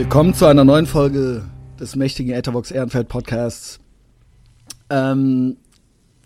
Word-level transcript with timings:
Willkommen 0.00 0.32
zu 0.32 0.46
einer 0.46 0.64
neuen 0.64 0.86
Folge 0.86 1.44
des 1.78 1.94
mächtigen 1.94 2.32
Etherbox 2.32 2.70
Ehrenfeld 2.70 3.08
Podcasts. 3.08 3.80
Ähm, 4.88 5.58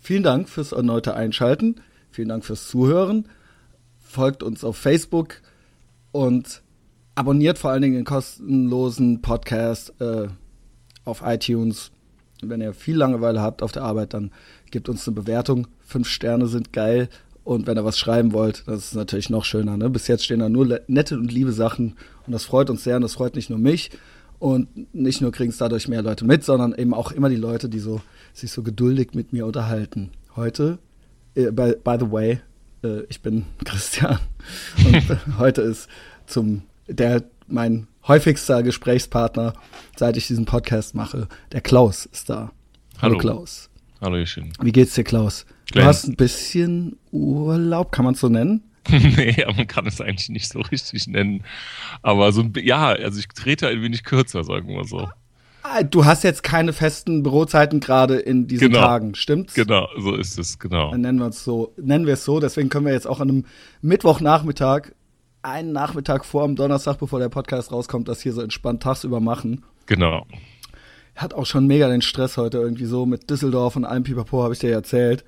vielen 0.01 0.23
Dank 0.23 0.47
fürs 0.47 0.71
erneute 0.71 1.13
Einschalten. 1.13 1.81
Vielen 2.09 2.29
Dank 2.29 2.45
fürs 2.45 2.69
Zuhören. 2.69 3.27
Folgt 3.99 4.43
uns 4.43 4.63
auf 4.63 4.77
Facebook 4.77 5.41
und 6.13 6.61
abonniert 7.15 7.57
vor 7.57 7.71
allen 7.71 7.81
Dingen 7.81 7.95
den 7.95 8.05
kostenlosen 8.05 9.21
Podcast 9.21 9.93
äh, 9.99 10.29
auf 11.03 11.21
iTunes. 11.25 11.91
Wenn 12.41 12.61
ihr 12.61 12.73
viel 12.73 12.95
Langeweile 12.95 13.41
habt 13.41 13.61
auf 13.61 13.73
der 13.73 13.83
Arbeit, 13.83 14.13
dann 14.13 14.31
gebt 14.71 14.87
uns 14.87 15.05
eine 15.05 15.15
Bewertung. 15.15 15.67
Fünf 15.81 16.07
Sterne 16.07 16.47
sind 16.47 16.71
geil. 16.71 17.09
Und 17.45 17.67
wenn 17.67 17.77
ihr 17.77 17.85
was 17.85 17.99
schreiben 17.99 18.33
wollt, 18.33 18.63
das 18.65 18.87
ist 18.87 18.95
natürlich 18.95 19.29
noch 19.29 19.45
schöner. 19.45 19.77
Ne? 19.77 19.87
Bis 19.91 20.07
jetzt 20.07 20.25
stehen 20.25 20.39
da 20.39 20.49
nur 20.49 20.79
nette 20.87 21.15
und 21.15 21.31
liebe 21.31 21.51
Sachen. 21.51 21.95
Und 22.25 22.33
das 22.33 22.43
freut 22.43 22.71
uns 22.71 22.83
sehr. 22.83 22.95
Und 22.95 23.03
das 23.03 23.13
freut 23.13 23.35
nicht 23.35 23.51
nur 23.51 23.59
mich. 23.59 23.91
Und 24.39 24.95
nicht 24.95 25.21
nur 25.21 25.31
kriegen 25.31 25.51
es 25.51 25.57
dadurch 25.57 25.87
mehr 25.87 26.01
Leute 26.01 26.25
mit, 26.25 26.43
sondern 26.43 26.73
eben 26.73 26.95
auch 26.95 27.11
immer 27.11 27.29
die 27.29 27.35
Leute, 27.35 27.69
die 27.69 27.77
so, 27.77 28.01
sich 28.33 28.51
so 28.51 28.63
geduldig 28.63 29.09
mit 29.13 29.31
mir 29.31 29.45
unterhalten. 29.45 30.09
Heute, 30.35 30.79
äh, 31.35 31.51
by, 31.51 31.75
by 31.83 31.97
the 31.99 32.11
way, 32.11 32.39
äh, 32.83 33.03
ich 33.09 33.21
bin 33.21 33.45
Christian. 33.63 34.17
Und 34.83 35.05
heute 35.37 35.61
ist 35.61 35.87
zum, 36.25 36.63
der, 36.87 37.25
mein 37.47 37.85
häufigster 38.07 38.63
Gesprächspartner, 38.63 39.53
seit 39.95 40.17
ich 40.17 40.25
diesen 40.25 40.45
Podcast 40.45 40.95
mache, 40.95 41.27
der 41.51 41.61
Klaus 41.61 42.07
ist 42.07 42.27
da. 42.27 42.51
Hallo, 42.97 43.13
Hallo 43.13 43.17
Klaus. 43.19 43.69
Hallo, 44.01 44.25
schön. 44.25 44.51
Wie 44.63 44.71
geht's 44.71 44.95
dir, 44.95 45.03
Klaus? 45.03 45.45
Glenn. 45.71 45.83
Du 45.83 45.87
hast 45.87 46.07
ein 46.07 46.15
bisschen 46.15 46.97
Urlaub, 47.11 47.91
kann 47.91 48.05
man 48.05 48.13
es 48.13 48.19
so 48.19 48.29
nennen? 48.29 48.63
nee, 48.89 49.43
man 49.55 49.67
kann 49.67 49.87
es 49.87 49.99
eigentlich 49.99 50.29
nicht 50.29 50.49
so 50.49 50.59
richtig 50.59 51.07
nennen. 51.07 51.43
Aber 52.01 52.31
so 52.31 52.41
ein, 52.41 52.53
ja, 52.57 52.89
also 52.89 53.19
ich 53.19 53.27
trete 53.29 53.67
ein 53.67 53.81
wenig 53.81 54.03
kürzer, 54.03 54.43
sagen 54.43 54.69
wir 54.69 54.83
so. 54.85 55.07
Ah, 55.63 55.81
du 55.81 56.05
hast 56.05 56.23
jetzt 56.23 56.43
keine 56.43 56.73
festen 56.73 57.23
Bürozeiten 57.23 57.79
gerade 57.79 58.17
in 58.17 58.45
diesen 58.45 58.69
genau. 58.69 58.81
Tagen, 58.81 59.15
stimmt's? 59.15 59.55
Genau, 59.55 59.87
so 59.97 60.13
ist 60.13 60.37
es, 60.37 60.59
genau. 60.59 60.91
Dann 60.91 61.01
nennen 61.01 61.17
wir 61.17 61.27
es 61.27 61.43
so, 61.43 61.73
nennen 61.77 62.05
wir 62.05 62.13
es 62.13 62.23
so, 62.23 62.39
deswegen 62.39 62.69
können 62.69 62.85
wir 62.85 62.93
jetzt 62.93 63.07
auch 63.07 63.19
an 63.19 63.29
einem 63.29 63.45
Mittwochnachmittag, 63.81 64.91
einen 65.41 65.71
Nachmittag 65.71 66.23
vor 66.23 66.45
dem 66.45 66.55
Donnerstag, 66.55 66.99
bevor 66.99 67.19
der 67.19 67.29
Podcast 67.29 67.71
rauskommt, 67.71 68.07
das 68.07 68.21
hier 68.21 68.33
so 68.33 68.41
entspannt 68.41 68.83
tagsüber 68.83 69.19
machen. 69.19 69.63
Genau. 69.87 70.27
Hat 71.15 71.33
auch 71.33 71.47
schon 71.47 71.65
mega 71.65 71.87
den 71.87 72.03
Stress 72.03 72.37
heute 72.37 72.59
irgendwie 72.59 72.85
so 72.85 73.07
mit 73.07 73.29
Düsseldorf 73.31 73.75
und 73.75 73.85
allem 73.85 74.03
Pipapo, 74.03 74.43
habe 74.43 74.53
ich 74.53 74.59
dir 74.59 74.71
erzählt. 74.71 75.25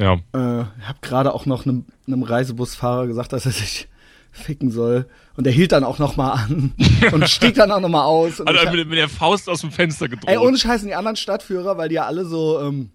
Ja. 0.00 0.14
Äh, 0.32 0.64
habe 0.82 0.98
gerade 1.02 1.34
auch 1.34 1.46
noch 1.46 1.66
einem, 1.66 1.84
einem 2.06 2.22
Reisebusfahrer 2.22 3.06
gesagt, 3.06 3.32
dass 3.32 3.44
er 3.44 3.52
sich 3.52 3.88
ficken 4.32 4.70
soll. 4.70 5.06
Und 5.36 5.46
er 5.46 5.52
hielt 5.52 5.72
dann 5.72 5.84
auch 5.84 5.98
noch 5.98 6.16
mal 6.16 6.32
an 6.32 6.72
und 7.12 7.28
stieg 7.28 7.54
dann 7.54 7.70
auch 7.70 7.80
noch 7.80 7.88
mal 7.88 8.04
aus. 8.04 8.40
Also 8.40 8.60
hab, 8.60 8.74
mit, 8.74 8.88
mit, 8.88 8.98
der 8.98 9.08
Faust 9.08 9.48
aus 9.48 9.60
dem 9.60 9.70
Fenster 9.70 10.08
gedroht. 10.08 10.30
Ey, 10.30 10.38
ohne 10.38 10.56
Scheiß, 10.56 10.82
die 10.82 10.94
anderen 10.94 11.16
Stadtführer, 11.16 11.76
weil 11.76 11.88
die 11.88 11.96
ja 11.96 12.06
alle 12.06 12.24
so, 12.24 12.60
ähm, 12.60 12.90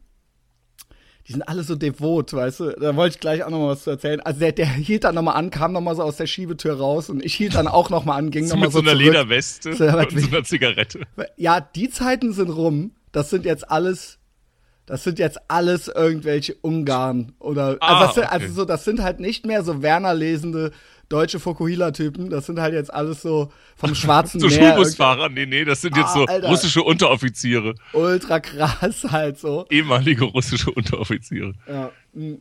die 1.27 1.33
sind 1.33 1.43
alle 1.43 1.63
so 1.63 1.75
devot, 1.75 2.33
weißt 2.33 2.59
du. 2.59 2.69
Da 2.71 2.95
wollte 2.95 3.15
ich 3.15 3.19
gleich 3.19 3.43
auch 3.43 3.49
noch 3.49 3.59
mal 3.59 3.69
was 3.69 3.83
zu 3.83 3.91
erzählen. 3.91 4.21
Also 4.21 4.39
der, 4.39 4.53
der 4.53 4.67
hielt 4.67 5.03
dann 5.03 5.15
noch 5.15 5.21
mal 5.21 5.33
an, 5.33 5.51
kam 5.51 5.73
noch 5.73 5.81
mal 5.81 5.95
so 5.95 6.03
aus 6.03 6.17
der 6.17 6.27
Schiebetür 6.27 6.77
raus 6.77 7.09
und 7.09 7.23
ich 7.23 7.35
hielt 7.35 7.55
dann 7.55 7.67
auch 7.67 7.89
noch 7.89 8.05
mal 8.05 8.15
an, 8.15 8.31
ging 8.31 8.45
so 8.45 8.55
noch 8.55 8.61
mal 8.61 8.71
so 8.71 8.79
Mit 8.79 8.85
so 8.85 8.91
einer 8.91 8.99
zurück. 8.99 9.13
Lederweste 9.13 9.73
so, 9.73 9.83
und 9.85 10.21
so 10.21 10.27
einer 10.27 10.43
Zigarette. 10.43 11.01
Ja, 11.37 11.61
die 11.61 11.89
Zeiten 11.89 12.33
sind 12.33 12.49
rum. 12.49 12.91
Das 13.11 13.29
sind 13.29 13.45
jetzt 13.45 13.69
alles 13.69 14.19
das 14.85 15.03
sind 15.03 15.17
jetzt 15.19 15.39
alles 15.47 15.87
irgendwelche 15.87 16.55
Ungarn 16.61 17.33
oder 17.39 17.77
ah, 17.79 17.87
also, 17.87 18.05
das 18.05 18.15
sind, 18.15 18.23
okay. 18.25 18.33
also 18.33 18.53
so 18.53 18.65
das 18.65 18.83
sind 18.85 19.01
halt 19.01 19.19
nicht 19.19 19.45
mehr 19.45 19.63
so 19.63 19.81
Werner 19.81 20.13
lesende 20.13 20.71
deutsche 21.09 21.39
Fokuhila 21.39 21.91
Typen, 21.91 22.29
das 22.31 22.47
sind 22.47 22.59
halt 22.59 22.73
jetzt 22.73 22.91
alles 22.93 23.21
so 23.21 23.51
vom 23.75 23.93
schwarzen 23.95 24.39
so 24.39 24.47
Meer. 24.47 24.73
Schulbusfahrer, 24.73 25.29
nee, 25.29 25.45
nee, 25.45 25.63
das 25.65 25.81
sind 25.81 25.95
jetzt 25.95 26.09
Ah, 26.09 26.13
so 26.13 26.25
Alter. 26.25 26.47
russische 26.49 26.81
Unteroffiziere, 26.83 27.75
Ultra 27.93 28.39
krass 28.39 29.05
halt 29.11 29.37
so. 29.39 29.65
ehemalige 29.69 30.25
russische 30.25 30.71
Unteroffiziere. 30.71 31.53
Ja. 31.67 31.91
mm. 32.13 32.35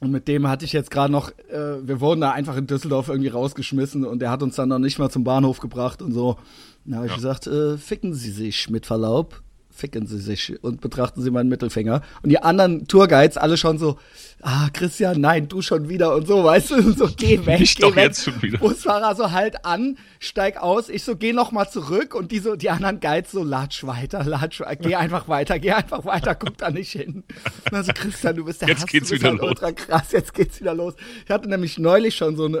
Und 0.00 0.12
mit 0.12 0.28
dem 0.28 0.46
hatte 0.46 0.64
ich 0.64 0.72
jetzt 0.72 0.92
gerade 0.92 1.10
noch, 1.12 1.30
äh, 1.50 1.84
wir 1.86 2.00
wurden 2.00 2.20
da 2.20 2.30
einfach 2.30 2.56
in 2.56 2.68
Düsseldorf 2.68 3.08
irgendwie 3.08 3.28
rausgeschmissen 3.30 4.04
und 4.04 4.20
der 4.20 4.30
hat 4.30 4.44
uns 4.44 4.54
dann 4.54 4.68
noch 4.68 4.78
nicht 4.78 4.98
mal 5.00 5.10
zum 5.10 5.24
Bahnhof 5.24 5.58
gebracht 5.58 6.02
und 6.02 6.12
so. 6.12 6.36
Da 6.84 6.96
habe 6.98 7.06
ich 7.06 7.10
Ja. 7.12 7.16
gesagt, 7.16 7.48
äh, 7.48 7.76
ficken 7.76 8.14
Sie 8.14 8.30
sich 8.30 8.70
mit 8.70 8.86
Verlaub, 8.86 9.42
ficken 9.78 10.06
Sie 10.06 10.18
sich 10.18 10.62
und 10.62 10.80
betrachten 10.80 11.22
Sie 11.22 11.30
meinen 11.30 11.48
Mittelfinger. 11.48 12.02
Und 12.22 12.30
die 12.30 12.42
anderen 12.42 12.88
Tourguides 12.88 13.36
alle 13.36 13.56
schon 13.56 13.78
so, 13.78 13.98
ah, 14.42 14.68
Christian, 14.72 15.20
nein, 15.20 15.48
du 15.48 15.62
schon 15.62 15.88
wieder 15.88 16.14
und 16.14 16.26
so, 16.26 16.42
weißt 16.42 16.70
du, 16.72 16.92
so 16.92 17.08
geh 17.16 17.38
weg, 17.46 17.60
Nicht 17.60 17.76
geh 17.76 17.82
doch 17.82 17.94
weg. 17.96 18.04
jetzt 18.08 18.24
schon 18.24 18.42
wieder. 18.42 18.58
Busfahrer 18.58 19.14
so 19.14 19.30
halt 19.30 19.64
an, 19.64 19.96
steig 20.18 20.60
aus, 20.60 20.88
ich 20.88 21.04
so, 21.04 21.16
geh 21.16 21.32
noch 21.32 21.52
mal 21.52 21.68
zurück 21.68 22.14
und 22.14 22.32
die 22.32 22.40
so, 22.40 22.56
die 22.56 22.70
anderen 22.70 22.98
Guides 23.00 23.30
so, 23.30 23.44
latsch 23.44 23.84
weiter, 23.84 24.24
latsch 24.24 24.60
weiter, 24.60 24.82
geh 24.88 24.96
einfach 24.96 25.28
weiter, 25.28 25.58
geh 25.58 25.70
einfach 25.72 26.04
weiter, 26.04 26.34
guck 26.34 26.58
da 26.58 26.70
nicht 26.70 26.90
hin. 26.90 27.22
Und 27.64 27.72
dann 27.72 27.84
so, 27.84 27.92
Christian, 27.94 28.36
du 28.36 28.44
bist 28.44 28.60
der 28.60 28.68
Jetzt 28.68 28.82
Hass, 28.82 28.90
geht's 28.90 29.10
wieder 29.12 29.30
halt 29.30 29.38
los. 29.38 29.48
ultra 29.50 29.72
krass, 29.72 30.10
jetzt 30.12 30.34
geht's 30.34 30.60
wieder 30.60 30.74
los. 30.74 30.94
Ich 31.24 31.30
hatte 31.30 31.48
nämlich 31.48 31.78
neulich 31.78 32.16
schon 32.16 32.36
so 32.36 32.46
ein 32.46 32.54
äh, 32.54 32.58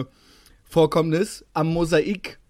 äh, 0.00 0.04
Vorkommnis 0.64 1.44
am 1.54 1.68
Mosaik, 1.68 2.40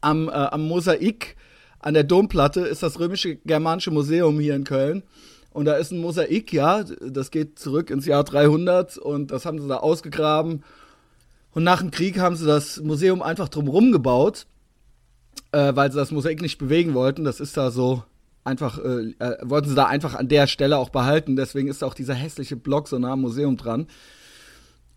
am, 0.00 0.28
äh, 0.28 0.32
am 0.32 0.62
Mosaik 0.68 1.36
an 1.82 1.94
der 1.94 2.04
Domplatte 2.04 2.60
ist 2.60 2.82
das 2.82 2.98
römische 2.98 3.36
germanische 3.36 3.90
Museum 3.90 4.40
hier 4.40 4.54
in 4.54 4.64
Köln. 4.64 5.02
Und 5.50 5.66
da 5.66 5.74
ist 5.74 5.90
ein 5.90 6.00
Mosaik, 6.00 6.52
ja, 6.52 6.82
das 6.82 7.30
geht 7.30 7.58
zurück 7.58 7.90
ins 7.90 8.06
Jahr 8.06 8.24
300 8.24 8.96
und 8.96 9.30
das 9.30 9.44
haben 9.44 9.60
sie 9.60 9.68
da 9.68 9.78
ausgegraben. 9.78 10.64
Und 11.50 11.64
nach 11.64 11.80
dem 11.80 11.90
Krieg 11.90 12.18
haben 12.18 12.36
sie 12.36 12.46
das 12.46 12.80
Museum 12.80 13.20
einfach 13.20 13.50
drumherum 13.50 13.92
gebaut, 13.92 14.46
äh, 15.52 15.76
weil 15.76 15.92
sie 15.92 15.98
das 15.98 16.10
Mosaik 16.10 16.40
nicht 16.40 16.56
bewegen 16.56 16.94
wollten. 16.94 17.24
Das 17.24 17.40
ist 17.40 17.56
da 17.58 17.70
so 17.70 18.02
einfach, 18.44 18.78
äh, 18.78 19.12
äh, 19.18 19.36
wollten 19.42 19.68
sie 19.68 19.74
da 19.74 19.86
einfach 19.86 20.14
an 20.14 20.28
der 20.28 20.46
Stelle 20.46 20.78
auch 20.78 20.88
behalten. 20.88 21.36
Deswegen 21.36 21.68
ist 21.68 21.84
auch 21.84 21.94
dieser 21.94 22.14
hässliche 22.14 22.56
Block 22.56 22.88
so 22.88 22.98
nah 22.98 23.12
am 23.12 23.20
Museum 23.20 23.58
dran. 23.58 23.86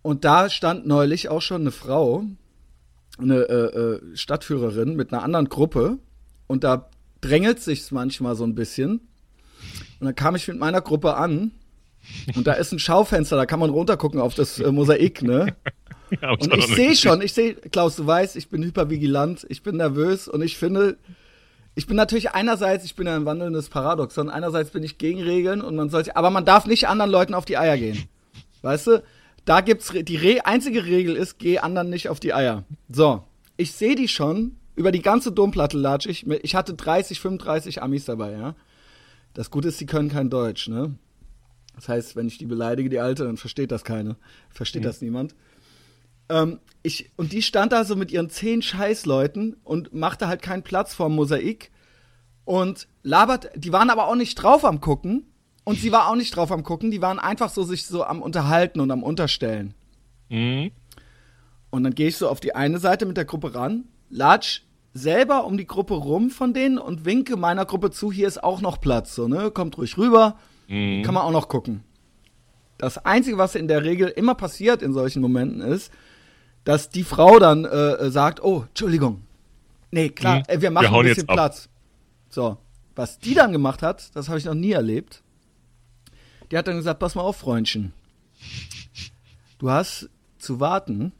Und 0.01 0.23
da 0.23 0.49
stand 0.49 0.85
neulich 0.85 1.29
auch 1.29 1.41
schon 1.41 1.61
eine 1.61 1.71
Frau, 1.71 2.23
eine 3.17 3.41
äh, 3.41 3.53
äh, 3.53 4.15
Stadtführerin 4.15 4.95
mit 4.95 5.11
einer 5.11 5.23
anderen 5.23 5.49
Gruppe. 5.49 5.97
Und 6.47 6.63
da 6.63 6.89
drängelt 7.21 7.61
sich's 7.61 7.91
manchmal 7.91 8.35
so 8.35 8.43
ein 8.43 8.55
bisschen. 8.55 9.01
Und 9.99 10.05
dann 10.05 10.15
kam 10.15 10.35
ich 10.35 10.47
mit 10.47 10.57
meiner 10.57 10.81
Gruppe 10.81 11.15
an. 11.15 11.51
Und 12.35 12.45
da 12.45 12.53
ist 12.53 12.71
ein 12.71 12.79
Schaufenster, 12.79 13.35
da 13.35 13.45
kann 13.45 13.59
man 13.59 13.71
runtergucken 13.71 14.19
auf 14.19 14.35
das 14.35 14.59
äh, 14.59 14.71
Mosaik, 14.71 15.21
ne? 15.23 15.55
Ja, 16.21 16.31
Und 16.33 16.53
ich 16.53 16.67
sehe 16.67 16.95
schon, 16.95 17.23
ich 17.23 17.33
sehe, 17.33 17.55
Klaus, 17.55 17.95
du 17.95 18.05
weißt, 18.05 18.35
ich 18.35 18.49
bin 18.49 18.61
hypervigilant, 18.63 19.43
ich 19.49 19.63
bin 19.63 19.77
nervös 19.77 20.27
und 20.27 20.43
ich 20.43 20.55
finde, 20.55 20.97
ich 21.73 21.87
bin 21.87 21.97
natürlich 21.97 22.31
einerseits, 22.31 22.85
ich 22.85 22.95
bin 22.95 23.07
ja 23.07 23.15
ein 23.15 23.25
wandelndes 23.25 23.69
Paradoxon, 23.69 24.29
einerseits 24.29 24.69
bin 24.69 24.83
ich 24.83 24.99
gegen 24.99 25.23
Regeln 25.23 25.61
und 25.61 25.75
man 25.75 25.89
sollte, 25.89 26.15
aber 26.15 26.29
man 26.29 26.45
darf 26.45 26.67
nicht 26.67 26.87
anderen 26.87 27.09
Leuten 27.09 27.33
auf 27.33 27.45
die 27.45 27.57
Eier 27.57 27.77
gehen. 27.77 28.07
Weißt 28.61 28.85
du? 28.85 29.03
Da 29.45 29.61
gibt's, 29.61 29.91
die 29.93 30.15
Re 30.15 30.45
einzige 30.45 30.85
Regel 30.85 31.15
ist, 31.15 31.39
geh 31.39 31.57
anderen 31.57 31.89
nicht 31.89 32.09
auf 32.09 32.19
die 32.19 32.33
Eier. 32.35 32.65
So. 32.89 33.23
Ich 33.57 33.71
sehe 33.73 33.95
die 33.95 34.07
schon, 34.07 34.57
über 34.75 34.91
die 34.91 35.01
ganze 35.01 35.31
Domplatte 35.31 35.77
latsch 35.77 36.05
ich, 36.05 36.27
ich 36.27 36.55
hatte 36.55 36.73
30, 36.73 37.19
35 37.19 37.81
Amis 37.81 38.05
dabei, 38.05 38.31
ja. 38.31 38.55
Das 39.33 39.51
Gute 39.51 39.67
ist, 39.67 39.79
die 39.81 39.85
können 39.85 40.09
kein 40.09 40.29
Deutsch, 40.29 40.67
ne? 40.69 40.95
Das 41.75 41.89
heißt, 41.89 42.15
wenn 42.15 42.27
ich 42.27 42.37
die 42.37 42.45
beleidige, 42.45 42.89
die 42.89 42.99
Alte, 42.99 43.25
dann 43.25 43.37
versteht 43.37 43.71
das 43.71 43.83
keine. 43.83 44.15
Versteht 44.49 44.85
das 44.85 45.01
niemand. 45.01 45.35
Ähm, 46.29 46.59
ich, 46.83 47.11
und 47.17 47.33
die 47.33 47.41
stand 47.41 47.71
da 47.71 47.83
so 47.83 47.95
mit 47.95 48.11
ihren 48.11 48.29
zehn 48.29 48.61
Scheißleuten 48.61 49.57
und 49.63 49.93
machte 49.93 50.27
halt 50.27 50.41
keinen 50.41 50.63
Platz 50.63 50.93
vorm 50.93 51.15
Mosaik 51.15 51.71
und 52.45 52.87
labert, 53.03 53.49
die 53.55 53.73
waren 53.73 53.89
aber 53.89 54.07
auch 54.07 54.15
nicht 54.15 54.35
drauf 54.35 54.65
am 54.65 54.79
gucken 54.81 55.25
und 55.65 55.79
sie 55.79 55.91
war 55.91 56.07
auch 56.09 56.15
nicht 56.15 56.35
drauf 56.35 56.51
am 56.51 56.63
gucken, 56.63 56.91
die 56.91 57.01
waren 57.01 57.19
einfach 57.19 57.49
so 57.49 57.63
sich 57.63 57.85
so 57.85 58.03
am 58.03 58.21
unterhalten 58.21 58.79
und 58.79 58.91
am 58.91 59.03
unterstellen. 59.03 59.73
Mhm. 60.29 60.71
Und 61.69 61.83
dann 61.83 61.93
gehe 61.93 62.07
ich 62.07 62.17
so 62.17 62.29
auf 62.29 62.39
die 62.39 62.55
eine 62.55 62.79
Seite 62.79 63.05
mit 63.05 63.17
der 63.17 63.25
Gruppe 63.25 63.53
ran, 63.53 63.85
latsch 64.15 64.61
selber 64.93 65.45
um 65.45 65.57
die 65.57 65.67
Gruppe 65.67 65.93
rum 65.95 66.29
von 66.29 66.53
denen 66.53 66.77
und 66.77 67.03
winke 67.05 67.35
meiner 67.35 67.65
Gruppe 67.65 67.91
zu, 67.91 68.11
hier 68.11 68.27
ist 68.27 68.41
auch 68.43 68.61
noch 68.61 68.79
Platz, 68.79 69.13
so, 69.15 69.27
ne? 69.27 69.51
Kommt 69.51 69.77
ruhig 69.77 69.97
rüber, 69.97 70.37
Mhm. 70.67 71.03
kann 71.03 71.13
man 71.13 71.23
auch 71.23 71.31
noch 71.31 71.49
gucken. 71.49 71.83
Das 72.77 72.97
Einzige, 73.05 73.37
was 73.37 73.55
in 73.55 73.67
der 73.67 73.83
Regel 73.83 74.07
immer 74.07 74.35
passiert 74.35 74.81
in 74.81 74.93
solchen 74.93 75.21
Momenten 75.21 75.61
ist, 75.61 75.91
dass 76.63 76.89
die 76.89 77.03
Frau 77.03 77.39
dann 77.39 77.65
äh, 77.65 77.67
äh, 77.93 78.09
sagt, 78.09 78.41
oh, 78.43 78.63
Entschuldigung. 78.69 79.21
Nee, 79.91 80.09
klar, 80.09 80.37
Mhm. 80.39 80.43
äh, 80.47 80.61
wir 80.61 80.71
machen 80.71 80.91
Wir 80.91 80.99
ein 80.99 81.05
bisschen 81.05 81.29
ab. 81.29 81.35
Platz. 81.35 81.69
So, 82.29 82.57
was 82.95 83.19
die 83.19 83.33
dann 83.33 83.51
gemacht 83.51 83.81
hat, 83.83 84.15
das 84.15 84.27
habe 84.29 84.39
ich 84.39 84.45
noch 84.45 84.53
nie 84.55 84.71
erlebt. 84.71 85.21
Die 86.51 86.57
hat 86.57 86.67
dann 86.67 86.77
gesagt, 86.77 86.99
pass 86.99 87.15
mal 87.15 87.21
auf, 87.21 87.37
Freundchen. 87.37 87.93
Du 89.59 89.69
hast 89.69 90.09
zu 90.37 90.59
warten, 90.59 91.11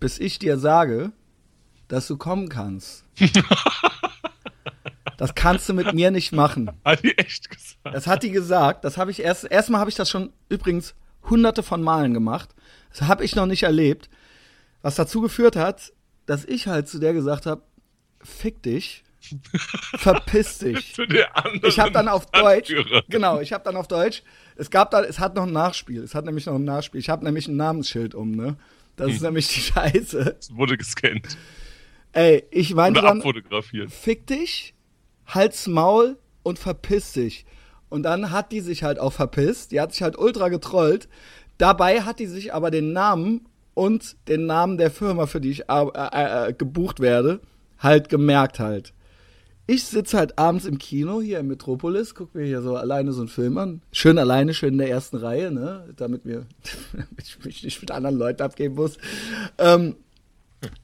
bis 0.00 0.18
ich 0.18 0.38
dir 0.38 0.58
sage, 0.58 1.12
dass 1.92 2.06
du 2.06 2.16
kommen 2.16 2.48
kannst. 2.48 3.04
das 5.18 5.34
kannst 5.34 5.68
du 5.68 5.74
mit 5.74 5.92
mir 5.92 6.10
nicht 6.10 6.32
machen. 6.32 6.70
Hat 6.86 7.04
die 7.04 7.18
echt 7.18 7.50
gesagt? 7.50 7.94
Das 7.94 8.06
hat 8.06 8.22
die 8.22 8.30
gesagt. 8.30 8.86
Das 8.86 8.96
habe 8.96 9.10
ich 9.10 9.20
erst. 9.20 9.44
Erstmal 9.44 9.78
habe 9.78 9.90
ich 9.90 9.96
das 9.96 10.08
schon 10.08 10.32
übrigens 10.48 10.94
hunderte 11.28 11.62
von 11.62 11.82
Malen 11.82 12.14
gemacht. 12.14 12.48
Das 12.88 13.02
habe 13.02 13.24
ich 13.24 13.36
noch 13.36 13.44
nicht 13.44 13.64
erlebt. 13.64 14.08
Was 14.80 14.94
dazu 14.94 15.20
geführt 15.20 15.54
hat, 15.54 15.92
dass 16.24 16.46
ich 16.46 16.66
halt 16.66 16.88
zu 16.88 16.98
der 16.98 17.12
gesagt 17.12 17.44
habe: 17.44 17.60
fick 18.22 18.62
dich, 18.62 19.04
verpiss 19.98 20.58
dich. 20.60 20.96
Ich 21.62 21.78
habe 21.78 21.92
dann 21.92 22.08
auf 22.08 22.24
Deutsch, 22.30 22.74
genau, 23.10 23.40
ich 23.40 23.52
habe 23.52 23.64
dann 23.64 23.76
auf 23.76 23.86
Deutsch, 23.86 24.22
es 24.56 24.70
gab 24.70 24.92
da, 24.92 25.02
es 25.02 25.18
hat 25.18 25.34
noch 25.34 25.42
ein 25.42 25.52
Nachspiel, 25.52 26.02
es 26.02 26.14
hat 26.14 26.24
nämlich 26.24 26.46
noch 26.46 26.54
ein 26.54 26.64
Nachspiel. 26.64 27.00
Ich 27.00 27.10
habe 27.10 27.22
nämlich 27.22 27.48
ein 27.48 27.56
Namensschild 27.56 28.14
um, 28.14 28.30
ne? 28.30 28.56
Das 28.96 29.10
ist 29.10 29.20
nämlich 29.20 29.48
die 29.48 29.60
Scheiße. 29.60 30.36
Es 30.40 30.56
wurde 30.56 30.78
gescannt 30.78 31.36
Ey, 32.12 32.44
ich 32.50 32.74
meinte 32.74 33.00
oder 33.00 33.08
dann, 33.08 33.22
fick 33.88 34.26
dich, 34.26 34.74
halt's 35.26 35.66
Maul 35.66 36.18
und 36.42 36.58
verpiss 36.58 37.12
dich. 37.12 37.46
Und 37.88 38.04
dann 38.04 38.30
hat 38.30 38.52
die 38.52 38.60
sich 38.60 38.82
halt 38.82 38.98
auch 38.98 39.12
verpisst, 39.12 39.72
die 39.72 39.80
hat 39.80 39.92
sich 39.92 40.02
halt 40.02 40.18
ultra 40.18 40.48
getrollt. 40.48 41.08
Dabei 41.58 42.02
hat 42.02 42.18
die 42.18 42.26
sich 42.26 42.54
aber 42.54 42.70
den 42.70 42.92
Namen 42.92 43.46
und 43.74 44.16
den 44.28 44.46
Namen 44.46 44.78
der 44.78 44.90
Firma, 44.90 45.26
für 45.26 45.40
die 45.40 45.50
ich 45.50 45.68
äh, 45.68 45.86
äh, 45.94 46.48
äh, 46.48 46.52
gebucht 46.52 47.00
werde, 47.00 47.40
halt 47.78 48.08
gemerkt 48.08 48.58
halt. 48.58 48.92
Ich 49.66 49.84
sitze 49.84 50.18
halt 50.18 50.38
abends 50.38 50.64
im 50.64 50.78
Kino 50.78 51.22
hier 51.22 51.38
im 51.38 51.46
Metropolis, 51.46 52.14
guck 52.14 52.34
mir 52.34 52.44
hier 52.44 52.62
so 52.62 52.76
alleine 52.76 53.12
so 53.12 53.20
einen 53.20 53.28
Film 53.28 53.56
an. 53.58 53.80
Schön 53.92 54.18
alleine, 54.18 54.54
schön 54.54 54.72
in 54.72 54.78
der 54.78 54.90
ersten 54.90 55.16
Reihe, 55.16 55.52
ne? 55.52 55.88
Damit 55.96 56.24
mir 56.24 56.46
damit 56.92 57.22
ich 57.22 57.44
mich 57.44 57.62
nicht 57.62 57.80
mit 57.80 57.90
anderen 57.90 58.16
Leuten 58.16 58.42
abgeben 58.42 58.74
muss. 58.74 58.98
Ähm, 59.58 59.96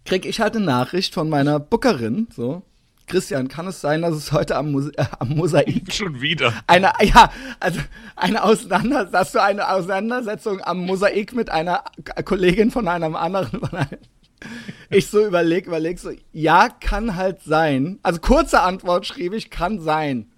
krieg 0.05 0.27
ich 0.27 0.41
halt 0.41 0.57
eine 0.57 0.65
Nachricht 0.65 1.15
von 1.15 1.29
meiner 1.29 1.61
Bookerin, 1.61 2.29
so. 2.35 2.63
Christian, 3.09 3.49
kann 3.49 3.67
es 3.67 3.81
sein, 3.81 4.03
dass 4.03 4.15
es 4.15 4.33
heute 4.33 4.57
am, 4.57 4.73
Mose 4.73 4.93
äh, 4.97 5.05
am 5.19 5.31
Mosaik 5.31 5.93
Schon 5.93 6.21
wieder. 6.21 6.53
eine, 6.67 6.93
ja, 7.01 7.31
also 7.59 7.81
eine 8.17 8.45
Auseinander, 8.45 9.07
dass 9.07 9.33
du 9.33 9.43
eine 9.43 9.71
Auseinandersetzung 9.71 10.61
am 10.63 10.85
Mosaik 10.85 11.35
mit 11.35 11.51
einer 11.51 11.85
Kollegin 12.25 12.71
von 12.71 12.87
einem 12.87 13.17
anderen, 13.17 13.61
von 13.61 13.79
einem, 13.79 13.99
ich 14.91 15.09
so 15.09 15.27
überleg, 15.27 15.67
überleg 15.67 15.99
so, 15.99 16.11
ja, 16.33 16.69
kann 16.69 17.17
halt 17.17 17.43
sein. 17.43 17.99
Also 18.03 18.21
kurze 18.21 18.61
Antwort 18.61 19.07
schrieb 19.07 19.33
ich, 19.33 19.51
kann 19.51 19.81
sein. 19.81 20.31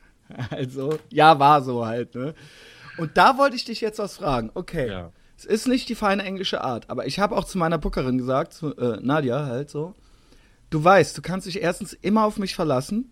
Also, 0.50 0.96
ja, 1.10 1.40
war 1.40 1.60
so 1.60 1.86
halt, 1.86 2.14
ne? 2.14 2.34
Und 2.98 3.16
da 3.16 3.36
wollte 3.36 3.56
ich 3.56 3.64
dich 3.64 3.80
jetzt 3.80 3.98
was 3.98 4.18
fragen. 4.18 4.50
Okay. 4.54 4.88
Ja. 4.88 5.10
Es 5.40 5.46
ist 5.46 5.68
nicht 5.68 5.88
die 5.88 5.94
feine 5.94 6.22
englische 6.22 6.62
Art, 6.62 6.90
aber 6.90 7.06
ich 7.06 7.18
habe 7.18 7.34
auch 7.36 7.44
zu 7.44 7.56
meiner 7.56 7.78
Bookerin 7.78 8.18
gesagt, 8.18 8.52
zu 8.52 8.76
äh, 8.76 8.98
Nadja 9.00 9.46
halt 9.46 9.70
so, 9.70 9.94
du 10.68 10.84
weißt, 10.84 11.16
du 11.16 11.22
kannst 11.22 11.46
dich 11.46 11.62
erstens 11.62 11.94
immer 11.94 12.24
auf 12.24 12.36
mich 12.38 12.54
verlassen. 12.54 13.10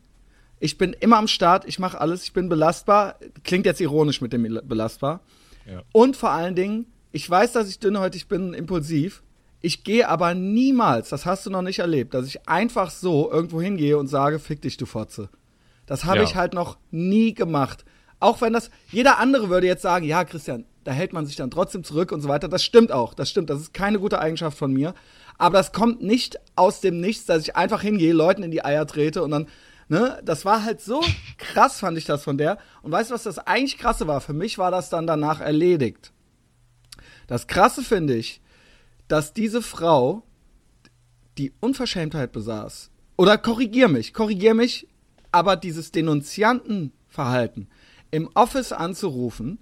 Ich 0.61 0.77
bin 0.77 0.93
immer 0.93 1.17
am 1.17 1.29
Start, 1.29 1.65
ich 1.67 1.79
mache 1.79 1.99
alles, 2.01 2.25
ich 2.25 2.33
bin 2.35 2.49
belastbar. 2.51 3.15
Klingt 3.45 3.65
jetzt 3.65 3.81
ironisch 3.81 4.21
mit 4.21 4.33
dem 4.35 4.43
belastbar. 4.65 5.21
Ja. 5.67 5.83
Und 5.93 6.17
vor 6.17 6.31
allen 6.31 6.55
Dingen, 6.55 6.87
ich 7.13 7.29
weiß, 7.31 7.53
dass 7.53 7.69
ich 7.71 7.79
dünnhäutig 7.79 8.29
bin, 8.29 8.53
impulsiv. 8.55 9.23
Ich 9.61 9.83
gehe 9.85 10.09
aber 10.09 10.35
niemals, 10.35 11.09
das 11.09 11.25
hast 11.27 11.47
du 11.47 11.51
noch 11.51 11.63
nicht 11.63 11.79
erlebt, 11.79 12.13
dass 12.13 12.27
ich 12.27 12.47
einfach 12.49 12.91
so 12.91 13.31
irgendwo 13.31 13.61
hingehe 13.63 13.97
und 13.97 14.09
sage, 14.09 14.39
fick 14.39 14.61
dich, 14.63 14.77
du 14.77 14.85
Fotze. 14.87 15.31
Das 15.87 16.05
habe 16.05 16.19
Ja. 16.19 16.25
ich 16.25 16.37
halt 16.37 16.53
noch 16.53 16.77
nie 16.91 17.33
gemacht. 17.35 17.85
Auch 18.21 18.41
wenn 18.41 18.53
das, 18.53 18.71
jeder 18.91 19.19
andere 19.19 19.49
würde 19.49 19.67
jetzt 19.67 19.83
sagen, 19.83 20.05
ja, 20.05 20.25
Christian, 20.25 20.65
da 20.89 20.95
hält 20.95 21.13
man 21.13 21.27
sich 21.27 21.37
dann 21.37 21.51
trotzdem 21.51 21.85
zurück 21.85 22.13
und 22.13 22.23
so 22.23 22.31
weiter. 22.31 22.49
Das 22.49 22.65
stimmt 22.65 22.93
auch, 22.93 23.13
das 23.13 23.29
stimmt. 23.29 23.51
Das 23.51 23.61
ist 23.61 23.75
keine 23.75 23.99
gute 23.99 24.21
Eigenschaft 24.21 24.57
von 24.57 24.73
mir. 24.73 24.95
Aber 25.37 25.59
das 25.59 25.73
kommt 25.73 26.03
nicht 26.03 26.39
aus 26.57 26.81
dem 26.81 26.99
Nichts, 26.99 27.27
dass 27.27 27.43
ich 27.43 27.57
einfach 27.57 27.83
hingehe, 27.83 28.15
Leuten 28.15 28.43
in 28.43 28.51
die 28.51 28.65
Eier 28.65 28.87
trete 28.87 29.23
und 29.23 29.31
dann, 29.31 29.49
ne, 29.89 30.19
das 30.25 30.47
war 30.47 30.65
halt 30.65 30.81
so 30.81 31.03
krass, 31.37 31.79
fand 31.81 31.99
ich 31.99 32.07
das 32.07 32.25
von 32.25 32.39
der. 32.39 32.57
Und 32.81 32.91
weißt 32.91 33.11
du, 33.11 33.15
was 33.15 33.25
das 33.25 33.39
eigentlich 33.39 33.77
krasse 33.77 34.07
war? 34.07 34.23
Für 34.23 34.33
mich 34.33 34.57
war 34.57 34.71
das 34.71 34.89
dann 34.89 35.07
danach 35.07 35.43
erledigt. 35.43 36.11
Das 37.27 37.49
krasse 37.49 37.83
finde 37.83 38.17
ich, 38.17 38.41
dass 39.09 39.35
diese 39.35 39.61
Frau 39.61 40.23
die 41.37 41.53
Unverschämtheit 41.61 42.33
besaß. 42.33 42.91
Oder 43.19 43.37
korrigier 43.37 43.89
mich, 43.89 44.15
korrigier 44.15 44.55
mich, 44.55 44.89
aber 45.33 45.57
dieses 45.57 45.93
Denunziantenverhalten 45.93 47.69
im 48.11 48.31
Office 48.33 48.73
anzurufen, 48.73 49.59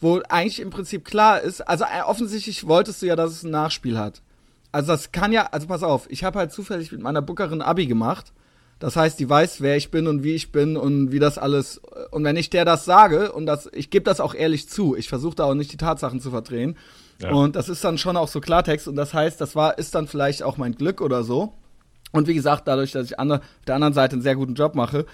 wo 0.00 0.20
eigentlich 0.28 0.60
im 0.60 0.70
Prinzip 0.70 1.04
klar 1.04 1.40
ist, 1.40 1.60
also 1.60 1.84
äh, 1.84 2.02
offensichtlich 2.02 2.66
wolltest 2.66 3.02
du 3.02 3.06
ja, 3.06 3.16
dass 3.16 3.32
es 3.32 3.42
ein 3.42 3.50
Nachspiel 3.50 3.98
hat. 3.98 4.22
Also 4.70 4.92
das 4.92 5.12
kann 5.12 5.32
ja, 5.32 5.46
also 5.46 5.66
pass 5.66 5.82
auf, 5.82 6.06
ich 6.10 6.24
habe 6.24 6.38
halt 6.38 6.52
zufällig 6.52 6.92
mit 6.92 7.00
meiner 7.00 7.22
Bookerin 7.22 7.62
Abi 7.62 7.86
gemacht. 7.86 8.32
Das 8.78 8.94
heißt, 8.94 9.18
die 9.18 9.28
weiß, 9.28 9.60
wer 9.60 9.76
ich 9.76 9.90
bin 9.90 10.06
und 10.06 10.22
wie 10.22 10.34
ich 10.34 10.52
bin 10.52 10.76
und 10.76 11.10
wie 11.10 11.18
das 11.18 11.36
alles. 11.36 11.80
Und 12.12 12.22
wenn 12.22 12.36
ich 12.36 12.48
der 12.48 12.64
das 12.64 12.84
sage, 12.84 13.32
und 13.32 13.46
das, 13.46 13.68
ich 13.72 13.90
gebe 13.90 14.04
das 14.04 14.20
auch 14.20 14.34
ehrlich 14.34 14.68
zu, 14.68 14.94
ich 14.94 15.08
versuche 15.08 15.34
da 15.34 15.44
auch 15.44 15.54
nicht 15.54 15.72
die 15.72 15.78
Tatsachen 15.78 16.20
zu 16.20 16.30
verdrehen. 16.30 16.76
Ja. 17.20 17.32
Und 17.32 17.56
das 17.56 17.68
ist 17.68 17.82
dann 17.82 17.98
schon 17.98 18.16
auch 18.16 18.28
so 18.28 18.40
Klartext. 18.40 18.86
Und 18.86 18.94
das 18.94 19.14
heißt, 19.14 19.40
das 19.40 19.56
war, 19.56 19.78
ist 19.78 19.96
dann 19.96 20.06
vielleicht 20.06 20.44
auch 20.44 20.58
mein 20.58 20.76
Glück 20.76 21.00
oder 21.00 21.24
so. 21.24 21.54
Und 22.12 22.28
wie 22.28 22.34
gesagt, 22.34 22.68
dadurch, 22.68 22.92
dass 22.92 23.06
ich 23.06 23.18
ander, 23.18 23.36
auf 23.36 23.64
der 23.66 23.74
anderen 23.74 23.94
Seite 23.94 24.12
einen 24.12 24.22
sehr 24.22 24.36
guten 24.36 24.54
Job 24.54 24.76
mache, 24.76 25.06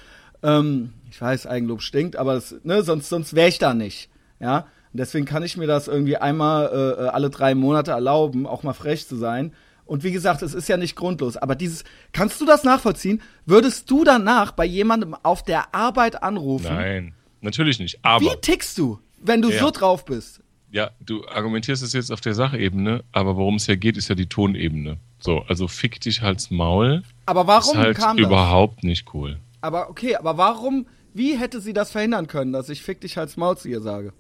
ähm, 0.43 0.93
ich 1.11 1.21
weiß, 1.21 1.47
Eigenlob 1.47 1.81
stinkt, 1.81 2.17
aber 2.17 2.35
das, 2.35 2.55
ne, 2.65 2.83
sonst, 2.83 3.09
sonst 3.09 3.35
wäre 3.35 3.49
ich 3.49 3.59
da 3.59 3.73
nicht. 3.73 4.11
Ja. 4.45 4.59
Und 4.93 4.99
deswegen 5.01 5.25
kann 5.25 5.43
ich 5.43 5.57
mir 5.57 5.67
das 5.67 5.89
irgendwie 5.89 6.17
einmal 6.17 6.97
äh, 6.99 7.09
alle 7.09 7.31
drei 7.31 7.55
Monate 7.55 7.91
erlauben, 7.91 8.47
auch 8.47 8.63
mal 8.63 8.75
frech 8.75 9.09
zu 9.09 9.17
sein. 9.17 9.53
Und 9.87 10.05
wie 10.05 10.13
gesagt, 10.13 10.43
es 10.43 10.55
ist 10.55 10.69
ja 10.69 10.77
nicht 10.77 10.95
grundlos. 10.97 11.37
Aber 11.37 11.55
dieses, 11.55 11.83
kannst 12.13 12.41
du 12.41 12.47
das 12.47 12.63
nachvollziehen? 12.65 13.21
Würdest 13.45 13.91
du 13.91 14.05
danach 14.05 14.53
bei 14.53 14.65
jemandem 14.65 15.15
auf 15.23 15.43
der 15.43 15.75
Arbeit 15.75 16.23
anrufen? 16.23 16.73
Nein, 16.75 17.15
natürlich 17.41 17.81
nicht. 17.81 17.99
Aber 18.03 18.25
Wie 18.25 18.37
tickst 18.41 18.79
du, 18.79 18.99
wenn 19.21 19.43
du 19.43 19.51
Ja. 19.51 19.61
so 19.61 19.71
drauf 19.71 20.05
bist? 20.05 20.41
ja, 20.71 20.91
du 21.01 21.25
argumentierst 21.29 21.85
es 21.85 21.93
jetzt 21.93 22.11
auf 22.11 22.21
der 22.21 22.35
Sachebene, 22.35 23.05
aber 23.13 23.37
worum 23.37 23.57
es 23.57 23.67
ja 23.69 23.77
geht, 23.77 23.97
ist 23.97 24.09
ja 24.09 24.17
die 24.17 24.27
Tonebene. 24.29 24.97
So, 25.21 25.43
also 25.49 25.69
fick 25.69 26.01
dich 26.01 26.21
halt's 26.21 26.51
Maul. 26.51 27.03
Aber 27.27 27.47
warum 27.47 27.77
ist 27.79 27.85
halt 27.85 27.97
kam 27.97 28.17
das? 28.17 28.27
überhaupt 28.27 28.83
nicht 28.83 29.15
cool. 29.15 29.39
Aber 29.61 29.89
okay, 29.89 30.17
aber 30.17 30.37
warum, 30.37 30.87
wie 31.13 31.39
hätte 31.39 31.61
sie 31.61 31.73
das 31.75 31.93
verhindern 31.93 32.27
können, 32.27 32.53
dass 32.53 32.69
ich 32.71 32.83
fick 32.83 33.01
dich 33.01 33.19
als 33.19 33.37
Maul 33.37 33.57
zu 33.57 33.69
ihr 33.69 33.81
sage? 33.83 34.13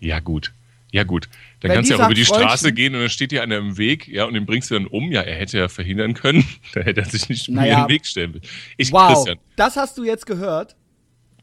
Ja, 0.00 0.18
gut. 0.20 0.52
Ja, 0.92 1.04
gut. 1.04 1.28
Dann 1.60 1.68
Wenn 1.68 1.76
kannst 1.76 1.90
du 1.90 1.94
ja 1.94 2.00
auch 2.02 2.06
über 2.08 2.14
die 2.14 2.24
sagt, 2.24 2.40
Straße 2.40 2.68
Freundchen- 2.68 2.74
gehen 2.74 2.94
und 2.96 3.00
dann 3.02 3.10
steht 3.10 3.30
dir 3.30 3.42
einer 3.44 3.58
im 3.58 3.78
Weg, 3.78 4.08
ja, 4.08 4.24
und 4.24 4.34
den 4.34 4.44
bringst 4.44 4.70
du 4.70 4.74
dann 4.74 4.86
um. 4.86 5.12
Ja, 5.12 5.20
er 5.20 5.36
hätte 5.36 5.56
ja 5.58 5.68
verhindern 5.68 6.14
können. 6.14 6.44
da 6.74 6.80
hätte 6.80 7.00
er 7.02 7.06
sich 7.06 7.28
nicht 7.28 7.48
Naja. 7.48 7.82
in 7.82 7.84
den 7.88 7.94
Weg 7.94 8.06
stellen 8.06 8.34
will. 8.34 8.40
Ich, 8.76 8.90
Wow, 8.90 9.12
Christian, 9.14 9.38
das 9.56 9.76
hast 9.76 9.96
du 9.98 10.02
jetzt 10.04 10.26
gehört? 10.26 10.74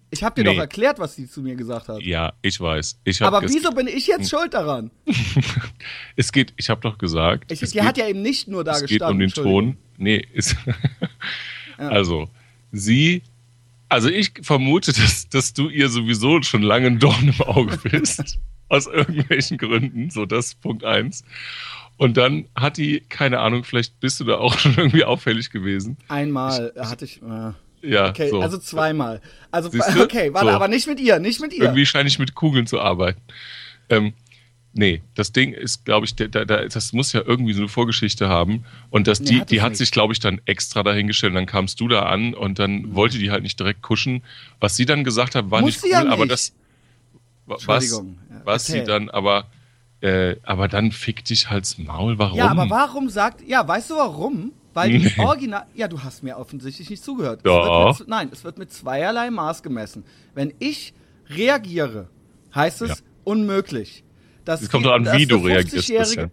Ich 0.10 0.24
habe 0.24 0.36
dir 0.42 0.50
Nee. 0.50 0.56
doch 0.56 0.62
erklärt, 0.62 1.00
was 1.00 1.16
sie 1.16 1.30
zu 1.30 1.42
mir 1.42 1.56
gesagt 1.56 1.90
hat. 1.90 2.02
ja, 2.02 2.32
ich 2.42 2.60
weiß. 2.60 3.00
Ich 3.04 3.22
aber 3.22 3.42
wieso 3.42 3.72
bin 3.72 3.88
ich 3.88 4.08
jetzt 4.08 4.30
schuld 4.30 4.54
daran? 4.54 4.90
Es 6.16 6.32
geht, 6.32 6.54
ich 6.58 6.70
habe 6.70 6.82
doch 6.82 6.98
gesagt. 6.98 7.52
Ich, 7.52 7.62
es 7.62 7.72
die 7.72 7.78
geht, 7.80 7.88
hat 7.88 7.98
ja 7.98 8.08
eben 8.08 8.22
nicht 8.22 8.48
nur 8.48 8.64
da 8.64 8.72
es 8.74 8.82
geht 8.82 8.90
gestanden. 9.00 9.16
um 9.16 9.20
den. 9.20 9.44
Ton. 9.44 9.78
Nee, 9.98 10.26
ist. 10.34 10.56
Also, 11.78 12.28
sie. 12.72 13.22
Also 13.90 14.10
ich 14.10 14.32
vermute, 14.42 14.92
dass, 14.94 15.30
dass 15.30 15.54
du 15.54 15.70
ihr 15.70 15.88
sowieso 15.90 16.42
schon 16.42 16.62
lange 16.62 16.88
ein 16.88 17.00
Dorn 17.00 17.28
im 17.38 17.42
Auge 17.42 17.78
bist. 17.78 18.40
Aus 18.70 18.88
irgendwelchen 18.88 19.58
Gründen. 19.58 20.10
So, 20.10 20.26
das 20.26 20.48
ist 20.48 20.62
Punkt 20.62 20.84
eins. 20.84 21.24
Und 21.98 22.18
dann 22.18 22.48
hat 22.56 22.78
die, 22.78 23.00
keine 23.10 23.40
Ahnung, 23.40 23.64
vielleicht 23.64 24.00
bist 24.00 24.20
du 24.20 24.24
da 24.24 24.38
auch 24.38 24.58
schon 24.60 24.76
irgendwie 24.78 25.04
auffällig 25.04 25.50
gewesen. 25.50 25.98
Einmal 26.08 26.74
hatte 26.78 27.06
ich. 27.06 27.22
Äh, 27.22 27.52
Ja, 27.82 28.10
okay, 28.10 28.30
so. 28.30 28.42
also 28.42 28.58
zweimal. 28.58 29.22
Also 29.52 29.70
Siehst 29.70 29.96
du? 29.96 30.04
okay, 30.04 30.34
warte, 30.34 30.50
So. 30.50 30.54
aber 30.56 30.68
nicht 30.68 30.88
mit 30.88 31.00
ihr, 31.00 31.20
nicht 31.20 31.40
mit 31.42 31.54
ihr. 31.54 31.64
Irgendwie 31.64 31.86
scheine 31.86 32.08
ich 32.08 32.20
mit 32.20 32.36
Kugeln 32.36 32.68
zu 32.68 32.80
arbeiten. 32.82 33.22
Ähm, 33.90 34.14
nee, 34.74 35.02
das 35.16 35.32
Ding 35.32 35.54
ist, 35.54 35.86
glaube 35.86 36.06
ich, 36.06 36.14
der, 36.16 36.28
der, 36.28 36.46
das 36.46 36.94
muss 36.94 37.14
ja 37.14 37.22
irgendwie 37.26 37.54
so 37.54 37.62
eine 37.62 37.70
Vorgeschichte 37.70 38.28
haben. 38.30 38.66
Und 38.92 39.08
das, 39.08 39.20
Nee, 39.22 39.26
die, 39.30 39.42
hat 39.42 39.52
die 39.52 39.62
hat 39.62 39.70
nicht. 39.72 39.78
sich, 39.80 39.92
glaube 39.92 40.14
ich, 40.14 40.20
dann 40.20 40.40
extra 40.46 40.84
dahingestellt. 40.84 41.32
Und 41.32 41.36
dann 41.36 41.46
kamst 41.48 41.80
du 41.80 41.88
da 41.88 42.04
an 42.04 42.34
und 42.36 42.60
dann 42.60 42.82
Mhm. 42.82 42.96
wollte 42.96 43.18
die 43.18 43.32
halt 43.32 43.42
nicht 43.44 43.60
direkt 43.60 43.82
kuschen. 43.82 44.24
Was 44.60 44.76
sie 44.76 44.86
dann 44.86 45.04
gesagt 45.04 45.34
hat, 45.36 45.50
war 45.50 45.62
Muss 45.62 45.82
nicht 45.82 45.84
cool, 45.86 45.92
ja 45.92 46.12
aber 46.12 46.26
nicht. 46.26 46.32
das. 46.32 46.54
Wa- 47.48 47.58
Was, 47.66 48.02
was 48.44 48.66
sie 48.68 48.84
dann 48.84 49.10
aber. 49.10 49.46
Äh, 50.00 50.36
aber 50.44 50.68
dann 50.68 50.92
fick 50.92 51.26
dich 51.26 51.50
halt's 51.50 51.80
Maul. 51.80 52.20
Warum? 52.20 52.38
Ja, 52.38 52.50
aber 52.50 52.70
warum 52.70 53.10
sagt. 53.10 53.42
Ja, 53.48 53.68
weißt 53.68 53.90
du 53.90 53.96
warum? 53.96 54.52
Weil 54.76 54.92
die 54.92 55.00
Nee. 55.00 55.14
Original. 55.26 55.66
Ja, 55.74 55.88
du 55.88 56.04
hast 56.04 56.22
mir 56.22 56.38
offensichtlich 56.38 56.88
nicht 56.92 57.04
zugehört. 57.04 57.40
Es 57.40 57.44
Doch. 57.44 57.88
Wird 57.88 58.00
mit, 58.02 58.08
nein, 58.10 58.30
es 58.32 58.44
wird 58.44 58.60
mit 58.60 58.72
zweierlei 58.72 59.32
Maß 59.32 59.64
gemessen. 59.64 60.04
Wenn 60.36 60.54
ich 60.60 60.94
reagiere, 61.30 62.10
heißt 62.54 62.84
es 62.84 62.90
Ja. 62.90 62.96
unmöglich. 63.24 64.04
Dass 64.46 64.62
Es 64.62 64.70
kommt 64.70 64.86
doch 64.86 64.94
an, 64.94 65.06
wie 65.14 65.26
du 65.26 65.38
reagierst. 65.38 65.88
50-Jährige 65.90 66.04
Christian. 66.06 66.32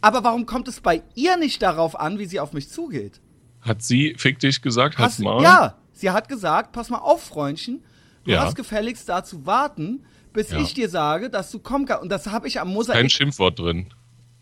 Aber 0.00 0.24
warum 0.24 0.46
kommt 0.46 0.68
es 0.68 0.80
bei 0.80 1.02
ihr 1.14 1.36
nicht 1.36 1.60
darauf 1.62 1.98
an, 2.00 2.18
wie 2.18 2.24
sie 2.26 2.40
auf 2.40 2.52
mich 2.54 2.70
zugeht? 2.70 3.20
Hat 3.60 3.82
sie 3.82 4.14
fick 4.16 4.38
dich 4.38 4.62
gesagt? 4.62 4.96
Halt's 4.98 5.18
Maul? 5.18 5.42
ja, 5.42 5.76
sie 5.92 6.10
hat 6.10 6.28
gesagt, 6.28 6.72
pass 6.72 6.88
mal 6.90 6.98
auf, 6.98 7.22
Freundchen, 7.22 7.82
du 8.24 8.32
Ja. 8.32 8.42
hast 8.44 8.56
gefälligst 8.56 9.08
da 9.08 9.24
zu 9.24 9.46
warten, 9.46 10.04
bis 10.32 10.50
Ja. 10.50 10.58
ich 10.60 10.74
dir 10.74 10.88
sage, 10.88 11.30
dass 11.30 11.50
du 11.50 11.58
kommen 11.58 11.86
kannst. 11.86 12.02
Und 12.02 12.08
das 12.10 12.26
habe 12.26 12.48
ich 12.48 12.60
am 12.60 12.68
Kein 12.68 12.74
Mosaik. 12.74 13.10
Schimpfwort 13.12 13.58
drin. 13.58 13.86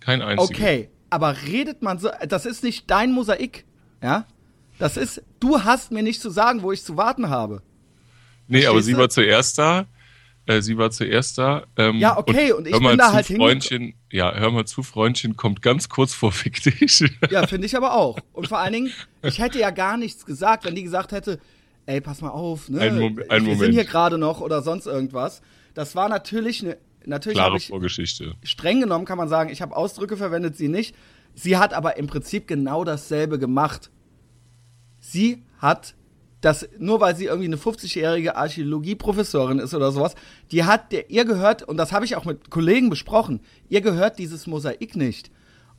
Kein 0.01 0.23
einziges. 0.23 0.51
Okay, 0.59 0.91
aber 1.11 1.37
redet 1.47 1.83
man 1.83 1.99
so, 1.99 2.11
das 2.27 2.47
ist 2.47 2.65
nicht 2.65 2.91
dein 2.91 3.13
Mosaik, 3.13 3.65
ja? 4.03 4.27
Das 4.79 4.97
ist, 4.97 5.23
du 5.39 5.63
hast 5.63 5.93
mir 5.93 6.03
nicht 6.03 6.21
zu 6.21 6.31
sagen, 6.31 6.63
wo 6.63 6.73
ich 6.73 6.83
zu 6.83 6.97
warten 6.97 7.29
habe. 7.29 7.63
Nee, 8.49 8.67
aber 8.67 8.75
Verstehst 8.77 8.87
sie 8.87 8.93
du? 8.95 8.99
war 8.99 9.09
zuerst 9.11 9.59
da. 9.59 9.87
Äh, 10.47 10.61
sie 10.61 10.77
war 10.77 10.91
zuerst 10.91 11.39
da. 11.39 11.67
Ähm, 11.77 11.99
ja, 11.99 12.19
okay, 12.19 12.51
und, 12.51 12.67
und 12.67 12.75
ich 12.75 12.77
bin 12.81 12.99
da 12.99 13.13
halt 13.13 13.27
Freundchen, 13.27 13.95
Ja, 14.11 14.35
hör 14.35 14.51
mal 14.51 14.65
zu, 14.65 14.83
Freundchen 14.83 15.37
kommt 15.37 15.63
ganz 15.63 15.89
kurz 15.89 16.15
vor 16.15 16.33
Fick 16.33 16.61
dich. 16.63 17.05
Ja, 17.31 17.47
finde 17.47 17.67
ich 17.67 17.77
aber 17.77 17.95
auch. 17.95 18.19
Und 18.33 18.49
vor 18.49 18.59
allen 18.59 18.73
Dingen, 18.73 18.91
ich 19.23 19.39
hätte 19.39 19.61
ja 19.61 19.71
gar 19.71 19.97
nichts 19.97 20.27
gesagt, 20.27 20.65
wenn 20.65 20.75
die 20.75 20.83
gesagt 20.83 21.13
hätte, 21.13 21.39
ey, 21.87 22.01
pass 22.01 22.21
mal 22.21 22.31
auf, 22.31 22.69
ne? 22.69 22.81
Ein, 22.81 22.99
Mom 22.99 23.19
ein 23.29 23.47
wir 23.47 23.57
sind 23.57 23.73
hier 23.73 23.85
gerade 23.85 24.19
noch 24.19 24.41
oder 24.41 24.63
sonst 24.63 24.87
irgendwas. 24.87 25.43
Das 25.75 25.97
war 25.97 26.09
natürlich 26.09 26.63
eine 26.63 26.77
natürlich 27.07 27.37
klare 27.37 27.61
Vorgeschichte. 27.61 28.35
Streng 28.43 28.81
genommen 28.81 29.05
kann 29.05 29.19
man 29.19 29.29
sagen, 29.29 29.51
ich 29.51 29.63
habe 29.63 29.77
Ausdrücke 29.77 30.17
verwendet, 30.17 30.57
sie 30.57 30.69
nicht. 30.69 30.95
Sie 31.35 31.57
hat 31.57 31.73
aber 31.73 31.97
im 31.97 32.07
Prinzip 32.07 32.47
genau 32.47 32.85
dasselbe 32.85 33.39
gemacht. 33.39 33.91
Sie 35.01 35.43
hat 35.59 35.95
das, 36.43 36.69
nur 36.79 37.01
weil 37.01 37.17
sie 37.17 37.27
irgendwie 37.27 37.47
eine 37.47 37.57
50-jährige 37.57 38.37
Archäologieprofessorin 38.37 39.61
ist 39.61 39.75
oder 39.75 39.93
sowas, 39.93 40.17
die 40.51 40.65
hat, 40.65 40.93
der, 40.93 41.09
ihr 41.09 41.25
gehört, 41.25 41.63
und 41.63 41.77
das 41.77 41.93
habe 41.93 42.05
ich 42.05 42.17
auch 42.17 42.25
mit 42.25 42.51
Kollegen 42.51 42.91
besprochen, 42.91 43.41
ihr 43.69 43.81
gehört 43.81 44.19
dieses 44.19 44.47
Mosaik 44.47 44.97
nicht. 44.97 45.31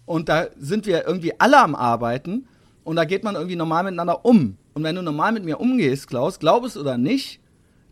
Und 0.05 0.29
da 0.29 0.47
sind 0.57 0.85
wir 0.85 1.05
irgendwie 1.05 1.39
alle 1.39 1.59
am 1.59 1.75
Arbeiten 1.75 2.47
und 2.83 2.95
da 2.95 3.05
geht 3.05 3.23
man 3.23 3.35
irgendwie 3.35 3.57
normal 3.57 3.83
miteinander 3.83 4.25
um. 4.25 4.57
Und 4.73 4.83
wenn 4.83 4.95
du 4.95 5.01
normal 5.01 5.31
mit 5.31 5.45
mir 5.45 5.59
umgehst, 5.59 6.07
Klaus, 6.07 6.39
glaub 6.39 6.65
es 6.65 6.77
oder 6.77 6.97
nicht, 6.97 7.39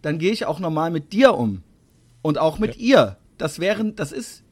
dann 0.01 0.17
gehe 0.17 0.31
ich 0.31 0.45
auch 0.45 0.59
normal 0.59 0.91
mit 0.91 1.13
dir 1.13 1.35
um. 1.35 1.63
Und 2.21 2.37
auch 2.37 2.59
mit 2.59 2.75
ja. 2.75 2.81
ihr. 2.81 3.17
Das 3.37 3.59
wären, 3.59 3.95
das 3.95 4.11
ist, 4.11 4.43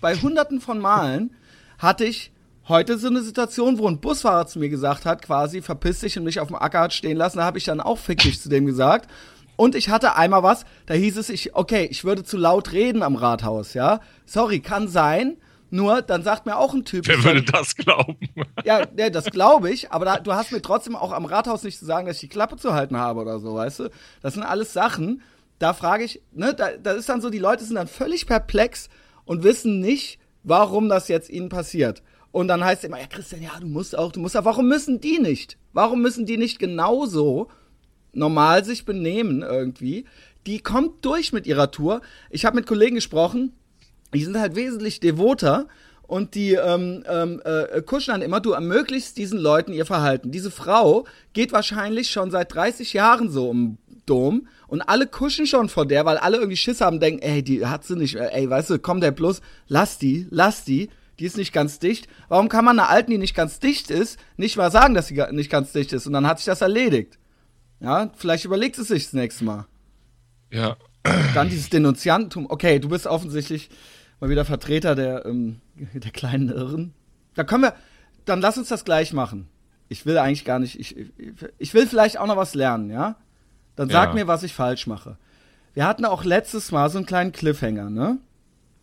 bei 0.00 0.14
hunderten 0.14 0.60
von 0.60 0.78
Malen 0.78 1.34
hatte 1.78 2.04
ich 2.04 2.32
heute 2.68 2.98
so 2.98 3.08
eine 3.08 3.22
Situation, 3.22 3.78
wo 3.78 3.88
ein 3.88 4.00
Busfahrer 4.00 4.46
zu 4.46 4.58
mir 4.58 4.68
gesagt 4.68 5.04
hat, 5.04 5.22
quasi, 5.22 5.62
verpiss 5.62 6.00
dich 6.00 6.18
und 6.18 6.24
mich 6.24 6.40
auf 6.40 6.48
dem 6.48 6.56
Acker 6.56 6.80
hat 6.80 6.92
stehen 6.92 7.16
lassen. 7.16 7.38
Da 7.38 7.44
habe 7.44 7.58
ich 7.58 7.64
dann 7.64 7.80
auch 7.80 7.98
fick 7.98 8.18
dich 8.18 8.40
zu 8.40 8.48
dem 8.48 8.66
gesagt. 8.66 9.10
Und 9.56 9.74
ich 9.74 9.88
hatte 9.88 10.16
einmal 10.16 10.42
was, 10.42 10.64
da 10.84 10.94
hieß 10.94 11.16
es, 11.16 11.30
ich, 11.30 11.54
okay, 11.54 11.88
ich 11.90 12.04
würde 12.04 12.24
zu 12.24 12.36
laut 12.36 12.72
reden 12.72 13.02
am 13.02 13.16
Rathaus, 13.16 13.74
ja. 13.74 14.00
Sorry, 14.26 14.60
kann 14.60 14.86
sein. 14.88 15.36
Nur, 15.70 16.02
dann 16.02 16.22
sagt 16.22 16.46
mir 16.46 16.56
auch 16.56 16.74
ein 16.74 16.84
Typ. 16.84 17.08
Wer 17.08 17.22
würde 17.24 17.42
das 17.42 17.74
glauben? 17.74 18.16
Ja, 18.64 18.86
ja 18.96 19.10
das 19.10 19.24
glaube 19.26 19.70
ich, 19.70 19.90
aber 19.90 20.04
da, 20.04 20.18
du 20.18 20.32
hast 20.32 20.52
mir 20.52 20.62
trotzdem 20.62 20.94
auch 20.94 21.12
am 21.12 21.24
Rathaus 21.24 21.62
nicht 21.64 21.78
zu 21.78 21.84
sagen, 21.84 22.06
dass 22.06 22.16
ich 22.16 22.20
die 22.20 22.28
Klappe 22.28 22.56
zu 22.56 22.72
halten 22.74 22.96
habe 22.96 23.20
oder 23.20 23.38
so, 23.40 23.54
weißt 23.54 23.80
du? 23.80 23.90
Das 24.22 24.34
sind 24.34 24.44
alles 24.44 24.72
Sachen, 24.72 25.22
da 25.58 25.72
frage 25.72 26.04
ich, 26.04 26.22
ne, 26.32 26.54
da, 26.54 26.76
da 26.76 26.92
ist 26.92 27.08
dann 27.08 27.20
so, 27.20 27.30
die 27.30 27.38
Leute 27.38 27.64
sind 27.64 27.76
dann 27.76 27.88
völlig 27.88 28.26
perplex 28.26 28.88
und 29.24 29.42
wissen 29.42 29.80
nicht, 29.80 30.18
warum 30.42 30.88
das 30.88 31.08
jetzt 31.08 31.30
ihnen 31.30 31.48
passiert. 31.48 32.02
Und 32.30 32.48
dann 32.48 32.64
heißt 32.64 32.82
es 32.82 32.88
immer, 32.88 33.00
ja, 33.00 33.06
Christian, 33.06 33.42
ja, 33.42 33.58
du 33.58 33.66
musst 33.66 33.96
auch, 33.96 34.12
du 34.12 34.20
musst 34.20 34.36
auch, 34.36 34.44
warum 34.44 34.68
müssen 34.68 35.00
die 35.00 35.18
nicht? 35.18 35.56
Warum 35.72 36.02
müssen 36.02 36.26
die 36.26 36.36
nicht 36.36 36.58
genauso 36.58 37.48
normal 38.12 38.64
sich 38.64 38.84
benehmen 38.84 39.42
irgendwie? 39.42 40.04
Die 40.46 40.60
kommt 40.60 41.04
durch 41.04 41.32
mit 41.32 41.46
ihrer 41.46 41.70
Tour. 41.70 42.02
Ich 42.30 42.44
habe 42.44 42.56
mit 42.56 42.66
Kollegen 42.66 42.94
gesprochen, 42.94 43.54
die 44.16 44.24
sind 44.24 44.38
halt 44.38 44.56
wesentlich 44.56 45.00
devoter 45.00 45.66
und 46.02 46.34
die 46.34 46.52
ähm, 46.54 47.04
ähm, 47.08 47.42
äh, 47.44 47.82
kuschen 47.82 48.12
dann 48.12 48.22
immer, 48.22 48.40
du 48.40 48.52
ermöglichst 48.52 49.16
diesen 49.16 49.38
Leuten 49.38 49.72
ihr 49.72 49.86
Verhalten. 49.86 50.30
Diese 50.30 50.50
Frau 50.50 51.06
geht 51.32 51.52
wahrscheinlich 51.52 52.10
schon 52.10 52.30
seit 52.30 52.54
30 52.54 52.92
Jahren 52.92 53.30
so 53.30 53.48
um 53.48 53.78
Dom 54.06 54.46
und 54.68 54.82
alle 54.82 55.06
kuschen 55.06 55.46
schon 55.46 55.68
vor 55.68 55.86
der, 55.86 56.04
weil 56.04 56.16
alle 56.16 56.36
irgendwie 56.36 56.56
Schiss 56.56 56.80
haben, 56.80 57.00
denken, 57.00 57.22
ey, 57.22 57.42
die 57.42 57.66
hat 57.66 57.84
sie 57.84 57.96
nicht, 57.96 58.14
ey, 58.14 58.48
weißt 58.48 58.70
du, 58.70 58.78
komm 58.78 59.00
der 59.00 59.10
bloß, 59.10 59.40
lass 59.68 59.98
die, 59.98 60.26
lass 60.30 60.64
die 60.64 60.90
die 61.18 61.24
ist 61.24 61.36
nicht 61.36 61.52
ganz 61.52 61.78
dicht. 61.78 62.08
Warum 62.28 62.48
kann 62.48 62.64
man 62.64 62.78
einer 62.78 62.88
Alten, 62.88 63.10
die 63.10 63.18
nicht 63.18 63.34
ganz 63.34 63.58
dicht 63.58 63.90
ist, 63.90 64.18
nicht 64.36 64.56
mal 64.56 64.70
sagen, 64.70 64.94
dass 64.94 65.08
sie 65.08 65.22
nicht 65.30 65.50
ganz 65.50 65.72
dicht 65.72 65.92
ist? 65.92 66.06
Und 66.06 66.12
dann 66.12 66.26
hat 66.26 66.38
sich 66.38 66.46
das 66.46 66.60
erledigt. 66.60 67.18
Ja, 67.80 68.10
vielleicht 68.16 68.44
überlegt 68.44 68.78
es 68.78 68.88
sich 68.88 69.04
das 69.04 69.12
nächste 69.12 69.44
Mal. 69.44 69.66
Ja. 70.50 70.76
Dann 71.34 71.48
dieses 71.48 71.70
Denunziantentum. 71.70 72.46
Okay, 72.50 72.78
du 72.78 72.88
bist 72.88 73.06
offensichtlich 73.06 73.70
mal 74.20 74.30
wieder 74.30 74.44
Vertreter 74.44 74.94
der, 74.94 75.26
ähm, 75.26 75.60
der 75.94 76.10
kleinen 76.10 76.48
Irren. 76.48 76.94
Da 77.34 77.44
können 77.44 77.64
wir, 77.64 77.74
dann 78.24 78.40
lass 78.40 78.58
uns 78.58 78.68
das 78.68 78.84
gleich 78.84 79.12
machen. 79.12 79.48
Ich 79.88 80.04
will 80.04 80.18
eigentlich 80.18 80.44
gar 80.44 80.58
nicht, 80.58 80.80
ich, 80.80 80.96
ich 81.58 81.74
will 81.74 81.86
vielleicht 81.86 82.18
auch 82.18 82.26
noch 82.26 82.36
was 82.36 82.54
lernen, 82.54 82.90
ja? 82.90 83.16
Dann 83.76 83.88
sag 83.88 84.08
ja. 84.08 84.14
mir, 84.14 84.26
was 84.26 84.42
ich 84.42 84.54
falsch 84.54 84.86
mache. 84.86 85.16
Wir 85.74 85.86
hatten 85.86 86.04
auch 86.06 86.24
letztes 86.24 86.72
Mal 86.72 86.88
so 86.90 86.98
einen 86.98 87.06
kleinen 87.06 87.32
Cliffhanger, 87.32 87.90
ne? 87.90 88.18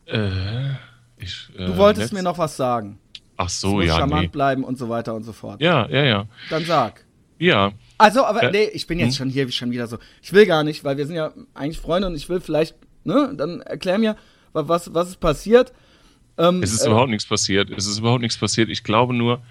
Äh. 0.05 0.75
Ich, 1.23 1.49
äh, 1.57 1.65
du 1.65 1.77
wolltest 1.77 2.13
mir 2.13 2.23
noch 2.23 2.37
was 2.37 2.57
sagen. 2.57 2.99
Ach 3.37 3.49
so, 3.49 3.81
ja. 3.81 3.95
charmant 3.95 4.23
nee. 4.23 4.27
bleiben 4.27 4.63
und 4.63 4.77
so 4.77 4.89
weiter 4.89 5.15
und 5.15 5.23
so 5.23 5.33
fort. 5.33 5.61
Ja, 5.61 5.87
ja, 5.87 6.03
ja. 6.03 6.27
Dann 6.49 6.65
sag. 6.65 7.05
Ja. 7.39 7.71
Also, 7.97 8.25
aber 8.25 8.43
äh, 8.43 8.51
nee, 8.51 8.69
ich 8.73 8.87
bin 8.87 8.99
jetzt 8.99 9.13
hm? 9.13 9.15
schon 9.15 9.29
hier 9.29 9.51
schon 9.51 9.71
wieder 9.71 9.87
so. 9.87 9.97
Ich 10.21 10.33
will 10.33 10.45
gar 10.45 10.63
nicht, 10.63 10.83
weil 10.83 10.97
wir 10.97 11.07
sind 11.07 11.15
ja 11.15 11.31
eigentlich 11.53 11.79
Freunde 11.79 12.07
und 12.07 12.15
ich 12.15 12.29
will 12.29 12.41
vielleicht, 12.41 12.75
ne, 13.03 13.33
dann 13.35 13.61
erklär 13.61 13.97
mir, 13.97 14.15
was, 14.53 14.93
was 14.93 15.09
ist 15.09 15.19
passiert. 15.19 15.73
Ähm, 16.37 16.63
es 16.63 16.73
ist 16.73 16.83
äh, 16.83 16.89
überhaupt 16.89 17.09
nichts 17.09 17.25
passiert. 17.25 17.69
Es 17.69 17.85
ist 17.85 17.99
überhaupt 17.99 18.21
nichts 18.21 18.37
passiert. 18.37 18.69
Ich 18.69 18.83
glaube 18.83 19.13
nur, 19.13 19.41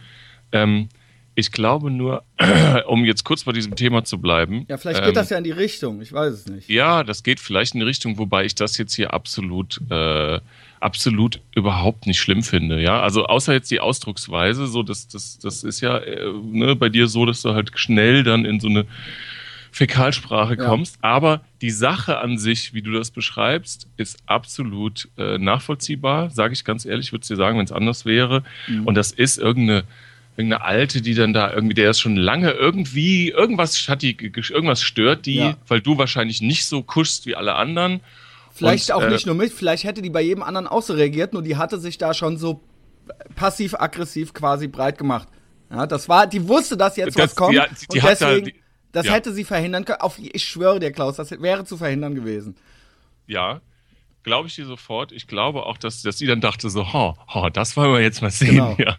ähm, 0.53 0.89
ich 1.35 1.51
glaube 1.53 1.91
nur, 1.91 2.25
um 2.87 3.05
jetzt 3.05 3.25
kurz 3.25 3.45
bei 3.45 3.53
diesem 3.53 3.75
Thema 3.77 4.05
zu 4.05 4.21
bleiben. 4.21 4.67
Ja, 4.69 4.77
vielleicht 4.77 5.01
geht 5.01 5.09
ähm, 5.09 5.15
das 5.15 5.31
ja 5.31 5.39
in 5.39 5.45
die 5.45 5.51
Richtung. 5.51 6.03
Ich 6.03 6.13
weiß 6.13 6.33
es 6.33 6.47
nicht. 6.47 6.69
Ja, 6.69 7.05
das 7.05 7.23
geht 7.23 7.41
vielleicht 7.41 7.75
in 7.75 7.81
die 7.81 7.87
Richtung, 7.87 8.19
wobei 8.19 8.45
ich 8.45 8.55
das 8.55 8.77
jetzt 8.79 8.95
hier 8.95 9.15
absolut 9.15 9.81
äh, 9.91 10.41
absolut 10.81 11.41
überhaupt 11.55 12.07
nicht 12.07 12.21
schlimm 12.21 12.43
finde. 12.43 12.81
Ja, 12.83 13.01
also 13.01 13.27
außer 13.27 13.53
jetzt 13.53 13.71
die 13.71 13.81
Ausdrucksweise, 13.81 14.67
so 14.67 14.83
das, 14.83 15.09
das, 15.09 15.39
das 15.39 15.63
ist 15.63 15.81
ja 15.81 15.99
äh, 15.99 16.33
ne, 16.43 16.77
bei 16.77 16.89
dir 16.89 17.07
so, 17.07 17.25
dass 17.25 17.43
du 17.43 17.55
halt 17.55 17.71
schnell 17.79 18.25
dann 18.25 18.45
in 18.45 18.61
so 18.61 18.69
eine 18.69 18.85
Fäkalsprache 19.73 20.57
kommst. 20.57 20.97
Ja. 21.03 21.11
Aber 21.11 21.41
die 21.63 21.71
Sache 21.71 22.19
an 22.19 22.39
sich, 22.39 22.75
wie 22.75 22.83
du 22.83 22.93
das 22.93 23.11
beschreibst, 23.11 23.89
ist 23.97 24.19
absolut 24.27 25.09
äh, 25.17 25.39
nachvollziehbar, 25.39 26.31
sage 26.31 26.53
ich 26.53 26.65
ganz 26.65 26.85
ehrlich, 26.85 27.11
würde 27.13 27.23
es 27.23 27.29
dir 27.29 27.37
sagen, 27.37 27.59
wenn 27.59 27.65
es 27.65 27.73
anders 27.73 28.05
wäre. 28.05 28.45
Mhm. 28.69 28.87
Und 28.87 28.95
das 28.95 29.13
ist 29.13 29.39
irgendeine 29.39 29.85
irgendeine 30.35 30.65
alte, 30.65 31.03
die 31.03 31.13
dann 31.13 31.35
da 31.35 31.53
irgendwie, 31.53 31.75
der 31.75 31.91
ist 31.91 32.01
schon 32.01 32.17
lange 32.17 32.53
irgendwie, 32.53 33.29
irgendwas 33.29 33.87
hat 33.87 34.01
die, 34.01 34.17
irgendwas 34.17 34.83
stört 34.83 35.27
die, 35.27 35.37
ja. 35.37 35.57
weil 35.69 35.83
du 35.83 35.99
wahrscheinlich 35.99 36.41
nicht 36.41 36.65
so 36.65 36.83
kuschst 36.83 37.27
wie 37.27 37.37
alle 37.37 37.55
anderen 37.55 38.01
Vielleicht 38.55 38.91
und, 38.91 38.97
auch 38.97 39.03
äh, 39.03 39.11
nicht 39.11 39.27
nur 39.27 39.35
mit, 39.35 39.53
vielleicht 39.53 39.85
hätte 39.85 40.03
die 40.03 40.11
bei 40.11 40.21
jedem 40.21 40.43
anderen 40.43 40.67
auch 40.67 40.83
so 40.83 40.93
reagiert, 40.95 41.33
nur 41.33 41.43
die 41.43 41.57
hatte 41.57 41.79
sich 41.79 41.99
da 41.99 42.15
schon 42.15 42.37
so 42.37 42.61
passiv-aggressiv 43.35 44.35
quasi 44.35 44.69
breit 44.69 44.99
gemacht. 44.99 45.29
Ja, 45.71 45.87
das 45.87 46.09
war, 46.09 46.27
die 46.27 46.47
wusste, 46.47 46.77
dass 46.77 46.97
jetzt 46.97 47.19
das, 47.19 47.31
was 47.31 47.35
kommt. 47.35 47.55
Die, 47.55 47.87
die 47.93 47.99
und 47.99 48.09
deswegen, 48.09 48.45
da, 48.45 48.51
die, 48.51 48.55
das 48.93 49.07
ja. 49.07 49.13
hätte 49.13 49.33
sie 49.33 49.45
verhindern 49.45 49.85
können. 49.85 50.01
Auf, 50.01 50.19
ich 50.19 50.45
schwöre 50.45 50.79
dir, 50.79 50.93
Klaus, 50.93 51.17
das 51.17 51.31
wäre 51.31 51.65
zu 51.65 51.77
verhindern 51.77 52.15
gewesen. 52.15 52.57
Ja, 53.27 53.61
glaube 54.23 54.49
ich 54.49 54.55
dir 54.55 54.67
sofort. 54.67 55.13
Ich 55.13 55.27
glaube 55.27 55.67
auch, 55.67 55.79
dass, 55.79 56.03
dass 56.03 56.19
sie 56.19 56.27
dann 56.27 56.41
dachte 56.41 56.71
so, 56.71 56.93
ha, 56.93 57.17
ha, 57.29 57.51
das 57.51 57.77
wollen 57.77 57.93
wir 57.93 58.01
jetzt 58.01 58.23
mal 58.23 58.31
sehen. 58.31 58.55
Genau. 58.55 58.77
Ja. 58.83 58.97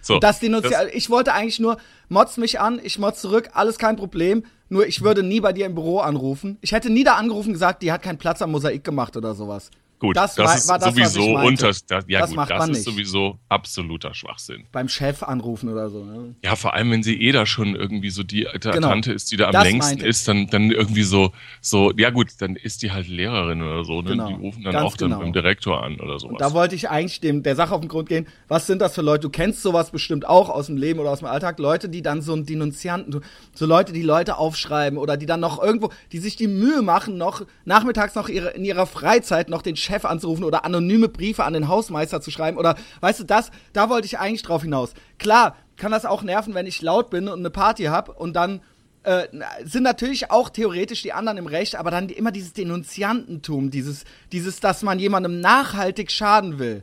So, 0.00 0.18
das 0.18 0.40
denunziert. 0.40 0.94
Ich 0.94 1.10
wollte 1.10 1.32
eigentlich 1.32 1.58
nur, 1.58 1.78
motz 2.08 2.36
mich 2.36 2.60
an, 2.60 2.80
ich 2.82 2.98
motz 2.98 3.20
zurück, 3.20 3.50
alles 3.54 3.78
kein 3.78 3.96
Problem. 3.96 4.44
Nur 4.68 4.86
ich 4.86 5.02
würde 5.02 5.22
nie 5.22 5.40
bei 5.40 5.52
dir 5.52 5.66
im 5.66 5.74
Büro 5.74 5.98
anrufen. 5.98 6.58
Ich 6.60 6.72
hätte 6.72 6.90
nie 6.90 7.04
da 7.04 7.14
angerufen 7.14 7.48
und 7.48 7.54
gesagt, 7.54 7.82
die 7.82 7.92
hat 7.92 8.02
keinen 8.02 8.18
Platz 8.18 8.42
am 8.42 8.50
Mosaik 8.50 8.82
gemacht 8.82 9.16
oder 9.16 9.34
sowas. 9.34 9.70
Gut, 9.98 10.16
das, 10.16 10.34
das 10.34 10.46
war, 10.46 10.56
ist 10.56 10.68
war 10.68 10.78
das, 10.78 10.94
sowieso 10.94 11.38
unter. 11.38 11.68
Das, 11.68 12.04
ja, 12.06 12.20
das 12.20 12.30
gut, 12.30 12.50
das 12.50 12.64
ist 12.64 12.70
nicht. 12.70 12.84
sowieso 12.84 13.38
absoluter 13.48 14.12
Schwachsinn. 14.12 14.66
Beim 14.70 14.88
Chef 14.88 15.22
anrufen 15.22 15.70
oder 15.70 15.88
so. 15.88 16.04
Ne? 16.04 16.34
Ja, 16.44 16.54
vor 16.54 16.74
allem, 16.74 16.90
wenn 16.90 17.02
sie 17.02 17.20
eh 17.20 17.32
da 17.32 17.46
schon 17.46 17.74
irgendwie 17.74 18.10
so 18.10 18.22
die 18.22 18.46
genau. 18.60 18.88
Tante 18.88 19.12
ist, 19.12 19.32
die 19.32 19.38
da 19.38 19.48
am 19.48 19.62
längsten 19.62 20.00
ist, 20.00 20.28
dann, 20.28 20.48
dann 20.48 20.70
irgendwie 20.70 21.02
so, 21.02 21.32
so, 21.62 21.92
ja 21.96 22.10
gut, 22.10 22.28
dann 22.40 22.56
ist 22.56 22.82
die 22.82 22.92
halt 22.92 23.08
Lehrerin 23.08 23.62
oder 23.62 23.84
so. 23.84 24.02
Ne? 24.02 24.10
Genau. 24.10 24.28
Die 24.28 24.34
rufen 24.34 24.64
dann 24.64 24.74
Ganz 24.74 24.84
auch 24.84 24.96
genau. 24.98 25.16
dann 25.16 25.20
beim 25.24 25.32
Direktor 25.32 25.82
an 25.82 25.98
oder 25.98 26.18
sowas. 26.18 26.32
Und 26.32 26.40
da 26.42 26.52
wollte 26.52 26.74
ich 26.74 26.90
eigentlich 26.90 27.20
dem, 27.20 27.42
der 27.42 27.56
Sache 27.56 27.74
auf 27.74 27.80
den 27.80 27.88
Grund 27.88 28.08
gehen. 28.08 28.26
Was 28.48 28.66
sind 28.66 28.82
das 28.82 28.94
für 28.94 29.02
Leute? 29.02 29.22
Du 29.22 29.30
kennst 29.30 29.62
sowas 29.62 29.90
bestimmt 29.90 30.28
auch 30.28 30.50
aus 30.50 30.66
dem 30.66 30.76
Leben 30.76 31.00
oder 31.00 31.10
aus 31.10 31.20
dem 31.20 31.28
Alltag. 31.28 31.58
Leute, 31.58 31.88
die 31.88 32.02
dann 32.02 32.20
so 32.20 32.34
einen 32.34 32.44
Denunzianten, 32.44 33.22
so 33.54 33.66
Leute, 33.66 33.94
die 33.94 34.02
Leute 34.02 34.36
aufschreiben 34.36 34.98
oder 34.98 35.16
die 35.16 35.26
dann 35.26 35.40
noch 35.40 35.62
irgendwo, 35.62 35.90
die 36.12 36.18
sich 36.18 36.36
die 36.36 36.48
Mühe 36.48 36.82
machen, 36.82 37.16
noch 37.16 37.46
nachmittags 37.64 38.14
noch 38.14 38.28
ihre, 38.28 38.50
in 38.50 38.64
ihrer 38.64 38.86
Freizeit 38.86 39.48
noch 39.48 39.62
den 39.62 39.76
Chef 39.86 40.04
anzurufen 40.04 40.44
oder 40.44 40.64
anonyme 40.64 41.08
Briefe 41.08 41.44
an 41.44 41.54
den 41.54 41.68
Hausmeister 41.68 42.20
zu 42.20 42.30
schreiben 42.30 42.58
oder 42.58 42.76
weißt 43.00 43.20
du 43.20 43.24
das, 43.24 43.50
da 43.72 43.88
wollte 43.88 44.06
ich 44.06 44.18
eigentlich 44.18 44.42
drauf 44.42 44.62
hinaus. 44.62 44.92
Klar, 45.18 45.56
kann 45.76 45.92
das 45.92 46.04
auch 46.04 46.22
nerven, 46.22 46.54
wenn 46.54 46.66
ich 46.66 46.82
laut 46.82 47.10
bin 47.10 47.28
und 47.28 47.38
eine 47.38 47.50
Party 47.50 47.84
habe 47.84 48.12
und 48.12 48.34
dann 48.34 48.60
äh, 49.06 49.28
sind 49.64 49.84
natürlich 49.84 50.30
auch 50.30 50.48
theoretisch 50.48 51.02
die 51.02 51.12
anderen 51.12 51.38
im 51.38 51.46
Recht, 51.46 51.76
aber 51.76 51.90
dann 51.90 52.08
immer 52.08 52.32
dieses 52.32 52.52
Denunziantentum, 52.54 53.70
dieses, 53.70 54.04
dieses, 54.32 54.60
dass 54.60 54.82
man 54.82 54.98
jemandem 54.98 55.40
nachhaltig 55.40 56.10
schaden 56.10 56.58
will. 56.58 56.82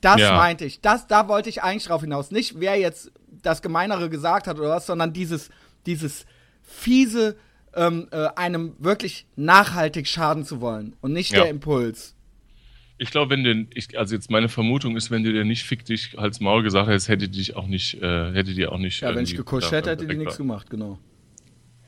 Das 0.00 0.20
ja. 0.20 0.34
meinte 0.36 0.64
ich. 0.64 0.80
Das, 0.80 1.06
da 1.06 1.28
wollte 1.28 1.50
ich 1.50 1.62
eigentlich 1.62 1.84
drauf 1.84 2.00
hinaus. 2.00 2.30
Nicht, 2.30 2.58
wer 2.60 2.76
jetzt 2.76 3.12
das 3.42 3.60
Gemeinere 3.60 4.08
gesagt 4.08 4.46
hat 4.46 4.58
oder 4.58 4.70
was, 4.70 4.86
sondern 4.86 5.12
dieses, 5.12 5.50
dieses 5.84 6.24
fiese, 6.62 7.36
ähm, 7.74 8.08
äh, 8.10 8.28
einem 8.36 8.74
wirklich 8.78 9.26
nachhaltig 9.36 10.06
schaden 10.06 10.44
zu 10.44 10.60
wollen 10.60 10.96
und 11.00 11.12
nicht 11.12 11.32
ja. 11.32 11.40
der 11.40 11.50
Impuls. 11.50 12.14
Ich 13.02 13.10
glaube, 13.10 13.30
wenn 13.30 13.44
du, 13.44 13.66
ich, 13.72 13.98
also 13.98 14.14
jetzt 14.14 14.30
meine 14.30 14.50
Vermutung 14.50 14.94
ist, 14.94 15.10
wenn 15.10 15.24
du 15.24 15.32
dir 15.32 15.46
nicht 15.46 15.64
fick 15.64 15.86
dich 15.86 16.18
als 16.18 16.38
Maul 16.38 16.62
gesagt 16.62 16.86
hättest, 16.86 17.08
hätte 17.08 17.30
die 17.30 17.38
dich 17.38 17.56
auch 17.56 17.66
nicht, 17.66 17.94
äh, 17.94 18.32
hätte 18.34 18.52
die 18.52 18.66
auch 18.66 18.76
nicht. 18.76 19.00
Ja, 19.00 19.14
wenn 19.14 19.24
ich 19.24 19.34
gekuscht 19.34 19.72
hätte, 19.72 19.88
hätte 19.88 20.06
die 20.06 20.16
nichts 20.16 20.36
gemacht, 20.36 20.68
genau. 20.68 20.98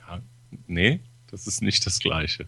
Ja, 0.09 0.23
nee, 0.67 1.01
das 1.31 1.47
ist 1.47 1.61
nicht 1.61 1.85
das 1.85 1.99
Gleiche. 1.99 2.47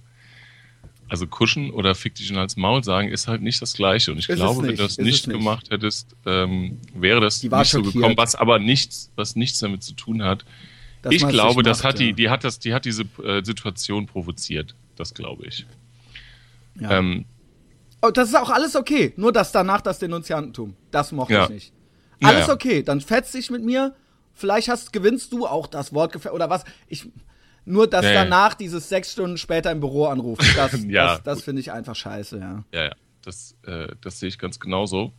also 1.09 1.27
kuschen 1.27 1.73
oder 1.73 1.95
fick 1.95 2.15
dich 2.15 2.35
als 2.35 2.57
Maul 2.57 2.83
sagen, 2.83 3.11
ist 3.11 3.29
halt 3.29 3.43
nicht 3.43 3.61
das 3.61 3.75
Gleiche. 3.75 4.13
Und 4.13 4.19
ich 4.19 4.31
ist 4.31 4.37
glaube, 4.37 4.63
wenn 4.63 4.77
du 4.77 4.83
das 4.83 4.97
nicht, 4.97 5.27
nicht, 5.27 5.39
gemacht 5.39 5.71
hättest, 5.71 6.17
ähm, 6.25 6.79
wäre 6.95 7.21
das 7.21 7.43
nicht 7.43 7.67
so 7.67 7.83
gekommen, 7.83 8.17
was 8.17 8.35
aber 8.35 8.59
nichts, 8.59 9.13
was 9.15 9.37
nichts 9.37 9.59
damit 9.59 9.83
zu 9.83 9.93
tun 9.93 10.23
hat. 10.23 10.47
Dass 11.03 11.13
ich 11.13 11.29
glaube, 11.29 11.63
das 11.63 11.83
macht, 11.83 11.85
hat 11.85 12.01
ja. 12.01 12.07
die, 12.07 12.13
die 12.15 12.31
hat 12.31 12.45
das, 12.45 12.61
die 12.61 12.73
hat 12.73 12.87
diese 12.87 13.03
äh, 13.23 13.45
Situation 13.45 14.07
provoziert. 14.07 14.75
Das 14.97 15.13
glaube 15.13 15.45
ich. 15.47 15.67
Ja. 16.81 16.99
Ähm, 16.99 17.27
oh, 18.05 18.11
das 18.11 18.29
ist 18.29 18.35
auch 18.35 18.51
alles 18.51 18.77
okay. 18.77 19.13
Nur 19.17 19.33
das 19.33 19.53
danach 19.53 19.81
das 19.81 19.99
Denunziantentum. 19.99 20.77
Das 20.91 21.13
mochte 21.13 21.35
ja. 21.35 21.45
ich 21.45 21.51
nicht. 21.51 21.73
Alles 22.23 22.49
okay, 22.49 22.83
dann 22.83 23.01
fetz 23.01 23.33
dich 23.33 23.51
mit 23.51 23.63
mir. 23.65 23.95
Vielleicht 24.33 24.69
hast, 24.69 24.93
gewinnst 24.93 25.33
du 25.33 25.47
auch 25.47 25.67
das 25.67 25.93
Wort 25.93 26.25
oder 26.27 26.49
was. 26.49 26.65
Ich, 26.89 27.07
nur, 27.65 27.87
dass 27.87 28.05
nee. 28.05 28.15
danach 28.15 28.55
dieses 28.55 28.89
sechs 28.89 29.13
Stunden 29.13 29.37
später 29.37 29.71
im 29.71 29.81
Büro 29.81 30.07
anruft. 30.07 30.43
Das, 30.57 30.85
ja, 30.85 31.15
das, 31.15 31.23
das 31.23 31.43
finde 31.43 31.61
ich 31.61 31.73
einfach 31.73 31.95
scheiße, 31.95 32.39
ja. 32.39 32.65
Ja, 32.73 32.85
ja. 32.85 32.93
Das, 33.23 33.57
äh, 33.67 33.89
das 34.01 34.21
sehe 34.21 34.29
ich 34.29 34.39
ganz 34.39 34.61
genauso. 34.61 35.13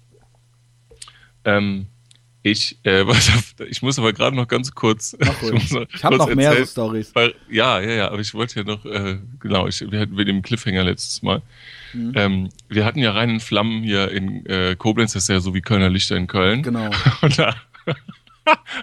Ähm, 1.44 1.88
ich, 2.46 2.78
äh, 2.84 3.04
ich 3.70 3.82
muss 3.82 3.98
aber 3.98 4.14
gerade 4.14 4.36
noch 4.36 4.48
ganz 4.48 4.72
kurz. 4.72 5.18
Ach, 5.20 5.42
ich, 5.54 5.72
ich 5.72 6.04
habe 6.04 6.18
noch 6.18 6.34
mehrere 6.34 6.66
Stories. 6.68 7.12
Ja, 7.50 7.80
ja, 7.80 7.92
ja, 7.92 8.08
aber 8.10 8.20
ich 8.20 8.36
wollte 8.36 8.60
ja 8.60 8.64
noch, 8.64 8.86
äh, 8.86 9.18
genau, 9.40 9.68
ich, 9.68 9.82
wir 9.82 10.00
hatten 10.00 10.14
mit 10.14 10.28
dem 10.28 10.44
Cliffhanger 10.44 10.84
letztes 10.84 11.24
Mal. 11.24 11.42
Mhm. 11.94 12.12
Ähm, 12.16 12.50
wir 12.70 12.86
hatten 12.86 13.00
ja 13.00 13.12
reinen 13.12 13.40
Flammen 13.40 13.82
hier 13.82 14.12
in 14.12 14.46
äh, 14.46 14.76
Koblenz, 14.78 15.14
das 15.14 15.24
ist 15.24 15.30
ja 15.30 15.40
so 15.40 15.56
wie 15.56 15.62
Kölner 15.62 15.90
Lichter 15.90 16.18
in 16.18 16.28
Köln. 16.28 16.62
Genau. 16.62 16.92
Und 17.22 17.40
da, 17.40 17.56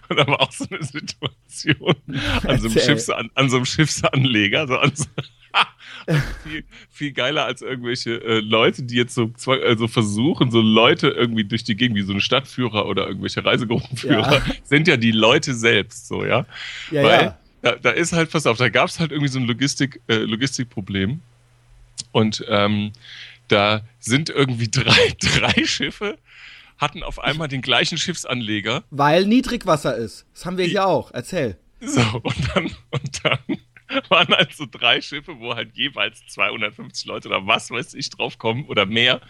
und 0.08 0.16
da 0.18 0.26
war 0.26 0.40
auch 0.40 0.50
so 0.50 0.66
eine 0.68 0.82
Situation 0.82 1.94
an 2.44 2.58
so 2.58 2.68
einem, 2.68 2.78
Schiffs, 2.80 3.08
an, 3.10 3.30
an 3.34 3.48
so 3.48 3.56
einem 3.56 3.64
Schiffsanleger, 3.64 4.66
so 4.66 4.76
an 4.76 4.90
so, 4.92 5.04
viel, 6.42 6.64
viel 6.90 7.12
geiler 7.12 7.44
als 7.44 7.62
irgendwelche 7.62 8.22
äh, 8.22 8.40
Leute, 8.40 8.82
die 8.82 8.96
jetzt 8.96 9.14
so 9.14 9.30
also 9.46 9.88
versuchen, 9.88 10.50
so 10.50 10.60
Leute 10.60 11.08
irgendwie 11.08 11.44
durch 11.44 11.64
die 11.64 11.76
Gegend, 11.76 11.96
wie 11.96 12.02
so 12.02 12.12
ein 12.12 12.20
Stadtführer 12.20 12.86
oder 12.86 13.06
irgendwelche 13.06 13.44
Reisegruppenführer, 13.44 14.34
ja. 14.34 14.42
sind 14.64 14.88
ja 14.88 14.96
die 14.96 15.12
Leute 15.12 15.54
selbst 15.54 16.08
so, 16.08 16.24
ja. 16.24 16.46
ja 16.90 17.02
Weil 17.02 17.22
ja. 17.22 17.38
Da, 17.62 17.76
da 17.76 17.90
ist 17.90 18.12
halt, 18.12 18.30
pass 18.30 18.46
auf, 18.46 18.58
da 18.58 18.68
gab 18.68 18.88
es 18.88 18.98
halt 18.98 19.12
irgendwie 19.12 19.30
so 19.30 19.38
ein 19.38 19.46
Logistik, 19.46 20.00
äh, 20.08 20.16
Logistikproblem. 20.16 21.20
Und 22.10 22.44
ähm, 22.48 22.92
da 23.46 23.82
sind 24.00 24.30
irgendwie 24.30 24.68
drei, 24.70 25.14
drei 25.20 25.64
Schiffe 25.64 26.18
hatten 26.78 27.04
auf 27.04 27.20
einmal 27.20 27.46
den 27.46 27.62
gleichen 27.62 27.96
Schiffsanleger. 27.96 28.82
Weil 28.90 29.24
Niedrigwasser 29.26 29.94
ist. 29.94 30.26
Das 30.34 30.44
haben 30.44 30.58
wir 30.58 30.66
hier 30.66 30.84
auch. 30.84 31.12
Erzähl. 31.12 31.56
So, 31.80 32.00
und 32.22 32.48
dann, 32.54 32.64
und 32.90 33.24
dann 33.24 33.58
waren 34.08 34.28
halt 34.28 34.54
so 34.54 34.66
drei 34.70 35.00
Schiffe, 35.00 35.38
wo 35.38 35.54
halt 35.54 35.76
jeweils 35.76 36.26
250 36.26 37.06
Leute 37.06 37.28
oder 37.28 37.46
was 37.46 37.70
weiß 37.70 37.94
ich 37.94 38.10
draufkommen 38.10 38.66
oder 38.66 38.86
mehr, 38.86 39.20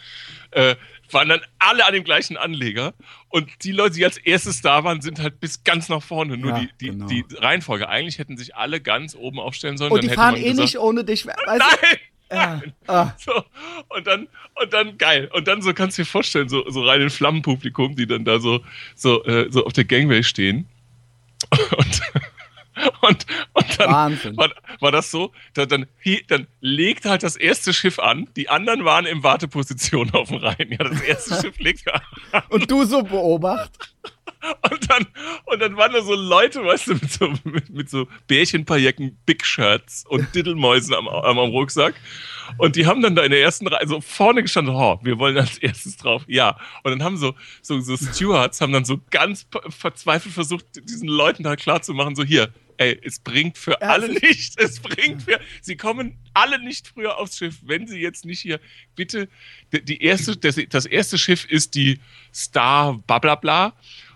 äh, 0.50 0.76
waren 1.10 1.28
dann 1.28 1.40
alle 1.58 1.86
an 1.86 1.92
dem 1.92 2.04
gleichen 2.04 2.36
Anleger. 2.36 2.94
Und 3.28 3.48
die 3.62 3.72
Leute, 3.72 3.96
die 3.96 4.04
als 4.04 4.18
erstes 4.18 4.62
da 4.62 4.84
waren, 4.84 5.00
sind 5.00 5.20
halt 5.20 5.40
bis 5.40 5.64
ganz 5.64 5.88
nach 5.88 6.02
vorne. 6.02 6.36
Nur 6.36 6.52
ja, 6.52 6.60
die, 6.60 6.68
die, 6.80 6.86
genau. 6.86 7.06
die 7.06 7.24
Reihenfolge. 7.36 7.88
Eigentlich 7.88 8.18
hätten 8.18 8.36
sich 8.36 8.54
alle 8.56 8.80
ganz 8.80 9.14
oben 9.14 9.38
aufstellen 9.38 9.78
sollen. 9.78 9.92
Und 9.92 10.02
die 10.02 10.08
fahren 10.08 10.36
eh 10.36 10.42
gesagt, 10.42 10.58
nicht 10.58 10.78
ohne 10.78 11.04
dich. 11.04 11.24
Nein! 11.24 11.98
Ja. 12.32 12.62
Ah. 12.86 13.12
So, 13.18 13.44
und 13.90 14.06
dann, 14.06 14.26
und 14.60 14.72
dann 14.72 14.96
geil. 14.96 15.30
Und 15.34 15.48
dann 15.48 15.60
so 15.60 15.74
kannst 15.74 15.98
du 15.98 16.02
dir 16.02 16.06
vorstellen, 16.06 16.48
so, 16.48 16.68
so 16.70 16.82
rein 16.82 17.02
in 17.02 17.10
Flammenpublikum, 17.10 17.94
die 17.94 18.06
dann 18.06 18.24
da 18.24 18.40
so, 18.40 18.60
so, 18.94 19.22
äh, 19.24 19.50
so 19.50 19.66
auf 19.66 19.74
der 19.74 19.84
Gangway 19.84 20.22
stehen. 20.22 20.66
Und, 21.76 22.02
und, 23.02 23.26
und 23.52 23.80
dann 23.80 24.36
war, 24.36 24.50
war, 24.80 24.92
das 24.92 25.10
so, 25.10 25.32
da, 25.54 25.66
dann, 25.66 25.86
dann 26.28 26.46
legte 26.60 27.10
halt 27.10 27.22
das 27.22 27.36
erste 27.36 27.72
Schiff 27.72 27.98
an, 27.98 28.28
die 28.36 28.48
anderen 28.48 28.84
waren 28.84 29.06
in 29.06 29.22
Warteposition 29.22 30.10
auf 30.12 30.28
dem 30.28 30.38
Rhein. 30.38 30.68
Ja, 30.70 30.78
das 30.78 31.00
erste 31.02 31.34
Schiff 31.40 31.58
legte 31.58 31.94
an. 31.94 32.02
Und 32.48 32.70
du 32.70 32.84
so 32.84 33.02
beobacht. 33.02 33.91
Und 34.70 34.90
dann, 34.90 35.06
und 35.46 35.60
dann 35.60 35.76
waren 35.76 35.92
da 35.92 36.02
so 36.02 36.14
Leute, 36.14 36.64
weißt 36.64 36.88
du, 36.88 36.94
mit 36.94 37.12
so, 37.12 37.32
mit, 37.44 37.70
mit 37.70 37.90
so 37.90 38.08
Bärchenpailletten, 38.26 39.16
Big 39.24 39.46
Shirts 39.46 40.04
und 40.08 40.34
Diddlemäusen 40.34 40.94
am, 40.94 41.06
am, 41.06 41.38
Rucksack. 41.38 41.94
Und 42.58 42.74
die 42.74 42.86
haben 42.86 43.02
dann 43.02 43.14
da 43.14 43.22
in 43.22 43.30
der 43.30 43.40
ersten 43.40 43.68
Reihe 43.68 43.86
so 43.86 44.00
vorne 44.00 44.42
gestanden, 44.42 44.74
oh, 44.74 44.98
wir 45.02 45.18
wollen 45.18 45.38
als 45.38 45.58
erstes 45.58 45.96
drauf. 45.96 46.24
Ja. 46.26 46.58
Und 46.82 46.90
dann 46.90 47.04
haben 47.04 47.16
so, 47.16 47.34
so, 47.62 47.78
so 47.80 47.96
Stewards 47.96 48.60
haben 48.60 48.72
dann 48.72 48.84
so 48.84 49.00
ganz 49.10 49.46
verzweifelt 49.68 50.34
versucht, 50.34 50.66
diesen 50.74 51.08
Leuten 51.08 51.44
da 51.44 51.54
klarzumachen, 51.54 52.16
so 52.16 52.24
hier, 52.24 52.52
ey, 52.82 53.00
es 53.02 53.18
bringt 53.18 53.58
für 53.58 53.72
ja, 53.72 53.88
alle 53.88 54.08
nicht, 54.08 54.60
es 54.60 54.80
bringt 54.80 55.22
für, 55.22 55.40
sie 55.60 55.76
kommen 55.76 56.18
alle 56.34 56.62
nicht 56.62 56.88
früher 56.88 57.18
aufs 57.18 57.38
Schiff, 57.38 57.58
wenn 57.62 57.86
sie 57.86 58.00
jetzt 58.00 58.24
nicht 58.24 58.40
hier, 58.40 58.60
bitte, 58.94 59.28
die 59.72 60.02
erste, 60.02 60.36
das, 60.36 60.58
das 60.68 60.86
erste 60.86 61.18
Schiff 61.18 61.44
ist 61.44 61.74
die 61.74 62.00
Star, 62.34 62.98
bla 63.06 63.18
bla 63.18 63.34
bla 63.34 63.74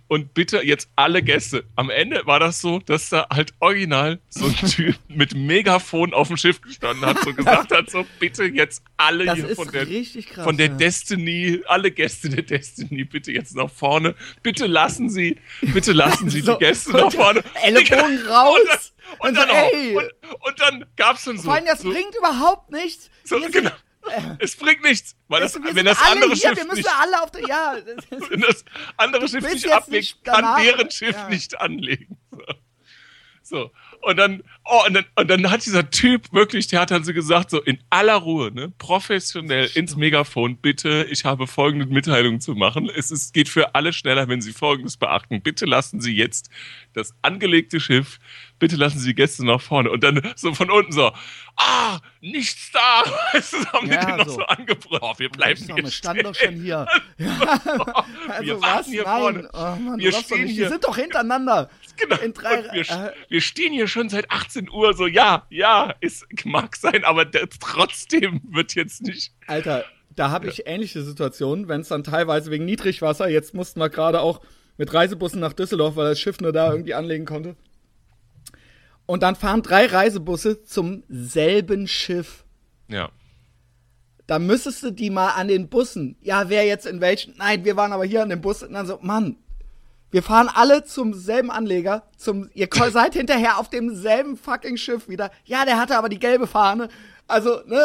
und 0.08 0.34
bitte 0.34 0.62
jetzt 0.62 0.88
alle 0.96 1.22
Gäste. 1.22 1.64
Am 1.74 1.90
Ende 1.90 2.26
war 2.26 2.38
das 2.38 2.60
so, 2.60 2.78
dass 2.78 3.08
da 3.08 3.26
halt 3.30 3.52
original 3.60 4.20
so 4.28 4.46
ein 4.46 4.54
Typ 4.68 4.96
mit 5.08 5.34
Megafon 5.34 6.14
auf 6.14 6.28
dem 6.28 6.36
Schiff 6.36 6.60
gestanden 6.60 7.04
hat, 7.04 7.18
so 7.22 7.34
gesagt 7.34 7.72
hat, 7.72 7.90
so 7.90 8.06
bitte 8.18 8.44
jetzt 8.44 8.82
alle 8.96 9.24
das 9.24 9.36
hier 9.36 9.56
von 9.56 9.70
der, 9.70 9.86
krass, 9.86 10.44
von 10.44 10.56
der 10.56 10.68
ja. 10.68 10.74
Destiny, 10.74 11.62
alle 11.66 11.90
Gäste 11.90 12.28
der 12.28 12.42
Destiny, 12.42 13.04
bitte 13.04 13.32
jetzt 13.32 13.56
nach 13.56 13.70
vorne. 13.70 14.14
Bitte 14.42 14.66
lassen 14.66 15.10
Sie, 15.10 15.38
bitte 15.60 15.92
lassen 15.92 16.30
Sie 16.30 16.40
so, 16.42 16.54
die 16.54 16.58
Gäste 16.58 16.92
nach 16.92 17.12
vorne. 17.12 17.42
Ellenbogen 17.62 18.26
raus. 18.26 18.92
Und 19.18 19.36
dann, 19.36 19.48
und, 19.48 19.56
dann, 19.56 19.70
und, 19.70 19.96
und, 19.96 20.46
und 20.46 20.60
dann 20.60 20.84
gab's 20.96 21.24
dann 21.24 21.36
so. 21.36 21.44
Vor 21.44 21.54
allem, 21.54 21.66
das 21.66 21.80
so, 21.80 21.90
bringt 21.90 22.14
überhaupt 22.16 22.70
nichts. 22.70 23.10
So, 23.24 23.40
genau. 23.40 23.70
Es 24.38 24.56
bringt 24.56 24.82
nichts, 24.82 25.16
weil 25.28 25.40
das, 25.40 25.54
wenn 25.54 25.84
das 25.84 25.98
andere 26.00 26.32
hier, 26.32 26.36
Schiff 26.36 26.56
wir 26.56 26.64
müssen 26.64 26.76
nicht, 26.76 27.00
alle 27.00 27.22
auf 27.22 27.30
der, 27.30 27.42
ja, 27.48 27.76
wenn 28.30 28.40
das 28.40 28.64
andere 28.96 29.28
Schiff 29.28 29.52
nicht 29.52 29.70
ablegt, 29.70 30.24
kann 30.24 30.62
deren 30.62 30.90
Schiff 30.90 31.16
ja. 31.16 31.28
nicht 31.28 31.60
anlegen. 31.60 32.16
So. 32.30 32.44
so. 33.42 33.70
Und 34.02 34.18
dann, 34.18 34.42
oh, 34.64 34.82
und 34.86 34.94
dann, 34.94 35.04
und 35.16 35.28
dann 35.28 35.50
hat 35.50 35.66
dieser 35.66 35.90
Typ 35.90 36.32
wirklich, 36.32 36.68
der 36.68 36.80
hat 36.80 36.90
dann 36.90 37.02
so 37.02 37.12
gesagt, 37.12 37.50
so 37.50 37.60
in 37.60 37.78
aller 37.90 38.14
Ruhe, 38.14 38.52
ne, 38.52 38.72
professionell 38.78 39.68
ins 39.74 39.96
Megafon, 39.96 40.58
bitte, 40.58 41.06
ich 41.10 41.24
habe 41.24 41.46
folgende 41.46 41.86
Mitteilung 41.86 42.40
zu 42.40 42.54
machen. 42.54 42.88
Es 42.94 43.10
ist, 43.10 43.34
geht 43.34 43.48
für 43.48 43.74
alle 43.74 43.92
schneller, 43.92 44.28
wenn 44.28 44.40
Sie 44.40 44.52
Folgendes 44.52 44.96
beachten. 44.96 45.42
Bitte 45.42 45.64
lassen 45.66 46.00
Sie 46.00 46.14
jetzt 46.14 46.50
das 46.92 47.14
angelegte 47.22 47.80
Schiff 47.80 48.18
bitte 48.58 48.76
lassen 48.76 48.98
Sie 48.98 49.08
die 49.08 49.14
Gäste 49.14 49.44
nach 49.44 49.60
vorne. 49.60 49.90
Und 49.90 50.02
dann 50.02 50.20
so 50.36 50.54
von 50.54 50.70
unten 50.70 50.92
so, 50.92 51.12
ah, 51.56 51.98
nichts 52.20 52.70
da. 52.72 53.04
Weißt 53.32 53.52
du, 53.52 53.66
haben 53.66 53.90
ja, 53.90 53.92
wir 53.92 53.98
den 53.98 54.18
so. 54.18 54.24
noch 54.24 54.28
so 54.28 54.42
angebrüllt. 54.42 55.02
Oh, 55.02 55.14
wir 55.16 55.30
bleiben 55.30 55.62
hier. 55.64 55.76
Wir 55.76 55.90
standen 55.90 56.24
doch 56.24 56.34
schon 56.34 56.54
hier. 56.54 56.86
Ja. 57.18 57.38
also 58.28 58.46
wir 58.46 58.60
was? 58.60 58.86
hier 58.86 59.04
Nein. 59.04 59.20
vorne. 59.20 59.48
Oh, 59.52 59.76
Mann, 59.80 59.98
wir 59.98 60.12
stehen 60.12 60.46
hier. 60.46 60.64
Wir 60.64 60.68
sind 60.68 60.84
doch 60.84 60.96
hintereinander. 60.96 61.70
Genau. 61.96 62.16
In 62.16 62.34
drei, 62.34 62.64
wir, 62.72 62.82
äh, 62.82 63.12
wir, 63.28 63.40
stehen 63.40 63.72
hier 63.72 63.88
schon 63.88 64.08
seit 64.08 64.30
18 64.30 64.70
Uhr. 64.70 64.92
So, 64.94 65.06
ja, 65.06 65.46
ja, 65.48 65.94
es 66.00 66.26
mag 66.44 66.76
sein, 66.76 67.04
aber 67.04 67.24
der, 67.24 67.48
trotzdem 67.48 68.42
wird 68.50 68.74
jetzt 68.74 69.02
nicht. 69.02 69.32
Alter, 69.46 69.84
da 70.14 70.30
habe 70.30 70.48
ich 70.48 70.58
ja. 70.58 70.66
ähnliche 70.66 71.02
Situationen, 71.02 71.68
wenn 71.68 71.82
es 71.82 71.88
dann 71.88 72.04
teilweise 72.04 72.50
wegen 72.50 72.64
Niedrigwasser, 72.64 73.28
jetzt 73.28 73.54
mussten 73.54 73.80
wir 73.80 73.88
gerade 73.88 74.20
auch 74.20 74.40
mit 74.76 74.92
Reisebussen 74.92 75.40
nach 75.40 75.52
Düsseldorf, 75.52 75.96
weil 75.96 76.10
das 76.10 76.20
Schiff 76.20 76.40
nur 76.40 76.52
da 76.52 76.70
irgendwie 76.70 76.94
anlegen 76.94 77.24
konnte. 77.24 77.56
Und 79.06 79.22
dann 79.22 79.36
fahren 79.36 79.62
drei 79.62 79.86
Reisebusse 79.86 80.64
zum 80.64 81.04
selben 81.08 81.86
Schiff. 81.86 82.44
Ja. 82.88 83.10
Da 84.26 84.40
müsstest 84.40 84.82
du 84.82 84.90
die 84.90 85.10
mal 85.10 85.30
an 85.30 85.46
den 85.46 85.68
Bussen. 85.68 86.16
Ja, 86.20 86.48
wer 86.48 86.66
jetzt 86.66 86.86
in 86.86 87.00
welchen? 87.00 87.36
Nein, 87.36 87.64
wir 87.64 87.76
waren 87.76 87.92
aber 87.92 88.04
hier 88.04 88.22
an 88.22 88.28
den 88.28 88.40
Bus. 88.40 88.64
Und 88.64 88.72
dann 88.72 88.86
so, 88.86 88.98
Mann, 89.00 89.36
wir 90.10 90.24
fahren 90.24 90.50
alle 90.52 90.84
zum 90.84 91.14
selben 91.14 91.52
Anleger. 91.52 92.02
Zum, 92.16 92.50
ihr 92.54 92.68
seid 92.90 93.14
hinterher 93.14 93.58
auf 93.58 93.70
demselben 93.70 94.36
fucking 94.36 94.76
Schiff 94.76 95.08
wieder. 95.08 95.30
Ja, 95.44 95.64
der 95.64 95.78
hatte 95.78 95.96
aber 95.96 96.08
die 96.08 96.18
gelbe 96.18 96.48
Fahne. 96.48 96.88
Also, 97.28 97.60
ne, 97.66 97.80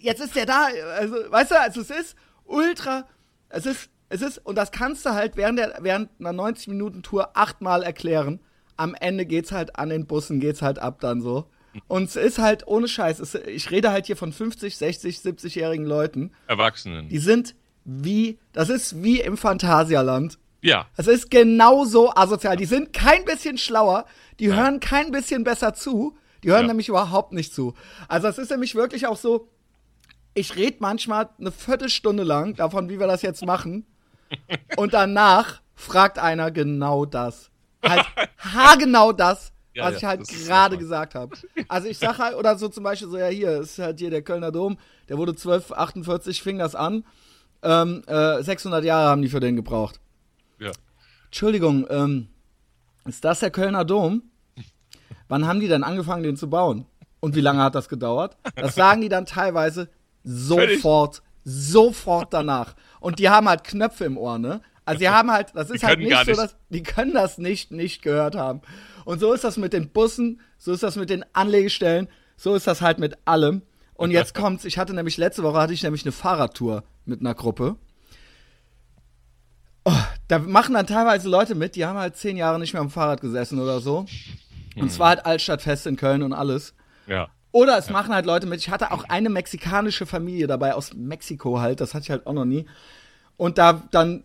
jetzt 0.00 0.20
ist 0.20 0.36
der 0.36 0.46
da. 0.46 0.68
Also, 0.96 1.16
weißt 1.28 1.50
du, 1.50 1.60
also 1.60 1.80
es 1.80 1.90
ist 1.90 2.16
ultra. 2.44 3.08
Es 3.48 3.66
ist, 3.66 3.90
es 4.08 4.22
ist, 4.22 4.38
und 4.38 4.56
das 4.56 4.70
kannst 4.70 5.04
du 5.04 5.10
halt 5.10 5.36
während, 5.36 5.58
der, 5.58 5.78
während 5.80 6.10
einer 6.20 6.30
90-Minuten-Tour 6.30 7.36
achtmal 7.36 7.82
erklären 7.82 8.40
am 8.82 8.94
Ende 8.94 9.24
geht's 9.24 9.52
halt 9.52 9.76
an 9.76 9.88
den 9.88 10.06
Bussen, 10.06 10.40
geht's 10.40 10.60
halt 10.60 10.78
ab 10.78 11.00
dann 11.00 11.22
so. 11.22 11.46
Und 11.88 12.04
es 12.04 12.16
ist 12.16 12.38
halt 12.38 12.66
ohne 12.66 12.88
Scheiß, 12.88 13.18
es, 13.20 13.34
ich 13.34 13.70
rede 13.70 13.90
halt 13.90 14.06
hier 14.06 14.16
von 14.16 14.32
50, 14.32 14.76
60, 14.76 15.18
70-jährigen 15.18 15.86
Leuten. 15.86 16.32
Erwachsenen. 16.46 17.08
Die 17.08 17.18
sind 17.18 17.54
wie, 17.84 18.38
das 18.52 18.68
ist 18.68 19.02
wie 19.02 19.20
im 19.20 19.36
Phantasialand. 19.36 20.38
Ja. 20.60 20.86
Es 20.96 21.06
ist 21.06 21.30
genauso 21.30 22.12
asozial. 22.14 22.56
Die 22.56 22.66
sind 22.66 22.92
kein 22.92 23.24
bisschen 23.24 23.56
schlauer, 23.56 24.04
die 24.38 24.46
ja. 24.46 24.56
hören 24.56 24.80
kein 24.80 25.10
bisschen 25.10 25.44
besser 25.44 25.74
zu, 25.74 26.16
die 26.42 26.50
hören 26.50 26.62
ja. 26.62 26.68
nämlich 26.68 26.88
überhaupt 26.88 27.32
nicht 27.32 27.54
zu. 27.54 27.74
Also 28.08 28.28
es 28.28 28.38
ist 28.38 28.50
nämlich 28.50 28.74
wirklich 28.74 29.06
auch 29.06 29.16
so, 29.16 29.48
ich 30.34 30.56
rede 30.56 30.76
manchmal 30.80 31.30
eine 31.38 31.52
Viertelstunde 31.52 32.22
lang 32.22 32.54
davon, 32.54 32.88
wie 32.88 33.00
wir 33.00 33.06
das 33.06 33.22
jetzt 33.22 33.44
machen. 33.44 33.86
und 34.76 34.92
danach 34.92 35.60
fragt 35.74 36.18
einer 36.18 36.50
genau 36.50 37.04
das 37.06 37.51
halt 37.82 38.06
haargenau 38.38 39.12
das, 39.12 39.52
Ja, 39.74 39.84
was 39.84 39.92
ja, 39.92 39.98
ich 39.98 40.04
halt 40.04 40.28
gerade 40.28 40.78
gesagt 40.78 41.14
habe. 41.14 41.36
Also 41.68 41.88
ich 41.88 41.98
sag 41.98 42.18
halt, 42.18 42.36
oder 42.36 42.56
so 42.56 42.68
zum 42.68 42.84
Beispiel 42.84 43.08
so, 43.08 43.18
ja 43.18 43.28
hier, 43.28 43.60
ist 43.60 43.78
halt 43.78 43.98
hier 43.98 44.10
der 44.10 44.22
Kölner 44.22 44.52
Dom, 44.52 44.78
der 45.08 45.18
wurde 45.18 45.32
1248, 45.32 46.42
fing 46.42 46.58
das 46.58 46.74
an. 46.74 47.04
Ähm, 47.62 48.02
äh, 48.06 48.42
600 48.42 48.84
Jahre 48.84 49.08
haben 49.10 49.22
die 49.22 49.28
für 49.28 49.40
den 49.40 49.56
gebraucht. 49.56 50.00
Ja. 50.58 50.72
Entschuldigung, 51.26 51.86
ähm, 51.90 52.28
ist 53.04 53.24
das 53.24 53.40
der 53.40 53.50
Kölner 53.50 53.84
Dom? 53.84 54.22
Wann 55.28 55.46
haben 55.46 55.60
die 55.60 55.68
denn 55.68 55.84
angefangen, 55.84 56.22
den 56.22 56.36
zu 56.36 56.50
bauen? 56.50 56.86
Und 57.20 57.36
wie 57.36 57.40
lange 57.40 57.62
hat 57.62 57.74
das 57.74 57.88
gedauert? 57.88 58.36
Das 58.56 58.74
sagen 58.74 59.00
die 59.00 59.08
dann 59.08 59.26
teilweise 59.26 59.88
sofort, 60.24 61.22
sofort 61.44 62.32
danach. 62.34 62.74
Und 63.00 63.18
die 63.18 63.30
haben 63.30 63.48
halt 63.48 63.64
Knöpfe 63.64 64.04
im 64.04 64.18
Ohr, 64.18 64.38
ne? 64.38 64.60
Also 64.84 64.98
die 64.98 65.08
haben 65.08 65.30
halt, 65.30 65.48
das 65.54 65.70
ist 65.70 65.84
halt 65.84 66.00
nicht 66.00 66.24
so, 66.24 66.32
dass 66.32 66.56
die 66.70 66.82
können 66.82 67.14
das 67.14 67.38
nicht 67.38 67.70
nicht 67.70 68.02
gehört 68.02 68.34
haben. 68.34 68.62
Und 69.04 69.20
so 69.20 69.32
ist 69.32 69.44
das 69.44 69.56
mit 69.56 69.72
den 69.72 69.90
Bussen, 69.90 70.40
so 70.58 70.72
ist 70.72 70.82
das 70.82 70.96
mit 70.96 71.10
den 71.10 71.24
Anlegestellen, 71.32 72.08
so 72.36 72.54
ist 72.54 72.66
das 72.66 72.80
halt 72.80 72.98
mit 72.98 73.16
allem. 73.24 73.62
Und 73.94 74.10
jetzt 74.12 74.34
kommt's, 74.34 74.64
ich 74.64 74.78
hatte 74.78 74.94
nämlich 74.94 75.16
letzte 75.16 75.42
Woche 75.42 75.58
hatte 75.58 75.72
ich 75.72 75.82
nämlich 75.82 76.04
eine 76.04 76.12
Fahrradtour 76.12 76.84
mit 77.04 77.20
einer 77.20 77.34
Gruppe. 77.34 77.76
Oh, 79.84 79.92
da 80.28 80.38
machen 80.38 80.74
dann 80.74 80.86
teilweise 80.86 81.28
Leute 81.28 81.54
mit, 81.54 81.74
die 81.74 81.84
haben 81.84 81.98
halt 81.98 82.16
zehn 82.16 82.36
Jahre 82.36 82.58
nicht 82.58 82.72
mehr 82.72 82.82
am 82.82 82.90
Fahrrad 82.90 83.20
gesessen 83.20 83.60
oder 83.60 83.80
so. 83.80 84.06
Und 84.76 84.90
zwar 84.90 85.08
halt 85.08 85.26
Altstadtfest 85.26 85.86
in 85.86 85.96
Köln 85.96 86.22
und 86.22 86.32
alles. 86.32 86.74
Ja. 87.06 87.28
Oder 87.50 87.76
es 87.76 87.88
ja. 87.88 87.92
machen 87.92 88.14
halt 88.14 88.24
Leute 88.24 88.46
mit. 88.46 88.60
Ich 88.60 88.70
hatte 88.70 88.90
auch 88.92 89.04
eine 89.04 89.28
mexikanische 89.28 90.06
Familie 90.06 90.46
dabei 90.46 90.74
aus 90.74 90.94
Mexiko 90.94 91.60
halt, 91.60 91.80
das 91.80 91.94
hatte 91.94 92.04
ich 92.04 92.10
halt 92.10 92.26
auch 92.26 92.32
noch 92.32 92.46
nie. 92.46 92.66
Und 93.36 93.58
da 93.58 93.82
dann 93.90 94.24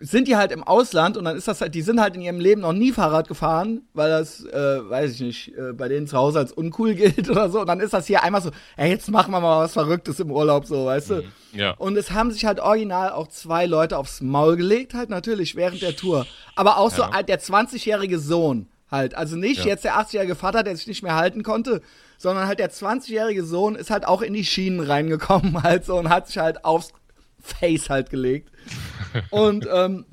sind 0.00 0.28
die 0.28 0.36
halt 0.36 0.52
im 0.52 0.62
Ausland 0.62 1.16
und 1.16 1.24
dann 1.24 1.36
ist 1.36 1.48
das 1.48 1.60
halt, 1.60 1.74
die 1.74 1.82
sind 1.82 2.00
halt 2.00 2.14
in 2.14 2.22
ihrem 2.22 2.38
Leben 2.38 2.60
noch 2.60 2.72
nie 2.72 2.92
Fahrrad 2.92 3.28
gefahren, 3.28 3.82
weil 3.94 4.08
das, 4.08 4.44
äh, 4.44 4.88
weiß 4.88 5.12
ich 5.14 5.20
nicht, 5.20 5.58
äh, 5.58 5.72
bei 5.72 5.88
denen 5.88 6.06
zu 6.06 6.16
Hause 6.16 6.38
als 6.38 6.52
uncool 6.52 6.94
gilt 6.94 7.28
oder 7.28 7.50
so. 7.50 7.60
Und 7.60 7.66
dann 7.66 7.80
ist 7.80 7.92
das 7.92 8.06
hier 8.06 8.22
einmal 8.22 8.42
so, 8.42 8.50
ey, 8.76 8.90
jetzt 8.90 9.10
machen 9.10 9.32
wir 9.32 9.40
mal 9.40 9.64
was 9.64 9.72
Verrücktes 9.72 10.20
im 10.20 10.30
Urlaub, 10.30 10.66
so, 10.66 10.86
weißt 10.86 11.10
du? 11.10 11.14
Mhm. 11.16 11.32
Ja. 11.52 11.72
Und 11.72 11.96
es 11.96 12.12
haben 12.12 12.30
sich 12.30 12.44
halt 12.44 12.60
original 12.60 13.10
auch 13.10 13.28
zwei 13.28 13.66
Leute 13.66 13.98
aufs 13.98 14.20
Maul 14.20 14.56
gelegt, 14.56 14.94
halt 14.94 15.10
natürlich, 15.10 15.56
während 15.56 15.82
der 15.82 15.96
Tour. 15.96 16.26
Aber 16.54 16.78
auch 16.78 16.90
so 16.90 17.02
ja. 17.02 17.22
der 17.22 17.40
20-jährige 17.40 18.18
Sohn 18.18 18.68
halt. 18.90 19.14
Also 19.16 19.36
nicht 19.36 19.60
ja. 19.60 19.66
jetzt 19.66 19.84
der 19.84 19.94
80-jährige 19.94 20.36
Vater, 20.36 20.62
der 20.62 20.76
sich 20.76 20.86
nicht 20.86 21.02
mehr 21.02 21.16
halten 21.16 21.42
konnte, 21.42 21.82
sondern 22.18 22.46
halt 22.46 22.58
der 22.58 22.70
20-jährige 22.70 23.44
Sohn 23.44 23.74
ist 23.74 23.90
halt 23.90 24.06
auch 24.06 24.22
in 24.22 24.34
die 24.34 24.44
Schienen 24.44 24.80
reingekommen 24.80 25.62
halt 25.62 25.84
so 25.84 25.96
und 25.96 26.08
hat 26.08 26.28
sich 26.28 26.38
halt 26.38 26.64
aufs 26.64 26.92
Face 27.42 27.90
halt 27.90 28.10
gelegt. 28.10 28.50
Und 29.30 29.66
ähm, 29.72 30.04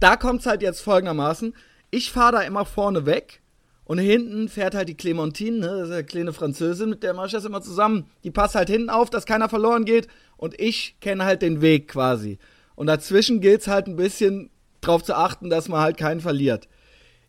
da 0.00 0.16
kommt 0.16 0.40
es 0.40 0.46
halt 0.46 0.62
jetzt 0.62 0.80
folgendermaßen. 0.80 1.54
Ich 1.90 2.12
fahre 2.12 2.32
da 2.32 2.40
immer 2.42 2.64
vorne 2.64 3.06
weg 3.06 3.40
und 3.88 3.96
hinten 3.96 4.50
fährt 4.50 4.74
halt 4.74 4.90
die 4.90 4.96
Clementine, 4.96 5.58
ne, 5.60 5.66
das 5.66 5.88
ist 5.88 5.94
eine 5.94 6.04
kleine 6.04 6.32
Französin, 6.34 6.90
mit 6.90 7.02
der 7.02 7.14
mache 7.14 7.26
ich 7.28 7.32
das 7.32 7.46
immer 7.46 7.62
zusammen. 7.62 8.10
Die 8.22 8.30
passt 8.30 8.54
halt 8.54 8.68
hinten 8.68 8.90
auf, 8.90 9.08
dass 9.08 9.24
keiner 9.24 9.48
verloren 9.48 9.86
geht 9.86 10.08
und 10.36 10.60
ich 10.60 11.00
kenne 11.00 11.24
halt 11.24 11.40
den 11.40 11.62
Weg 11.62 11.88
quasi. 11.88 12.38
Und 12.74 12.86
dazwischen 12.86 13.40
gilt 13.40 13.62
es 13.62 13.66
halt 13.66 13.86
ein 13.86 13.96
bisschen 13.96 14.50
drauf 14.82 15.02
zu 15.02 15.16
achten, 15.16 15.48
dass 15.48 15.68
man 15.68 15.80
halt 15.80 15.96
keinen 15.96 16.20
verliert. 16.20 16.68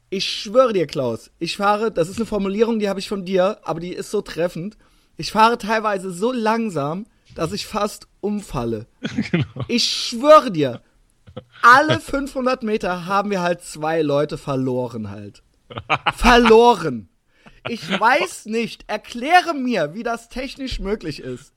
Ich 0.09 0.29
schwöre 0.29 0.73
dir, 0.73 0.85
Klaus, 0.85 1.31
ich 1.39 1.55
fahre, 1.55 1.91
das 1.91 2.09
ist 2.09 2.17
eine 2.17 2.25
Formulierung, 2.25 2.79
die 2.79 2.89
habe 2.89 2.99
ich 2.99 3.07
von 3.07 3.23
dir, 3.23 3.59
aber 3.63 3.79
die 3.79 3.93
ist 3.93 4.11
so 4.11 4.21
treffend. 4.21 4.77
Ich 5.15 5.31
fahre 5.31 5.57
teilweise 5.57 6.11
so 6.11 6.33
langsam, 6.33 7.05
dass 7.35 7.53
ich 7.53 7.67
fast 7.67 8.08
umfalle. 8.21 8.87
Genau. 9.31 9.45
Ich 9.67 9.85
schwöre 9.85 10.51
dir, 10.51 10.81
alle 11.61 11.99
500 11.99 12.63
Meter 12.63 13.05
haben 13.05 13.29
wir 13.29 13.41
halt 13.41 13.61
zwei 13.61 14.01
Leute 14.01 14.37
verloren 14.37 15.09
halt. 15.09 15.43
verloren. 16.15 17.09
Ich 17.67 17.87
weiß 17.99 18.45
nicht. 18.45 18.85
Erkläre 18.87 19.53
mir, 19.53 19.93
wie 19.93 20.03
das 20.03 20.29
technisch 20.29 20.79
möglich 20.79 21.19
ist. 21.19 21.53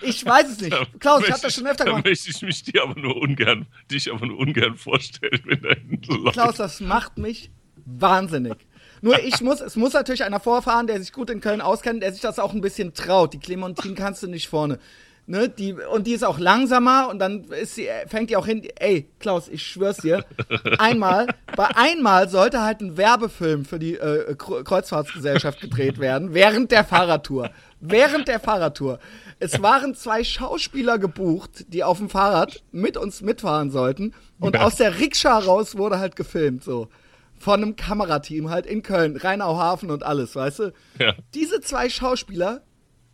Ich 0.00 0.24
weiß 0.24 0.48
es 0.48 0.60
nicht. 0.60 0.76
Klaus, 0.98 1.22
ich 1.24 1.30
habe 1.30 1.42
das 1.42 1.54
schon 1.54 1.66
öfter 1.66 1.84
gemacht. 1.84 2.04
Da 2.04 2.08
möchte 2.08 2.30
ich 2.30 2.42
mich 2.42 2.62
dir 2.64 2.82
aber 2.82 2.98
nur 2.98 3.16
ungern, 3.16 3.66
dich 3.90 4.10
aber 4.10 4.26
nur 4.26 4.38
ungern 4.38 4.76
vorstellen, 4.76 5.42
wenn 5.44 5.62
da 5.62 5.74
hinten 5.74 6.24
läuft. 6.24 6.34
Klaus, 6.34 6.56
das 6.56 6.80
macht 6.80 7.18
mich 7.18 7.50
wahnsinnig. 7.84 8.56
Nur 9.02 9.18
ich 9.22 9.40
muss, 9.40 9.60
es 9.60 9.76
muss 9.76 9.92
natürlich 9.92 10.24
einer 10.24 10.40
vorfahren, 10.40 10.86
der 10.86 11.00
sich 11.00 11.12
gut 11.12 11.28
in 11.28 11.40
Köln 11.40 11.60
auskennt, 11.60 12.02
der 12.02 12.12
sich 12.12 12.22
das 12.22 12.38
auch 12.38 12.52
ein 12.52 12.60
bisschen 12.60 12.94
traut. 12.94 13.34
Die 13.34 13.40
Clementine 13.40 13.94
kannst 13.94 14.22
du 14.22 14.28
nicht 14.28 14.48
vorne. 14.48 14.78
Ne, 15.24 15.48
die, 15.48 15.72
und 15.72 16.08
die 16.08 16.14
ist 16.14 16.24
auch 16.24 16.40
langsamer 16.40 17.08
und 17.08 17.20
dann 17.20 17.46
sie, 17.62 17.88
fängt 18.08 18.30
die 18.30 18.36
auch 18.36 18.46
hin. 18.46 18.66
Ey, 18.80 19.08
Klaus, 19.20 19.48
ich 19.48 19.62
schwör's 19.62 19.98
dir. 19.98 20.24
Einmal, 20.78 21.28
bei 21.56 21.68
einmal 21.76 22.28
sollte 22.28 22.60
halt 22.62 22.80
ein 22.80 22.96
Werbefilm 22.96 23.64
für 23.64 23.78
die 23.78 23.94
äh, 23.94 24.34
Kreuzfahrtsgesellschaft 24.34 25.60
gedreht 25.60 26.00
werden, 26.00 26.34
während 26.34 26.72
der 26.72 26.84
Fahrradtour. 26.84 27.50
Während 27.78 28.26
der 28.26 28.40
Fahrradtour. 28.40 28.98
Es 29.38 29.62
waren 29.62 29.94
zwei 29.94 30.24
Schauspieler 30.24 30.98
gebucht, 30.98 31.66
die 31.68 31.84
auf 31.84 31.98
dem 31.98 32.08
Fahrrad 32.08 32.62
mit 32.72 32.96
uns 32.96 33.22
mitfahren 33.22 33.70
sollten. 33.70 34.14
Und 34.40 34.56
ja. 34.56 34.62
aus 34.62 34.76
der 34.76 34.98
Rikscha 34.98 35.38
raus 35.38 35.76
wurde 35.76 36.00
halt 36.00 36.16
gefilmt, 36.16 36.64
so. 36.64 36.88
Von 37.38 37.62
einem 37.62 37.76
Kamerateam 37.76 38.50
halt 38.50 38.66
in 38.66 38.82
Köln, 38.82 39.16
Rheinauhafen 39.16 39.90
und 39.90 40.02
alles, 40.02 40.34
weißt 40.34 40.58
du? 40.58 40.72
Ja. 40.98 41.14
Diese 41.34 41.60
zwei 41.60 41.88
Schauspieler 41.88 42.62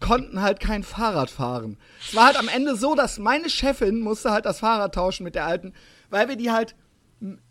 konnten 0.01 0.41
halt 0.41 0.61
kein 0.61 0.83
Fahrrad 0.83 1.31
fahren. 1.31 1.77
Es 2.01 2.15
war 2.15 2.27
halt 2.27 2.39
am 2.39 2.49
Ende 2.49 2.77
so, 2.77 2.95
dass 2.95 3.19
meine 3.19 3.51
Chefin 3.51 4.01
musste 4.01 4.31
halt 4.31 4.47
das 4.47 4.61
Fahrrad 4.61 4.95
tauschen 4.95 5.25
mit 5.25 5.35
der 5.35 5.47
alten, 5.47 5.73
weil 6.11 6.29
wir 6.29 6.37
die 6.37 6.51
halt 6.51 6.75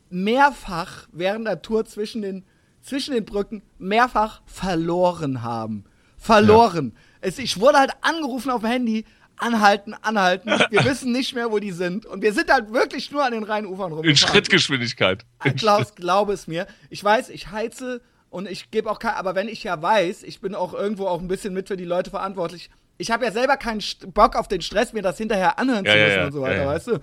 mehrfach 0.10 1.08
während 1.12 1.48
der 1.48 1.62
Tour 1.62 1.86
zwischen 1.86 2.22
den, 2.22 2.46
zwischen 2.82 3.14
den 3.14 3.26
Brücken 3.26 3.64
mehrfach 3.78 4.42
verloren 4.46 5.44
haben. 5.44 5.84
Verloren. 6.18 6.94
Ja. 6.96 7.02
Es, 7.30 7.40
ich 7.40 7.60
wurde 7.60 7.80
halt 7.80 7.92
angerufen 8.02 8.50
auf 8.50 8.62
dem 8.62 8.70
Handy, 8.70 9.06
anhalten, 9.38 9.94
anhalten. 9.94 10.52
Wir 10.70 10.84
wissen 10.86 11.12
nicht 11.12 11.36
mehr, 11.36 11.52
wo 11.52 11.60
die 11.60 11.72
sind. 11.72 12.06
Und 12.06 12.22
wir 12.22 12.34
sind 12.34 12.52
halt 12.52 12.74
wirklich 12.74 13.12
nur 13.12 13.24
an 13.24 13.34
den 13.34 13.44
Rheinufern 13.44 13.92
rum. 13.92 14.04
In 14.04 14.16
Schrittgeschwindigkeit. 14.16 15.26
Klaus, 15.58 15.96
glaube 15.96 16.34
es 16.34 16.48
mir. 16.48 16.68
Ich 16.90 17.04
weiß, 17.04 17.30
ich 17.30 17.52
heize 17.52 18.02
und 18.38 18.48
ich 18.48 18.70
gebe 18.70 18.92
auch 18.92 19.00
kein, 19.00 19.16
aber 19.16 19.34
wenn 19.34 19.48
ich 19.48 19.64
ja 19.64 19.82
weiß, 19.82 20.22
ich 20.22 20.42
bin 20.42 20.54
auch 20.54 20.76
irgendwo 20.76 21.08
auch 21.08 21.20
ein 21.20 21.28
bisschen 21.28 21.56
mit 21.56 21.70
für 21.70 21.76
die 21.76 21.86
Leute 21.86 22.12
verantwortlich. 22.12 22.70
Ich 23.00 23.10
habe 23.10 23.26
ja 23.26 23.32
selber 23.32 23.58
keinen 23.58 23.82
Bock 24.14 24.36
auf 24.36 24.48
den 24.48 24.62
Stress, 24.62 24.94
mir 24.94 25.02
das 25.02 25.18
hinterher 25.18 25.58
anhören 25.58 25.84
ja, 25.84 25.92
zu 25.92 25.98
müssen 25.98 26.18
ja, 26.18 26.26
und 26.28 26.32
so 26.34 26.42
weiter, 26.42 26.68
weißt 26.68 26.88
du? 26.88 27.00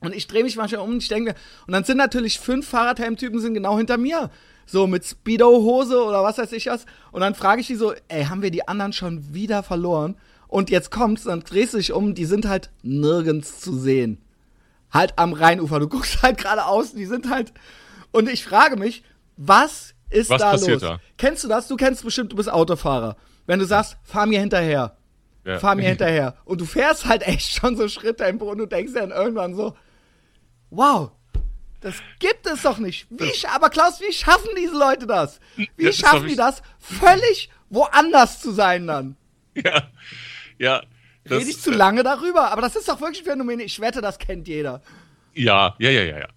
Und 0.00 0.14
ich 0.14 0.26
drehe 0.26 0.42
mich 0.42 0.56
manchmal 0.56 0.82
um 0.82 0.90
und 0.90 1.02
ich 1.02 1.08
denke 1.08 1.30
mir, 1.30 1.36
und 1.66 1.72
dann 1.72 1.84
sind 1.84 1.96
natürlich 1.96 2.38
fünf 2.38 2.68
Fahrradhelmtypen 2.68 3.40
sind 3.40 3.54
genau 3.54 3.78
hinter 3.78 3.96
mir. 3.96 4.30
So 4.66 4.86
mit 4.86 5.06
Speedo-Hose 5.06 6.04
oder 6.04 6.22
was 6.22 6.36
weiß 6.36 6.52
ich 6.52 6.66
was. 6.66 6.84
Und 7.12 7.22
dann 7.22 7.34
frage 7.34 7.62
ich 7.62 7.66
die 7.66 7.74
so, 7.74 7.94
ey, 8.08 8.24
haben 8.26 8.42
wir 8.42 8.50
die 8.50 8.68
anderen 8.68 8.92
schon 8.92 9.32
wieder 9.32 9.62
verloren? 9.62 10.16
Und 10.48 10.68
jetzt 10.68 10.90
kommt's, 10.90 11.24
dann 11.24 11.40
drehst 11.40 11.72
du 11.72 11.78
dich 11.78 11.94
um, 11.94 12.14
die 12.14 12.26
sind 12.26 12.46
halt 12.46 12.68
nirgends 12.82 13.58
zu 13.58 13.74
sehen. 13.74 14.18
Halt 14.90 15.14
am 15.16 15.32
Rheinufer. 15.32 15.80
Du 15.80 15.88
guckst 15.88 16.20
halt 16.20 16.36
gerade 16.36 16.66
außen, 16.66 16.98
die 16.98 17.06
sind 17.06 17.30
halt. 17.30 17.54
Und 18.12 18.28
ich 18.28 18.44
frage 18.44 18.76
mich, 18.76 19.02
was 19.38 19.94
ist 20.10 20.30
Was 20.30 20.40
da 20.40 20.52
los? 20.52 20.80
Da? 20.80 21.00
Kennst 21.16 21.44
du 21.44 21.48
das? 21.48 21.68
Du 21.68 21.76
kennst 21.76 22.04
bestimmt, 22.04 22.32
du 22.32 22.36
bist 22.36 22.50
Autofahrer. 22.50 23.16
Wenn 23.46 23.58
du 23.58 23.64
sagst, 23.64 23.96
fahr 24.02 24.26
mir 24.26 24.40
hinterher. 24.40 24.96
Ja. 25.44 25.58
Fahr 25.58 25.74
mir 25.74 25.82
hinterher. 25.88 26.36
Und 26.44 26.60
du 26.60 26.64
fährst 26.64 27.06
halt 27.06 27.22
echt 27.22 27.52
schon 27.54 27.76
so 27.76 27.88
Schritttempo 27.88 28.50
und 28.50 28.58
du 28.58 28.66
denkst 28.66 28.92
dann 28.94 29.10
irgendwann 29.10 29.54
so, 29.54 29.76
wow, 30.70 31.10
das 31.80 31.94
gibt 32.18 32.46
es 32.46 32.62
doch 32.62 32.78
nicht. 32.78 33.06
Wie, 33.10 33.32
aber 33.46 33.70
Klaus, 33.70 34.00
wie 34.00 34.12
schaffen 34.12 34.50
diese 34.58 34.76
Leute 34.76 35.06
das? 35.06 35.40
Wie 35.76 35.84
das 35.84 35.96
schaffen 35.96 36.26
die 36.26 36.36
das, 36.36 36.62
völlig 36.78 37.50
woanders 37.70 38.40
zu 38.40 38.52
sein 38.52 38.86
dann? 38.86 39.16
Ja, 39.64 39.88
ja. 40.56 40.82
Rede 41.28 41.50
ich 41.50 41.60
zu 41.60 41.72
lange 41.72 42.04
darüber, 42.04 42.52
aber 42.52 42.62
das 42.62 42.76
ist 42.76 42.88
doch 42.88 43.00
wirklich 43.00 43.22
ein 43.22 43.24
Phänomen. 43.24 43.58
Ich 43.58 43.80
wette, 43.80 44.00
das 44.00 44.18
kennt 44.18 44.46
jeder. 44.46 44.82
Ja, 45.34 45.74
ja, 45.80 45.90
ja, 45.90 46.02
ja, 46.02 46.18
ja. 46.20 46.28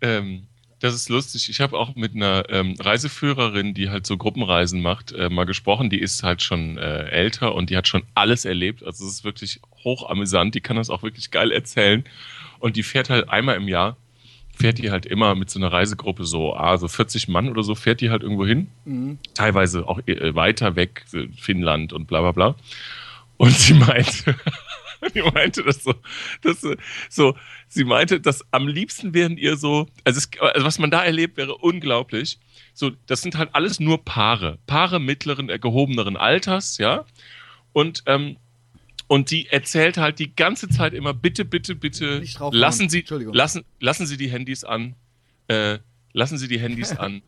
Ähm, 0.00 0.46
das 0.80 0.94
ist 0.94 1.10
lustig. 1.10 1.48
Ich 1.50 1.60
habe 1.60 1.78
auch 1.78 1.94
mit 1.94 2.14
einer 2.14 2.44
ähm, 2.48 2.74
Reiseführerin, 2.80 3.74
die 3.74 3.90
halt 3.90 4.06
so 4.06 4.16
Gruppenreisen 4.16 4.80
macht, 4.80 5.12
äh, 5.12 5.28
mal 5.28 5.44
gesprochen. 5.44 5.90
Die 5.90 6.00
ist 6.00 6.22
halt 6.22 6.42
schon 6.42 6.78
äh, 6.78 7.04
älter 7.10 7.54
und 7.54 7.70
die 7.70 7.76
hat 7.76 7.86
schon 7.86 8.02
alles 8.14 8.46
erlebt. 8.46 8.82
Also 8.82 9.04
es 9.04 9.12
ist 9.12 9.24
wirklich 9.24 9.60
hochamüsant. 9.84 10.54
Die 10.54 10.62
kann 10.62 10.76
das 10.76 10.88
auch 10.88 11.02
wirklich 11.02 11.30
geil 11.30 11.52
erzählen. 11.52 12.04
Und 12.58 12.76
die 12.76 12.82
fährt 12.82 13.10
halt 13.10 13.28
einmal 13.28 13.56
im 13.56 13.68
Jahr, 13.68 13.98
fährt 14.54 14.78
die 14.78 14.90
halt 14.90 15.04
immer 15.04 15.34
mit 15.34 15.50
so 15.50 15.58
einer 15.58 15.70
Reisegruppe 15.70 16.24
so, 16.24 16.54
ah, 16.56 16.78
so 16.78 16.88
40 16.88 17.28
Mann 17.28 17.50
oder 17.50 17.62
so, 17.62 17.74
fährt 17.74 18.00
die 18.00 18.10
halt 18.10 18.22
irgendwo 18.22 18.46
hin. 18.46 18.68
Mhm. 18.86 19.18
Teilweise 19.34 19.86
auch 19.86 20.00
äh, 20.06 20.34
weiter 20.34 20.76
weg, 20.76 21.04
Finnland 21.36 21.92
und 21.92 22.06
bla 22.06 22.22
bla 22.22 22.32
bla. 22.32 22.54
Und 23.36 23.52
sie 23.52 23.74
meinte, 23.74 24.34
die 25.14 25.22
meinte 25.22 25.62
das 25.62 25.82
so, 25.82 25.94
das 26.42 26.64
so, 27.08 27.36
sie 27.68 27.84
meinte, 27.84 28.20
dass 28.20 28.44
am 28.50 28.68
liebsten 28.68 29.14
wären 29.14 29.36
ihr 29.36 29.56
so, 29.56 29.86
also, 30.04 30.18
es, 30.18 30.28
also, 30.40 30.66
was 30.66 30.78
man 30.78 30.90
da 30.90 31.04
erlebt, 31.04 31.36
wäre 31.36 31.56
unglaublich. 31.56 32.38
So, 32.74 32.90
das 33.06 33.22
sind 33.22 33.36
halt 33.36 33.50
alles 33.54 33.80
nur 33.80 34.04
Paare, 34.04 34.58
Paare 34.66 35.00
mittleren, 35.00 35.48
äh, 35.48 35.58
gehobeneren 35.58 36.16
Alters, 36.16 36.78
ja. 36.78 37.04
Und 37.72 38.02
ähm, 38.06 38.36
und 39.06 39.32
die 39.32 39.48
erzählt 39.48 39.96
halt 39.96 40.20
die 40.20 40.36
ganze 40.36 40.68
Zeit 40.68 40.94
immer, 40.94 41.12
bitte, 41.12 41.44
bitte, 41.44 41.74
bitte, 41.74 42.22
lassen 42.52 42.88
Sie, 42.88 43.04
lassen, 43.08 43.64
lassen 43.80 44.06
Sie 44.06 44.16
die 44.16 44.30
Handys 44.30 44.62
an, 44.62 44.94
äh, 45.48 45.78
lassen 46.12 46.38
Sie 46.38 46.46
die 46.46 46.60
Handys 46.60 46.92
an. 46.96 47.20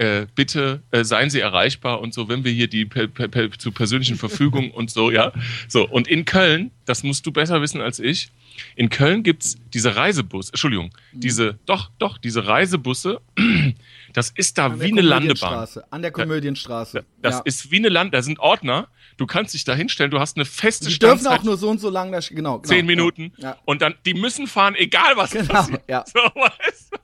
Äh, 0.00 0.26
bitte 0.34 0.82
äh, 0.92 1.04
seien 1.04 1.28
Sie 1.28 1.40
erreichbar 1.40 2.00
und 2.00 2.14
so, 2.14 2.26
wenn 2.30 2.42
wir 2.42 2.50
hier 2.52 2.68
die 2.68 2.86
per, 2.86 3.06
per, 3.06 3.28
per, 3.28 3.50
zu 3.50 3.70
persönlichen 3.70 4.16
Verfügung 4.16 4.70
und 4.74 4.90
so, 4.90 5.10
ja. 5.10 5.30
So, 5.68 5.86
und 5.86 6.08
in 6.08 6.24
Köln, 6.24 6.70
das 6.86 7.02
musst 7.02 7.26
du 7.26 7.32
besser 7.32 7.60
wissen 7.60 7.82
als 7.82 7.98
ich, 7.98 8.30
in 8.76 8.88
Köln 8.88 9.22
gibt 9.22 9.42
es 9.42 9.58
diese 9.74 9.96
Reisebus, 9.96 10.48
Entschuldigung, 10.48 10.90
mhm. 11.12 11.20
diese, 11.20 11.58
doch, 11.66 11.90
doch, 11.98 12.16
diese 12.16 12.46
Reisebusse, 12.46 13.20
das 14.14 14.30
ist 14.30 14.56
da 14.56 14.80
wie 14.80 14.86
eine 14.86 15.02
Landebahn. 15.02 15.68
An 15.90 16.00
der 16.00 16.12
Komödienstraße. 16.12 17.04
Das 17.20 17.36
ja. 17.36 17.42
ist 17.44 17.70
wie 17.70 17.76
eine 17.76 17.90
Land, 17.90 18.14
da 18.14 18.22
sind 18.22 18.38
Ordner, 18.38 18.88
du 19.18 19.26
kannst 19.26 19.52
dich 19.52 19.64
da 19.64 19.74
hinstellen, 19.74 20.10
du 20.10 20.18
hast 20.18 20.38
eine 20.38 20.46
feste 20.46 20.88
Die 20.88 20.98
dürfen 20.98 21.26
auch 21.26 21.42
nur 21.42 21.58
so 21.58 21.68
und 21.68 21.78
so 21.78 21.90
lang, 21.90 22.10
genau, 22.10 22.30
genau. 22.30 22.58
Zehn 22.60 22.86
Minuten. 22.86 23.34
Ja. 23.36 23.58
Und 23.66 23.82
dann, 23.82 23.94
die 24.06 24.14
müssen 24.14 24.46
fahren, 24.46 24.74
egal 24.76 25.16
was 25.16 25.32
genau, 25.32 25.52
passiert. 25.52 25.82
Ja. 25.88 26.04
So, 26.12 26.20
weißt 26.20 26.94
du? 26.94 26.96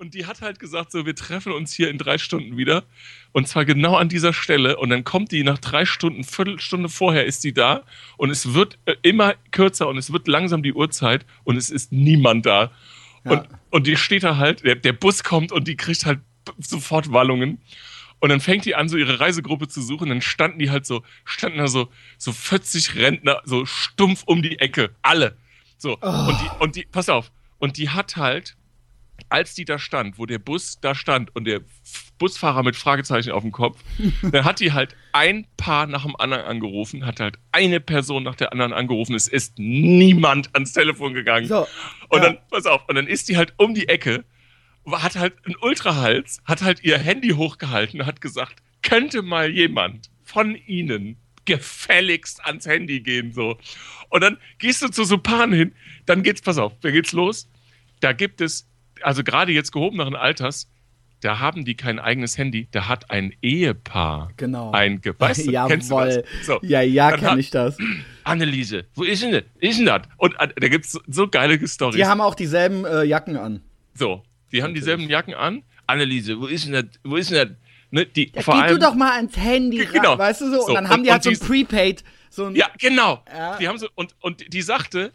Und 0.00 0.14
die 0.14 0.24
hat 0.24 0.40
halt 0.40 0.58
gesagt, 0.58 0.92
so, 0.92 1.04
wir 1.04 1.14
treffen 1.14 1.52
uns 1.52 1.74
hier 1.74 1.90
in 1.90 1.98
drei 1.98 2.16
Stunden 2.16 2.56
wieder. 2.56 2.84
Und 3.32 3.46
zwar 3.46 3.66
genau 3.66 3.96
an 3.96 4.08
dieser 4.08 4.32
Stelle. 4.32 4.78
Und 4.78 4.88
dann 4.88 5.04
kommt 5.04 5.30
die 5.30 5.44
nach 5.44 5.58
drei 5.58 5.84
Stunden, 5.84 6.24
Viertelstunde 6.24 6.88
vorher 6.88 7.26
ist 7.26 7.44
die 7.44 7.52
da. 7.52 7.82
Und 8.16 8.30
es 8.30 8.54
wird 8.54 8.78
äh, 8.86 8.94
immer 9.02 9.34
kürzer 9.50 9.88
und 9.88 9.98
es 9.98 10.10
wird 10.10 10.26
langsam 10.26 10.62
die 10.62 10.72
Uhrzeit 10.72 11.26
und 11.44 11.58
es 11.58 11.68
ist 11.68 11.92
niemand 11.92 12.46
da. 12.46 12.70
Ja. 13.24 13.32
Und, 13.32 13.48
und 13.68 13.86
die 13.86 13.96
steht 13.96 14.22
da 14.22 14.38
halt, 14.38 14.64
der, 14.64 14.76
der 14.76 14.94
Bus 14.94 15.22
kommt 15.22 15.52
und 15.52 15.68
die 15.68 15.76
kriegt 15.76 16.06
halt 16.06 16.20
sofort 16.58 17.12
Wallungen. 17.12 17.58
Und 18.20 18.30
dann 18.30 18.40
fängt 18.40 18.64
die 18.64 18.74
an, 18.74 18.88
so 18.88 18.96
ihre 18.96 19.20
Reisegruppe 19.20 19.68
zu 19.68 19.82
suchen. 19.82 20.08
Dann 20.08 20.22
standen 20.22 20.60
die 20.60 20.70
halt 20.70 20.86
so, 20.86 21.02
standen 21.26 21.58
da 21.58 21.68
so, 21.68 21.90
so 22.16 22.32
40 22.32 22.96
Rentner, 22.96 23.42
so 23.44 23.66
stumpf 23.66 24.22
um 24.24 24.40
die 24.40 24.60
Ecke. 24.60 24.92
Alle. 25.02 25.36
So. 25.76 25.98
Oh. 26.00 26.08
Und 26.08 26.40
die, 26.40 26.50
und 26.58 26.76
die, 26.76 26.86
pass 26.90 27.10
auf. 27.10 27.30
Und 27.58 27.76
die 27.76 27.90
hat 27.90 28.16
halt, 28.16 28.56
als 29.28 29.54
die 29.54 29.64
da 29.64 29.78
stand, 29.78 30.18
wo 30.18 30.26
der 30.26 30.38
Bus 30.38 30.78
da 30.80 30.94
stand 30.94 31.34
und 31.34 31.44
der 31.44 31.60
Busfahrer 32.18 32.62
mit 32.62 32.76
Fragezeichen 32.76 33.32
auf 33.32 33.42
dem 33.42 33.52
Kopf, 33.52 33.82
dann 34.22 34.44
hat 34.44 34.60
die 34.60 34.72
halt 34.72 34.96
ein 35.12 35.46
Paar 35.56 35.86
nach 35.86 36.04
dem 36.04 36.16
anderen 36.16 36.44
angerufen, 36.44 37.06
hat 37.06 37.20
halt 37.20 37.38
eine 37.52 37.80
Person 37.80 38.22
nach 38.22 38.36
der 38.36 38.52
anderen 38.52 38.72
angerufen. 38.72 39.14
Es 39.14 39.28
ist 39.28 39.58
niemand 39.58 40.54
ans 40.54 40.72
Telefon 40.72 41.14
gegangen. 41.14 41.46
So, 41.46 41.66
und 42.08 42.22
ja. 42.22 42.30
dann, 42.30 42.38
pass 42.50 42.66
auf, 42.66 42.88
und 42.88 42.94
dann 42.94 43.06
ist 43.06 43.28
die 43.28 43.36
halt 43.36 43.54
um 43.56 43.74
die 43.74 43.88
Ecke 43.88 44.24
hat 44.90 45.16
halt 45.16 45.34
einen 45.44 45.56
Ultrahals, 45.60 46.40
hat 46.44 46.62
halt 46.62 46.82
ihr 46.82 46.98
Handy 46.98 47.30
hochgehalten 47.30 48.00
und 48.00 48.06
hat 48.06 48.20
gesagt, 48.20 48.62
könnte 48.82 49.22
mal 49.22 49.50
jemand 49.50 50.10
von 50.24 50.54
Ihnen 50.54 51.16
gefälligst 51.44 52.44
ans 52.44 52.66
Handy 52.66 53.00
gehen, 53.00 53.32
so. 53.32 53.58
Und 54.08 54.22
dann 54.22 54.38
gehst 54.58 54.82
du 54.82 54.88
zu 54.88 55.04
so 55.04 55.18
Paaren 55.18 55.52
hin, 55.52 55.74
dann 56.06 56.22
geht's, 56.22 56.42
pass 56.42 56.58
auf, 56.58 56.72
da 56.80 56.90
geht's 56.90 57.12
los. 57.12 57.48
Da 58.00 58.12
gibt 58.12 58.40
es, 58.40 58.66
also 59.02 59.24
gerade 59.24 59.52
jetzt 59.52 59.72
gehobeneren 59.72 60.14
Alters, 60.14 60.68
da 61.20 61.38
haben 61.38 61.64
die 61.64 61.76
kein 61.76 61.98
eigenes 61.98 62.38
Handy, 62.38 62.68
da 62.70 62.88
hat 62.88 63.10
ein 63.10 63.34
Ehepaar 63.42 64.30
genau. 64.36 64.70
ein, 64.72 65.00
weißt 65.04 65.46
du, 65.46 65.52
kennst 65.68 65.90
du 65.90 65.96
das? 65.96 66.24
So, 66.44 66.58
ja, 66.62 66.80
ja, 66.80 67.16
kenn 67.16 67.38
ich 67.38 67.50
das. 67.50 67.76
Anneliese, 68.24 68.86
wo 68.94 69.04
ist 69.04 69.22
denn 69.22 69.32
das? 69.32 69.42
Ist 69.58 69.78
denn 69.78 69.86
das? 69.86 70.02
Und 70.16 70.34
äh, 70.38 70.48
da 70.56 70.68
gibt's 70.68 70.92
so, 70.92 71.00
so 71.06 71.28
geile 71.28 71.66
Storys. 71.66 71.96
Die 71.96 72.06
haben 72.06 72.20
auch 72.20 72.34
dieselben 72.34 72.84
äh, 72.84 73.04
Jacken 73.04 73.36
an. 73.36 73.62
So, 73.94 74.22
die 74.52 74.62
haben 74.62 74.74
dieselben 74.74 75.08
Jacken 75.08 75.34
an. 75.34 75.62
Anneliese, 75.86 76.40
wo 76.40 76.46
ist 76.46 76.66
denn 76.66 76.72
das? 76.72 76.84
Wo 77.02 77.16
ist 77.16 77.30
denn 77.30 77.48
das? 77.48 77.56
Ne, 77.90 78.06
die, 78.06 78.30
ja, 78.34 78.42
vor 78.42 78.54
geh 78.54 78.60
allem, 78.60 78.78
du 78.78 78.86
doch 78.86 78.94
mal 78.94 79.12
ans 79.16 79.36
Handy, 79.36 79.84
genau. 79.92 80.16
weißt 80.16 80.42
du 80.42 80.50
so? 80.50 80.60
so 80.60 80.66
und 80.68 80.74
dann 80.74 80.88
haben 80.88 81.00
und, 81.00 81.06
die 81.06 81.12
halt 81.12 81.24
so 81.24 81.30
ein 81.30 81.38
Prepaid. 81.38 82.04
So 82.30 82.46
ein, 82.46 82.54
ja, 82.54 82.68
genau. 82.78 83.24
Ja. 83.28 83.58
Die 83.58 83.66
haben 83.66 83.78
so, 83.78 83.88
und, 83.96 84.14
und 84.20 84.52
die 84.52 84.62
sagte, 84.62 85.12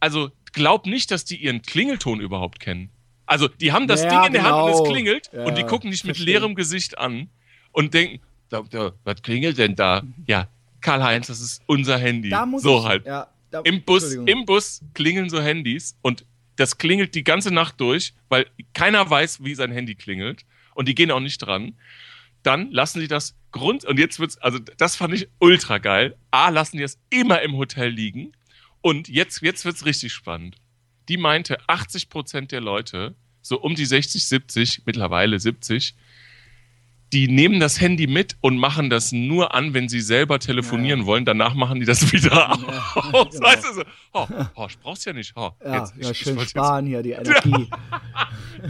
also 0.00 0.30
glaub 0.56 0.86
nicht, 0.86 1.10
dass 1.10 1.24
die 1.24 1.36
ihren 1.36 1.62
Klingelton 1.62 2.18
überhaupt 2.18 2.58
kennen. 2.58 2.90
Also, 3.26 3.46
die 3.46 3.72
haben 3.72 3.86
das 3.86 4.02
ja, 4.02 4.08
Ding 4.08 4.24
in 4.24 4.32
der 4.32 4.42
genau. 4.42 4.56
Hand 4.56 4.64
und 4.64 4.70
es 4.70 4.78
genau. 4.78 4.92
klingelt 4.92 5.30
ja, 5.32 5.44
und 5.44 5.58
die 5.58 5.62
gucken 5.64 5.90
dich 5.90 6.02
mit 6.04 6.18
leerem 6.18 6.54
Gesicht 6.54 6.98
an 6.98 7.28
und 7.72 7.94
denken, 7.94 8.20
Doktor, 8.48 8.94
was 9.04 9.22
klingelt 9.22 9.58
denn 9.58 9.76
da? 9.76 10.02
Ja, 10.26 10.48
Karl-Heinz, 10.80 11.26
das 11.26 11.40
ist 11.40 11.62
unser 11.66 11.98
Handy. 11.98 12.30
Da 12.30 12.46
muss 12.46 12.62
so 12.62 12.78
ich, 12.78 12.84
halt. 12.84 13.06
Ja, 13.06 13.28
da, 13.50 13.60
Im 13.60 13.82
Bus, 13.82 14.14
Im 14.14 14.46
Bus 14.46 14.80
klingeln 14.94 15.28
so 15.28 15.40
Handys 15.40 15.96
und 16.02 16.24
das 16.56 16.78
klingelt 16.78 17.14
die 17.14 17.24
ganze 17.24 17.52
Nacht 17.52 17.80
durch, 17.80 18.14
weil 18.28 18.46
keiner 18.72 19.08
weiß, 19.08 19.44
wie 19.44 19.54
sein 19.54 19.70
Handy 19.70 19.94
klingelt 19.94 20.46
und 20.74 20.88
die 20.88 20.94
gehen 20.94 21.10
auch 21.10 21.20
nicht 21.20 21.38
dran. 21.38 21.74
Dann 22.42 22.70
lassen 22.70 23.00
sie 23.00 23.08
das 23.08 23.34
Grund, 23.50 23.84
und 23.84 23.98
jetzt 23.98 24.20
wird's, 24.20 24.38
also 24.38 24.58
das 24.58 24.96
fand 24.96 25.12
ich 25.14 25.28
ultra 25.38 25.78
geil. 25.78 26.16
A, 26.30 26.48
lassen 26.48 26.76
die 26.76 26.84
es 26.84 26.98
immer 27.10 27.42
im 27.42 27.56
Hotel 27.56 27.88
liegen. 27.90 28.32
Und 28.86 29.08
jetzt, 29.08 29.42
jetzt 29.42 29.64
wird's 29.64 29.84
richtig 29.84 30.12
spannend. 30.12 30.58
Die 31.08 31.16
meinte, 31.16 31.58
80 31.66 32.08
Prozent 32.08 32.52
der 32.52 32.60
Leute, 32.60 33.16
so 33.42 33.60
um 33.60 33.74
die 33.74 33.84
60, 33.84 34.24
70, 34.24 34.82
mittlerweile 34.86 35.40
70, 35.40 35.96
die 37.12 37.26
nehmen 37.26 37.58
das 37.58 37.80
Handy 37.80 38.06
mit 38.06 38.36
und 38.42 38.58
machen 38.58 38.88
das 38.88 39.10
nur 39.10 39.54
an, 39.54 39.74
wenn 39.74 39.88
sie 39.88 40.00
selber 40.00 40.38
telefonieren 40.38 41.00
ja. 41.00 41.06
wollen. 41.06 41.24
Danach 41.24 41.54
machen 41.54 41.80
die 41.80 41.84
das 41.84 42.12
wieder 42.12 42.52
aus. 42.52 42.62
Ja, 42.62 43.02
genau. 43.10 43.24
Weißt 43.42 43.64
du 43.64 43.74
so, 43.74 43.82
oh, 44.12 44.28
oh, 44.54 44.66
ich 44.68 44.78
brauch's 44.78 45.04
ja 45.04 45.12
nicht. 45.12 45.32
Oh, 45.34 45.50
ja, 45.64 45.78
jetzt, 45.80 45.94
ja, 45.98 46.10
ich, 46.12 46.18
schön 46.18 46.38
ich 46.38 46.50
sparen 46.50 46.86
jetzt. 46.86 46.92
hier 46.92 47.02
die 47.02 47.10
Energie. 47.42 47.68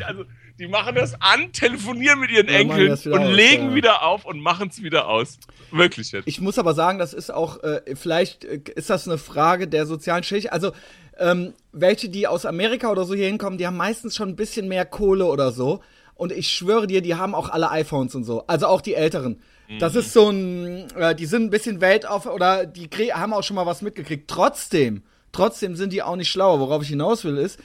also, 0.02 0.24
die 0.58 0.68
machen 0.68 0.94
das 0.94 1.20
an, 1.20 1.52
telefonieren 1.52 2.20
mit 2.20 2.30
ihren 2.30 2.48
Enkeln 2.48 2.90
und 2.90 3.18
aus, 3.18 3.32
legen 3.32 3.74
wieder 3.74 4.02
auf 4.02 4.24
und 4.24 4.40
machen 4.40 4.68
es 4.68 4.82
wieder 4.82 5.08
aus. 5.08 5.38
Wirklich 5.70 6.12
jetzt. 6.12 6.26
Ich 6.26 6.40
muss 6.40 6.58
aber 6.58 6.74
sagen, 6.74 6.98
das 6.98 7.12
ist 7.12 7.32
auch, 7.32 7.62
äh, 7.62 7.82
vielleicht 7.94 8.44
äh, 8.44 8.60
ist 8.74 8.90
das 8.90 9.06
eine 9.06 9.18
Frage 9.18 9.68
der 9.68 9.86
sozialen 9.86 10.22
Schicht. 10.22 10.52
Also, 10.52 10.72
ähm, 11.18 11.52
welche, 11.72 12.08
die 12.08 12.26
aus 12.26 12.46
Amerika 12.46 12.90
oder 12.90 13.04
so 13.04 13.14
hier 13.14 13.26
hinkommen, 13.26 13.58
die 13.58 13.66
haben 13.66 13.76
meistens 13.76 14.16
schon 14.16 14.30
ein 14.30 14.36
bisschen 14.36 14.68
mehr 14.68 14.84
Kohle 14.84 15.26
oder 15.26 15.52
so. 15.52 15.80
Und 16.14 16.32
ich 16.32 16.48
schwöre 16.48 16.86
dir, 16.86 17.02
die 17.02 17.14
haben 17.14 17.34
auch 17.34 17.50
alle 17.50 17.70
iPhones 17.70 18.14
und 18.14 18.24
so. 18.24 18.46
Also 18.46 18.66
auch 18.66 18.80
die 18.80 18.94
älteren. 18.94 19.42
Mhm. 19.68 19.78
Das 19.78 19.94
ist 19.94 20.12
so 20.12 20.30
ein, 20.30 20.90
äh, 20.96 21.14
die 21.14 21.26
sind 21.26 21.44
ein 21.44 21.50
bisschen 21.50 21.80
Weltauf 21.80 22.26
oder 22.26 22.64
die 22.64 22.88
haben 23.12 23.34
auch 23.34 23.42
schon 23.42 23.56
mal 23.56 23.66
was 23.66 23.82
mitgekriegt. 23.82 24.28
Trotzdem, 24.28 25.02
trotzdem 25.32 25.76
sind 25.76 25.92
die 25.92 26.02
auch 26.02 26.16
nicht 26.16 26.30
schlauer. 26.30 26.60
Worauf 26.60 26.82
ich 26.82 26.88
hinaus 26.88 27.24
will, 27.24 27.36
ist, 27.36 27.60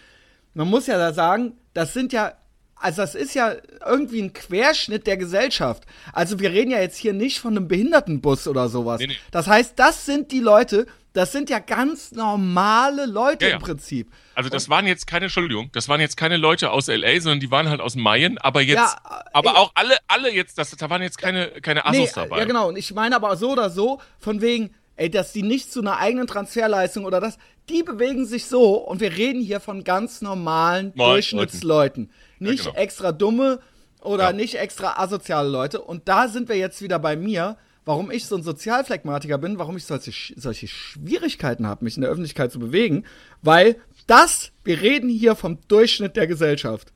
man 0.53 0.67
muss 0.67 0.87
ja 0.87 0.97
da 0.97 1.13
sagen, 1.13 1.53
das 1.73 1.93
sind 1.93 2.11
ja, 2.11 2.33
also 2.81 3.01
das 3.01 3.15
ist 3.15 3.35
ja 3.35 3.53
irgendwie 3.85 4.21
ein 4.21 4.33
Querschnitt 4.33 5.07
der 5.07 5.17
Gesellschaft. 5.17 5.83
Also 6.13 6.39
wir 6.39 6.51
reden 6.51 6.71
ja 6.71 6.79
jetzt 6.79 6.97
hier 6.97 7.13
nicht 7.13 7.39
von 7.39 7.55
einem 7.55 7.67
Behindertenbus 7.67 8.47
oder 8.47 8.69
sowas. 8.69 8.99
Nee, 8.99 9.07
nee. 9.07 9.17
Das 9.31 9.47
heißt, 9.47 9.77
das 9.77 10.05
sind 10.05 10.31
die 10.31 10.39
Leute, 10.39 10.87
das 11.13 11.31
sind 11.31 11.49
ja 11.49 11.59
ganz 11.59 12.11
normale 12.11 13.05
Leute 13.05 13.45
ja, 13.45 13.51
ja. 13.51 13.57
im 13.57 13.61
Prinzip. 13.61 14.11
Also 14.33 14.49
das 14.49 14.69
waren 14.69 14.87
jetzt 14.87 15.07
keine, 15.07 15.25
Entschuldigung, 15.25 15.69
das 15.73 15.89
waren 15.89 15.99
jetzt 15.99 16.17
keine 16.17 16.37
Leute 16.37 16.71
aus 16.71 16.87
LA, 16.87 17.19
sondern 17.19 17.39
die 17.39 17.51
waren 17.51 17.69
halt 17.69 17.81
aus 17.81 17.95
Mayen, 17.95 18.37
aber 18.37 18.61
jetzt, 18.61 18.77
ja, 18.77 18.95
aber 19.33 19.51
ey, 19.51 19.55
auch 19.57 19.71
alle, 19.75 19.97
alle 20.07 20.33
jetzt, 20.33 20.57
das, 20.57 20.71
da 20.71 20.89
waren 20.89 21.01
jetzt 21.01 21.17
keine, 21.17 21.47
keine 21.61 21.85
Assos 21.85 21.97
nee, 21.97 22.11
dabei. 22.15 22.39
Ja 22.39 22.45
genau, 22.45 22.69
und 22.69 22.77
ich 22.77 22.93
meine 22.93 23.15
aber 23.15 23.35
so 23.35 23.51
oder 23.51 23.69
so, 23.69 23.99
von 24.19 24.41
wegen, 24.41 24.73
ey, 24.95 25.09
dass 25.09 25.33
die 25.33 25.43
nicht 25.43 25.71
zu 25.71 25.81
einer 25.81 25.97
eigenen 25.97 26.27
Transferleistung 26.27 27.05
oder 27.05 27.19
das, 27.19 27.37
die 27.69 27.83
bewegen 27.83 28.25
sich 28.25 28.45
so 28.45 28.75
und 28.75 29.01
wir 29.01 29.15
reden 29.15 29.41
hier 29.41 29.59
von 29.59 29.83
ganz 29.83 30.21
normalen 30.21 30.93
Mal, 30.95 31.13
Durchschnittsleuten. 31.13 32.09
Nicht 32.41 32.65
genau. 32.65 32.75
extra 32.75 33.11
dumme 33.11 33.59
oder 34.01 34.33
nicht 34.33 34.55
extra 34.55 35.01
asoziale 35.01 35.49
Leute. 35.49 35.81
Und 35.81 36.07
da 36.07 36.27
sind 36.27 36.49
wir 36.49 36.57
jetzt 36.57 36.81
wieder 36.81 36.99
bei 36.99 37.15
mir 37.15 37.57
warum 37.85 38.11
ich 38.11 38.25
so 38.25 38.35
ein 38.35 38.43
Sozialphlegmatiker 38.43 39.37
bin, 39.37 39.57
warum 39.57 39.77
ich 39.77 39.85
solche, 39.85 40.11
solche 40.39 40.67
Schwierigkeiten 40.67 41.67
habe, 41.67 41.83
mich 41.83 41.95
in 41.95 42.01
der 42.01 42.11
Öffentlichkeit 42.11 42.51
zu 42.51 42.59
bewegen, 42.59 43.05
weil 43.41 43.77
das, 44.07 44.51
wir 44.63 44.81
reden 44.81 45.09
hier 45.09 45.35
vom 45.35 45.59
Durchschnitt 45.67 46.15
der 46.15 46.27
Gesellschaft. 46.27 46.93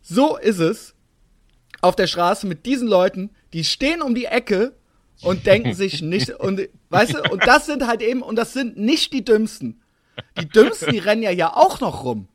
So 0.00 0.36
ist 0.36 0.60
es 0.60 0.94
auf 1.80 1.96
der 1.96 2.06
Straße 2.06 2.46
mit 2.46 2.66
diesen 2.66 2.88
Leuten, 2.88 3.30
die 3.52 3.64
stehen 3.64 4.02
um 4.02 4.14
die 4.14 4.26
Ecke 4.26 4.74
und 5.22 5.46
denken 5.46 5.74
sich 5.74 6.02
nicht, 6.02 6.30
und 6.30 6.68
weißt 6.90 7.14
du, 7.14 7.30
und 7.30 7.46
das 7.46 7.66
sind 7.66 7.86
halt 7.86 8.02
eben, 8.02 8.22
und 8.22 8.36
das 8.36 8.52
sind 8.52 8.76
nicht 8.76 9.12
die 9.12 9.24
Dümmsten. 9.24 9.82
Die 10.40 10.48
Dümmsten, 10.48 10.92
die 10.92 10.98
rennen 10.98 11.22
ja 11.22 11.30
ja 11.30 11.54
auch 11.54 11.80
noch 11.80 12.04
rum. 12.04 12.28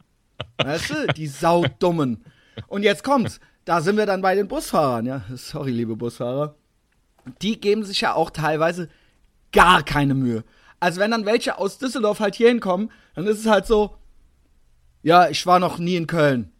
Weißt 0.58 0.89
du, 0.89 1.08
die 1.13 1.28
Saudummen. 1.28 2.23
Und 2.68 2.84
jetzt 2.84 3.04
kommt's. 3.04 3.39
Da 3.66 3.82
sind 3.82 3.98
wir 3.98 4.06
dann 4.06 4.22
bei 4.22 4.36
den 4.36 4.48
Busfahrern, 4.48 5.06
ja. 5.06 5.24
Sorry, 5.36 5.72
liebe 5.72 5.96
Busfahrer 5.96 6.56
die 7.42 7.60
geben 7.60 7.84
sich 7.84 8.02
ja 8.02 8.13
auch 8.13 8.30
teilweise 8.30 8.89
gar 9.52 9.84
keine 9.84 10.13
Mühe. 10.13 10.44
Also 10.80 11.00
wenn 11.00 11.12
dann 11.12 11.26
welche 11.26 11.58
aus 11.58 11.78
Düsseldorf 11.78 12.20
halt 12.20 12.36
hier 12.36 12.50
hinkommen, 12.50 12.92
dann 13.16 13.28
ist 13.28 13.39
es 13.39 13.46
halt 13.46 13.66
so, 13.66 13.96
ja, 15.02 15.30
ich 15.30 15.46
war 15.46 15.60
noch 15.60 15.78
nie 15.78 15.96
in 15.96 16.08
Köln. 16.08 16.52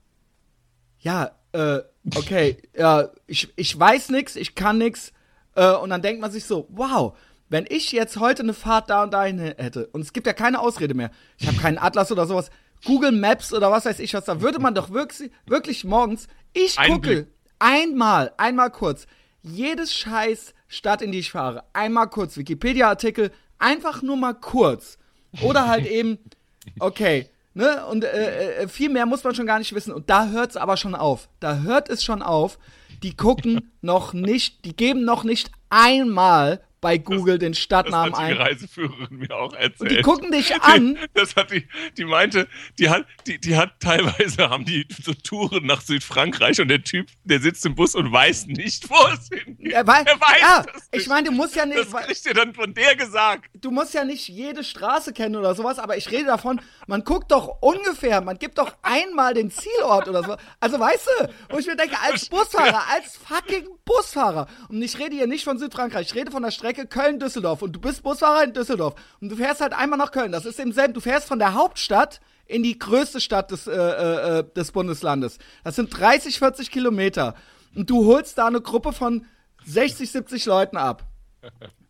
Ja, 1.00 1.32
äh, 1.52 1.80
okay, 2.16 2.58
ja, 2.78 3.10
ich, 3.28 3.52
ich 3.56 3.78
weiß 3.78 4.10
nix, 4.10 4.36
ich 4.36 4.56
kann 4.56 4.78
nix. 4.78 5.12
Äh, 5.56 5.74
und 5.76 5.90
dann 5.90 6.02
denkt 6.02 6.22
man 6.22 6.32
sich 6.32 6.46
so, 6.46 6.68
wow, 6.70 7.18
wenn 7.50 7.66
ich 7.70 7.92
jetzt 7.92 8.18
heute 8.18 8.44
eine 8.44 8.54
Fahrt 8.54 8.90
da 8.90 9.04
und 9.04 9.14
dahin 9.14 9.40
hätte, 9.40 9.88
und 9.88 10.02
es 10.02 10.14
gibt 10.14 10.28
ja 10.28 10.34
keine 10.34 10.60
Ausrede 10.60 10.94
mehr, 10.94 11.12
ich 11.38 11.48
habe 11.48 11.58
keinen 11.58 11.78
Atlas 11.78 12.12
oder 12.12 12.26
sowas, 12.26 12.50
Google 12.86 13.12
Maps 13.12 13.54
oder 13.54 13.72
was 13.72 13.86
weiß 13.86 14.00
ich 14.00 14.14
was, 14.14 14.26
da 14.26 14.42
würde 14.42 14.60
man 14.60 14.76
doch 14.76 14.92
wirklich, 14.92 15.32
wirklich 15.46 15.84
morgens, 15.84 16.28
ich 16.54 16.78
gucke 16.78 17.28
einmal, 17.60 18.34
einmal 18.38 18.72
kurz, 18.72 19.08
jedes 19.42 19.94
scheiß 19.94 20.54
Stadt, 20.68 21.02
in 21.02 21.12
die 21.12 21.20
ich 21.20 21.32
fahre, 21.32 21.64
einmal 21.74 22.10
kurz 22.10 22.38
Wikipedia-Artikel, 22.38 23.32
einfach 23.60 24.02
nur 24.02 24.18
mal 24.18 24.34
kurz. 24.34 24.98
Oder 25.42 25.68
halt 25.68 25.86
eben, 25.86 26.20
okay, 26.80 27.30
Ne? 27.56 27.86
Und 27.86 28.04
äh, 28.04 28.64
äh, 28.64 28.68
viel 28.68 28.90
mehr 28.90 29.06
muss 29.06 29.24
man 29.24 29.36
schon 29.36 29.46
gar 29.46 29.60
nicht 29.60 29.76
wissen. 29.76 29.94
Und 29.94 30.10
da 30.10 30.30
hört 30.30 30.52
es 30.52 30.58
aber 30.58 30.78
schon 30.78 30.96
auf. 30.96 31.30
Da 31.40 31.58
hört 31.58 31.90
es 31.90 32.04
schon 32.04 32.22
auf. 32.22 32.58
Die 33.04 33.16
gucken 33.16 33.72
noch 33.82 34.14
nicht, 34.14 34.66
die 34.66 34.76
geben 34.76 35.06
noch 35.06 35.24
nicht 35.24 35.52
einmal 35.70 36.62
bei 36.84 36.98
Google 37.00 37.40
den 37.40 37.54
Stadtnamen 37.56 38.12
das 38.12 38.20
hat 38.20 38.30
die 38.30 38.34
ein. 38.34 38.38
Reiseführerin 38.42 39.18
mir 39.18 39.32
auch 39.36 39.54
erzählt. 39.54 39.90
Die 39.92 40.02
gucken 40.02 40.32
dich 40.32 40.54
an. 40.62 41.00
Das 41.14 41.36
hat 41.36 41.50
die, 41.52 41.66
die 41.98 42.06
meinte, 42.06 42.48
die 42.78 42.90
hat, 42.90 43.06
die, 43.26 43.40
die 43.40 43.56
hat 43.58 43.80
teilweise 43.80 44.50
haben 44.50 44.66
die 44.66 44.86
so 45.02 45.14
Touren 45.14 45.66
nach 45.66 45.82
Südfrankreich 45.82 46.60
und 46.60 46.68
der 46.68 46.84
Typ, 46.84 47.08
der 47.24 47.40
sitzt 47.40 47.66
im 47.66 47.74
Bus 47.76 47.96
und 47.96 48.12
weiß 48.12 48.48
nicht, 48.48 48.90
wo 48.90 48.96
es 49.14 49.30
hingeht. 49.30 49.72
Er 49.72 49.88
weiß, 49.88 50.06
Er 50.06 50.20
weiß 50.20 50.42
ja, 50.42 50.66
das 50.74 50.90
ich 50.92 51.08
meine, 51.08 51.30
du 51.30 51.34
musst 51.34 51.56
ja 51.56 51.66
nicht, 51.66 51.80
Das 51.80 51.92
kriegt 52.06 52.26
ihr 52.26 52.34
dann 52.34 52.54
von 52.54 52.74
der 52.74 52.96
gesagt. 52.98 53.50
du 53.56 53.72
musst 53.72 53.94
ja 53.94 54.04
nicht 54.04 54.28
jede 54.28 54.64
Straße 54.64 55.14
kennen 55.14 55.38
oder 55.38 55.56
sowas, 55.56 55.80
aber 55.80 55.96
ich 55.96 56.12
rede 56.12 56.26
davon, 56.26 56.60
man 56.88 57.04
guckt 57.06 57.32
doch 57.32 57.62
ungefähr, 57.62 58.20
man 58.22 58.38
gibt 58.38 58.58
doch 58.58 58.76
einmal 58.82 59.34
den 59.34 59.50
Zielort 59.52 60.10
oder 60.10 60.24
so. 60.24 60.36
Also 60.60 60.80
weißt 60.80 61.08
du, 61.20 61.30
wo 61.50 61.60
ich 61.60 61.66
mir 61.68 61.78
denke, 61.78 61.96
als 62.02 62.28
Busfahrer, 62.28 62.84
als 62.92 63.16
fucking 63.18 63.68
Busfahrer, 63.86 64.48
und 64.68 64.82
ich 64.82 65.00
rede 65.00 65.16
hier 65.16 65.28
nicht 65.28 65.44
von 65.46 65.58
Südfrankreich, 65.58 66.08
ich 66.08 66.16
rede 66.16 66.32
von 66.32 66.44
der 66.44 66.52
Strecke 66.52 66.73
Köln-Düsseldorf 66.74 67.62
und 67.62 67.74
du 67.74 67.80
bist 67.80 68.04
Busfahrer 68.04 68.44
in 68.44 68.54
Düsseldorf 68.54 68.96
und 69.22 69.30
du 69.30 69.36
fährst 69.36 69.62
halt 69.62 69.74
einmal 69.74 69.98
nach 69.98 70.12
Köln, 70.12 70.32
das 70.32 70.46
ist 70.46 70.60
im 70.60 70.72
selben, 70.72 70.94
du 70.94 71.00
fährst 71.00 71.28
von 71.28 71.40
der 71.40 71.54
Hauptstadt 71.54 72.20
in 72.46 72.64
die 72.64 72.78
größte 72.78 73.22
Stadt 73.22 73.52
des, 73.52 73.68
äh, 73.68 73.74
äh, 73.74 74.40
äh, 74.40 74.54
des 74.54 74.72
Bundeslandes. 74.72 75.38
Das 75.64 75.76
sind 75.76 75.98
30, 75.98 76.40
40 76.40 76.72
Kilometer 76.72 77.36
und 77.76 77.90
du 77.90 78.06
holst 78.06 78.38
da 78.38 78.48
eine 78.48 78.62
Gruppe 78.62 78.94
von 78.94 79.26
60, 79.66 80.12
70 80.12 80.46
Leuten 80.46 80.78
ab. 80.78 81.06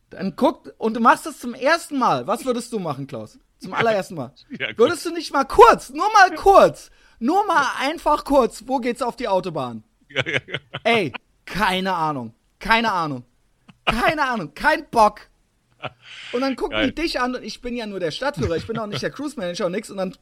Dann 0.10 0.36
guckt 0.36 0.72
und 0.78 0.96
du 0.96 1.00
machst 1.00 1.26
das 1.26 1.40
zum 1.40 1.54
ersten 1.54 1.98
Mal. 1.98 2.28
Was 2.28 2.46
würdest 2.46 2.72
du 2.72 2.80
machen, 2.80 3.08
Klaus? 3.08 3.40
Zum 3.60 3.74
allerersten 3.74 4.16
Mal. 4.16 4.34
Ja, 4.60 4.68
würdest 4.78 5.06
du 5.06 5.12
nicht 5.12 5.34
mal 5.34 5.46
kurz, 5.46 5.90
nur 5.90 6.12
mal 6.14 6.36
kurz, 6.36 6.92
nur 7.20 7.46
mal 7.48 7.66
einfach 7.80 8.24
kurz, 8.24 8.64
wo 8.68 8.78
geht's 8.80 9.02
auf 9.02 9.16
die 9.16 9.28
Autobahn? 9.28 9.84
Ja, 10.10 10.22
ja. 10.28 10.40
Ey, 10.84 11.14
keine 11.46 11.94
Ahnung. 11.94 12.34
Keine 12.60 12.92
Ahnung. 12.92 13.26
Keine 13.86 14.24
Ahnung. 14.28 14.54
Kein 14.54 14.86
Bock. 14.90 15.22
Und 16.32 16.40
dann 16.42 16.56
gucken 16.56 16.78
Geil. 16.78 16.92
die 16.92 16.96
dich 17.02 17.20
an 17.20 17.36
und 17.36 17.44
ich 17.44 17.60
bin 17.60 17.76
ja 17.76 17.86
nur 17.86 18.00
der 18.00 18.12
Stadtführer, 18.12 18.56
ich 18.56 18.66
bin 18.66 18.78
auch 18.78 18.88
nicht 18.88 19.02
der 19.02 19.10
Cruise 19.12 19.38
Manager 19.38 19.66
und 19.66 19.74
nix 19.74 19.90
und 19.90 19.98
dann 19.98 20.16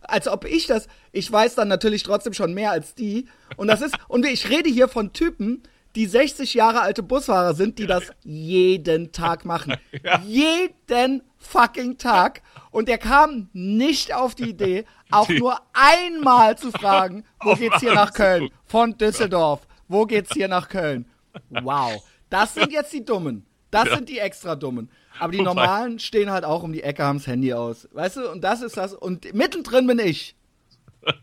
als 0.00 0.26
ob 0.26 0.44
ich 0.44 0.66
das, 0.66 0.88
ich 1.12 1.30
weiß 1.30 1.54
dann 1.54 1.68
natürlich 1.68 2.02
trotzdem 2.02 2.32
schon 2.32 2.52
mehr 2.52 2.72
als 2.72 2.96
die 2.96 3.28
und 3.56 3.68
das 3.68 3.80
ist 3.80 3.94
und 4.08 4.26
ich 4.26 4.50
rede 4.50 4.68
hier 4.68 4.88
von 4.88 5.12
Typen, 5.12 5.62
die 5.94 6.06
60 6.06 6.54
Jahre 6.54 6.80
alte 6.80 7.04
Busfahrer 7.04 7.54
sind, 7.54 7.78
die 7.78 7.86
das 7.86 8.10
jeden 8.24 9.12
Tag 9.12 9.44
machen. 9.44 9.76
Jeden 10.26 11.22
fucking 11.38 11.96
Tag 11.98 12.42
und 12.72 12.88
der 12.88 12.98
kam 12.98 13.48
nicht 13.52 14.12
auf 14.14 14.34
die 14.34 14.50
Idee, 14.50 14.84
auch 15.12 15.28
Die- 15.28 15.38
nur 15.38 15.60
einmal 15.74 16.58
zu 16.58 16.72
fragen, 16.72 17.24
wo 17.40 17.54
geht's 17.54 17.78
hier 17.78 17.94
nach 17.94 18.06
Angst 18.08 18.14
Köln? 18.16 18.50
Von 18.66 18.98
Düsseldorf. 18.98 19.60
Wo 19.86 20.06
geht's 20.06 20.32
hier 20.32 20.48
nach 20.48 20.68
Köln? 20.68 21.06
Wow. 21.50 22.02
Das 22.34 22.52
sind 22.54 22.72
jetzt 22.72 22.92
die 22.92 23.04
Dummen. 23.04 23.46
Das 23.70 23.86
Ja. 23.88 23.94
sind 23.94 24.08
die 24.08 24.18
extra 24.18 24.56
Dummen. 24.56 24.90
Aber 25.20 25.30
die 25.30 25.38
Wobei- 25.38 25.44
normalen 25.54 25.98
stehen 26.00 26.30
halt 26.32 26.44
auch 26.44 26.64
um 26.64 26.72
die 26.72 26.82
Ecke, 26.82 27.04
haben's 27.04 27.28
Handy 27.28 27.52
aus. 27.54 27.88
Weißt 27.92 28.16
du, 28.16 28.28
und 28.30 28.40
das 28.42 28.60
ist 28.60 28.76
das. 28.76 28.92
Und 28.92 29.32
mittendrin 29.34 29.86
bin 29.86 30.00
ich. 30.00 30.34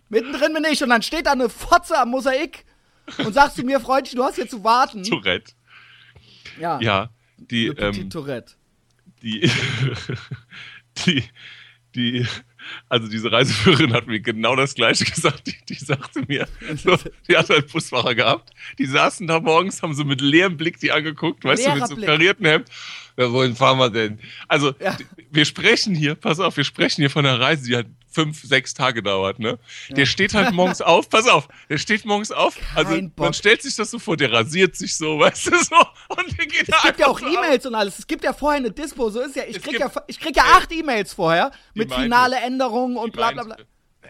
Mittendrin 0.07 0.53
bin 0.53 0.63
ich. 0.71 0.81
Und 0.81 0.89
dann 0.89 1.01
steht 1.01 1.25
da 1.25 1.33
eine 1.33 1.49
Fotze 1.49 1.97
am 1.99 2.11
Mosaik 2.11 2.63
und 3.17 3.33
sagt 3.33 3.55
zu 3.55 3.63
mir, 3.63 3.81
Freundchen, 3.81 4.17
du 4.17 4.23
hast 4.23 4.35
hier 4.35 4.47
zu 4.47 4.63
warten. 4.63 5.03
Tourette. 5.03 5.51
Ja. 6.59 6.79
Ja, 6.79 7.09
die, 7.37 7.67
ähm, 7.67 8.09
Tourette. 8.09 8.53
die, 9.21 9.51
die, 11.05 11.23
die, 11.95 12.25
also 12.89 13.07
diese 13.07 13.31
Reiseführerin 13.31 13.93
hat 13.93 14.07
mir 14.07 14.19
genau 14.19 14.55
das 14.55 14.73
Gleiche 14.75 15.05
gesagt. 15.11 15.47
Die, 15.47 15.55
die 15.69 15.75
sagte 15.75 16.23
mir, 16.27 16.47
so, 16.83 16.97
die 17.27 17.37
hat 17.37 17.49
halt 17.49 17.71
Busfahrer 17.71 18.15
gehabt. 18.15 18.51
Die 18.77 18.85
saßen 18.85 19.27
da 19.27 19.39
morgens, 19.39 19.81
haben 19.81 19.93
so 19.93 20.03
mit 20.03 20.21
leerem 20.21 20.57
Blick 20.57 20.79
die 20.79 20.91
angeguckt, 20.91 21.43
weißt 21.43 21.63
du, 21.63 21.67
Leerer 21.69 21.79
mit 21.79 21.87
so 21.89 21.95
Blick. 21.95 22.07
karierten 22.07 22.45
Hemd. 22.45 22.67
Ja, 23.17 23.31
wohin 23.31 23.55
fahren 23.55 23.77
wir 23.77 23.89
denn? 23.89 24.19
Also, 24.47 24.73
Ja. 24.79 24.97
wir 25.31 25.45
sprechen 25.45 25.93
hier, 25.93 26.15
pass 26.15 26.39
auf, 26.39 26.55
wir 26.57 26.63
sprechen 26.63 27.01
hier 27.01 27.09
von 27.09 27.25
einer 27.25 27.39
Reise, 27.39 27.67
die 27.67 27.75
hat 27.75 27.85
fünf, 28.13 28.41
sechs 28.41 28.73
Tage 28.73 29.01
dauert, 29.03 29.39
ne? 29.39 29.57
Der 29.89 30.05
steht 30.05 30.33
halt 30.33 30.51
morgens 30.53 30.81
auf, 30.81 31.09
pass 31.09 31.27
auf, 31.27 31.47
der 31.69 31.77
steht 31.77 32.03
morgens 32.05 32.31
auf, 32.31 32.57
also 32.75 32.91
Kein 32.93 33.09
Bock. 33.11 33.25
man 33.27 33.33
stellt 33.33 33.61
sich 33.61 33.75
das 33.75 33.91
so 33.91 33.99
vor, 33.99 34.17
der 34.17 34.31
rasiert 34.33 34.75
sich 34.75 34.95
so, 34.95 35.19
weißt 35.19 35.47
du, 35.47 35.51
so, 35.57 35.75
und 36.09 36.37
der 36.37 36.45
geht 36.45 36.69
da 36.69 36.75
Es 36.77 36.83
gibt 36.83 36.99
ja 36.99 37.07
auch. 37.07 37.21
E-Mails 37.21 37.65
und 37.65 37.75
alles. 37.75 37.99
Es 37.99 38.07
gibt 38.07 38.23
ja 38.25 38.33
vorher 38.33 38.57
eine 38.59 38.71
Dispo. 38.71 39.09
So 39.09 39.21
ist 39.21 39.35
ja. 39.37 39.43
Ich 39.47 39.57
Es 39.57 39.61
krieg 39.63 39.79
ja, 39.79 39.89
ich 40.07 40.19
krieg 40.19 40.35
ja 40.35 40.43
acht 40.43 40.71
E-Mails 40.73 41.13
vorher 41.13 41.51
mit 41.73 41.93
finale 41.93 42.35
Änderungen 42.51 42.97
und 42.97 43.13
bla 43.13 43.31
bla 43.31 43.43
bla. 43.43 43.55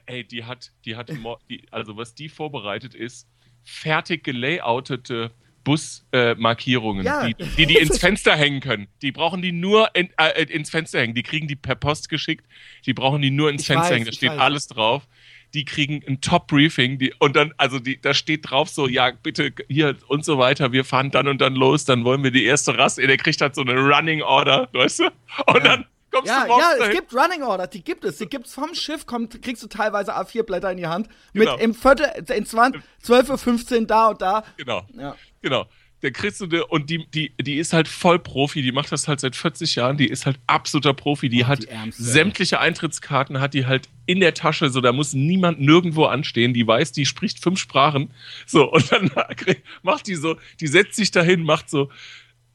Ey, 0.05 0.23
die 0.23 0.43
hat, 0.45 0.71
die 0.85 0.95
hat, 0.95 1.11
die, 1.49 1.63
also 1.71 1.97
was 1.97 2.15
die 2.15 2.29
vorbereitet 2.29 2.95
ist, 2.95 3.27
fertig 3.63 4.23
gelayoutete 4.23 5.31
Busmarkierungen, 5.63 7.05
äh, 7.05 7.09
Ja. 7.09 7.27
die, 7.27 7.35
die 7.57 7.65
die 7.67 7.75
ins 7.77 7.99
Fenster 7.99 8.35
hängen 8.35 8.61
können. 8.61 8.87
Die 9.01 9.11
brauchen 9.11 9.41
die 9.41 9.51
nur 9.51 9.93
in, 9.95 10.09
äh, 10.17 10.43
ins 10.45 10.69
Fenster 10.69 10.99
hängen. 11.01 11.13
Die 11.13 11.23
kriegen 11.23 11.47
die 11.47 11.55
per 11.55 11.75
Post 11.75 12.09
geschickt. 12.09 12.45
Die 12.85 12.93
brauchen 12.93 13.21
die 13.21 13.31
nur 13.31 13.49
ins 13.49 13.61
Ich 13.61 13.67
Fenster 13.67 13.83
weiß, 13.89 13.93
hängen. 13.93 14.05
Da 14.05 14.11
steht 14.11 14.31
weiß. 14.31 14.39
alles 14.39 14.67
drauf. 14.67 15.07
Die 15.53 15.65
kriegen 15.65 16.01
ein 16.07 16.21
Top-Briefing. 16.21 17.11
Und 17.19 17.35
dann, 17.35 17.53
also 17.57 17.77
die, 17.79 17.99
da 17.99 18.13
steht 18.13 18.49
drauf 18.49 18.69
so, 18.69 18.87
ja, 18.87 19.11
bitte 19.11 19.53
hier 19.67 19.97
und 20.07 20.23
so 20.23 20.37
weiter. 20.37 20.71
Wir 20.71 20.85
fahren 20.85 21.11
dann 21.11 21.27
und 21.27 21.41
dann 21.41 21.55
los. 21.55 21.83
Dann 21.85 22.05
wollen 22.05 22.23
wir 22.23 22.31
die 22.31 22.45
erste 22.45 22.77
Rast. 22.77 22.97
Der 22.97 23.17
kriegt 23.17 23.41
halt 23.41 23.53
so 23.55 23.61
eine 23.61 23.73
Running 23.77 24.21
Order, 24.21 24.69
weißt 24.71 24.99
du? 24.99 25.05
Und 25.47 25.65
dann 25.65 25.85
kommst 26.11 26.27
Ja, 26.27 26.41
du 26.41 26.47
morgens 26.47 26.65
ja, 26.79 26.85
es 26.85 26.95
gibt 26.95 27.13
Running 27.13 27.43
Order, 27.43 27.67
die 27.67 27.83
gibt 27.83 28.03
es. 28.03 28.17
Die 28.17 28.27
gibt's 28.27 28.53
vom 28.53 28.75
Schiff, 28.75 29.05
kommt, 29.05 29.41
kriegst 29.41 29.63
du 29.63 29.67
teilweise 29.67 30.15
A4-Blätter 30.15 30.71
in 30.71 30.77
die 30.77 30.87
Hand. 30.87 31.07
Mit 31.33 31.47
Genau. 31.47 31.57
im 31.57 31.73
Viertel, 31.73 32.07
in 32.35 32.45
20, 32.45 32.81
12.15 33.03 33.79
Uhr 33.81 33.87
da 33.87 34.07
und 34.09 34.21
da. 34.21 34.43
Genau. 34.57 34.85
Ja. 34.97 35.15
Genau. 35.41 35.65
Der 36.01 36.11
kriegst 36.11 36.41
du 36.41 36.65
und 36.65 36.89
die, 36.89 37.05
die, 37.11 37.31
die 37.39 37.57
ist 37.57 37.73
halt 37.73 37.87
voll 37.87 38.17
Profi, 38.17 38.63
die 38.63 38.71
macht 38.71 38.91
das 38.91 39.07
halt 39.07 39.19
seit 39.19 39.35
40 39.35 39.75
Jahren, 39.75 39.97
die 39.97 40.07
ist 40.07 40.25
halt 40.25 40.39
absoluter 40.47 40.95
Profi, 40.95 41.29
die 41.29 41.45
hat 41.45 41.61
die 41.63 41.67
Ärmste, 41.67 42.01
sämtliche 42.01 42.59
Eintrittskarten, 42.59 43.39
hat 43.39 43.53
die 43.53 43.67
halt 43.67 43.87
in 44.07 44.19
der 44.19 44.33
Tasche, 44.33 44.69
so 44.69 44.81
da 44.81 44.93
muss 44.93 45.13
niemand 45.13 45.61
nirgendwo 45.61 46.05
anstehen, 46.05 46.55
die 46.55 46.65
weiß, 46.65 46.91
die 46.91 47.05
spricht 47.05 47.39
fünf 47.39 47.59
Sprachen. 47.59 48.11
So, 48.47 48.71
und 48.71 48.91
dann 48.91 49.11
macht 49.83 50.07
die 50.07 50.15
so, 50.15 50.37
die 50.59 50.65
setzt 50.67 50.95
sich 50.95 51.11
dahin, 51.11 51.43
macht 51.43 51.69
so 51.69 51.91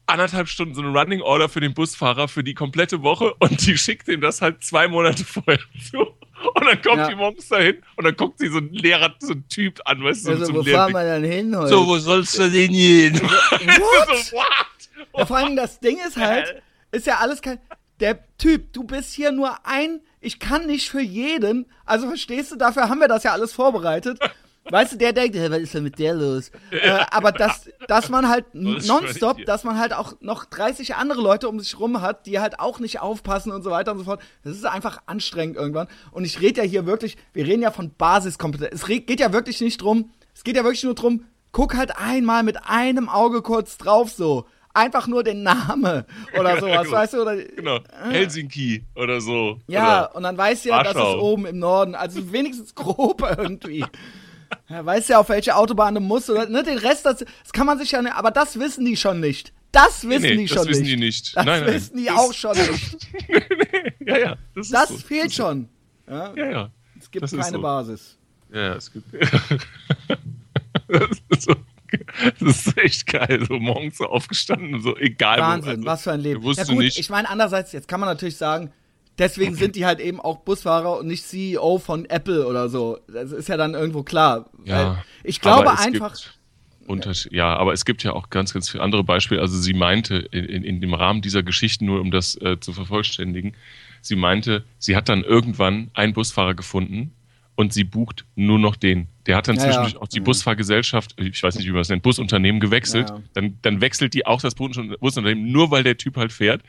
anderthalb 0.07 0.47
Stunden 0.47 0.73
so 0.73 0.81
eine 0.81 0.97
Running 0.97 1.21
Order 1.21 1.49
für 1.49 1.59
den 1.59 1.73
Busfahrer 1.73 2.27
für 2.27 2.43
die 2.43 2.53
komplette 2.53 3.03
Woche 3.03 3.33
und 3.39 3.65
die 3.67 3.77
schickt 3.77 4.07
ihm 4.07 4.21
das 4.21 4.41
halt 4.41 4.63
zwei 4.63 4.87
Monate 4.87 5.23
vorher 5.23 5.59
zu. 5.89 5.99
Und 5.99 6.65
dann 6.65 6.81
kommt 6.81 6.97
Ja. 6.97 7.07
die 7.09 7.15
morgens 7.15 7.47
dahin 7.49 7.77
und 7.95 8.05
dann 8.05 8.15
guckt 8.15 8.39
sie 8.39 8.47
so 8.47 8.59
ein 8.59 8.69
Lehrer, 8.71 9.13
so 9.19 9.33
ein 9.33 9.47
Typ 9.49 9.79
an, 9.85 10.03
weißt 10.03 10.27
du, 10.27 10.31
Also, 10.31 10.45
so 10.45 10.53
wo 10.55 10.61
leeren 10.61 10.91
fahren 10.91 10.93
wir 10.93 11.19
denn 11.19 11.31
hin 11.31 11.57
heute? 11.57 11.69
So, 11.69 11.87
wo 11.87 11.97
sollst 11.97 12.37
du 12.37 12.49
denn 12.49 12.71
gehen? 12.71 13.15
What? 13.21 14.17
so, 14.23 14.35
what? 14.37 14.45
Ja, 15.17 15.25
vor 15.25 15.37
allem 15.37 15.55
das 15.55 15.79
Ding 15.79 15.97
ist 16.07 16.17
halt, 16.17 16.61
ist 16.91 17.07
ja 17.07 17.17
alles 17.17 17.41
kein. 17.41 17.59
Der 17.99 18.19
Typ, 18.37 18.71
du 18.73 18.83
bist 18.83 19.13
hier 19.13 19.31
nur 19.31 19.65
ein. 19.65 20.01
Ich 20.21 20.39
kann 20.39 20.67
nicht 20.67 20.89
für 20.89 21.01
jeden. 21.01 21.65
Also 21.85 22.07
verstehst 22.07 22.51
du, 22.51 22.55
dafür 22.55 22.89
haben 22.89 22.99
wir 22.99 23.07
das 23.07 23.23
ja 23.23 23.31
alles 23.31 23.53
vorbereitet. 23.53 24.19
Weißt 24.69 24.93
du, 24.93 24.97
der 24.97 25.13
denkt, 25.13 25.35
"Hä, 25.35 25.47
was 25.49 25.59
ist 25.59 25.73
denn 25.73 25.83
mit 25.83 25.97
der 25.99 26.13
los? 26.13 26.51
Äh, 26.71 26.89
aber 27.11 27.31
dass, 27.31 27.69
dass 27.87 28.09
man 28.09 28.27
halt 28.29 28.45
ist 28.53 28.87
nonstop, 28.87 29.43
dass 29.45 29.63
man 29.63 29.79
halt 29.79 29.93
auch 29.93 30.13
noch 30.19 30.45
30 30.45 30.95
andere 30.95 31.21
Leute 31.21 31.47
um 31.49 31.59
sich 31.59 31.79
rum 31.79 32.01
hat, 32.01 32.25
die 32.25 32.39
halt 32.39 32.59
auch 32.59 32.79
nicht 32.79 32.99
aufpassen 33.01 33.51
und 33.51 33.63
so 33.63 33.71
weiter 33.71 33.91
und 33.93 33.99
so 33.99 34.03
fort. 34.03 34.21
Das 34.43 34.55
ist 34.55 34.65
einfach 34.65 34.99
anstrengend 35.05 35.55
irgendwann. 35.57 35.87
Und 36.11 36.25
ich 36.25 36.41
rede 36.41 36.61
ja 36.61 36.67
hier 36.67 36.85
wirklich, 36.85 37.17
wir 37.33 37.45
reden 37.45 37.61
ja 37.61 37.71
von 37.71 37.91
Basiskompetenz. 37.97 38.73
Es 38.73 38.85
geht 38.85 39.19
ja 39.19 39.31
wirklich 39.33 39.61
nicht 39.61 39.81
drum, 39.81 40.11
es 40.35 40.43
geht 40.43 40.55
ja 40.55 40.63
wirklich 40.63 40.83
nur 40.83 40.95
drum, 40.95 41.25
guck 41.51 41.75
halt 41.75 41.97
einmal 41.97 42.43
mit 42.43 42.57
einem 42.65 43.09
Auge 43.09 43.41
kurz 43.41 43.77
drauf 43.77 44.11
so. 44.11 44.45
Einfach 44.73 45.07
nur 45.07 45.23
den 45.23 45.41
Name 45.41 46.05
oder 46.39 46.59
sowas, 46.59 46.83
genau. 46.83 46.91
weißt 46.97 47.13
du? 47.13 47.21
Oder, 47.23 47.35
Genau. 47.37 47.79
Helsinki 48.11 48.85
oder 48.95 49.19
so. 49.21 49.57
ja, 49.67 50.01
Oder, 50.05 50.15
und 50.15 50.21
dann 50.23 50.37
weiß 50.37 50.65
ja, 50.65 50.83
das 50.83 50.91
ist 50.93 50.99
Warschau. 50.99 51.19
oben 51.31 51.45
im 51.47 51.57
Norden. 51.57 51.95
Also 51.95 52.31
wenigstens 52.31 52.75
grob 52.75 53.23
irgendwie. 53.37 53.83
Ja, 54.69 54.85
weiß 54.85 55.07
ja, 55.07 55.19
auf 55.19 55.29
welche 55.29 55.55
Autobahn 55.55 55.95
du 55.95 56.01
musst. 56.01 56.29
Oder, 56.29 56.47
ne, 56.49 56.61
den 56.63 56.77
Rest, 56.77 57.05
das, 57.05 57.19
das 57.19 57.53
kann 57.53 57.65
man 57.65 57.77
sich 57.79 57.91
ja 57.91 58.01
nicht. 58.01 58.13
Aber 58.13 58.31
das 58.31 58.59
wissen 58.59 58.83
die 58.85 58.97
schon 58.97 59.19
nicht. 59.21 59.53
Das 59.71 60.07
wissen 60.07 60.21
nee, 60.23 60.35
die 60.37 60.45
das 60.45 60.57
schon 60.57 60.67
wissen 60.67 60.81
nicht. 60.83 60.91
die 60.93 60.97
nicht. 60.97 61.37
Das 61.37 61.45
Nein, 61.45 61.63
nein, 61.63 61.73
wissen 61.73 61.97
die 61.97 62.05
das- 62.05 62.15
auch 62.15 62.33
schon 62.33 62.57
nicht. 62.57 62.97
ja, 64.05 64.17
ja. 64.17 64.37
Das, 64.55 64.69
Das 64.69 64.89
so. 64.89 64.97
fehlt 64.97 65.33
schon. 65.33 65.69
Ja, 66.09 66.33
Ja, 66.35 66.49
ja. 66.51 66.69
es 66.99 67.09
gibt 67.11 67.23
das 67.23 67.31
keine 67.31 67.51
so. 67.57 67.61
Basis. 67.61 68.17
Ja, 68.53 68.75
es 68.75 68.91
gibt. 68.91 69.05
das, 70.87 71.09
ist 71.29 71.41
so, 71.43 71.55
das 72.39 72.65
ist 72.67 72.77
echt 72.77 73.07
geil. 73.07 73.45
So 73.47 73.59
morgens 73.59 73.97
so 73.97 74.05
aufgestanden 74.05 74.81
so, 74.81 74.95
egal. 74.97 75.37
wo, 75.37 75.41
Wahnsinn, 75.43 75.71
also, 75.71 75.85
was 75.85 76.03
für 76.03 76.11
ein 76.13 76.21
Leben. 76.21 76.41
Ja 76.53 76.63
gut, 76.63 76.83
ich 76.83 77.09
meine, 77.09 77.29
andererseits, 77.29 77.71
jetzt 77.73 77.87
kann 77.87 77.99
man 77.99 78.07
natürlich 78.09 78.37
sagen, 78.37 78.71
deswegen 79.17 79.55
sind 79.55 79.75
die 79.75 79.85
halt 79.85 79.99
eben 79.99 80.19
auch 80.19 80.37
Busfahrer 80.39 80.99
und 80.99 81.07
nicht 81.07 81.23
CEO 81.25 81.77
von 81.79 82.05
Apple 82.05 82.45
oder 82.47 82.69
so. 82.69 82.99
Das 83.07 83.31
ist 83.31 83.49
ja 83.49 83.57
dann 83.57 83.73
irgendwo 83.73 84.03
klar. 84.03 84.49
Ja, 84.65 85.03
ich 85.23 85.41
glaube 85.41 85.69
aber 85.69 85.79
es 85.79 85.85
einfach, 85.85 86.13
Gibt, 86.15 86.33
Unterschied, 86.87 87.31
ja, 87.33 87.55
aber 87.55 87.73
es 87.73 87.83
gibt 87.85 88.03
ja 88.03 88.13
auch 88.13 88.29
ganz, 88.29 88.53
ganz 88.53 88.69
viele 88.69 88.83
andere 88.83 89.03
Beispiele. 89.03 89.41
Also 89.41 89.57
sie 89.57 89.73
meinte 89.73 90.17
in, 90.31 90.45
in, 90.45 90.63
in 90.63 90.81
dem 90.81 90.93
Rahmen 90.93 91.21
dieser 91.21 91.43
Geschichten, 91.43 91.85
nur 91.85 91.99
um 91.99 92.11
das 92.11 92.35
äh, 92.41 92.59
zu 92.59 92.71
vervollständigen, 92.73 93.55
sie 94.01 94.15
meinte, 94.15 94.63
sie 94.79 94.95
hat 94.95 95.09
dann 95.09 95.23
irgendwann 95.23 95.89
einen 95.93 96.13
Busfahrer 96.13 96.53
gefunden 96.53 97.11
und 97.55 97.73
sie 97.73 97.83
bucht 97.83 98.23
nur 98.35 98.59
noch 98.59 98.75
den. 98.77 99.07
Der 99.25 99.35
hat 99.35 99.47
dann 99.49 99.55
Ja, 99.57 99.63
zwischendurch 99.63 99.93
ja. 99.95 99.99
auch 100.01 100.07
die 100.07 100.19
Mhm. 100.21 100.25
Busfahrgesellschaft, 100.25 101.15
ich 101.19 101.41
weiß 101.43 101.55
nicht, 101.55 101.65
wie 101.67 101.71
man 101.71 101.79
das 101.81 101.89
nennt, 101.89 102.03
Busunternehmen 102.03 102.61
gewechselt. 102.61 103.09
Ja. 103.09 103.19
Dann, 103.33 103.57
dann 103.63 103.81
wechselt 103.81 104.13
die 104.13 104.25
auch 104.25 104.39
das 104.41 104.55
Bus- 104.55 104.79
Busunternehmen, 104.99 105.51
nur 105.51 105.71
weil 105.71 105.83
der 105.83 105.97
Typ 105.97 106.15
halt 106.17 106.31
fährt. 106.31 106.61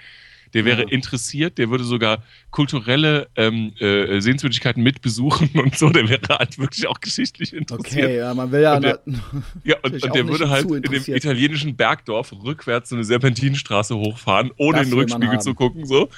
Der 0.54 0.64
wäre 0.64 0.82
Ja. 0.82 0.88
interessiert, 0.88 1.58
der 1.58 1.70
würde 1.70 1.84
sogar 1.84 2.22
kulturelle 2.50 3.28
ähm, 3.36 3.72
äh, 3.78 4.20
Sehenswürdigkeiten 4.20 4.82
mitbesuchen 4.82 5.50
und 5.54 5.76
so. 5.76 5.90
Der 5.90 6.08
wäre 6.08 6.20
halt 6.38 6.58
wirklich 6.58 6.86
auch 6.88 7.00
geschichtlich 7.00 7.52
interessiert. 7.54 8.04
Okay, 8.04 8.16
ja, 8.18 8.34
man 8.34 8.50
will 8.50 8.62
ja. 8.62 8.76
Und 8.76 8.82
der- 8.82 9.00
Ja, 9.64 9.76
und, 9.82 10.02
und 10.02 10.14
der 10.14 10.26
würde 10.28 10.48
halt 10.50 10.70
in 10.70 10.82
dem 10.82 11.02
italienischen 11.14 11.76
Bergdorf 11.76 12.32
rückwärts 12.32 12.90
so 12.90 12.96
eine 12.96 13.04
Serpentinenstraße 13.04 13.96
hochfahren, 13.96 14.50
ohne 14.56 14.78
Das 14.78 14.86
in 14.86 14.90
den 14.92 14.98
Rückspiegel 15.00 15.40
zu 15.40 15.54
gucken, 15.54 15.86
so. 15.86 16.08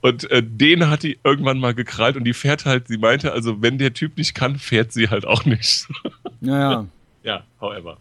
Und 0.00 0.30
äh, 0.30 0.42
den 0.44 0.88
hat 0.90 1.02
die 1.02 1.18
irgendwann 1.24 1.58
mal 1.58 1.74
gekrallt 1.74 2.16
und 2.16 2.22
die 2.24 2.32
fährt 2.32 2.64
halt, 2.64 2.86
sie 2.86 2.98
meinte, 2.98 3.32
also 3.32 3.62
wenn 3.62 3.78
der 3.78 3.92
Typ 3.94 4.16
nicht 4.16 4.32
kann, 4.34 4.56
fährt 4.58 4.92
sie 4.92 5.08
halt 5.08 5.26
auch 5.26 5.44
nicht. 5.44 5.88
Naja. 6.40 6.86
ja, 7.24 7.42
however. 7.60 7.96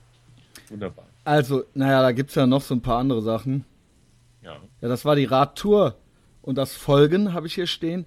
Wunderbar. 0.69 1.05
Also, 1.23 1.63
naja, 1.73 2.03
da 2.03 2.11
gibt's 2.11 2.35
ja 2.35 2.45
noch 2.45 2.61
so 2.61 2.75
ein 2.75 2.81
paar 2.81 2.99
andere 2.99 3.21
Sachen. 3.23 3.65
Ja. 4.47 4.61
Ja, 4.81 4.87
das 4.87 5.03
war 5.03 5.15
die 5.15 5.25
Radtour 5.25 5.97
und 6.41 6.57
das 6.57 6.73
Folgen 6.73 7.33
habe 7.33 7.47
ich 7.47 7.55
hier 7.55 7.67
stehen. 7.67 8.05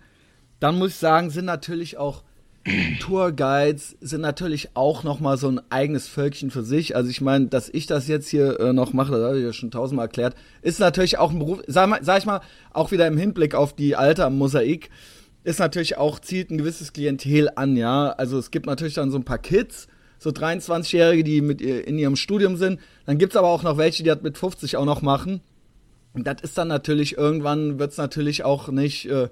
Dann 0.58 0.78
muss 0.78 0.90
ich 0.90 0.96
sagen, 0.96 1.30
sind 1.30 1.44
natürlich 1.44 1.98
auch 1.98 2.22
Tourguides 3.00 3.96
sind 4.00 4.20
natürlich 4.20 4.70
auch 4.74 5.02
noch 5.02 5.20
mal 5.20 5.36
so 5.36 5.48
ein 5.48 5.60
eigenes 5.70 6.08
Völkchen 6.08 6.50
für 6.50 6.62
sich. 6.62 6.96
Also 6.96 7.10
ich 7.10 7.20
meine, 7.20 7.46
dass 7.46 7.68
ich 7.68 7.86
das 7.86 8.08
jetzt 8.08 8.28
hier 8.28 8.58
äh, 8.60 8.72
noch 8.72 8.92
mache, 8.92 9.12
das 9.12 9.22
habe 9.22 9.38
ich 9.38 9.44
ja 9.44 9.52
schon 9.52 9.70
tausendmal 9.70 10.06
erklärt, 10.06 10.34
ist 10.62 10.80
natürlich 10.80 11.18
auch 11.18 11.30
ein 11.30 11.38
Beruf, 11.38 11.60
sag, 11.66 11.88
mal, 11.88 12.00
sag 12.02 12.18
ich 12.18 12.26
mal, 12.26 12.40
auch 12.72 12.90
wieder 12.90 13.06
im 13.06 13.16
Hinblick 13.16 13.54
auf 13.54 13.74
die 13.74 13.96
Alter 13.96 14.26
am 14.26 14.36
Mosaik, 14.36 14.90
ist 15.42 15.58
natürlich 15.58 15.96
auch, 15.96 16.18
zielt 16.20 16.50
ein 16.50 16.58
gewisses 16.58 16.92
Klientel 16.92 17.50
an, 17.54 17.76
ja. 17.76 18.10
Also 18.10 18.38
es 18.38 18.50
gibt 18.50 18.66
natürlich 18.66 18.94
dann 18.94 19.10
so 19.10 19.18
ein 19.18 19.24
paar 19.24 19.38
Kids, 19.38 19.88
so 20.18 20.30
23-Jährige, 20.30 21.24
die 21.24 21.40
mit 21.40 21.62
ihr 21.62 21.86
in 21.86 21.98
ihrem 21.98 22.16
Studium 22.16 22.56
sind. 22.56 22.78
Dann 23.06 23.16
gibt's 23.16 23.36
aber 23.36 23.48
auch 23.48 23.62
noch 23.62 23.78
welche, 23.78 24.02
die 24.02 24.10
das 24.10 24.20
mit 24.20 24.36
50 24.36 24.76
auch 24.76 24.84
noch 24.84 25.00
machen. 25.00 25.40
Und 26.12 26.26
das 26.26 26.42
ist 26.42 26.58
dann 26.58 26.68
natürlich 26.68 27.16
irgendwann, 27.16 27.78
wird's 27.78 27.96
natürlich 27.96 28.44
auch 28.44 28.68
nicht, 28.68 29.08
äh, 29.08 29.28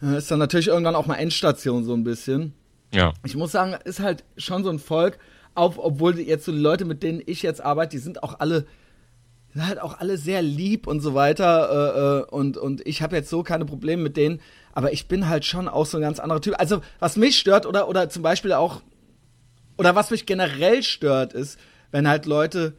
ist 0.00 0.30
dann 0.30 0.38
natürlich 0.38 0.68
irgendwann 0.68 0.96
auch 0.96 1.06
mal 1.06 1.16
Endstation 1.16 1.84
so 1.84 1.94
ein 1.94 2.04
bisschen. 2.04 2.54
Ja. 2.92 3.12
Ich 3.24 3.36
muss 3.36 3.52
sagen, 3.52 3.76
ist 3.84 4.00
halt 4.00 4.24
schon 4.36 4.64
so 4.64 4.70
ein 4.70 4.78
Volk, 4.78 5.18
auf, 5.54 5.78
obwohl 5.78 6.18
jetzt 6.18 6.44
so 6.44 6.52
die 6.52 6.58
Leute, 6.58 6.84
mit 6.84 7.02
denen 7.02 7.22
ich 7.24 7.42
jetzt 7.42 7.62
arbeite, 7.62 7.90
die 7.92 8.02
sind 8.02 8.22
auch 8.22 8.40
alle, 8.40 8.66
sind 9.52 9.66
halt 9.66 9.80
auch 9.80 9.98
alle 9.98 10.16
sehr 10.16 10.42
lieb 10.42 10.86
und 10.86 11.00
so 11.00 11.14
weiter. 11.14 11.70
Äh, 11.70 12.00
äh, 12.00 12.34
und, 12.34 12.56
und 12.56 12.86
ich 12.86 13.02
habe 13.02 13.16
jetzt 13.16 13.30
so 13.30 13.42
keine 13.42 13.64
Probleme 13.64 14.02
mit 14.02 14.16
denen, 14.16 14.40
aber 14.72 14.92
ich 14.92 15.08
bin 15.08 15.28
halt 15.28 15.44
schon 15.44 15.68
auch 15.68 15.86
so 15.86 15.98
ein 15.98 16.02
ganz 16.02 16.18
anderer 16.18 16.40
Typ. 16.40 16.54
Also, 16.58 16.80
was 16.98 17.16
mich 17.16 17.38
stört, 17.38 17.66
oder, 17.66 17.88
oder 17.88 18.08
zum 18.08 18.22
Beispiel 18.22 18.52
auch, 18.52 18.82
oder 19.76 19.94
was 19.94 20.10
mich 20.10 20.26
generell 20.26 20.82
stört, 20.82 21.32
ist, 21.32 21.58
wenn 21.90 22.08
halt 22.08 22.26
Leute, 22.26 22.74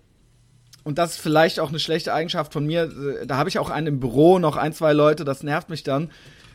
und 0.83 0.97
das 0.97 1.11
ist 1.11 1.21
vielleicht 1.21 1.59
auch 1.59 1.69
eine 1.69 1.79
schlechte 1.79 2.13
Eigenschaft 2.13 2.53
von 2.53 2.65
mir, 2.65 2.91
da 3.25 3.37
habe 3.37 3.49
ich 3.49 3.59
auch 3.59 3.69
einen 3.69 3.87
im 3.87 3.99
Büro, 3.99 4.39
noch 4.39 4.55
ein, 4.57 4.73
zwei 4.73 4.93
Leute, 4.93 5.25
das 5.25 5.43
nervt 5.43 5.69
mich 5.69 5.83
dann. 5.83 6.11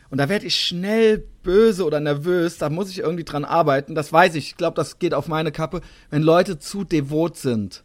Und 0.09 0.19
da 0.19 0.29
werde 0.29 0.45
ich 0.45 0.55
schnell 0.55 1.25
böse 1.43 1.83
oder 1.85 1.99
nervös, 1.99 2.57
da 2.57 2.69
muss 2.69 2.89
ich 2.89 2.99
irgendwie 2.99 3.25
dran 3.25 3.43
arbeiten. 3.43 3.93
Das 3.93 4.13
weiß 4.13 4.35
ich. 4.35 4.47
Ich 4.51 4.55
glaube, 4.57 4.75
das 4.75 4.99
geht 4.99 5.13
auf 5.13 5.27
meine 5.27 5.51
Kappe, 5.51 5.81
wenn 6.09 6.21
Leute 6.23 6.59
zu 6.59 6.85
devot 6.85 7.35
sind. 7.35 7.83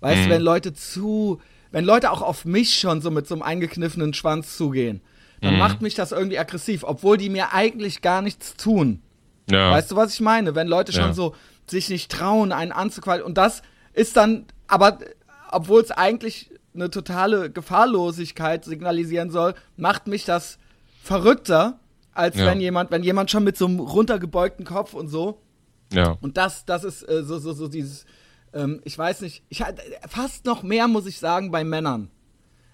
Weißt 0.00 0.20
du, 0.22 0.26
Mhm. 0.26 0.30
wenn 0.30 0.42
Leute 0.42 0.72
zu, 0.72 1.40
wenn 1.70 1.84
Leute 1.84 2.12
auch 2.12 2.22
auf 2.22 2.44
mich 2.46 2.78
schon 2.78 3.02
so 3.02 3.10
mit 3.10 3.26
so 3.26 3.34
einem 3.34 3.42
eingekniffenen 3.42 4.14
Schwanz 4.14 4.56
zugehen, 4.56 5.02
dann 5.42 5.54
Mhm. 5.54 5.58
macht 5.58 5.82
mich 5.82 5.94
das 5.94 6.12
irgendwie 6.12 6.38
aggressiv, 6.38 6.82
obwohl 6.84 7.18
die 7.18 7.28
mir 7.28 7.52
eigentlich 7.52 8.00
gar 8.00 8.22
nichts 8.22 8.56
tun. 8.56 9.02
Ja. 9.50 9.70
Weißt 9.70 9.90
du, 9.90 9.96
was 9.96 10.14
ich 10.14 10.20
meine? 10.20 10.54
Wenn 10.54 10.66
Leute 10.68 10.92
schon 10.92 11.02
Ja. 11.08 11.12
so 11.12 11.34
sich 11.66 11.90
nicht 11.90 12.10
trauen, 12.10 12.52
einen 12.52 12.72
anzuquatschen. 12.72 13.24
Und 13.26 13.36
das 13.36 13.60
ist 13.92 14.16
dann, 14.16 14.46
aber 14.66 14.98
obwohl 15.52 15.80
es 15.82 15.90
eigentlich 15.90 16.50
eine 16.74 16.90
totale 16.90 17.50
Gefahrlosigkeit 17.50 18.64
signalisieren 18.64 19.30
soll, 19.30 19.54
macht 19.76 20.06
mich 20.06 20.24
das 20.24 20.58
verrückter, 21.02 21.80
als 22.12 22.36
Ja. 22.36 22.46
wenn 22.46 22.60
jemand, 22.60 22.90
wenn 22.90 23.02
jemand 23.02 23.30
schon 23.30 23.44
mit 23.44 23.56
so 23.56 23.66
einem 23.66 23.80
runtergebeugten 23.80 24.64
Kopf 24.64 24.94
und 24.94 25.08
so. 25.08 25.40
ja. 25.92 26.16
Und 26.20 26.36
das, 26.36 26.64
das 26.66 26.84
ist 26.84 27.02
äh, 27.08 27.22
so, 27.24 27.38
so, 27.38 27.52
so 27.52 27.68
dieses, 27.68 28.04
ähm, 28.52 28.80
ich 28.84 28.96
weiß 28.98 29.22
nicht, 29.22 29.42
ich 29.48 29.62
fast 30.08 30.44
noch 30.44 30.62
mehr 30.62 30.86
muss 30.88 31.06
ich 31.06 31.18
sagen 31.18 31.50
bei 31.50 31.64
Männern. 31.64 32.10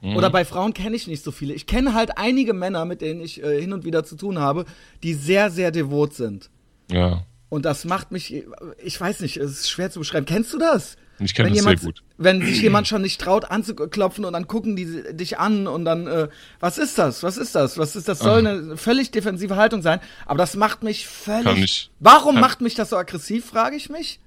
Mhm. 0.00 0.16
Oder 0.16 0.30
bei 0.30 0.44
Frauen 0.44 0.74
kenne 0.74 0.96
ich 0.96 1.06
nicht 1.06 1.22
so 1.24 1.30
viele. 1.30 1.54
Ich 1.54 1.66
kenne 1.66 1.94
halt 1.94 2.18
einige 2.18 2.52
Männer, 2.54 2.84
mit 2.84 3.00
denen 3.00 3.20
ich 3.20 3.42
äh, 3.42 3.60
hin 3.60 3.72
und 3.72 3.84
wieder 3.84 4.04
zu 4.04 4.16
tun 4.16 4.38
habe, 4.38 4.64
die 5.02 5.14
sehr, 5.14 5.50
sehr 5.50 5.70
devot 5.70 6.14
sind. 6.14 6.50
Ja. 6.90 7.24
Und 7.48 7.64
das 7.64 7.84
macht 7.84 8.10
mich, 8.10 8.44
ich 8.82 9.00
weiß 9.00 9.20
nicht, 9.20 9.36
es 9.36 9.52
ist 9.52 9.70
schwer 9.70 9.90
zu 9.90 10.00
beschreiben. 10.00 10.26
Kennst 10.26 10.52
du 10.52 10.58
das? 10.58 10.96
Ich 11.20 11.32
kenne 11.34 11.48
wenn 11.48 11.54
das 11.54 11.62
jemand, 11.64 11.80
sehr 11.80 11.86
gut. 11.88 12.02
Wenn 12.18 12.42
sich 12.44 12.60
jemand 12.62 12.88
schon 12.88 13.02
nicht 13.02 13.20
traut 13.20 13.50
anzuklopfen 13.50 14.24
und 14.24 14.32
dann 14.32 14.48
gucken 14.48 14.74
die 14.76 15.02
dich 15.14 15.38
an 15.38 15.66
und 15.68 15.84
dann, 15.84 16.06
äh, 16.06 16.28
was 16.60 16.76
ist 16.78 16.98
das? 16.98 17.22
Was 17.22 17.36
ist 17.36 17.54
das? 17.54 17.78
Was 17.78 17.94
ist 17.96 18.08
das? 18.08 18.18
Soll 18.18 18.46
eine 18.46 18.76
völlig 18.76 19.10
defensive 19.12 19.56
Haltung 19.56 19.80
sein. 19.82 20.00
Aber 20.26 20.38
das 20.38 20.56
macht 20.56 20.82
mich 20.82 21.06
völlig. 21.06 21.44
Kann 21.44 21.56
ich- 21.58 21.90
Warum 22.00 22.34
kann- 22.34 22.40
macht 22.40 22.60
mich 22.60 22.74
das 22.74 22.90
so 22.90 22.96
aggressiv, 22.96 23.46
frage 23.46 23.76
ich 23.76 23.88
mich. 23.90 24.20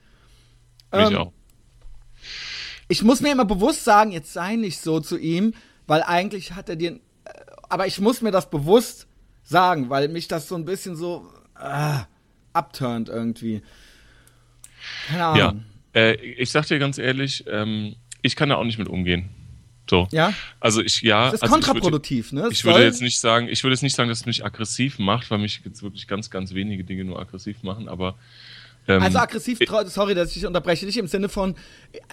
Mich 0.94 1.12
Ähm, 1.12 1.18
auch. 1.18 1.34
Ich 2.88 3.04
muss 3.04 3.20
mir 3.22 3.32
immer 3.34 3.46
bewusst 3.46 3.84
sagen, 3.84 4.12
jetzt 4.12 4.32
sei 4.32 4.56
nicht 4.56 4.80
so 4.82 5.00
zu 5.02 5.18
ihm, 5.18 5.54
weil 5.88 6.04
eigentlich 6.04 6.54
hat 6.54 6.70
er 6.70 6.78
dir. 6.78 6.92
äh, 6.92 7.00
Aber 7.70 7.86
ich 7.88 8.00
muss 8.00 8.22
mir 8.22 8.32
das 8.32 8.50
bewusst 8.50 9.08
sagen, 9.44 9.90
weil 9.90 10.08
mich 10.08 10.30
das 10.30 10.48
so 10.48 10.56
ein 10.56 10.64
bisschen 10.64 10.96
so 10.96 11.30
äh, 11.60 11.98
abturnt 12.54 13.10
irgendwie. 13.10 13.62
Keine 15.10 15.26
Ahnung. 15.26 15.38
Ja. 15.40 15.54
Äh, 15.98 16.16
ich 16.16 16.52
sag 16.52 16.66
dir 16.68 16.80
ganz 16.80 16.98
ehrlich, 16.98 17.44
ähm, 17.50 17.96
ich 18.22 18.36
kann 18.36 18.50
da 18.50 18.56
auch 18.56 18.64
nicht 18.64 18.78
mit 18.78 18.88
umgehen. 18.88 19.30
So. 19.90 20.08
Ja? 20.12 20.34
Also 20.60 20.82
ich, 20.82 21.02
ja. 21.02 21.26
Das 21.32 21.36
ist 21.36 21.44
also 21.44 21.56
ich 21.56 21.62
würde- 21.62 21.66
kontraproduktiv, 21.72 22.32
ne? 22.34 22.42
Es 22.48 22.52
Ich 22.52 22.66
würde 22.66 22.84
jetzt 22.84 23.02
nicht 23.02 23.20
sagen, 23.20 23.48
ich 23.50 23.64
würde 23.64 23.74
jetzt 23.74 23.84
nicht 23.84 23.96
sagen, 23.96 24.10
dass 24.10 24.20
es 24.20 24.26
mich 24.26 24.44
aggressiv 24.46 25.00
macht, 25.00 25.32
weil 25.32 25.40
mich 25.40 25.62
jetzt 25.64 25.82
wirklich 25.82 26.08
ganz, 26.08 26.30
ganz 26.30 26.54
wenige 26.54 26.84
Dinge 26.84 27.06
nur 27.06 27.20
aggressiv 27.20 27.64
machen, 27.64 27.88
aber 27.88 28.16
ähm, 28.88 29.02
Also 29.02 29.18
aggressiv, 29.18 29.60
sorry, 29.86 30.14
dass 30.14 30.30
ich 30.30 30.34
dich 30.36 30.46
unterbreche, 30.46 30.86
nicht 30.86 30.98
im 30.98 31.08
Sinne 31.08 31.30
von, 31.30 31.56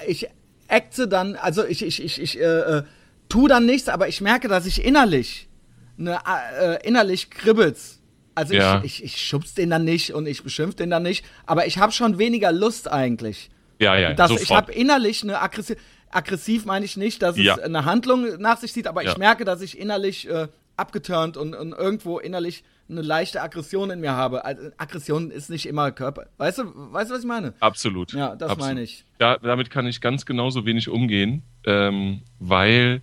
ich 0.07 0.29
acte 0.69 1.09
dann, 1.09 1.35
also 1.37 1.65
ich, 1.67 1.83
ich, 1.85 2.03
ich, 2.03 2.21
ich 2.21 2.39
äh, 2.39 2.43
äh, 2.43 2.83
tu 3.29 3.49
dann 3.49 3.67
nichts, 3.67 3.89
aber 3.89 4.09
ich 4.09 4.21
merke, 4.21 4.49
dass 4.49 4.67
ich 4.67 4.85
innerlich, 4.85 5.49
ne, 5.97 6.19
äh, 6.61 6.87
innerlich 6.87 7.31
kribbelt's. 7.31 8.01
Also 8.37 8.55
Ja. 8.55 8.83
ich, 8.85 9.03
ich, 9.03 9.17
ich 9.17 9.27
schubs 9.27 9.55
den 9.55 9.71
dann 9.71 9.85
nicht 9.85 10.13
und 10.13 10.27
ich 10.27 10.43
beschimpf 10.43 10.75
den 10.77 10.91
dann 10.91 11.03
nicht, 11.05 11.25
aber 11.47 11.67
ich 11.67 11.79
habe 11.79 11.93
schon 11.93 12.19
weniger 12.19 12.51
Lust 12.53 12.91
eigentlich. 12.91 13.51
Ja, 13.85 13.97
ja, 13.97 14.13
Das, 14.15 14.29
sofort. 14.31 14.43
ich 14.43 14.51
habe 14.55 14.73
innerlich 14.73 15.23
eine 15.23 15.41
aggressiv, 15.41 15.77
aggressiv 16.11 16.65
meine 16.65 16.85
ich 16.85 16.97
nicht, 16.97 17.23
dass 17.23 17.37
es 17.37 17.45
Ja. 17.45 17.55
eine 17.57 17.85
Handlung 17.85 18.41
nach 18.41 18.59
sich 18.59 18.73
zieht, 18.73 18.87
aber 18.87 19.03
Ja. 19.03 19.13
ich 19.13 19.19
merke, 19.19 19.45
dass 19.45 19.61
ich 19.61 19.79
innerlich 19.79 20.29
äh, 20.29 20.49
abgeturnt 20.77 21.37
und, 21.37 21.55
und 21.55 21.73
irgendwo 21.73 22.19
innerlich 22.19 22.65
eine 22.89 23.01
leichte 23.01 23.41
Aggression 23.41 23.91
in 23.91 24.01
mir 24.01 24.13
habe. 24.13 24.45
Also, 24.45 24.63
Aggression 24.77 25.31
ist 25.31 25.49
nicht 25.49 25.67
immer 25.67 25.91
Körper. 25.93 26.27
Weißt 26.37 26.59
du, 26.59 26.65
weißt 26.75 27.11
du, 27.11 27.15
was 27.15 27.21
ich 27.23 27.27
meine? 27.27 27.55
Absolut. 27.61 28.13
Ja, 28.13 28.35
das 28.37 28.51
Absolut. 28.51 28.59
meine 28.75 28.83
ich. 28.83 29.05
Da, 29.19 29.39
damit 29.39 29.71
kann 29.71 29.87
ich 29.87 30.01
ganz 30.03 30.27
genauso 30.27 30.67
wenig 30.67 30.89
umgehen, 30.89 31.43
ähm, 31.65 32.21
weil 32.41 33.01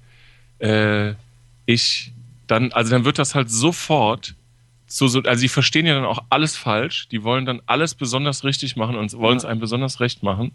äh, 0.59 1.13
ich 1.65 2.11
dann, 2.47 2.71
also 2.73 2.91
dann 2.91 3.05
wird 3.05 3.17
das 3.17 3.33
halt 3.33 3.49
sofort 3.49 4.35
zu 4.91 5.07
so, 5.07 5.21
also 5.21 5.41
die 5.41 5.47
verstehen 5.49 5.85
ja 5.85 5.95
dann 5.95 6.05
auch 6.05 6.19
alles 6.29 6.57
falsch, 6.57 7.07
die 7.09 7.23
wollen 7.23 7.45
dann 7.45 7.61
alles 7.65 7.95
besonders 7.95 8.43
richtig 8.43 8.75
machen 8.75 8.95
und 8.95 9.13
wollen 9.13 9.37
es 9.37 9.45
einem 9.45 9.59
besonders 9.59 9.99
recht 9.99 10.21
machen. 10.23 10.51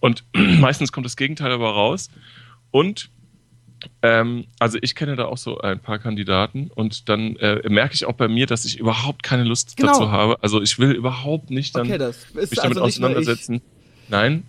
Und 0.00 0.24
meistens 0.34 0.92
kommt 0.92 1.06
das 1.06 1.16
Gegenteil 1.16 1.50
aber 1.52 1.70
raus. 1.70 2.10
Und 2.70 3.08
ähm, 4.02 4.44
also 4.58 4.76
ich 4.82 4.94
kenne 4.94 5.16
da 5.16 5.24
auch 5.24 5.38
so 5.38 5.58
ein 5.60 5.78
paar 5.80 5.98
Kandidaten 5.98 6.70
und 6.74 7.08
dann 7.08 7.36
äh, 7.36 7.66
merke 7.70 7.94
ich 7.94 8.04
auch 8.04 8.12
bei 8.12 8.28
mir, 8.28 8.46
dass 8.46 8.66
ich 8.66 8.78
überhaupt 8.78 9.22
keine 9.22 9.44
Lust 9.44 9.76
Genau. 9.78 9.92
dazu 9.92 10.10
habe. 10.10 10.36
Also 10.42 10.60
ich 10.60 10.78
will 10.78 10.90
überhaupt 10.92 11.50
nicht 11.50 11.74
dann 11.74 11.90
Okay, 11.90 11.98
mich 11.98 12.50
damit 12.50 12.58
also 12.60 12.80
nur 12.80 12.88
ich. 12.88 12.94
auseinandersetzen. 12.96 13.62
Nein, 14.08 14.42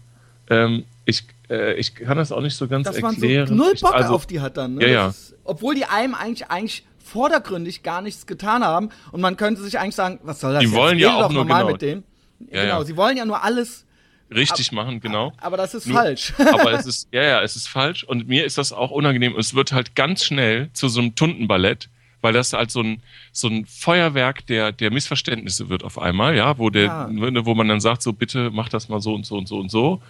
ähm, 0.49 0.83
ich, 1.05 1.23
äh, 1.49 1.75
ich 1.75 1.95
kann 1.95 2.17
das 2.17 2.33
auch 2.33 2.41
nicht 2.41 2.55
so 2.55 2.67
ganz 2.67 2.85
Dass 2.87 2.99
man 2.99 3.15
so 3.15 3.21
erklären. 3.21 3.55
null 3.55 3.71
Ich- 3.73 3.81
Bock 3.81 3.93
also, 3.95 4.13
auf 4.15 4.25
die 4.25 4.41
hat 4.41 4.57
dann. 4.57 4.75
Ne? 4.75 4.81
Ja, 4.87 4.89
ja. 4.89 5.07
Ist, 5.09 5.33
obwohl 5.45 5.75
die 5.75 5.85
einem 5.85 6.13
eigentlich, 6.13 6.49
eigentlich 6.51 6.83
vordergründig 7.11 7.83
gar 7.83 8.01
nichts 8.01 8.25
getan 8.25 8.63
haben 8.63 8.89
und 9.11 9.21
man 9.21 9.37
könnte 9.37 9.61
sich 9.61 9.77
eigentlich 9.79 9.95
sagen, 9.95 10.19
was 10.23 10.39
soll 10.39 10.53
das 10.53 10.61
Die 10.61 10.67
jetzt? 10.67 10.75
wollen 10.75 10.97
ja 10.97 11.13
auch 11.15 11.29
nur 11.29 11.43
normal 11.43 11.61
genau- 11.63 11.71
mit 11.73 11.81
dem. 11.81 12.03
Ja, 12.51 12.63
genau, 12.63 12.79
ja. 12.79 12.85
sie 12.85 12.97
wollen 12.97 13.17
ja 13.17 13.25
nur 13.25 13.43
alles, 13.43 13.85
richtig 14.33 14.71
machen, 14.71 14.99
genau. 15.01 15.33
aber 15.41 15.57
das 15.57 15.73
ist 15.73 15.87
Nur- 15.87 15.97
falsch. 15.97 16.33
Aber 16.53 16.71
es 16.71 16.85
ist, 16.91 17.09
ja, 17.11 17.21
ja, 17.21 17.41
es 17.43 17.55
ist 17.57 17.67
falsch 17.67 18.03
und 18.05 18.27
mir 18.29 18.45
ist 18.45 18.57
das 18.57 18.71
auch 18.71 18.89
unangenehm. 18.91 19.35
Es 19.37 19.53
wird 19.53 19.73
halt 19.73 19.93
ganz 19.93 20.23
schnell 20.23 20.69
zu 20.73 20.87
so 20.87 21.01
einem 21.01 21.15
Tuntenballett, 21.15 21.89
weil 22.21 22.31
das 22.33 22.53
halt 22.53 22.71
so 22.71 22.81
ein, 22.81 23.03
so 23.33 23.49
ein 23.49 23.65
Feuerwerk 23.65 24.45
der, 24.47 24.71
der 24.71 24.89
Missverständnisse 24.89 25.67
wird 25.69 25.83
auf 25.83 25.99
einmal, 25.99 26.35
ja, 26.35 26.57
wo 26.57 26.69
der, 26.69 26.83
Ja. 26.85 27.07
ne, 27.07 27.45
wo 27.45 27.53
man 27.55 27.67
dann 27.67 27.81
sagt, 27.81 28.01
so 28.01 28.13
bitte 28.13 28.51
mach 28.51 28.69
das 28.69 28.87
mal 28.89 29.01
so 29.01 29.13
und 29.13 29.25
so 29.25 29.37
und 29.37 29.47
so 29.49 29.59
und 29.59 29.69
so. 29.69 30.01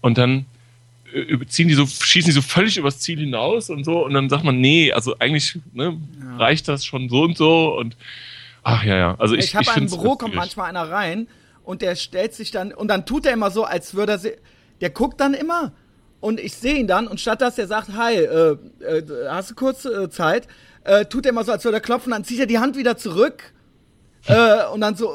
Und 0.00 0.18
dann 0.18 0.46
ziehen 1.46 1.68
die 1.68 1.74
so, 1.74 1.86
schießen 1.86 2.30
die 2.30 2.34
so 2.34 2.42
völlig 2.42 2.76
übers 2.76 2.98
Ziel 2.98 3.20
hinaus 3.20 3.70
und 3.70 3.84
so. 3.84 4.04
Und 4.04 4.14
dann 4.14 4.28
sagt 4.28 4.44
man, 4.44 4.60
nee, 4.60 4.92
also 4.92 5.16
eigentlich 5.18 5.58
ne, 5.72 5.98
ja. 6.20 6.36
reicht 6.36 6.68
das 6.68 6.84
schon 6.84 7.08
so 7.08 7.22
und 7.22 7.36
so. 7.36 7.76
Und 7.78 7.96
ach 8.62 8.84
ja, 8.84 8.96
ja. 8.96 9.14
Also 9.18 9.34
ich, 9.34 9.46
ich 9.46 9.56
habe 9.56 9.66
im 9.78 9.86
Büro 9.86 10.16
kommt 10.16 10.34
manchmal 10.34 10.68
einer 10.68 10.90
rein 10.90 11.28
und 11.62 11.82
der 11.82 11.96
stellt 11.96 12.34
sich 12.34 12.50
dann 12.50 12.72
und 12.72 12.88
dann 12.88 13.06
tut 13.06 13.26
er 13.26 13.32
immer 13.32 13.50
so, 13.50 13.64
als 13.64 13.94
würde 13.94 14.12
er, 14.12 14.32
der 14.80 14.90
guckt 14.90 15.20
dann 15.20 15.34
immer 15.34 15.72
und 16.20 16.40
ich 16.40 16.54
sehe 16.54 16.74
ihn 16.74 16.86
dann 16.86 17.06
und 17.06 17.20
statt 17.20 17.40
dass 17.40 17.58
er 17.58 17.66
sagt, 17.66 17.94
hi, 17.96 18.14
äh, 18.14 18.56
äh, 18.80 19.02
hast 19.28 19.50
du 19.50 19.54
kurz 19.54 19.84
äh, 19.84 20.10
Zeit, 20.10 20.48
äh, 20.84 21.06
tut 21.06 21.26
er 21.26 21.30
immer 21.30 21.44
so, 21.44 21.52
als 21.52 21.64
würde 21.64 21.78
er 21.78 21.80
klopfen, 21.80 22.12
dann 22.12 22.24
zieht 22.24 22.40
er 22.40 22.46
die 22.46 22.58
Hand 22.58 22.76
wieder 22.76 22.96
zurück 22.96 23.52
äh, 24.26 24.66
und 24.72 24.80
dann 24.80 24.96
so, 24.96 25.10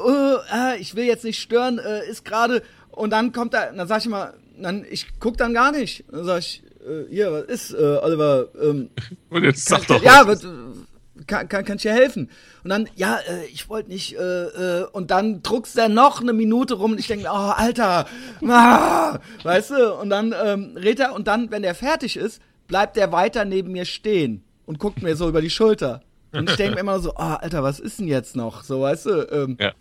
äh, 0.52 0.78
ich 0.80 0.94
will 0.96 1.04
jetzt 1.04 1.24
nicht 1.24 1.40
stören, 1.40 1.78
ist 2.08 2.24
gerade 2.24 2.62
und 2.90 3.10
dann 3.10 3.32
kommt 3.32 3.54
er, 3.54 3.72
dann 3.72 3.86
sag 3.86 4.00
ich 4.00 4.06
immer, 4.06 4.34
dann 4.62 4.84
ich 4.88 5.06
guck 5.18 5.36
dann 5.36 5.54
gar 5.54 5.72
nicht, 5.72 6.04
dann 6.10 6.24
sag 6.24 6.38
ich, 6.38 6.62
hier, 7.10 7.30
was 7.30 7.44
ist, 7.44 7.74
Oliver? 7.74 8.48
Ähm, 8.60 8.90
und 9.30 9.44
jetzt 9.44 9.68
sag 9.68 9.86
doch. 9.86 10.02
Ja, 10.02 10.26
was, 10.26 10.46
kann, 11.26 11.48
kann, 11.48 11.64
kann 11.64 11.76
ich 11.76 11.82
dir 11.82 11.92
helfen? 11.92 12.30
Und 12.64 12.70
dann, 12.70 12.88
ja, 12.96 13.18
äh, 13.28 13.46
ich 13.46 13.68
wollte 13.68 13.90
nicht, 13.90 14.16
äh, 14.16 14.44
äh, 14.44 14.86
und 14.92 15.10
dann 15.10 15.42
druckst 15.42 15.76
er 15.78 15.88
noch 15.88 16.20
eine 16.20 16.32
Minute 16.32 16.74
rum 16.74 16.92
und 16.92 17.00
ich 17.00 17.06
denke, 17.06 17.26
oh, 17.26 17.52
Alter, 17.56 18.06
ah, 18.46 19.18
weißt 19.42 19.70
du, 19.70 19.94
und 19.94 20.10
dann 20.10 20.34
ähm, 20.44 20.76
redet 20.76 21.00
er 21.00 21.14
und 21.14 21.26
dann, 21.26 21.50
wenn 21.50 21.62
der 21.62 21.74
fertig 21.74 22.16
ist, 22.16 22.40
bleibt 22.68 22.96
er 22.96 23.12
weiter 23.12 23.44
neben 23.44 23.72
mir 23.72 23.84
stehen 23.84 24.44
und 24.66 24.78
guckt 24.78 25.02
mir 25.02 25.16
so 25.16 25.28
über 25.28 25.40
die 25.40 25.50
Schulter. 25.50 26.02
Und 26.32 26.48
ich 26.48 26.56
denke 26.56 26.74
mir 26.74 26.80
immer 26.80 27.00
so, 27.00 27.10
oh, 27.10 27.36
Alter, 27.40 27.64
was 27.64 27.80
ist 27.80 27.98
denn 27.98 28.06
jetzt 28.06 28.36
noch? 28.36 28.62
So, 28.62 28.82
weißt 28.82 29.06
du, 29.06 29.10
ähm, 29.32 29.56
ja. 29.58 29.72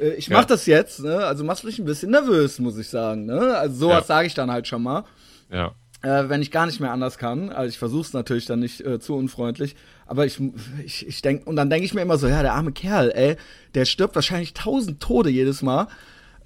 Äh, 0.00 0.14
ich 0.14 0.30
mach 0.30 0.40
ja. 0.40 0.46
das 0.46 0.66
jetzt, 0.66 1.00
ne? 1.00 1.18
Also 1.18 1.44
machst 1.44 1.64
mich 1.64 1.78
ein 1.78 1.84
bisschen 1.84 2.10
nervös, 2.10 2.58
muss 2.58 2.78
ich 2.78 2.88
sagen, 2.88 3.26
ne? 3.26 3.56
Also 3.56 3.76
sowas 3.76 4.00
ja. 4.00 4.04
sage 4.04 4.26
ich 4.26 4.34
dann 4.34 4.50
halt 4.50 4.66
schon 4.66 4.82
mal. 4.82 5.04
Ja. 5.50 5.74
Äh, 6.02 6.28
wenn 6.28 6.40
ich 6.40 6.50
gar 6.50 6.66
nicht 6.66 6.80
mehr 6.80 6.92
anders 6.92 7.18
kann. 7.18 7.50
Also 7.50 7.68
ich 7.68 7.78
versuche 7.78 8.02
es 8.02 8.12
natürlich 8.12 8.46
dann 8.46 8.60
nicht 8.60 8.80
äh, 8.80 8.98
zu 9.00 9.14
unfreundlich. 9.14 9.76
Aber 10.06 10.24
ich, 10.24 10.40
ich, 10.84 11.06
ich 11.06 11.22
denke, 11.22 11.44
und 11.44 11.56
dann 11.56 11.68
denke 11.68 11.84
ich 11.84 11.94
mir 11.94 12.00
immer 12.00 12.16
so, 12.16 12.26
ja, 12.26 12.42
der 12.42 12.54
arme 12.54 12.72
Kerl, 12.72 13.12
ey, 13.14 13.36
der 13.74 13.84
stirbt 13.84 14.14
wahrscheinlich 14.14 14.54
tausend 14.54 15.00
Tode 15.00 15.28
jedes 15.28 15.62
Mal. 15.62 15.88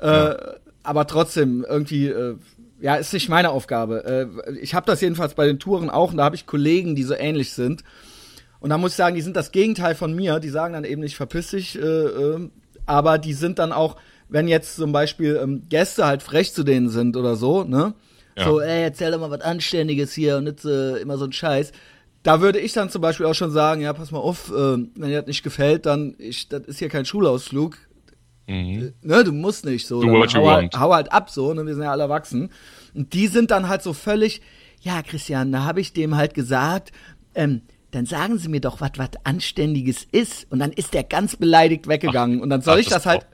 Äh, 0.01 0.07
ja. 0.07 0.37
Aber 0.83 1.07
trotzdem, 1.07 1.65
irgendwie, 1.67 2.09
äh, 2.09 2.37
ja, 2.81 2.97
ist 2.97 3.13
nicht 3.13 3.29
meine 3.29 3.51
Aufgabe. 3.51 4.05
Äh, 4.47 4.59
ich 4.59 4.75
habe 4.75 4.87
das 4.87 5.01
jedenfalls 5.01 5.35
bei 5.35 5.47
den 5.47 5.59
Touren 5.61 5.89
auch 5.89 6.11
und 6.11 6.19
da 6.19 6.25
habe 6.25 6.37
ich 6.37 6.47
Kollegen, 6.47 6.97
die 6.97 7.05
so 7.05 7.15
ähnlich 7.15 7.53
sind. 7.53 7.85
Und 8.59 8.71
da 8.71 8.79
muss 8.79 8.93
ich 8.93 8.97
sagen, 8.97 9.15
die 9.15 9.23
sind 9.23 9.37
das 9.37 9.53
Gegenteil 9.53 9.95
von 9.95 10.15
mir. 10.15 10.41
Die 10.41 10.49
sagen 10.49 10.75
dann 10.75 10.85
eben 10.85 11.01
nicht, 11.01 11.17
verpiss 11.17 11.51
dich, 11.51 11.79
äh, 11.79 11.83
äh, 11.83 12.51
aber 12.87 13.19
die 13.19 13.33
sind 13.33 13.59
dann 13.59 13.73
auch, 13.73 13.97
wenn 14.29 14.49
jetzt 14.49 14.77
zum 14.77 14.93
Beispiel 14.93 15.41
ähm, 15.43 15.63
Gäste 15.69 16.07
halt 16.07 16.23
frech 16.23 16.53
zu 16.53 16.65
denen 16.65 16.89
sind 16.89 17.17
oder 17.17 17.37
so, 17.37 17.65
ne? 17.65 17.95
Ja. 18.37 18.45
So, 18.45 18.61
ey, 18.61 18.83
erzähl 18.83 19.13
doch 19.13 19.21
mal 19.21 19.31
was 19.31 19.43
Anständiges 19.43 20.13
hier 20.13 20.39
und 20.39 20.45
nicht 20.45 20.65
äh, 20.65 20.97
immer 20.97 21.17
so 21.19 21.25
ein 21.25 21.33
Scheiß 21.33 21.73
da 22.25 22.41
würde 22.41 22.59
ich 22.59 22.73
dann 22.73 22.91
zum 22.91 23.03
Beispiel 23.03 23.27
auch 23.27 23.35
schon 23.35 23.51
sagen, 23.53 23.83
ja, 23.83 23.93
pass 23.93 24.11
mal 24.11 24.19
auf, 24.19 24.51
äh, 24.51 24.53
wenn 24.53 25.09
dir 25.09 25.21
das 25.21 25.27
nicht 25.27 25.45
gefällt, 25.45 25.87
dann 25.87 26.17
ich, 26.19 26.49
das 26.49 26.63
ist 26.63 26.79
hier 26.79 26.89
kein 26.89 27.05
Schulausflug. 27.05 27.77
Mhm. 28.49 28.95
Äh, 29.03 29.07
ne, 29.07 29.25
du 29.25 29.33
musst 29.33 29.65
nicht 29.67 29.87
so. 29.87 30.01
Do 30.01 30.09
hau, 30.09 30.51
halt, 30.51 30.75
hau 30.77 30.93
halt 30.93 31.13
ab 31.13 31.31
so, 31.31 31.53
ne, 31.53 31.65
wir 31.67 31.75
sind 31.75 31.85
ja 31.85 31.93
alle 31.93 32.05
erwachsen. 32.05 32.51
Und 32.95 33.13
die 33.13 33.27
sind 33.27 33.51
dann 33.51 33.69
halt 33.69 33.83
so 33.83 33.93
völlig, 33.93 34.41
ja, 34.81 35.03
Christian, 35.03 35.53
da 35.53 35.65
habe 35.65 35.83
ich 35.83 35.93
dem 35.93 36.17
halt 36.17 36.33
gesagt, 36.33 36.93
ähm, 37.35 37.61
dann 37.95 38.07
sagen 38.07 38.39
Sie 38.39 38.49
mir 38.49 38.61
doch, 38.61 38.81
was 38.81 38.93
was 38.97 39.11
Anständiges 39.25 40.07
ist. 40.11 40.47
Und 40.51 40.59
dann 40.59 40.73
ist 40.73 40.95
der 40.95 41.05
ganz 41.05 41.37
beleidigt 41.37 41.89
weggegangen. 41.89 42.39
Ach, 42.39 42.43
und 42.43 42.51
dann 42.51 42.63
soll 42.63 42.75
ach, 42.75 42.81
ich 42.81 42.87
das, 42.87 43.03
das 43.03 43.07
halt. 43.07 43.27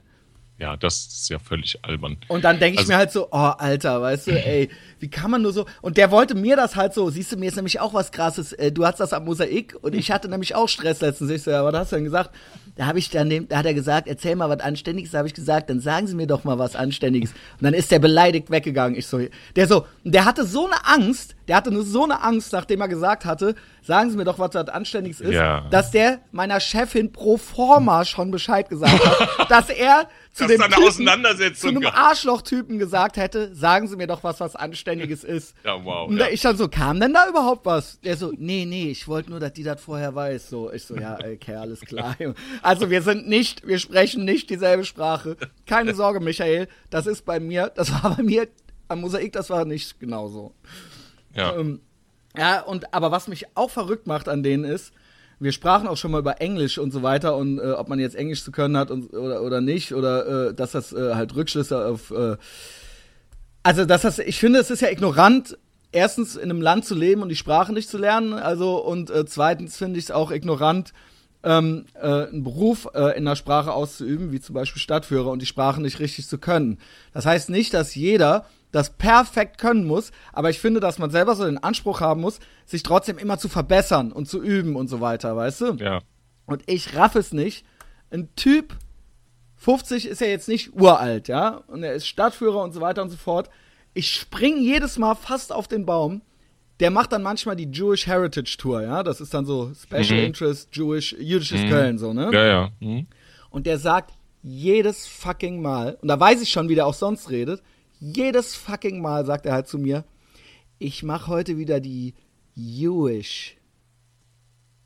Ja, 0.61 0.77
das 0.77 1.07
ist 1.07 1.29
ja 1.29 1.39
völlig 1.39 1.83
albern. 1.83 2.17
Und 2.27 2.43
dann 2.43 2.59
denke 2.59 2.75
ich 2.75 2.79
also, 2.81 2.91
mir 2.91 2.97
halt 2.97 3.11
so, 3.11 3.29
oh, 3.31 3.37
Alter, 3.57 3.99
weißt 3.99 4.27
du, 4.27 4.45
ey, 4.45 4.69
wie 4.99 5.09
kann 5.09 5.31
man 5.31 5.41
nur 5.41 5.53
so. 5.53 5.65
Und 5.81 5.97
der 5.97 6.11
wollte 6.11 6.35
mir 6.35 6.55
das 6.55 6.75
halt 6.75 6.93
so, 6.93 7.09
siehst 7.09 7.31
du, 7.31 7.37
mir 7.37 7.47
ist 7.47 7.55
nämlich 7.55 7.79
auch 7.79 7.95
was 7.95 8.11
krasses. 8.11 8.53
Äh, 8.53 8.71
du 8.71 8.85
hast 8.85 8.99
das 8.99 9.11
am 9.11 9.25
Mosaik 9.25 9.75
und 9.81 9.95
ich 9.95 10.11
hatte 10.11 10.29
nämlich 10.29 10.53
auch 10.53 10.69
Stress 10.69 11.01
letztens. 11.01 11.31
Ich 11.31 11.41
so, 11.41 11.49
ja, 11.49 11.65
was 11.65 11.73
hast 11.73 11.91
du 11.91 11.95
denn 11.95 12.05
gesagt? 12.05 12.29
Da 12.75 12.85
habe 12.85 12.99
ich 12.99 13.09
dann, 13.09 13.47
da 13.47 13.57
hat 13.57 13.65
er 13.65 13.73
gesagt, 13.73 14.07
erzähl 14.07 14.35
mal 14.35 14.49
was 14.49 14.59
Anständiges. 14.59 15.11
Da 15.11 15.17
habe 15.17 15.27
ich 15.27 15.33
gesagt, 15.33 15.71
dann 15.71 15.79
sagen 15.79 16.05
Sie 16.05 16.15
mir 16.15 16.27
doch 16.27 16.43
mal 16.43 16.59
was 16.59 16.75
Anständiges. 16.75 17.31
Und 17.31 17.63
dann 17.63 17.73
ist 17.73 17.89
der 17.89 17.97
beleidigt 17.97 18.51
weggegangen. 18.51 18.95
Ich 18.95 19.07
so, 19.07 19.19
der 19.55 19.67
so, 19.67 19.87
der 20.03 20.25
hatte 20.25 20.45
so 20.45 20.67
eine 20.67 20.85
Angst, 20.85 21.35
der 21.51 21.57
hatte 21.57 21.69
nur 21.69 21.83
so 21.83 22.05
eine 22.05 22.23
Angst, 22.23 22.53
nachdem 22.53 22.79
er 22.79 22.87
gesagt 22.87 23.25
hatte, 23.25 23.55
sagen 23.81 24.09
Sie 24.09 24.15
mir 24.15 24.23
doch, 24.23 24.39
was 24.39 24.53
was 24.53 24.69
Anständiges 24.69 25.19
ist, 25.19 25.33
ja. 25.33 25.67
dass 25.69 25.91
der 25.91 26.21
meiner 26.31 26.61
Chefin 26.61 27.11
pro 27.11 27.35
forma 27.35 28.05
schon 28.05 28.31
Bescheid 28.31 28.69
gesagt 28.69 29.05
hat, 29.05 29.49
dass 29.51 29.69
er 29.69 30.07
zu 30.31 30.47
dem 30.47 30.61
eine 30.61 30.77
Auseinandersetzung 30.77 31.71
zu 31.71 31.75
einem 31.75 31.91
Arschloch-Typen 31.93 32.79
gesagt 32.79 33.17
hätte, 33.17 33.53
sagen 33.53 33.89
Sie 33.89 33.97
mir 33.97 34.07
doch 34.07 34.23
was, 34.23 34.39
was 34.39 34.55
Anständiges 34.55 35.25
ist. 35.25 35.53
Ja, 35.65 35.83
wow. 35.83 36.07
Und 36.07 36.17
ja. 36.17 36.27
ich 36.29 36.39
dann 36.39 36.55
so, 36.55 36.69
kam 36.69 37.01
denn 37.01 37.13
da 37.13 37.27
überhaupt 37.27 37.65
was? 37.65 37.99
Der 37.99 38.15
so, 38.15 38.31
nee, 38.37 38.65
nee, 38.65 38.89
ich 38.89 39.09
wollte 39.09 39.29
nur, 39.29 39.41
dass 39.41 39.51
die 39.51 39.63
das 39.63 39.81
vorher 39.81 40.15
weiß. 40.15 40.49
So, 40.49 40.71
ich 40.71 40.85
so, 40.85 40.95
ja, 40.95 41.17
okay, 41.33 41.55
alles 41.55 41.81
klar. 41.81 42.15
Also 42.61 42.89
wir 42.89 43.01
sind 43.01 43.27
nicht, 43.27 43.67
wir 43.67 43.77
sprechen 43.77 44.23
nicht 44.23 44.49
dieselbe 44.49 44.85
Sprache. 44.85 45.35
Keine 45.65 45.95
Sorge, 45.95 46.21
Michael, 46.21 46.69
das 46.89 47.07
ist 47.07 47.25
bei 47.25 47.41
mir, 47.41 47.73
das 47.75 47.91
war 47.91 48.15
bei 48.15 48.23
mir 48.23 48.47
am 48.87 49.01
Mosaik, 49.01 49.33
das 49.33 49.49
war 49.49 49.65
nicht 49.65 49.99
genauso. 49.99 50.53
Ja. 51.35 51.55
Ähm, 51.55 51.81
ja, 52.37 52.61
und 52.61 52.93
aber 52.93 53.11
was 53.11 53.27
mich 53.27 53.45
auch 53.55 53.69
verrückt 53.69 54.07
macht 54.07 54.29
an 54.29 54.43
denen 54.43 54.63
ist, 54.63 54.93
wir 55.41 55.51
sprachen 55.51 55.87
auch 55.87 55.97
schon 55.97 56.11
mal 56.11 56.19
über 56.19 56.39
Englisch 56.39 56.77
und 56.77 56.91
so 56.91 57.01
weiter 57.01 57.35
und 57.35 57.57
äh, 57.57 57.71
ob 57.71 57.89
man 57.89 57.99
jetzt 57.99 58.15
Englisch 58.15 58.43
zu 58.43 58.51
können 58.51 58.77
hat 58.77 58.91
und, 58.91 59.11
oder, 59.13 59.41
oder 59.41 59.59
nicht 59.59 59.93
oder 59.93 60.49
äh, 60.49 60.53
dass 60.53 60.71
das 60.71 60.93
äh, 60.93 61.15
halt 61.15 61.35
Rückschlüsse 61.35 61.83
auf 61.85 62.11
äh, 62.11 62.37
also 63.63 63.85
dass 63.85 64.03
das 64.03 64.19
ich 64.19 64.39
finde 64.39 64.59
es 64.59 64.69
ist 64.69 64.81
ja 64.81 64.89
ignorant 64.89 65.57
erstens 65.91 66.35
in 66.35 66.43
einem 66.43 66.61
Land 66.61 66.85
zu 66.85 66.93
leben 66.93 67.23
und 67.23 67.29
die 67.29 67.35
Sprache 67.35 67.73
nicht 67.73 67.89
zu 67.89 67.97
lernen 67.97 68.33
also 68.33 68.77
und 68.77 69.09
äh, 69.09 69.25
zweitens 69.25 69.77
finde 69.77 69.97
ich 69.97 70.05
es 70.05 70.11
auch 70.11 70.29
ignorant 70.29 70.93
ähm, 71.43 71.85
äh, 71.95 72.27
einen 72.27 72.43
Beruf 72.43 72.87
äh, 72.93 73.17
in 73.17 73.25
der 73.25 73.35
Sprache 73.35 73.73
auszuüben 73.73 74.31
wie 74.31 74.39
zum 74.39 74.53
Beispiel 74.53 74.79
Stadtführer 74.79 75.31
und 75.31 75.41
die 75.41 75.47
Sprache 75.47 75.81
nicht 75.81 75.99
richtig 75.99 76.27
zu 76.27 76.37
können 76.37 76.77
das 77.13 77.25
heißt 77.25 77.49
nicht 77.49 77.73
dass 77.73 77.95
jeder 77.95 78.45
das 78.71 78.91
perfekt 78.91 79.57
können 79.57 79.85
muss, 79.85 80.11
aber 80.33 80.49
ich 80.49 80.59
finde, 80.59 80.79
dass 80.79 80.97
man 80.97 81.11
selber 81.11 81.35
so 81.35 81.45
den 81.45 81.57
Anspruch 81.57 82.01
haben 82.01 82.21
muss, 82.21 82.39
sich 82.65 82.83
trotzdem 82.83 83.17
immer 83.17 83.37
zu 83.37 83.49
verbessern 83.49 84.11
und 84.11 84.27
zu 84.27 84.41
üben 84.41 84.75
und 84.75 84.87
so 84.87 85.01
weiter, 85.01 85.35
weißt 85.35 85.61
du? 85.61 85.73
Ja. 85.73 85.99
Und 86.45 86.63
ich 86.67 86.95
raff 86.95 87.15
es 87.15 87.33
nicht. 87.33 87.65
Ein 88.11 88.29
Typ, 88.35 88.75
50 89.57 90.07
ist 90.07 90.21
ja 90.21 90.27
jetzt 90.27 90.47
nicht 90.47 90.73
uralt, 90.73 91.27
ja, 91.27 91.61
und 91.67 91.83
er 91.83 91.93
ist 91.93 92.07
Stadtführer 92.07 92.63
und 92.63 92.71
so 92.71 92.81
weiter 92.81 93.01
und 93.01 93.09
so 93.09 93.17
fort. 93.17 93.49
Ich 93.93 94.11
spring 94.11 94.61
jedes 94.61 94.97
Mal 94.97 95.15
fast 95.15 95.51
auf 95.51 95.67
den 95.67 95.85
Baum. 95.85 96.21
Der 96.79 96.89
macht 96.89 97.11
dann 97.11 97.21
manchmal 97.21 97.55
die 97.55 97.69
Jewish 97.71 98.07
Heritage 98.07 98.57
Tour, 98.57 98.81
ja, 98.81 99.03
das 99.03 99.21
ist 99.21 99.33
dann 99.35 99.45
so 99.45 99.71
Special 99.75 100.19
mhm. 100.19 100.25
Interest 100.25 100.69
Jewish, 100.75 101.13
jüdisches 101.13 101.61
mhm. 101.61 101.69
Köln, 101.69 101.97
so, 101.99 102.11
ne? 102.11 102.31
Ja, 102.33 102.45
ja. 102.45 102.69
Mhm. 102.79 103.05
Und 103.51 103.67
der 103.67 103.77
sagt 103.77 104.13
jedes 104.41 105.05
fucking 105.05 105.61
Mal, 105.61 105.97
und 106.01 106.07
da 106.07 106.19
weiß 106.19 106.41
ich 106.41 106.49
schon, 106.49 106.69
wie 106.69 106.75
der 106.75 106.87
auch 106.87 106.95
sonst 106.95 107.29
redet, 107.29 107.61
jedes 108.01 108.55
fucking 108.55 108.99
Mal 108.99 109.25
sagt 109.25 109.45
er 109.45 109.53
halt 109.53 109.67
zu 109.67 109.77
mir, 109.77 110.03
ich 110.79 111.03
mache 111.03 111.27
heute 111.27 111.57
wieder 111.57 111.79
die 111.79 112.15
Jewish. 112.55 113.55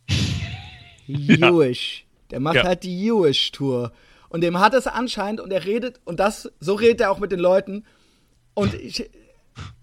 Jewish. 1.07 2.01
Ja. 2.01 2.27
Der 2.31 2.39
macht 2.41 2.55
ja. 2.57 2.63
halt 2.63 2.83
die 2.83 3.01
Jewish-Tour. 3.01 3.91
Und 4.29 4.41
dem 4.41 4.59
hat 4.59 4.73
es 4.73 4.85
anscheinend, 4.85 5.39
und 5.39 5.51
er 5.51 5.65
redet, 5.65 6.01
und 6.03 6.19
das, 6.19 6.51
so 6.59 6.73
redet 6.73 7.01
er 7.01 7.11
auch 7.11 7.19
mit 7.19 7.31
den 7.31 7.39
Leuten. 7.39 7.85
Und 8.53 8.73
ich, 8.73 9.09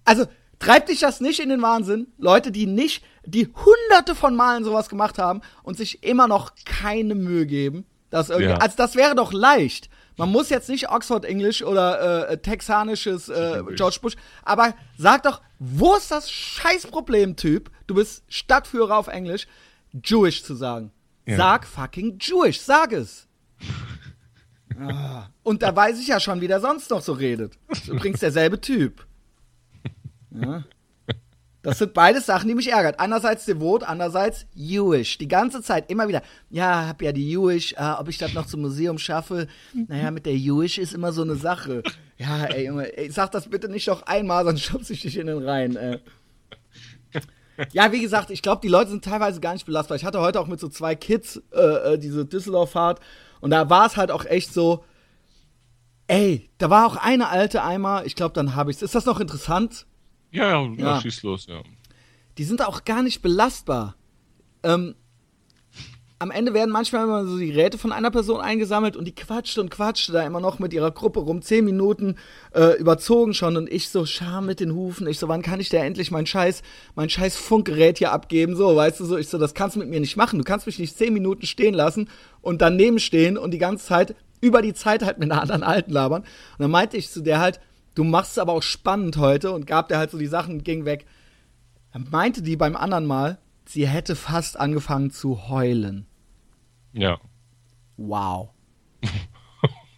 also, 0.04 0.26
treibt 0.58 0.90
dich 0.90 1.00
das 1.00 1.20
nicht 1.20 1.40
in 1.40 1.48
den 1.48 1.62
Wahnsinn? 1.62 2.08
Leute, 2.18 2.52
die 2.52 2.66
nicht, 2.66 3.02
die 3.24 3.46
hunderte 3.46 4.14
von 4.14 4.36
Malen 4.36 4.64
sowas 4.64 4.90
gemacht 4.90 5.18
haben 5.18 5.40
und 5.62 5.78
sich 5.78 6.04
immer 6.04 6.28
noch 6.28 6.52
keine 6.66 7.14
Mühe 7.14 7.46
geben. 7.46 7.86
Das 8.10 8.28
irgendwie, 8.28 8.50
ja. 8.50 8.56
Also, 8.58 8.76
das 8.76 8.94
wäre 8.94 9.14
doch 9.14 9.32
leicht. 9.32 9.88
Man 10.16 10.30
muss 10.30 10.50
jetzt 10.50 10.68
nicht 10.68 10.90
Oxford 10.90 11.24
English 11.24 11.62
oder 11.62 12.28
äh, 12.28 12.38
texanisches 12.38 13.28
äh, 13.28 13.62
George 13.74 13.98
Bush, 14.02 14.14
aber 14.42 14.74
sag 14.96 15.22
doch, 15.22 15.40
wo 15.58 15.94
ist 15.94 16.10
das 16.10 16.30
Scheißproblem, 16.30 17.36
Typ? 17.36 17.70
Du 17.86 17.94
bist 17.94 18.24
Stadtführer 18.28 18.96
auf 18.96 19.08
Englisch, 19.08 19.46
Jewish 20.04 20.44
zu 20.44 20.54
sagen. 20.54 20.92
Ja. 21.26 21.36
Sag 21.36 21.66
fucking 21.66 22.18
Jewish, 22.20 22.60
sag 22.60 22.92
es. 22.92 23.26
ah. 24.80 25.28
Und 25.42 25.62
da 25.62 25.74
weiß 25.74 26.00
ich 26.00 26.08
ja 26.08 26.20
schon, 26.20 26.40
wie 26.40 26.48
der 26.48 26.60
sonst 26.60 26.90
noch 26.90 27.00
so 27.00 27.12
redet. 27.12 27.58
Übrigens 27.86 28.20
derselbe 28.20 28.60
Typ. 28.60 29.06
Ja. 30.30 30.64
Das 31.62 31.78
sind 31.78 31.94
beides 31.94 32.26
Sachen, 32.26 32.48
die 32.48 32.56
mich 32.56 32.72
ärgert. 32.72 32.98
Einerseits 32.98 33.44
devot, 33.44 33.84
andererseits 33.84 34.46
Jewish. 34.52 35.18
Die 35.18 35.28
ganze 35.28 35.62
Zeit 35.62 35.90
immer 35.90 36.08
wieder. 36.08 36.22
Ja, 36.50 36.88
hab 36.88 37.00
ja 37.02 37.12
die 37.12 37.28
Jewish, 37.28 37.72
äh, 37.74 37.92
ob 37.98 38.08
ich 38.08 38.18
das 38.18 38.34
noch 38.34 38.46
zum 38.46 38.62
Museum 38.62 38.98
schaffe. 38.98 39.46
Naja, 39.72 40.10
mit 40.10 40.26
der 40.26 40.36
Jewish 40.36 40.78
ist 40.78 40.92
immer 40.92 41.12
so 41.12 41.22
eine 41.22 41.36
Sache. 41.36 41.84
Ja, 42.18 42.44
ey, 42.46 42.66
Junge, 42.66 42.96
ey, 42.96 43.10
sag 43.10 43.30
das 43.30 43.48
bitte 43.48 43.68
nicht 43.68 43.86
noch 43.86 44.02
einmal, 44.02 44.44
sonst 44.44 44.62
schubse 44.62 44.92
ich 44.92 45.02
dich 45.02 45.16
in 45.16 45.28
den 45.28 45.42
Rhein. 45.42 45.76
Äh. 45.76 45.98
Ja, 47.72 47.92
wie 47.92 48.00
gesagt, 48.00 48.30
ich 48.30 48.42
glaube, 48.42 48.60
die 48.62 48.68
Leute 48.68 48.90
sind 48.90 49.04
teilweise 49.04 49.40
gar 49.40 49.52
nicht 49.52 49.66
belastbar. 49.66 49.96
Ich 49.96 50.04
hatte 50.04 50.20
heute 50.20 50.40
auch 50.40 50.46
mit 50.46 50.58
so 50.58 50.68
zwei 50.68 50.94
Kids 50.94 51.40
äh, 51.52 51.94
äh 51.94 51.98
diese 51.98 52.24
Düsseldorf-Fahrt 52.24 53.00
und 53.40 53.50
da 53.50 53.68
war 53.70 53.86
es 53.86 53.96
halt 53.96 54.10
auch 54.10 54.24
echt 54.24 54.52
so, 54.52 54.84
ey, 56.06 56.50
da 56.58 56.70
war 56.70 56.86
auch 56.86 56.96
eine 56.96 57.28
alte 57.28 57.62
Eimer, 57.62 58.04
ich 58.04 58.16
glaube, 58.16 58.34
dann 58.34 58.54
habe 58.54 58.70
ich's. 58.70 58.82
Ist 58.82 58.94
das 58.94 59.04
noch 59.04 59.20
interessant? 59.20 59.86
Ja, 60.32 60.48
ja, 60.48 60.72
ja. 60.76 61.00
schieß 61.00 61.22
los, 61.22 61.46
ja. 61.46 61.62
Die 62.38 62.44
sind 62.44 62.66
auch 62.66 62.84
gar 62.84 63.02
nicht 63.02 63.22
belastbar. 63.22 63.94
Ähm, 64.62 64.94
am 66.22 66.30
Ende 66.30 66.54
werden 66.54 66.70
manchmal 66.70 67.02
immer 67.02 67.26
so 67.26 67.36
die 67.36 67.48
Geräte 67.48 67.78
von 67.78 67.90
einer 67.90 68.12
Person 68.12 68.40
eingesammelt 68.40 68.96
und 68.96 69.06
die 69.06 69.14
quatscht 69.14 69.58
und 69.58 69.70
quatscht 69.70 70.14
da 70.14 70.24
immer 70.24 70.38
noch 70.38 70.60
mit 70.60 70.72
ihrer 70.72 70.92
Gruppe 70.92 71.18
rum. 71.18 71.42
Zehn 71.42 71.64
Minuten 71.64 72.16
äh, 72.54 72.78
überzogen 72.78 73.34
schon 73.34 73.56
und 73.56 73.70
ich 73.70 73.88
so 73.88 74.06
Scham 74.06 74.46
mit 74.46 74.60
den 74.60 74.72
Hufen. 74.72 75.08
Ich 75.08 75.18
so, 75.18 75.26
wann 75.26 75.42
kann 75.42 75.58
ich 75.58 75.68
da 75.68 75.78
endlich 75.78 76.12
mein 76.12 76.24
scheiß, 76.24 76.62
mein 76.94 77.10
scheiß 77.10 77.36
Funkgerät 77.36 77.98
hier 77.98 78.12
abgeben? 78.12 78.54
So, 78.54 78.76
weißt 78.76 79.00
du 79.00 79.04
so, 79.04 79.18
ich 79.18 79.28
so, 79.28 79.36
das 79.36 79.52
kannst 79.52 79.74
du 79.74 79.80
mit 79.80 79.88
mir 79.88 79.98
nicht 79.98 80.16
machen. 80.16 80.38
Du 80.38 80.44
kannst 80.44 80.66
mich 80.66 80.78
nicht 80.78 80.96
zehn 80.96 81.12
Minuten 81.12 81.44
stehen 81.44 81.74
lassen 81.74 82.08
und 82.40 82.62
daneben 82.62 83.00
stehen 83.00 83.36
und 83.36 83.50
die 83.50 83.58
ganze 83.58 83.84
Zeit 83.84 84.14
über 84.40 84.62
die 84.62 84.74
Zeit 84.74 85.04
halt 85.04 85.18
mit 85.18 85.30
einer 85.30 85.42
anderen 85.42 85.64
Alten 85.64 85.90
labern. 85.90 86.22
Und 86.22 86.60
dann 86.60 86.70
meinte 86.70 86.96
ich 86.96 87.10
zu 87.10 87.20
der 87.20 87.40
halt, 87.40 87.58
du 87.94 88.04
machst 88.04 88.32
es 88.32 88.38
aber 88.38 88.52
auch 88.52 88.62
spannend 88.62 89.16
heute 89.16 89.52
und 89.52 89.66
gab 89.66 89.88
der 89.88 89.98
halt 89.98 90.10
so 90.10 90.18
die 90.18 90.26
Sachen 90.26 90.56
und 90.56 90.64
ging 90.64 90.84
weg. 90.84 91.06
Dann 91.92 92.08
meinte 92.10 92.42
die 92.42 92.56
beim 92.56 92.76
anderen 92.76 93.06
Mal, 93.06 93.38
sie 93.66 93.86
hätte 93.86 94.16
fast 94.16 94.58
angefangen 94.58 95.10
zu 95.10 95.48
heulen. 95.48 96.06
Ja. 96.92 97.20
Wow. 97.96 98.50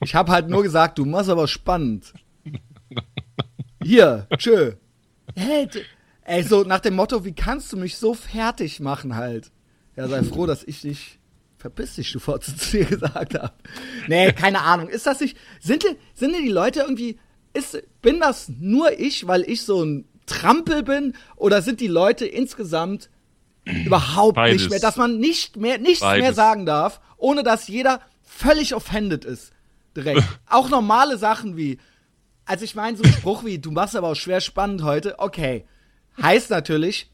Ich 0.03 0.15
habe 0.15 0.33
halt 0.33 0.49
nur 0.49 0.63
gesagt, 0.63 0.99
du 0.99 1.05
machst 1.05 1.31
aber 1.31 1.49
spannend. 1.49 2.13
Hier, 3.83 4.27
tschö. 4.37 4.75
Hey, 5.35 5.69
ey, 6.23 6.43
so 6.43 6.63
nach 6.63 6.81
dem 6.81 6.95
Motto, 6.97 7.25
wie 7.25 7.35
kannst 7.35 7.73
du 7.73 7.77
mich 7.77 7.97
so 7.97 8.15
fertig 8.15 8.81
machen 8.81 9.15
halt? 9.15 9.51
Ja, 9.97 10.09
sei 10.09 10.23
froh, 10.23 10.47
dass 10.47 10.65
ich 10.65 10.83
dich 10.83 11.19
verpiss 11.65 11.95
dich, 11.95 12.13
du 12.13 12.19
Fotze, 12.19 12.55
zu 12.55 12.77
dir 12.77 12.85
gesagt 12.97 13.35
habe. 13.39 13.55
Nee, 14.07 14.33
keine 14.33 14.61
Ahnung. 14.61 14.89
Ist 14.89 15.07
das 15.07 15.21
nicht, 15.21 15.39
sind, 15.61 15.83
sind 16.13 16.37
die 16.37 16.51
Leute 16.51 16.81
irgendwie, 16.81 17.19
ist, 17.55 17.83
bin 18.03 18.21
das 18.21 18.51
nur 18.61 18.99
ich, 18.99 19.27
weil 19.27 19.43
ich 19.43 19.63
so 19.63 19.83
ein 19.83 20.07
Trampel 20.27 20.83
bin? 20.83 21.15
Oder 21.37 21.63
sind 21.63 21.81
die 21.81 21.87
Leute 21.87 22.27
insgesamt 22.27 23.09
überhaupt 23.65 24.37
Beides. 24.37 24.63
nicht 24.63 24.71
mehr, 24.71 24.81
dass 24.81 24.97
man 24.97 25.19
nicht 25.19 25.57
mehr, 25.57 25.79
nichts 25.79 26.01
Beides. 26.01 26.23
mehr 26.23 26.35
sagen 26.35 26.67
darf, 26.67 27.01
ohne 27.17 27.43
dass 27.43 27.69
jeder 27.69 28.01
völlig 28.23 28.75
offended 28.75 29.25
ist. 29.25 29.53
Direkt. 29.97 30.23
auch 30.51 30.69
normale 30.69 31.17
Sachen 31.17 31.57
wie, 31.57 31.79
also 32.45 32.65
ich 32.65 32.75
meine, 32.75 32.97
so 32.97 33.05
ein 33.05 33.13
Spruch 33.13 33.45
wie, 33.45 33.59
du 33.59 33.71
machst 33.71 33.97
aber 33.97 34.09
auch 34.09 34.17
schwer 34.17 34.41
spannend 34.41 34.83
heute, 34.83 35.19
okay. 35.19 35.65
Heißt 36.21 36.51
natürlich, 36.51 37.11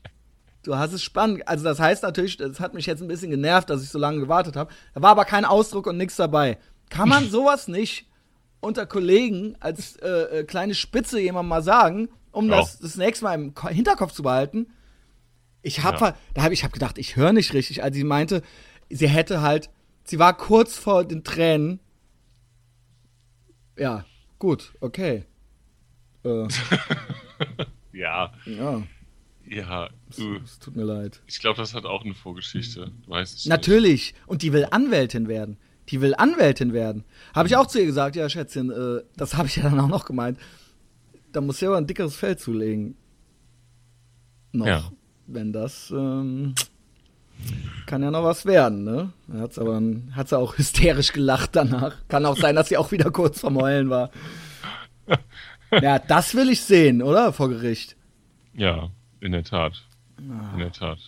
du 0.62 0.76
hast 0.76 0.92
es 0.92 1.02
spannend. 1.02 1.46
Also 1.46 1.64
das 1.64 1.78
heißt 1.78 2.02
natürlich, 2.02 2.36
das 2.36 2.60
hat 2.60 2.74
mich 2.74 2.86
jetzt 2.86 3.00
ein 3.00 3.08
bisschen 3.08 3.30
genervt, 3.30 3.70
dass 3.70 3.82
ich 3.82 3.88
so 3.88 3.98
lange 3.98 4.20
gewartet 4.20 4.56
habe. 4.56 4.72
Da 4.94 5.02
war 5.02 5.10
aber 5.10 5.24
kein 5.24 5.44
Ausdruck 5.44 5.86
und 5.86 5.96
nichts 5.96 6.16
dabei. 6.16 6.58
Kann 6.88 7.08
man 7.08 7.30
sowas 7.30 7.68
nicht 7.68 8.09
unter 8.60 8.86
Kollegen 8.86 9.56
als 9.60 9.96
äh, 9.96 10.08
äh, 10.08 10.44
kleine 10.44 10.74
Spitze 10.74 11.20
jemand 11.20 11.48
mal 11.48 11.62
sagen, 11.62 12.08
um 12.32 12.48
das 12.48 12.78
das 12.78 12.96
nächste 12.96 13.24
Mal 13.24 13.34
im 13.34 13.54
Hinterkopf 13.68 14.12
zu 14.12 14.22
behalten? 14.22 14.68
Ich 15.62 15.82
habe 15.82 15.98
ja. 16.04 16.16
da 16.34 16.42
habe 16.42 16.54
ich 16.54 16.64
hab 16.64 16.72
gedacht, 16.72 16.98
ich 16.98 17.16
höre 17.16 17.32
nicht 17.32 17.52
richtig, 17.52 17.82
als 17.82 17.94
sie 17.96 18.04
meinte, 18.04 18.42
sie 18.88 19.08
hätte 19.08 19.42
halt, 19.42 19.70
sie 20.04 20.18
war 20.18 20.36
kurz 20.36 20.76
vor 20.76 21.04
den 21.04 21.24
Tränen. 21.24 21.80
Ja, 23.76 24.04
gut, 24.38 24.72
okay. 24.80 25.24
Äh. 26.24 26.48
ja. 27.92 28.32
Ja. 28.44 28.82
Ja. 29.46 29.90
Es 30.08 30.58
tut 30.60 30.76
mir 30.76 30.84
leid. 30.84 31.22
Ich 31.26 31.40
glaube, 31.40 31.56
das 31.56 31.74
hat 31.74 31.84
auch 31.84 32.04
eine 32.04 32.14
Vorgeschichte. 32.14 32.92
Weiß 33.06 33.34
ich 33.34 33.46
Natürlich. 33.46 34.12
Nicht. 34.12 34.28
Und 34.28 34.42
die 34.42 34.52
will 34.52 34.68
Anwältin 34.70 35.28
werden. 35.28 35.58
Die 35.90 36.00
will 36.00 36.14
Anwältin 36.16 36.72
werden. 36.72 37.04
Habe 37.34 37.48
ich 37.48 37.56
auch 37.56 37.66
zu 37.66 37.80
ihr 37.80 37.86
gesagt, 37.86 38.16
ja, 38.16 38.28
Schätzchen, 38.28 38.70
äh, 38.70 39.02
das 39.16 39.36
habe 39.36 39.48
ich 39.48 39.56
ja 39.56 39.64
dann 39.64 39.80
auch 39.80 39.88
noch 39.88 40.04
gemeint. 40.04 40.38
Da 41.32 41.40
muss 41.40 41.60
ja 41.60 41.68
aber 41.68 41.78
ein 41.78 41.86
dickeres 41.86 42.16
Fell 42.16 42.36
zulegen. 42.36 42.96
Noch. 44.52 44.66
Ja 44.66 44.90
wenn 45.32 45.52
das 45.52 45.90
ähm, 45.90 46.54
kann 47.86 48.02
ja 48.02 48.10
noch 48.10 48.24
was 48.24 48.44
werden, 48.44 48.84
ne? 48.84 49.12
Hat's 49.32 49.58
aber 49.58 49.80
hat 50.12 50.28
sie 50.28 50.38
auch 50.38 50.58
hysterisch 50.58 51.12
gelacht 51.12 51.56
danach. 51.56 51.96
Kann 52.08 52.26
auch 52.26 52.36
sein, 52.36 52.56
dass 52.56 52.68
sie 52.68 52.76
auch 52.76 52.92
wieder 52.92 53.10
kurz 53.10 53.40
vorm 53.40 53.56
Heulen 53.56 53.90
war. 53.90 54.10
Ja, 55.72 56.00
das 56.00 56.34
will 56.34 56.48
ich 56.48 56.62
sehen, 56.62 57.00
oder? 57.00 57.32
Vor 57.32 57.48
Gericht. 57.48 57.94
Ja, 58.54 58.90
in 59.20 59.30
der 59.30 59.44
Tat. 59.44 59.84
Ah. 60.18 60.54
In 60.54 60.58
der 60.58 60.72
Tat. 60.72 60.98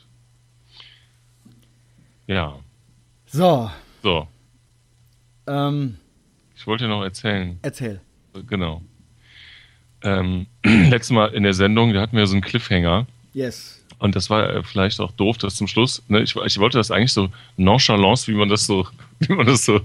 Ja. 2.28 2.60
So. 3.26 3.68
So. 4.04 4.28
Ähm, 5.46 5.96
ich 6.56 6.66
wollte 6.66 6.88
noch 6.88 7.02
erzählen. 7.02 7.58
Erzähl. 7.62 8.00
Genau. 8.46 8.82
Ähm, 10.02 10.46
letztes 10.64 11.10
Mal 11.10 11.34
in 11.34 11.42
der 11.42 11.54
Sendung, 11.54 11.92
da 11.92 12.00
hatten 12.00 12.16
wir 12.16 12.26
so 12.26 12.34
einen 12.34 12.42
Cliffhanger. 12.42 13.06
Yes. 13.34 13.82
Und 13.98 14.16
das 14.16 14.30
war 14.30 14.48
äh, 14.48 14.62
vielleicht 14.62 15.00
auch 15.00 15.12
doof, 15.12 15.38
dass 15.38 15.56
zum 15.56 15.68
Schluss, 15.68 16.02
ne, 16.08 16.22
ich, 16.22 16.34
ich 16.34 16.58
wollte 16.58 16.78
das 16.78 16.90
eigentlich 16.90 17.12
so 17.12 17.28
nonchalant, 17.56 18.26
wie 18.26 18.34
man 18.34 18.48
das 18.48 18.66
so, 18.66 18.86
wie 19.20 19.32
man 19.32 19.46
das 19.46 19.64
so 19.64 19.80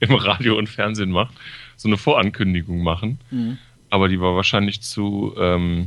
im 0.00 0.14
Radio 0.14 0.58
und 0.58 0.68
Fernsehen 0.68 1.10
macht, 1.10 1.34
so 1.76 1.88
eine 1.88 1.96
Vorankündigung 1.96 2.82
machen. 2.82 3.18
Mhm. 3.30 3.58
Aber 3.90 4.08
die 4.08 4.20
war 4.20 4.34
wahrscheinlich 4.34 4.80
zu, 4.80 5.34
ähm, 5.38 5.86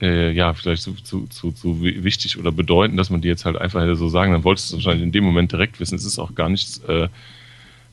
äh, 0.00 0.32
ja, 0.32 0.52
vielleicht 0.52 0.82
zu, 0.82 0.92
zu, 0.94 1.26
zu, 1.28 1.52
zu 1.52 1.82
wichtig 1.82 2.38
oder 2.38 2.52
bedeutend, 2.52 2.98
dass 2.98 3.08
man 3.08 3.22
die 3.22 3.28
jetzt 3.28 3.46
halt 3.46 3.56
einfach 3.56 3.80
hätte 3.80 3.96
so 3.96 4.08
sagen. 4.08 4.32
Dann 4.32 4.44
wolltest 4.44 4.70
du 4.70 4.76
wahrscheinlich 4.76 5.04
in 5.04 5.12
dem 5.12 5.24
Moment 5.24 5.52
direkt 5.52 5.80
wissen. 5.80 5.94
Es 5.94 6.04
ist 6.04 6.18
auch 6.18 6.34
gar 6.34 6.50
nichts 6.50 6.78
äh, 6.84 7.08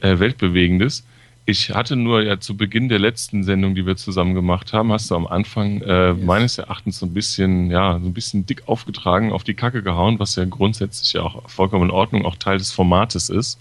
äh, 0.01 0.19
Weltbewegendes. 0.19 1.05
Ich 1.45 1.71
hatte 1.71 1.95
nur 1.95 2.21
ja 2.21 2.39
zu 2.39 2.55
Beginn 2.55 2.87
der 2.87 2.99
letzten 2.99 3.43
Sendung, 3.43 3.73
die 3.73 3.85
wir 3.85 3.95
zusammen 3.95 4.35
gemacht 4.35 4.73
haben, 4.73 4.91
hast 4.91 5.09
du 5.09 5.15
am 5.15 5.25
Anfang 5.25 5.81
äh, 5.81 6.09
yes. 6.09 6.17
meines 6.23 6.57
Erachtens 6.59 6.99
so 6.99 7.07
ein 7.07 7.13
bisschen, 7.13 7.71
ja, 7.71 7.99
so 7.99 8.05
ein 8.05 8.13
bisschen 8.13 8.45
dick 8.45 8.67
aufgetragen, 8.67 9.31
auf 9.31 9.43
die 9.43 9.55
Kacke 9.55 9.81
gehauen, 9.81 10.19
was 10.19 10.35
ja 10.35 10.45
grundsätzlich 10.45 11.13
ja 11.13 11.23
auch 11.23 11.49
vollkommen 11.49 11.85
in 11.85 11.91
Ordnung, 11.91 12.25
auch 12.25 12.35
Teil 12.35 12.59
des 12.59 12.71
Formates 12.71 13.29
ist. 13.29 13.59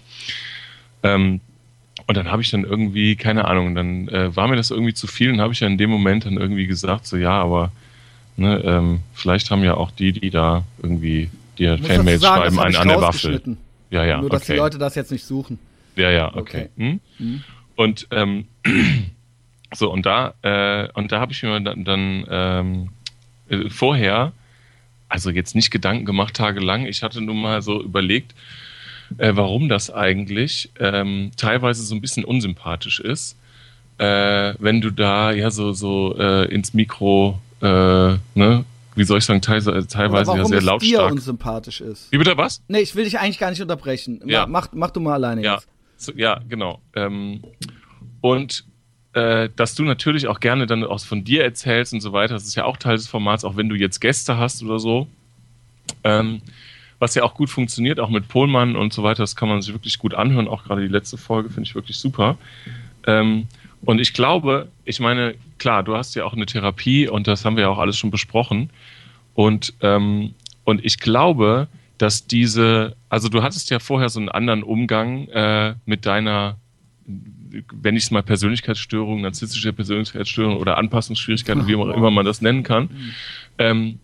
Ähm, 1.03 1.41
und 2.07 2.16
dann 2.16 2.30
habe 2.30 2.43
ich 2.43 2.51
dann 2.51 2.64
irgendwie, 2.64 3.16
keine 3.16 3.47
Ahnung, 3.47 3.74
dann 3.74 4.09
äh, 4.09 4.34
war 4.34 4.49
mir 4.49 4.57
das 4.57 4.70
irgendwie 4.70 4.95
zu 4.95 5.07
viel 5.07 5.32
und 5.32 5.41
habe 5.41 5.53
ich 5.53 5.61
ja 5.61 5.66
in 5.66 5.78
dem 5.78 5.91
Moment 5.91 6.26
dann 6.26 6.36
irgendwie 6.36 6.66
gesagt, 6.66 7.07
so 7.07 7.16
ja, 7.16 7.41
aber 7.41 7.72
ne, 8.36 8.61
ähm, 8.64 9.01
vielleicht 9.14 9.51
haben 9.51 9.62
ja 9.62 9.74
auch 9.74 9.91
die, 9.91 10.12
die 10.12 10.30
da 10.30 10.64
irgendwie 10.82 11.30
dir 11.59 11.78
Fanmails 11.78 12.22
schreiben, 12.22 12.59
einen 12.59 12.76
an 12.76 12.88
der 12.88 13.01
Waffe. 13.01 13.41
Ja, 13.91 14.05
ja. 14.05 14.20
Nur, 14.20 14.30
dass 14.30 14.43
okay. 14.43 14.53
die 14.53 14.59
Leute 14.59 14.78
das 14.78 14.95
jetzt 14.95 15.12
nicht 15.12 15.24
suchen. 15.24 15.59
Ja, 15.97 16.11
ja, 16.11 16.28
okay. 16.28 16.41
okay. 16.41 16.68
Hm? 16.76 17.01
Hm. 17.18 17.45
Und 17.76 18.07
ähm, 18.11 18.47
so, 19.74 19.91
und 19.91 20.07
da, 20.07 20.34
äh, 20.43 20.88
und 20.93 21.12
da 21.12 21.20
habe 21.20 21.32
ich 21.32 21.43
mir 21.43 21.61
dann, 21.61 21.84
dann 21.84 22.26
ähm, 22.30 22.88
äh, 23.49 23.68
vorher, 23.70 24.32
also 25.09 25.30
jetzt 25.30 25.55
nicht 25.55 25.70
Gedanken 25.70 26.05
gemacht 26.05 26.34
tagelang, 26.34 26.86
ich 26.86 27.03
hatte 27.03 27.20
nur 27.20 27.34
mal 27.34 27.62
so 27.62 27.82
überlegt, 27.82 28.34
äh, 29.18 29.32
warum 29.34 29.68
das 29.68 29.91
eigentlich 29.91 30.70
ähm, 30.78 31.32
teilweise 31.36 31.82
so 31.82 31.95
ein 31.95 32.01
bisschen 32.01 32.24
unsympathisch 32.24 33.01
ist, 33.01 33.36
äh, 33.99 34.55
wenn 34.59 34.80
du 34.80 34.91
da 34.91 35.32
ja 35.32 35.51
so, 35.51 35.72
so 35.72 36.16
äh, 36.18 36.53
ins 36.53 36.74
Mikro, 36.74 37.41
äh, 37.61 37.66
ne, 38.34 38.64
wie 38.95 39.05
soll 39.05 39.18
ich 39.18 39.24
sagen, 39.24 39.41
teilweise, 39.41 39.86
teilweise 39.86 40.36
ja 40.36 40.45
sehr 40.45 40.62
lautstark. 40.62 41.09
Dir 41.09 41.12
unsympathisch 41.12 41.80
ist. 41.80 42.11
Wie 42.11 42.18
bitte 42.18 42.36
was? 42.36 42.62
Nee, 42.68 42.80
ich 42.80 42.95
will 42.95 43.05
dich 43.05 43.18
eigentlich 43.18 43.38
gar 43.38 43.51
nicht 43.51 43.62
unterbrechen. 43.62 44.20
Ja. 44.26 44.47
Mach, 44.47 44.68
mach 44.72 44.91
du 44.91 45.01
mal 45.01 45.14
alleine 45.14 45.43
ja. 45.43 45.55
jetzt. 45.55 45.68
So, 46.01 46.12
ja, 46.16 46.40
genau. 46.48 46.80
Ähm, 46.96 47.42
und 48.22 48.64
äh, 49.12 49.51
dass 49.55 49.74
du 49.74 49.82
natürlich 49.82 50.28
auch 50.28 50.40
gerne 50.40 50.66
dann 50.66 50.82
auch 50.82 51.01
von 51.01 51.24
dir 51.24 51.44
erzählst 51.44 51.92
und 51.92 52.01
so 52.01 52.12
weiter. 52.12 52.34
Das 52.34 52.44
ist 52.44 52.55
ja 52.55 52.64
auch 52.64 52.78
Teil 52.78 52.96
des 52.96 53.07
Formats, 53.07 53.44
auch 53.44 53.57
wenn 53.57 53.68
du 53.68 53.74
jetzt 53.74 54.01
Gäste 54.01 54.38
hast 54.38 54.62
oder 54.62 54.78
so. 54.78 55.09
Ähm, 56.03 56.40
was 56.98 57.14
ja 57.14 57.22
auch 57.22 57.34
gut 57.34 57.51
funktioniert, 57.51 58.01
auch 58.01 58.09
mit 58.09 58.28
Pohlmann 58.28 58.76
und 58.76 58.94
so 58.94 59.03
weiter. 59.03 59.22
Das 59.22 59.36
kann 59.36 59.48
man 59.48 59.61
sich 59.61 59.74
wirklich 59.74 59.98
gut 59.98 60.14
anhören. 60.14 60.48
Auch 60.48 60.64
gerade 60.64 60.80
die 60.80 60.88
letzte 60.88 61.18
Folge 61.18 61.51
finde 61.51 61.68
ich 61.68 61.74
wirklich 61.74 61.98
super. 61.98 62.38
Ähm, 63.07 63.46
und 63.82 64.01
ich 64.01 64.14
glaube, 64.14 64.68
ich 64.84 65.01
meine, 65.01 65.34
klar, 65.59 65.82
du 65.82 65.96
hast 65.96 66.14
ja 66.14 66.24
auch 66.24 66.32
eine 66.32 66.46
Therapie 66.46 67.09
und 67.09 67.26
das 67.26 67.44
haben 67.44 67.57
wir 67.57 67.64
ja 67.64 67.68
auch 67.68 67.78
alles 67.78 67.98
schon 67.98 68.11
besprochen. 68.11 68.70
Und, 69.34 69.74
ähm, 69.82 70.34
und 70.64 70.82
ich 70.82 70.98
glaube, 70.98 71.68
dass 72.01 72.26
diese, 72.26 72.96
also 73.11 73.28
du 73.28 73.42
hattest 73.42 73.68
ja 73.68 73.78
vorher 73.78 74.09
so 74.09 74.20
einen 74.20 74.30
anderen 74.30 74.62
Umgang 74.62 75.28
äh, 75.28 75.74
mit 75.84 76.07
deiner, 76.07 76.57
wenn 77.05 77.94
ich 77.94 78.05
es 78.05 78.11
mal 78.11 78.22
Persönlichkeitsstörung, 78.22 79.20
narzisstische 79.20 79.74
Persönlichkeitsstörung 79.74 80.57
oder 80.57 80.78
Anpassungsschwierigkeiten, 80.78 81.66
wie 81.66 81.76
auch 81.76 81.88
immer 81.88 82.11
man 82.11 82.24
das 82.24 82.40
nennen 82.40 82.62
kann. 82.62 82.88
Ähm, 83.59 83.98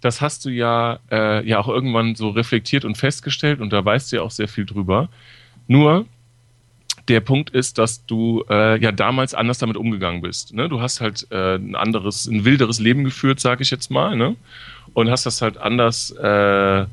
das 0.00 0.20
hast 0.20 0.44
du 0.44 0.50
ja, 0.50 1.00
äh, 1.10 1.44
ja 1.44 1.58
auch 1.58 1.66
irgendwann 1.66 2.14
so 2.14 2.28
reflektiert 2.28 2.84
und 2.84 2.96
festgestellt 2.96 3.60
und 3.60 3.72
da 3.72 3.84
weißt 3.84 4.12
du 4.12 4.16
ja 4.16 4.22
auch 4.22 4.30
sehr 4.30 4.48
viel 4.48 4.64
drüber. 4.64 5.08
Nur 5.66 6.06
der 7.08 7.18
Punkt 7.18 7.50
ist, 7.50 7.78
dass 7.78 8.06
du 8.06 8.44
äh, 8.48 8.80
ja 8.80 8.92
damals 8.92 9.34
anders 9.34 9.58
damit 9.58 9.76
umgegangen 9.76 10.22
bist. 10.22 10.54
Ne? 10.54 10.68
Du 10.68 10.80
hast 10.80 11.00
halt 11.00 11.26
äh, 11.32 11.56
ein 11.56 11.74
anderes, 11.74 12.26
ein 12.26 12.44
wilderes 12.44 12.78
Leben 12.78 13.02
geführt, 13.02 13.40
sage 13.40 13.64
ich 13.64 13.72
jetzt 13.72 13.90
mal, 13.90 14.16
ne? 14.16 14.36
und 14.94 15.10
hast 15.10 15.26
das 15.26 15.42
halt 15.42 15.56
anders 15.58 16.12
äh, 16.12 16.86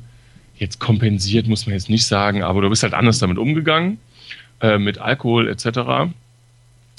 jetzt 0.58 0.78
kompensiert, 0.78 1.46
muss 1.46 1.66
man 1.66 1.74
jetzt 1.74 1.90
nicht 1.90 2.06
sagen, 2.06 2.42
aber 2.42 2.62
du 2.62 2.70
bist 2.70 2.82
halt 2.82 2.94
anders 2.94 3.18
damit 3.18 3.38
umgegangen, 3.38 3.98
äh, 4.60 4.78
mit 4.78 4.98
Alkohol 4.98 5.48
etc. 5.48 6.12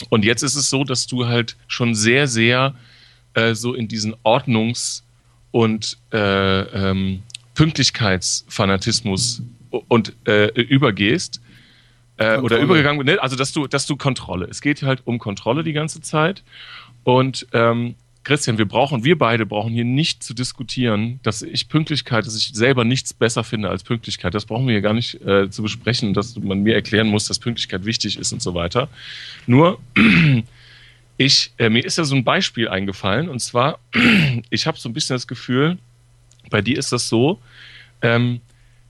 Und 0.10 0.26
jetzt 0.26 0.44
ist 0.44 0.56
es 0.56 0.70
so, 0.70 0.84
dass 0.84 1.08
du 1.08 1.28
halt 1.28 1.58
schon 1.68 1.96
sehr, 1.96 2.28
sehr 2.28 2.74
äh, 3.34 3.54
so 3.54 3.74
in 3.74 3.88
diesen 3.88 4.16
Ordnungs- 4.24 5.04
und 5.52 5.98
äh, 6.14 6.62
ähm, 6.62 7.24
Pünktlichkeitsfanatismus 7.56 9.42
und 9.88 10.14
äh, 10.26 10.48
übergehst 10.62 11.42
äh, 12.18 12.38
oder 12.38 12.60
übergegangen 12.60 13.06
ne? 13.06 13.22
also 13.22 13.36
dass 13.36 13.52
du, 13.52 13.68
dass 13.68 13.86
du 13.86 13.98
Kontrolle. 13.98 14.48
Es 14.50 14.62
geht 14.62 14.84
halt 14.84 15.02
um 15.06 15.20
Kontrolle 15.20 15.64
die 15.64 15.74
ganze 15.74 16.02
Zeit 16.02 16.44
und 17.04 17.48
ähm, 17.54 17.96
Christian, 18.30 18.60
wir 18.60 18.68
brauchen, 18.68 19.04
wir 19.04 19.18
beide 19.18 19.48
brauchen 19.48 19.74
hier 19.74 19.86
nicht 19.86 20.22
zu 20.22 20.36
diskutieren, 20.36 21.20
dass 21.24 21.42
ich 21.42 21.68
Pünktlichkeit, 21.68 22.28
dass 22.28 22.38
ich 22.38 22.52
selber 22.54 22.86
nichts 22.86 23.12
besser 23.12 23.44
finde 23.44 23.72
als 23.72 23.82
Pünktlichkeit. 23.82 24.36
Das 24.36 24.46
brauchen 24.46 24.68
wir 24.68 24.74
hier 24.74 24.82
gar 24.82 24.94
nicht 24.94 25.20
äh, 25.26 25.50
zu 25.50 25.64
besprechen, 25.64 26.14
dass 26.14 26.36
man 26.36 26.62
mir 26.62 26.76
erklären 26.76 27.08
muss, 27.08 27.26
dass 27.26 27.40
Pünktlichkeit 27.40 27.86
wichtig 27.86 28.20
ist 28.20 28.32
und 28.32 28.40
so 28.40 28.54
weiter. 28.54 28.88
Nur, 29.48 29.80
ich, 31.18 31.52
äh, 31.58 31.72
mir 31.72 31.84
ist 31.84 31.98
ja 31.98 32.04
so 32.04 32.16
ein 32.16 32.24
Beispiel 32.24 32.70
eingefallen 32.70 33.30
und 33.30 33.40
zwar, 33.40 33.80
ich 34.52 34.68
habe 34.68 34.78
so 34.78 34.90
ein 34.90 34.94
bisschen 34.94 35.16
das 35.16 35.26
Gefühl, 35.26 35.80
bei 36.52 36.62
dir 36.62 36.78
ist 36.78 36.92
das 36.92 37.10
so, 37.10 37.40
ähm, 38.04 38.42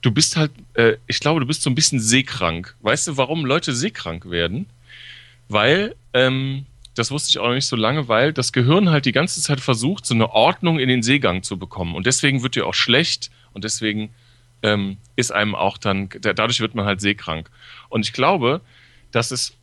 du 0.02 0.10
bist 0.10 0.36
halt, 0.36 0.50
äh, 0.74 0.96
ich 1.06 1.18
glaube, 1.18 1.40
du 1.40 1.46
bist 1.46 1.62
so 1.62 1.70
ein 1.70 1.74
bisschen 1.74 1.98
seekrank. 1.98 2.76
Weißt 2.82 3.06
du, 3.06 3.16
warum 3.16 3.46
Leute 3.46 3.74
seekrank 3.74 4.30
werden? 4.30 4.66
Weil, 5.48 5.94
ähm, 6.12 6.66
das 6.94 7.10
wusste 7.10 7.30
ich 7.30 7.38
auch 7.38 7.46
noch 7.46 7.54
nicht 7.54 7.66
so 7.66 7.76
lange, 7.76 8.08
weil 8.08 8.32
das 8.32 8.52
Gehirn 8.52 8.90
halt 8.90 9.06
die 9.06 9.12
ganze 9.12 9.40
Zeit 9.40 9.60
versucht, 9.60 10.06
so 10.06 10.14
eine 10.14 10.30
Ordnung 10.30 10.78
in 10.78 10.88
den 10.88 11.02
Seegang 11.02 11.42
zu 11.42 11.58
bekommen. 11.58 11.94
Und 11.94 12.06
deswegen 12.06 12.42
wird 12.42 12.56
dir 12.56 12.66
auch 12.66 12.74
schlecht 12.74 13.30
und 13.52 13.64
deswegen 13.64 14.10
ähm, 14.62 14.96
ist 15.16 15.32
einem 15.32 15.54
auch 15.54 15.78
dann, 15.78 16.08
dadurch 16.20 16.60
wird 16.60 16.74
man 16.74 16.84
halt 16.84 17.00
seekrank. 17.00 17.50
Und 17.88 18.04
ich 18.04 18.12
glaube, 18.12 18.60
dass 19.12 19.30
es, 19.30 19.56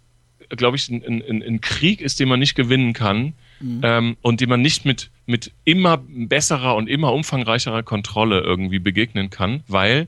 glaube 0.50 0.78
ich, 0.78 0.90
ein, 0.90 1.04
ein, 1.04 1.44
ein, 1.44 1.62
Krieg 1.62 2.02
ist, 2.02 2.20
den 2.20 2.30
man 2.30 2.40
nicht 2.40 2.56
gewinnen 2.56 2.94
kann 2.94 3.34
mhm. 3.60 3.82
ähm, 3.84 4.18
und 4.22 4.42
den 4.42 4.50
man 4.50 4.62
nicht 4.62 4.86
mit, 4.86 5.10
mit 5.26 5.52
immer 5.66 5.98
besserer 6.08 6.76
und 6.76 6.88
immer 6.88 7.14
umfangreicherer 7.14 7.84
Kontrolle 7.84 8.40
irgendwie 8.42 8.80
begegnen 8.80 9.30
kann, 9.30 9.64
weil 9.68 10.08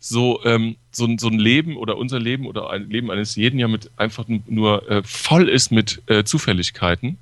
so, 0.00 0.42
ähm, 0.44 0.76
so, 0.90 1.06
so 1.18 1.28
ein 1.28 1.38
Leben 1.38 1.76
oder 1.76 1.96
unser 1.98 2.18
Leben 2.18 2.46
oder 2.46 2.70
ein 2.70 2.90
Leben 2.90 3.10
eines 3.10 3.36
jeden 3.36 3.60
ja 3.60 3.68
mit 3.68 3.90
einfach 3.96 4.24
nur 4.28 4.90
äh, 4.90 5.02
voll 5.04 5.48
ist 5.48 5.70
mit 5.70 6.02
äh, 6.06 6.24
Zufälligkeiten. 6.24 7.18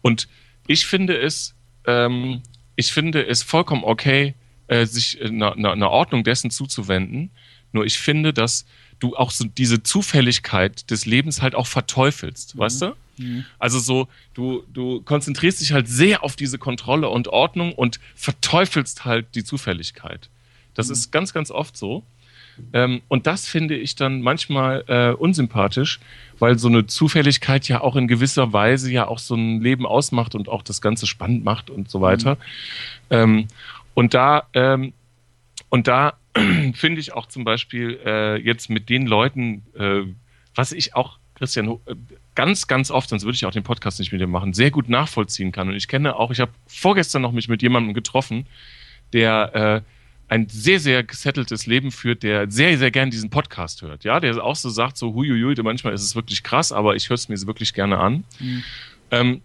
Und 0.00 0.26
ich 0.66 0.86
finde 0.86 1.18
es, 1.18 1.54
ähm, 1.86 2.42
ich 2.76 2.92
finde 2.92 3.26
es 3.26 3.42
vollkommen 3.42 3.84
okay, 3.84 4.34
äh, 4.68 4.86
sich 4.86 5.22
einer, 5.22 5.54
einer 5.54 5.90
Ordnung 5.90 6.24
dessen 6.24 6.50
zuzuwenden. 6.50 7.30
Nur 7.72 7.84
ich 7.84 7.98
finde, 7.98 8.32
dass 8.32 8.64
du 9.00 9.14
auch 9.14 9.30
so 9.30 9.44
diese 9.44 9.82
Zufälligkeit 9.82 10.90
des 10.90 11.06
Lebens 11.06 11.42
halt 11.42 11.54
auch 11.54 11.66
verteufelst, 11.66 12.54
mhm. 12.54 12.58
weißt 12.58 12.82
du? 12.82 12.94
Mhm. 13.18 13.44
Also 13.58 13.78
so, 13.78 14.08
du, 14.34 14.64
du 14.72 15.02
konzentrierst 15.02 15.60
dich 15.60 15.72
halt 15.72 15.88
sehr 15.88 16.24
auf 16.24 16.36
diese 16.36 16.58
Kontrolle 16.58 17.08
und 17.08 17.28
Ordnung 17.28 17.72
und 17.74 18.00
verteufelst 18.14 19.04
halt 19.04 19.34
die 19.34 19.44
Zufälligkeit. 19.44 20.30
Das 20.78 20.86
mhm. 20.86 20.92
ist 20.92 21.10
ganz, 21.10 21.34
ganz 21.34 21.50
oft 21.50 21.76
so. 21.76 22.04
Ähm, 22.72 23.02
und 23.08 23.26
das 23.26 23.46
finde 23.48 23.76
ich 23.76 23.96
dann 23.96 24.22
manchmal 24.22 24.84
äh, 24.86 25.10
unsympathisch, 25.12 26.00
weil 26.38 26.58
so 26.58 26.68
eine 26.68 26.86
Zufälligkeit 26.86 27.68
ja 27.68 27.80
auch 27.80 27.96
in 27.96 28.08
gewisser 28.08 28.52
Weise 28.52 28.90
ja 28.90 29.06
auch 29.06 29.18
so 29.18 29.34
ein 29.34 29.60
Leben 29.60 29.86
ausmacht 29.86 30.34
und 30.34 30.48
auch 30.48 30.62
das 30.62 30.80
Ganze 30.80 31.06
spannend 31.06 31.44
macht 31.44 31.68
und 31.68 31.90
so 31.90 32.00
weiter. 32.00 32.34
Mhm. 32.34 32.38
Ähm, 33.10 33.48
und 33.94 34.14
da, 34.14 34.44
ähm, 34.54 34.92
und 35.68 35.88
da 35.88 36.14
finde 36.74 37.00
ich 37.00 37.12
auch 37.12 37.26
zum 37.26 37.44
Beispiel 37.44 37.98
äh, 38.04 38.36
jetzt 38.40 38.70
mit 38.70 38.88
den 38.88 39.06
Leuten, 39.06 39.62
äh, 39.76 40.02
was 40.54 40.72
ich 40.72 40.94
auch, 40.94 41.18
Christian, 41.34 41.70
äh, 41.86 41.94
ganz, 42.34 42.68
ganz 42.68 42.90
oft, 42.90 43.08
sonst 43.08 43.24
würde 43.24 43.34
ich 43.34 43.46
auch 43.46 43.52
den 43.52 43.64
Podcast 43.64 43.98
nicht 43.98 44.12
mit 44.12 44.20
dir 44.20 44.28
machen, 44.28 44.52
sehr 44.52 44.70
gut 44.70 44.88
nachvollziehen 44.88 45.50
kann. 45.50 45.68
Und 45.68 45.74
ich 45.74 45.88
kenne 45.88 46.14
auch, 46.16 46.30
ich 46.30 46.40
habe 46.40 46.52
vorgestern 46.66 47.22
noch 47.22 47.32
mich 47.32 47.48
mit 47.48 47.62
jemandem 47.62 47.94
getroffen, 47.94 48.46
der 49.12 49.54
äh, 49.54 49.97
ein 50.28 50.48
sehr, 50.48 50.78
sehr 50.78 51.02
gesetteltes 51.02 51.66
Leben 51.66 51.90
führt, 51.90 52.22
der 52.22 52.50
sehr, 52.50 52.76
sehr 52.76 52.90
gern 52.90 53.10
diesen 53.10 53.30
Podcast 53.30 53.82
hört. 53.82 54.04
Ja, 54.04 54.20
der 54.20 54.42
auch 54.44 54.56
so 54.56 54.68
sagt, 54.68 54.98
so 54.98 55.14
huiuiui, 55.14 55.54
manchmal 55.62 55.94
ist 55.94 56.02
es 56.02 56.14
wirklich 56.14 56.42
krass, 56.42 56.70
aber 56.70 56.96
ich 56.96 57.08
höre 57.08 57.14
es 57.14 57.28
mir 57.28 57.40
wirklich 57.46 57.72
gerne 57.72 57.98
an. 57.98 58.24
Mhm. 58.38 58.64
Ähm, 59.10 59.42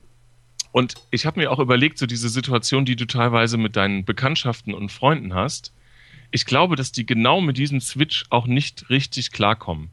und 0.74 0.96
ich 1.12 1.26
habe 1.26 1.40
mir 1.40 1.52
auch 1.52 1.60
überlegt, 1.60 2.00
so 2.00 2.06
diese 2.06 2.30
Situation, 2.30 2.84
die 2.84 2.96
du 2.96 3.06
teilweise 3.06 3.58
mit 3.58 3.76
deinen 3.76 4.04
Bekanntschaften 4.04 4.74
und 4.74 4.92
Freunden 4.92 5.34
hast, 5.34 5.72
ich 6.32 6.46
glaube, 6.46 6.76
dass 6.76 6.92
die 6.92 7.06
genau 7.06 7.40
mit 7.40 7.58
diesem 7.58 7.80
Switch 7.80 8.26
auch 8.30 8.48
nicht 8.48 8.90
richtig 8.90 9.32
klarkommen. 9.32 9.90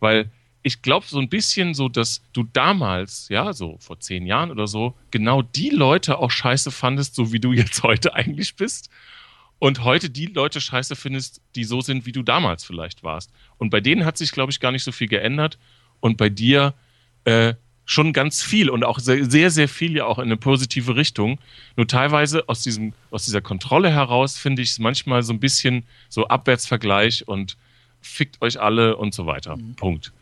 Weil 0.00 0.30
ich 0.62 0.82
glaube 0.82 1.06
so 1.06 1.18
ein 1.18 1.28
bisschen 1.28 1.74
so, 1.74 1.88
dass 1.88 2.22
du 2.32 2.44
damals, 2.44 3.28
ja, 3.28 3.52
so 3.52 3.76
vor 3.78 4.00
zehn 4.00 4.26
Jahren 4.26 4.50
oder 4.50 4.66
so, 4.66 4.94
genau 5.10 5.42
die 5.42 5.70
Leute 5.70 6.18
auch 6.18 6.30
scheiße 6.30 6.70
fandest, 6.70 7.14
so 7.14 7.32
wie 7.32 7.40
du 7.40 7.52
jetzt 7.52 7.82
heute 7.84 8.14
eigentlich 8.14 8.56
bist 8.56 8.90
und 9.62 9.84
heute 9.84 10.10
die 10.10 10.26
Leute 10.26 10.60
scheiße 10.60 10.96
findest, 10.96 11.40
die 11.54 11.62
so 11.62 11.80
sind, 11.82 12.04
wie 12.04 12.10
du 12.10 12.24
damals 12.24 12.64
vielleicht 12.64 13.04
warst. 13.04 13.30
Und 13.58 13.70
bei 13.70 13.80
denen 13.80 14.04
hat 14.04 14.18
sich, 14.18 14.32
glaube 14.32 14.50
ich, 14.50 14.58
gar 14.58 14.72
nicht 14.72 14.82
so 14.82 14.90
viel 14.90 15.06
geändert 15.06 15.56
und 16.00 16.16
bei 16.16 16.28
dir 16.28 16.74
äh, 17.26 17.54
schon 17.84 18.12
ganz 18.12 18.42
viel 18.42 18.68
und 18.68 18.82
auch 18.82 18.98
sehr, 18.98 19.52
sehr, 19.52 19.68
viel 19.68 19.94
ja 19.94 20.04
auch 20.06 20.18
in 20.18 20.24
eine 20.24 20.36
positive 20.36 20.96
Richtung. 20.96 21.38
Nur 21.76 21.86
teilweise 21.86 22.48
aus, 22.48 22.64
diesem, 22.64 22.92
aus 23.12 23.24
dieser 23.24 23.40
Kontrolle 23.40 23.92
heraus 23.92 24.36
finde 24.36 24.62
ich 24.62 24.70
es 24.70 24.80
manchmal 24.80 25.22
so 25.22 25.32
ein 25.32 25.38
bisschen 25.38 25.84
so 26.08 26.26
Abwärtsvergleich 26.26 27.28
und 27.28 27.56
fickt 28.00 28.42
euch 28.42 28.60
alle 28.60 28.96
und 28.96 29.14
so 29.14 29.26
weiter. 29.26 29.56
Mhm. 29.56 29.76
Punkt 29.76 30.12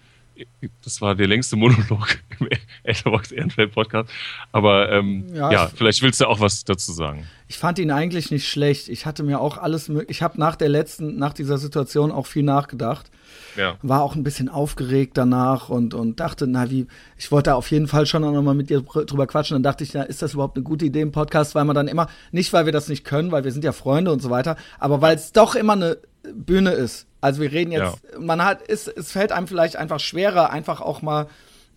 das 0.84 1.00
war 1.00 1.14
der 1.14 1.26
längste 1.26 1.56
Monolog 1.56 2.18
im 2.40 2.48
Etherbox 2.82 3.32
Ehrenfeld 3.32 3.72
Podcast. 3.72 4.10
Aber 4.52 4.90
ähm, 4.90 5.26
ja, 5.34 5.52
ja 5.52 5.70
vielleicht 5.74 6.02
willst 6.02 6.20
du 6.20 6.26
auch 6.26 6.40
was 6.40 6.64
dazu 6.64 6.92
sagen. 6.92 7.26
Ich 7.48 7.58
fand 7.58 7.78
ihn 7.78 7.90
eigentlich 7.90 8.30
nicht 8.30 8.48
schlecht. 8.48 8.88
Ich 8.88 9.06
hatte 9.06 9.22
mir 9.22 9.40
auch 9.40 9.58
alles, 9.58 9.90
ich 10.08 10.22
habe 10.22 10.38
nach 10.38 10.56
der 10.56 10.68
letzten, 10.68 11.16
nach 11.16 11.32
dieser 11.32 11.58
Situation 11.58 12.12
auch 12.12 12.26
viel 12.26 12.42
nachgedacht. 12.42 13.10
Ja. 13.56 13.76
War 13.82 14.02
auch 14.02 14.14
ein 14.14 14.22
bisschen 14.22 14.48
aufgeregt 14.48 15.16
danach 15.16 15.68
und, 15.68 15.94
und 15.94 16.20
dachte, 16.20 16.46
na 16.46 16.70
wie, 16.70 16.86
ich 17.16 17.32
wollte 17.32 17.54
auf 17.54 17.70
jeden 17.70 17.88
Fall 17.88 18.06
schon 18.06 18.22
noch 18.22 18.42
mal 18.42 18.54
mit 18.54 18.70
dir 18.70 18.80
drüber 18.82 19.26
quatschen. 19.26 19.56
Dann 19.56 19.62
dachte 19.62 19.84
ich, 19.84 19.94
na, 19.94 20.02
ist 20.02 20.22
das 20.22 20.34
überhaupt 20.34 20.56
eine 20.56 20.64
gute 20.64 20.84
Idee 20.84 21.00
im 21.00 21.12
Podcast, 21.12 21.54
weil 21.54 21.64
man 21.64 21.74
dann 21.74 21.88
immer, 21.88 22.08
nicht 22.30 22.52
weil 22.52 22.66
wir 22.66 22.72
das 22.72 22.88
nicht 22.88 23.04
können, 23.04 23.32
weil 23.32 23.44
wir 23.44 23.52
sind 23.52 23.64
ja 23.64 23.72
Freunde 23.72 24.12
und 24.12 24.22
so 24.22 24.30
weiter, 24.30 24.56
aber 24.78 25.00
weil 25.00 25.16
es 25.16 25.32
doch 25.32 25.54
immer 25.54 25.74
eine 25.74 25.98
Bühne 26.22 26.72
ist. 26.72 27.06
Also 27.20 27.40
wir 27.40 27.52
reden 27.52 27.72
jetzt, 27.72 27.98
ja. 28.12 28.18
man 28.18 28.44
hat, 28.44 28.62
ist, 28.62 28.88
es 28.88 29.12
fällt 29.12 29.32
einem 29.32 29.46
vielleicht 29.46 29.76
einfach 29.76 30.00
schwerer, 30.00 30.50
einfach 30.50 30.80
auch 30.80 31.02
mal 31.02 31.28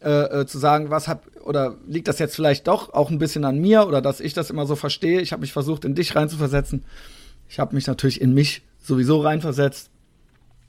äh, 0.02 0.42
äh, 0.42 0.46
zu 0.46 0.58
sagen, 0.60 0.90
was 0.90 1.08
hab, 1.08 1.28
oder 1.46 1.78
liegt 1.88 2.08
das 2.08 2.20
jetzt 2.20 2.36
vielleicht 2.36 2.68
doch 2.68 2.94
auch 2.94 3.10
ein 3.10 3.20
bisschen 3.20 3.46
an 3.46 3.58
mir 3.60 3.88
oder 3.88 4.02
dass 4.02 4.20
ich 4.20 4.34
das 4.34 4.50
immer 4.50 4.66
so 4.66 4.76
verstehe. 4.76 5.22
Ich 5.22 5.32
habe 5.32 5.42
mich 5.42 5.54
versucht, 5.54 5.86
in 5.86 5.96
dich 5.96 6.16
reinzuversetzen. 6.16 6.84
Ich 7.48 7.60
habe 7.60 7.76
mich 7.76 7.88
natürlich 7.88 8.20
in 8.20 8.34
mich 8.34 8.64
sowieso 8.82 9.22
reinversetzt. 9.22 9.90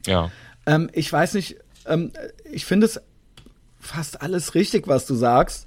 Ja. 0.07 0.31
Ähm, 0.66 0.89
ich 0.93 1.12
weiß 1.12 1.35
nicht, 1.35 1.57
ähm, 1.87 2.12
ich 2.51 2.64
finde 2.64 2.87
es 2.87 3.01
fast 3.81 4.22
alles 4.22 4.55
richtig, 4.55 4.87
was 4.87 5.07
du 5.07 5.14
sagst. 5.14 5.66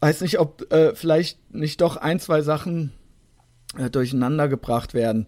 Weiß 0.00 0.20
nicht, 0.20 0.38
ob 0.38 0.72
äh, 0.72 0.94
vielleicht 0.94 1.52
nicht 1.52 1.80
doch 1.80 1.96
ein, 1.96 2.20
zwei 2.20 2.42
Sachen 2.42 2.92
äh, 3.76 3.90
durcheinander 3.90 4.48
gebracht 4.48 4.94
werden. 4.94 5.26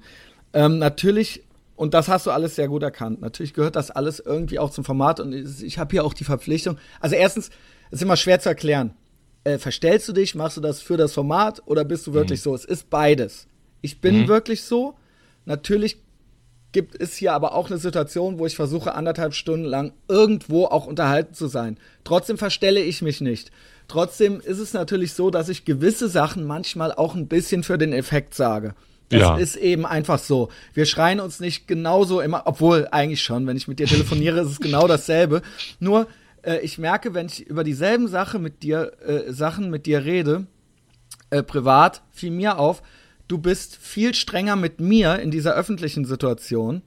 Ähm, 0.53 0.79
natürlich 0.79 1.45
und 1.79 1.95
das 1.95 2.09
hast 2.09 2.27
du 2.27 2.33
alles 2.33 2.57
sehr 2.57 2.67
gut 2.67 2.83
erkannt. 2.83 3.21
Natürlich 3.21 3.55
gehört 3.55 3.77
das 3.77 3.93
alles 3.93 4.19
irgendwie 4.19 4.59
auch 4.59 4.71
zum 4.71 4.83
Format 4.83 5.21
und 5.21 5.33
ich 5.33 5.79
habe 5.79 5.93
hier 5.93 6.05
auch 6.05 6.13
die 6.13 6.25
Verpflichtung. 6.25 6.77
Also 6.99 7.15
erstens, 7.15 7.51
ist 7.93 8.03
immer 8.03 8.17
schwer 8.17 8.41
zu 8.41 8.49
erklären. 8.49 8.95
Äh, 9.45 9.59
verstellst 9.59 10.09
du 10.09 10.13
dich, 10.13 10.35
machst 10.35 10.57
du 10.57 10.61
das 10.61 10.83
für 10.83 10.97
das 10.97 11.13
Format 11.13 11.63
oder 11.67 11.85
bist 11.85 12.05
du 12.09 12.13
wirklich 12.13 12.41
mhm. 12.41 12.43
so? 12.43 12.55
Es 12.57 12.65
ist 12.65 12.91
beides. 12.91 13.47
Ich 13.81 14.01
bin 14.01 14.23
mhm. 14.23 14.29
wirklich 14.29 14.65
so. 14.65 14.95
Natürlich 15.45 15.99
gibt 16.73 17.01
es 17.01 17.15
hier 17.15 17.33
aber 17.33 17.55
auch 17.55 17.71
eine 17.71 17.79
Situation, 17.79 18.41
wo 18.41 18.47
ich 18.47 18.57
versuche, 18.57 18.95
anderthalb 18.95 19.33
Stunden 19.33 19.65
lang 19.65 19.93
irgendwo 20.09 20.65
auch 20.65 20.87
unterhalten 20.87 21.33
zu 21.33 21.47
sein. 21.47 21.79
Trotzdem 22.03 22.39
verstelle 22.39 22.81
ich 22.81 23.03
mich 23.03 23.21
nicht. 23.21 23.53
Trotzdem 23.87 24.41
ist 24.41 24.59
es 24.59 24.73
natürlich 24.73 25.13
so, 25.13 25.31
dass 25.31 25.49
ich 25.49 25.65
gewisse 25.65 26.09
Sachen 26.09 26.45
manchmal 26.45 26.93
auch 26.93 27.15
ein 27.15 27.29
bisschen 27.29 27.63
für 27.63 27.79
den 27.79 27.93
Effekt 27.93 28.35
sage. 28.35 28.75
Das 29.09 29.21
ja. 29.21 29.37
ist 29.37 29.57
eben 29.57 29.87
einfach 29.87 30.19
so. 30.19 30.51
Wir 30.75 30.85
schreien 30.85 31.21
uns 31.21 31.41
nicht 31.41 31.67
genauso 31.67 32.21
immer, 32.21 32.43
obwohl 32.45 32.89
eigentlich 32.91 33.23
schon, 33.23 33.47
wenn 33.47 33.57
ich 33.57 33.69
mit 33.69 33.79
dir 33.79 33.87
telefoniere, 33.87 34.41
ist 34.41 34.51
es 34.51 34.61
genau 34.61 34.87
dasselbe. 34.87 35.43
Nur 35.81 36.09
äh, 36.43 36.59
ich 36.61 36.79
merke, 36.79 37.15
wenn 37.15 37.27
ich 37.27 37.47
über 37.47 37.65
dieselben 37.65 38.09
Sache 38.09 38.39
mit 38.39 38.63
dir, 38.63 38.93
äh, 39.07 39.33
Sachen 39.33 39.71
mit 39.71 39.87
dir 39.87 40.05
rede, 40.05 40.47
äh, 41.31 41.43
privat, 41.43 42.03
fiel 42.11 42.31
mir 42.31 42.59
auf, 42.59 42.83
du 43.29 43.39
bist 43.39 43.77
viel 43.77 44.15
strenger 44.15 44.57
mit 44.57 44.81
mir 44.81 45.19
in 45.21 45.31
dieser 45.31 45.55
öffentlichen 45.55 46.05
Situation 46.05 46.83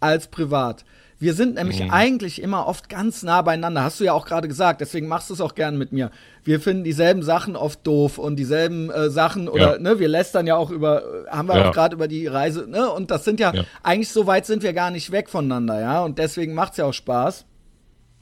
als 0.00 0.28
privat. 0.28 0.84
Wir 1.24 1.32
sind 1.32 1.54
nämlich 1.54 1.82
mhm. 1.82 1.90
eigentlich 1.90 2.42
immer 2.42 2.66
oft 2.66 2.90
ganz 2.90 3.22
nah 3.22 3.40
beieinander. 3.40 3.82
Hast 3.82 3.98
du 3.98 4.04
ja 4.04 4.12
auch 4.12 4.26
gerade 4.26 4.46
gesagt, 4.46 4.82
deswegen 4.82 5.08
machst 5.08 5.30
du 5.30 5.34
es 5.34 5.40
auch 5.40 5.54
gern 5.54 5.78
mit 5.78 5.90
mir. 5.90 6.10
Wir 6.42 6.60
finden 6.60 6.84
dieselben 6.84 7.22
Sachen 7.22 7.56
oft 7.56 7.86
doof 7.86 8.18
und 8.18 8.36
dieselben 8.36 8.90
äh, 8.90 9.08
Sachen 9.08 9.48
oder 9.48 9.76
ja. 9.76 9.78
ne, 9.78 9.98
wir 9.98 10.08
lästern 10.08 10.46
ja 10.46 10.56
auch 10.56 10.70
über, 10.70 11.02
haben 11.30 11.48
wir 11.48 11.56
ja. 11.56 11.70
auch 11.70 11.72
gerade 11.72 11.94
über 11.96 12.08
die 12.08 12.26
Reise, 12.26 12.68
ne? 12.68 12.90
Und 12.90 13.10
das 13.10 13.24
sind 13.24 13.40
ja, 13.40 13.54
ja, 13.54 13.64
eigentlich 13.82 14.10
so 14.10 14.26
weit 14.26 14.44
sind 14.44 14.62
wir 14.62 14.74
gar 14.74 14.90
nicht 14.90 15.12
weg 15.12 15.30
voneinander, 15.30 15.80
ja. 15.80 16.02
Und 16.02 16.18
deswegen 16.18 16.52
macht's 16.52 16.76
ja 16.76 16.84
auch 16.84 16.92
Spaß. 16.92 17.46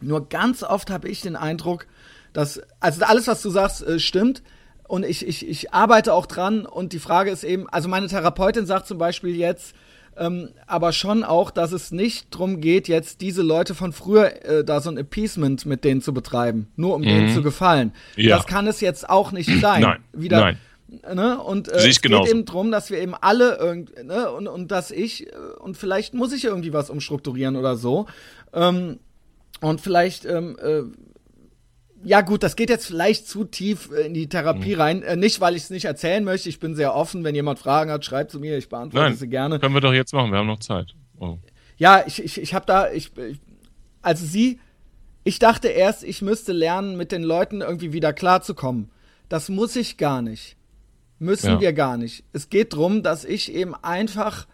Nur 0.00 0.28
ganz 0.28 0.62
oft 0.62 0.88
habe 0.88 1.08
ich 1.08 1.22
den 1.22 1.34
Eindruck, 1.34 1.88
dass, 2.32 2.62
also 2.78 3.04
alles, 3.04 3.26
was 3.26 3.42
du 3.42 3.50
sagst, 3.50 3.84
äh, 3.84 3.98
stimmt. 3.98 4.44
und 4.86 5.04
ich, 5.04 5.26
ich, 5.26 5.48
ich 5.48 5.74
arbeite 5.74 6.14
auch 6.14 6.26
dran 6.26 6.66
und 6.66 6.92
die 6.92 7.00
Frage 7.00 7.32
ist 7.32 7.42
eben, 7.42 7.68
also 7.68 7.88
meine 7.88 8.06
Therapeutin 8.06 8.64
sagt 8.64 8.86
zum 8.86 8.98
Beispiel 8.98 9.34
jetzt, 9.34 9.74
ähm, 10.16 10.50
aber 10.66 10.92
schon 10.92 11.24
auch, 11.24 11.50
dass 11.50 11.72
es 11.72 11.90
nicht 11.90 12.34
darum 12.34 12.60
geht, 12.60 12.88
jetzt 12.88 13.20
diese 13.20 13.42
Leute 13.42 13.74
von 13.74 13.92
früher 13.92 14.44
äh, 14.44 14.64
da 14.64 14.80
so 14.80 14.90
ein 14.90 14.98
Appeasement 14.98 15.64
mit 15.66 15.84
denen 15.84 16.02
zu 16.02 16.12
betreiben, 16.12 16.68
nur 16.76 16.94
um 16.94 17.00
mhm. 17.02 17.06
denen 17.06 17.34
zu 17.34 17.42
gefallen. 17.42 17.92
Ja. 18.16 18.36
Das 18.36 18.46
kann 18.46 18.66
es 18.66 18.80
jetzt 18.80 19.08
auch 19.08 19.32
nicht 19.32 19.50
sein. 19.60 19.82
Nein. 19.82 19.98
Wieder, 20.12 20.40
Nein. 20.40 20.58
Ne? 21.14 21.40
Und 21.40 21.68
äh, 21.68 21.88
es 21.88 22.02
geht 22.02 22.12
eben 22.12 22.44
darum, 22.44 22.70
dass 22.70 22.90
wir 22.90 22.98
eben 22.98 23.14
alle 23.14 23.56
irgendwie, 23.56 24.02
ne? 24.04 24.30
und, 24.30 24.46
und 24.46 24.70
dass 24.70 24.90
ich, 24.90 25.26
äh, 25.26 25.30
und 25.58 25.76
vielleicht 25.76 26.12
muss 26.12 26.32
ich 26.32 26.44
irgendwie 26.44 26.72
was 26.74 26.90
umstrukturieren 26.90 27.56
oder 27.56 27.76
so. 27.76 28.06
Ähm, 28.52 28.98
und 29.60 29.80
vielleicht 29.80 30.26
ähm, 30.26 30.56
äh, 30.60 30.82
ja 32.04 32.20
gut, 32.20 32.42
das 32.42 32.56
geht 32.56 32.70
jetzt 32.70 32.86
vielleicht 32.86 33.28
zu 33.28 33.44
tief 33.44 33.90
äh, 33.92 34.06
in 34.06 34.14
die 34.14 34.28
Therapie 34.28 34.74
mhm. 34.74 34.80
rein. 34.80 35.02
Äh, 35.02 35.16
nicht, 35.16 35.40
weil 35.40 35.56
ich 35.56 35.64
es 35.64 35.70
nicht 35.70 35.84
erzählen 35.84 36.24
möchte. 36.24 36.48
Ich 36.48 36.60
bin 36.60 36.74
sehr 36.74 36.94
offen. 36.94 37.24
Wenn 37.24 37.34
jemand 37.34 37.58
Fragen 37.58 37.90
hat, 37.90 38.04
schreibt 38.04 38.30
zu 38.30 38.40
mir. 38.40 38.58
Ich 38.58 38.68
beantworte 38.68 39.04
Nein, 39.04 39.16
sie 39.16 39.28
gerne. 39.28 39.58
Können 39.58 39.74
wir 39.74 39.80
doch 39.80 39.92
jetzt 39.92 40.12
machen. 40.12 40.30
Wir 40.30 40.38
haben 40.38 40.46
noch 40.46 40.60
Zeit. 40.60 40.94
Oh. 41.18 41.38
Ja, 41.76 42.04
ich, 42.06 42.22
ich, 42.22 42.40
ich 42.40 42.54
habe 42.54 42.66
da, 42.66 42.90
ich, 42.90 43.16
ich, 43.16 43.40
also 44.02 44.24
sie, 44.24 44.60
ich 45.24 45.38
dachte 45.38 45.68
erst, 45.68 46.04
ich 46.04 46.22
müsste 46.22 46.52
lernen, 46.52 46.96
mit 46.96 47.12
den 47.12 47.22
Leuten 47.22 47.60
irgendwie 47.60 47.92
wieder 47.92 48.12
klarzukommen. 48.12 48.90
Das 49.28 49.48
muss 49.48 49.76
ich 49.76 49.96
gar 49.96 50.22
nicht. 50.22 50.56
Müssen 51.18 51.50
ja. 51.50 51.60
wir 51.60 51.72
gar 51.72 51.96
nicht. 51.96 52.24
Es 52.32 52.50
geht 52.50 52.72
darum, 52.72 53.02
dass 53.02 53.24
ich 53.24 53.52
eben 53.54 53.74
einfach, 53.76 54.46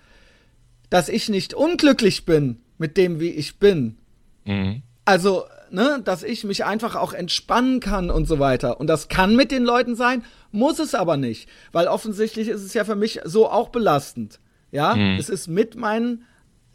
dass 0.91 1.09
ich 1.09 1.29
nicht 1.29 1.55
unglücklich 1.55 2.27
bin 2.27 2.61
mit 2.77 2.97
dem, 2.97 3.21
wie 3.21 3.31
ich 3.31 3.59
bin. 3.59 3.97
Mhm. 4.45 4.83
Also 5.05 5.45
ne, 5.71 6.01
dass 6.05 6.23
ich 6.23 6.45
mich 6.45 6.65
einfach 6.65 6.95
auch 6.97 7.13
entspannen 7.13 7.81
kann 7.81 8.11
und 8.11 8.27
so 8.27 8.39
weiter. 8.39 8.81
Und 8.81 8.87
das 8.87 9.09
kann 9.09 9.37
mit 9.37 9.51
den 9.51 9.65
Leuten 9.65 9.97
sein, 9.97 10.25
muss 10.51 10.79
es 10.79 10.95
aber 10.95 11.17
nicht, 11.17 11.49
weil 11.73 11.87
offensichtlich 11.89 12.49
ist 12.49 12.63
es 12.63 12.75
ja 12.75 12.85
für 12.85 12.97
mich 12.97 13.21
so 13.25 13.49
auch 13.49 13.69
belastend. 13.69 14.41
Ja, 14.71 14.95
mhm. 14.95 15.17
es 15.19 15.29
ist 15.29 15.49
mit 15.49 15.77
meinen 15.77 16.25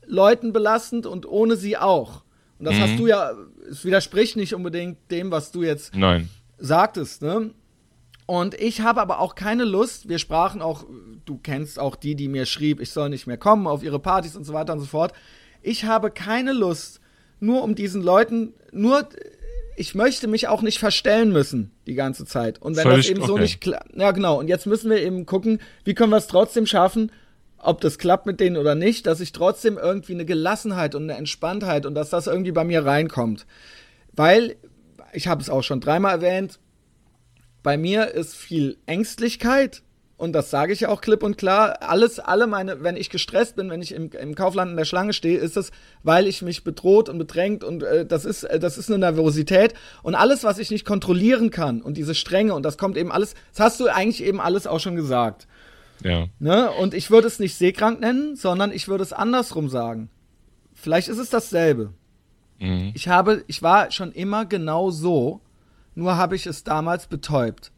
Leuten 0.05 0.53
belastend 0.53 1.05
und 1.05 1.25
ohne 1.25 1.55
sie 1.55 1.77
auch. 1.77 2.23
Und 2.59 2.65
das 2.65 2.75
mhm. 2.75 2.81
hast 2.81 2.99
du 2.99 3.07
ja, 3.07 3.31
es 3.69 3.85
widerspricht 3.85 4.35
nicht 4.35 4.55
unbedingt 4.55 4.97
dem, 5.11 5.31
was 5.31 5.51
du 5.51 5.63
jetzt 5.63 5.95
Nein. 5.95 6.29
sagtest, 6.57 7.21
ne? 7.21 7.51
Und 8.25 8.55
ich 8.55 8.81
habe 8.81 9.01
aber 9.01 9.19
auch 9.19 9.35
keine 9.35 9.65
Lust, 9.65 10.07
wir 10.07 10.17
sprachen 10.17 10.61
auch, 10.61 10.85
du 11.25 11.37
kennst 11.37 11.77
auch 11.77 11.95
die, 11.97 12.15
die 12.15 12.29
mir 12.29 12.45
schrieb, 12.45 12.79
ich 12.79 12.91
soll 12.91 13.09
nicht 13.09 13.27
mehr 13.27 13.37
kommen 13.37 13.67
auf 13.67 13.83
ihre 13.83 13.99
Partys 13.99 14.37
und 14.37 14.45
so 14.45 14.53
weiter 14.53 14.73
und 14.73 14.79
so 14.79 14.85
fort. 14.85 15.13
Ich 15.61 15.83
habe 15.83 16.09
keine 16.09 16.53
Lust, 16.53 17.01
nur 17.43 17.63
um 17.63 17.75
diesen 17.75 18.01
Leuten, 18.01 18.53
nur 18.71 19.07
ich 19.75 19.95
möchte 19.95 20.27
mich 20.27 20.47
auch 20.47 20.61
nicht 20.61 20.79
verstellen 20.79 21.31
müssen 21.31 21.71
die 21.87 21.95
ganze 21.95 22.25
Zeit. 22.25 22.61
Und 22.61 22.75
wenn 22.75 22.83
Völlig 22.83 23.07
das 23.07 23.11
eben 23.11 23.21
okay. 23.21 23.31
so 23.31 23.37
nicht 23.37 23.61
klappt, 23.61 23.95
ja 23.95 24.11
genau, 24.11 24.39
und 24.39 24.47
jetzt 24.47 24.65
müssen 24.65 24.89
wir 24.89 25.01
eben 25.01 25.25
gucken, 25.25 25.59
wie 25.83 25.93
können 25.93 26.11
wir 26.11 26.17
es 26.17 26.27
trotzdem 26.27 26.65
schaffen, 26.65 27.11
ob 27.57 27.81
das 27.81 27.97
klappt 27.97 28.25
mit 28.25 28.39
denen 28.39 28.57
oder 28.57 28.75
nicht, 28.75 29.07
dass 29.07 29.19
ich 29.19 29.31
trotzdem 29.31 29.77
irgendwie 29.77 30.13
eine 30.13 30.25
Gelassenheit 30.25 30.95
und 30.95 31.03
eine 31.03 31.15
Entspanntheit 31.15 31.85
und 31.85 31.95
dass 31.95 32.09
das 32.09 32.27
irgendwie 32.27 32.51
bei 32.51 32.63
mir 32.63 32.85
reinkommt. 32.85 33.45
Weil, 34.11 34.55
ich 35.13 35.27
habe 35.27 35.41
es 35.41 35.49
auch 35.49 35.63
schon 35.63 35.79
dreimal 35.79 36.15
erwähnt, 36.15 36.59
bei 37.63 37.77
mir 37.77 38.09
ist 38.09 38.35
viel 38.35 38.77
Ängstlichkeit, 38.85 39.81
und 40.15 40.33
das 40.33 40.49
sage 40.51 40.73
ich 40.73 40.81
ja 40.81 40.89
auch 40.89 41.01
klipp 41.01 41.23
und 41.23 41.37
klar, 41.37 41.77
alles, 41.81 42.19
alle 42.19 42.47
meine, 42.47 42.83
wenn 42.83 42.95
ich 42.95 43.09
gestresst 43.09 43.55
bin, 43.55 43.69
wenn 43.69 43.81
ich 43.81 43.93
im, 43.93 44.11
im 44.11 44.35
Kaufland 44.35 44.71
in 44.71 44.77
der 44.77 44.85
Schlange 44.85 45.13
stehe, 45.13 45.37
ist 45.37 45.57
es, 45.57 45.71
weil 46.03 46.27
ich 46.27 46.41
mich 46.41 46.63
bedroht 46.63 47.09
und 47.09 47.17
bedrängt 47.17 47.63
und 47.63 47.83
äh, 47.83 48.05
das 48.05 48.23
ist, 48.23 48.43
äh, 48.43 48.59
das 48.59 48.77
ist 48.77 48.89
eine 48.89 48.99
Nervosität 48.99 49.73
und 50.03 50.15
alles, 50.15 50.43
was 50.43 50.59
ich 50.59 50.71
nicht 50.71 50.85
kontrollieren 50.85 51.49
kann 51.49 51.81
und 51.81 51.97
diese 51.97 52.15
Strenge 52.15 52.53
und 52.53 52.63
das 52.63 52.77
kommt 52.77 52.95
eben 52.95 53.11
alles, 53.11 53.33
das 53.51 53.59
hast 53.59 53.79
du 53.79 53.87
eigentlich 53.87 54.23
eben 54.23 54.39
alles 54.39 54.67
auch 54.67 54.79
schon 54.79 54.95
gesagt. 54.95 55.47
Ja. 56.03 56.27
Ne? 56.39 56.69
Und 56.71 56.93
ich 56.93 57.09
würde 57.09 57.27
es 57.27 57.39
nicht 57.39 57.55
seekrank 57.55 57.99
nennen, 57.99 58.35
sondern 58.35 58.71
ich 58.71 58.87
würde 58.87 59.03
es 59.03 59.13
andersrum 59.13 59.69
sagen. 59.69 60.09
Vielleicht 60.73 61.07
ist 61.07 61.17
es 61.17 61.29
dasselbe. 61.29 61.93
Mhm. 62.59 62.91
Ich 62.93 63.07
habe, 63.07 63.43
ich 63.47 63.61
war 63.61 63.91
schon 63.91 64.11
immer 64.11 64.45
genau 64.45 64.91
so, 64.91 65.41
nur 65.95 66.17
habe 66.17 66.35
ich 66.35 66.45
es 66.45 66.63
damals 66.63 67.07
betäubt. 67.07 67.71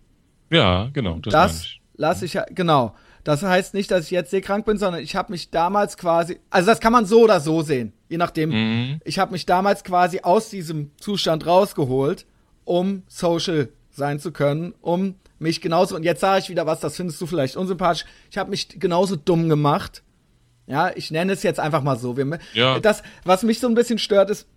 Ja, 0.50 0.90
genau. 0.94 1.20
Das, 1.20 1.34
das 1.34 1.68
lasse 1.98 2.26
ich 2.26 2.34
ja, 2.34 2.46
genau. 2.50 2.96
Das 3.24 3.42
heißt 3.42 3.74
nicht, 3.74 3.90
dass 3.90 4.06
ich 4.06 4.12
jetzt 4.12 4.30
seekrank 4.30 4.66
bin, 4.66 4.78
sondern 4.78 5.02
ich 5.02 5.16
habe 5.16 5.32
mich 5.32 5.50
damals 5.50 5.98
quasi, 5.98 6.40
also 6.52 6.70
das 6.70 6.80
kann 6.80 6.94
man 6.94 7.06
so 7.06 7.24
oder 7.24 7.40
so 7.40 7.64
sehen, 7.64 7.92
je 8.08 8.18
nachdem. 8.18 8.50
Mhm. 8.50 9.02
Ich 9.04 9.18
habe 9.18 9.32
mich 9.32 9.46
damals 9.48 9.84
quasi 9.84 10.20
aus 10.22 10.50
diesem 10.50 10.92
Zustand 11.00 11.46
rausgeholt, 11.46 12.26
um 12.66 13.04
social 13.08 13.70
sein 13.90 14.20
zu 14.20 14.32
können, 14.32 14.76
um 14.82 15.16
mich 15.40 15.60
genauso, 15.62 15.96
und 15.96 16.04
jetzt 16.04 16.22
sage 16.22 16.42
ich 16.42 16.50
wieder 16.50 16.66
was, 16.66 16.80
das 16.80 16.96
findest 16.96 17.20
du 17.20 17.26
vielleicht 17.26 17.56
unsympathisch, 17.56 18.06
ich 18.30 18.38
habe 18.38 18.52
mich 18.52 18.80
genauso 18.80 19.16
dumm 19.16 19.50
gemacht. 19.50 20.04
Ja, 20.68 20.92
ich 20.96 21.12
nenne 21.12 21.34
es 21.34 21.44
jetzt 21.44 21.60
einfach 21.60 21.84
mal 21.84 21.98
so. 21.98 22.18
Wir, 22.18 22.40
ja. 22.54 22.80
Das, 22.80 23.04
was 23.24 23.44
mich 23.44 23.60
so 23.60 23.68
ein 23.68 23.76
bisschen 23.76 24.00
stört, 24.00 24.30
ist, 24.30 24.48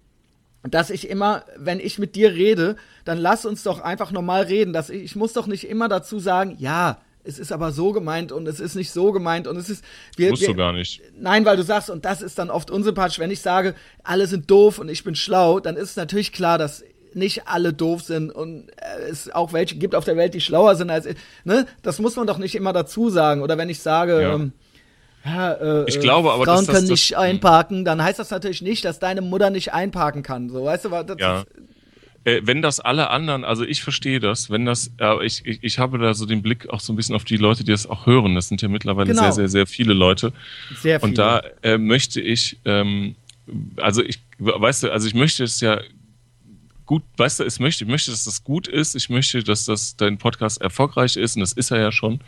dass 0.62 0.90
ich 0.90 1.08
immer, 1.08 1.44
wenn 1.56 1.80
ich 1.80 1.98
mit 1.98 2.16
dir 2.16 2.32
rede, 2.32 2.76
dann 3.04 3.18
lass 3.18 3.44
uns 3.44 3.62
doch 3.62 3.80
einfach 3.80 4.10
normal 4.10 4.44
reden. 4.44 4.72
Dass 4.72 4.90
ich, 4.90 5.02
ich 5.02 5.16
muss 5.16 5.34
doch 5.34 5.46
nicht 5.46 5.68
immer 5.68 5.88
dazu 5.88 6.18
sagen, 6.18 6.56
ja, 6.58 6.98
es 7.28 7.38
ist 7.38 7.52
aber 7.52 7.72
so 7.72 7.92
gemeint 7.92 8.32
und 8.32 8.48
es 8.48 8.58
ist 8.58 8.74
nicht 8.74 8.90
so 8.90 9.12
gemeint 9.12 9.46
und 9.46 9.56
es 9.56 9.68
ist. 9.68 9.84
Wir, 10.16 10.30
Musst 10.30 10.42
wir, 10.42 10.48
du 10.48 10.54
gar 10.54 10.72
nicht. 10.72 11.02
Nein, 11.18 11.44
weil 11.44 11.56
du 11.56 11.62
sagst, 11.62 11.90
und 11.90 12.04
das 12.04 12.22
ist 12.22 12.38
dann 12.38 12.50
oft 12.50 12.70
unsympathisch, 12.70 13.18
wenn 13.18 13.30
ich 13.30 13.40
sage, 13.40 13.74
alle 14.02 14.26
sind 14.26 14.50
doof 14.50 14.78
und 14.78 14.88
ich 14.88 15.04
bin 15.04 15.14
schlau, 15.14 15.60
dann 15.60 15.76
ist 15.76 15.96
natürlich 15.96 16.32
klar, 16.32 16.56
dass 16.56 16.82
nicht 17.14 17.46
alle 17.46 17.72
doof 17.72 18.02
sind 18.02 18.30
und 18.30 18.70
es 19.10 19.30
auch 19.30 19.52
welche 19.52 19.76
gibt 19.76 19.94
auf 19.94 20.04
der 20.04 20.16
Welt, 20.16 20.34
die 20.34 20.40
schlauer 20.40 20.76
sind 20.76 20.90
als. 20.90 21.06
Ne? 21.44 21.66
Das 21.82 21.98
muss 21.98 22.16
man 22.16 22.26
doch 22.26 22.38
nicht 22.38 22.54
immer 22.54 22.72
dazu 22.72 23.10
sagen. 23.10 23.42
Oder 23.42 23.58
wenn 23.58 23.68
ich 23.68 23.80
sage, 23.80 24.22
ja. 24.22 24.34
ähm, 24.34 24.52
ja, 25.24 25.52
äh, 25.52 25.84
ich 25.88 26.00
glaube 26.00 26.32
aber, 26.32 26.44
Frauen 26.44 26.64
dass 26.64 26.66
können 26.66 26.88
das, 26.88 26.90
nicht 26.90 27.12
das, 27.12 27.18
einparken, 27.18 27.84
dann 27.84 28.02
heißt 28.02 28.18
das 28.18 28.30
natürlich 28.30 28.62
nicht, 28.62 28.84
dass 28.84 28.98
deine 28.98 29.20
Mutter 29.20 29.50
nicht 29.50 29.74
einparken 29.74 30.22
kann. 30.22 30.48
So, 30.48 30.64
weißt 30.64 30.86
du, 30.86 30.88
das, 30.88 31.16
ja. 31.18 31.44
Äh, 32.28 32.46
wenn 32.46 32.60
das 32.60 32.78
alle 32.78 33.08
anderen, 33.08 33.44
also 33.44 33.64
ich 33.64 33.82
verstehe 33.82 34.20
das, 34.20 34.50
wenn 34.50 34.66
das, 34.66 34.92
äh, 35.00 35.24
ich, 35.24 35.46
ich, 35.46 35.60
ich 35.62 35.78
habe 35.78 35.98
da 35.98 36.12
so 36.12 36.26
den 36.26 36.42
Blick 36.42 36.68
auch 36.68 36.80
so 36.80 36.92
ein 36.92 36.96
bisschen 36.96 37.14
auf 37.14 37.24
die 37.24 37.38
Leute, 37.38 37.64
die 37.64 37.70
das 37.70 37.86
auch 37.86 38.04
hören. 38.04 38.34
Das 38.34 38.48
sind 38.48 38.60
ja 38.60 38.68
mittlerweile 38.68 39.08
genau. 39.08 39.22
sehr, 39.22 39.32
sehr, 39.32 39.48
sehr 39.48 39.66
viele 39.66 39.94
Leute. 39.94 40.32
Sehr 40.76 41.00
viele. 41.00 41.08
Und 41.08 41.16
da 41.16 41.42
äh, 41.62 41.78
möchte 41.78 42.20
ich, 42.20 42.58
ähm, 42.66 43.14
also 43.76 44.02
ich, 44.02 44.20
weißt 44.38 44.82
du, 44.82 44.92
also 44.92 45.08
ich 45.08 45.14
möchte 45.14 45.42
es 45.42 45.60
ja 45.60 45.80
gut, 46.84 47.02
weißt 47.16 47.40
du, 47.40 47.44
ich 47.44 47.60
möchte, 47.60 47.84
ich 47.84 47.90
möchte, 47.90 48.10
dass 48.10 48.24
das 48.24 48.44
gut 48.44 48.68
ist. 48.68 48.94
Ich 48.94 49.08
möchte, 49.08 49.42
dass 49.42 49.64
das 49.64 49.96
dein 49.96 50.18
Podcast 50.18 50.60
erfolgreich 50.60 51.16
ist 51.16 51.36
und 51.36 51.40
das 51.40 51.52
ist 51.54 51.70
er 51.70 51.80
ja 51.80 51.92
schon. 51.92 52.20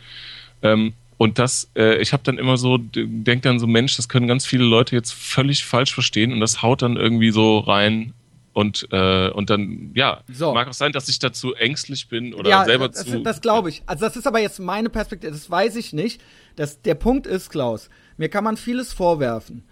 Ähm, 0.62 0.94
und 1.18 1.38
das, 1.38 1.70
äh, 1.76 2.00
ich 2.00 2.14
habe 2.14 2.22
dann 2.22 2.38
immer 2.38 2.56
so, 2.56 2.78
denk 2.78 3.42
dann 3.42 3.58
so, 3.58 3.66
Mensch, 3.66 3.96
das 3.96 4.08
können 4.08 4.26
ganz 4.26 4.46
viele 4.46 4.64
Leute 4.64 4.96
jetzt 4.96 5.12
völlig 5.12 5.66
falsch 5.66 5.92
verstehen 5.92 6.32
und 6.32 6.40
das 6.40 6.62
haut 6.62 6.80
dann 6.80 6.96
irgendwie 6.96 7.32
so 7.32 7.58
rein 7.58 8.14
und, 8.52 8.88
äh, 8.90 9.30
und 9.30 9.48
dann, 9.48 9.92
ja, 9.94 10.22
so. 10.32 10.52
mag 10.52 10.68
auch 10.68 10.72
sein, 10.72 10.92
dass 10.92 11.08
ich 11.08 11.18
dazu 11.18 11.54
ängstlich 11.54 12.08
bin 12.08 12.34
oder 12.34 12.50
ja, 12.50 12.64
selber 12.64 12.88
das, 12.88 13.04
zu. 13.04 13.20
Das 13.20 13.40
glaube 13.40 13.68
ich. 13.68 13.82
Also, 13.86 14.04
das 14.04 14.16
ist 14.16 14.26
aber 14.26 14.40
jetzt 14.40 14.58
meine 14.58 14.90
Perspektive, 14.90 15.32
das 15.32 15.48
weiß 15.50 15.76
ich 15.76 15.92
nicht. 15.92 16.20
Das, 16.56 16.82
der 16.82 16.94
Punkt 16.94 17.26
ist, 17.26 17.50
Klaus, 17.50 17.88
mir 18.16 18.28
kann 18.28 18.42
man 18.42 18.56
vieles 18.56 18.92
vorwerfen. 18.92 19.64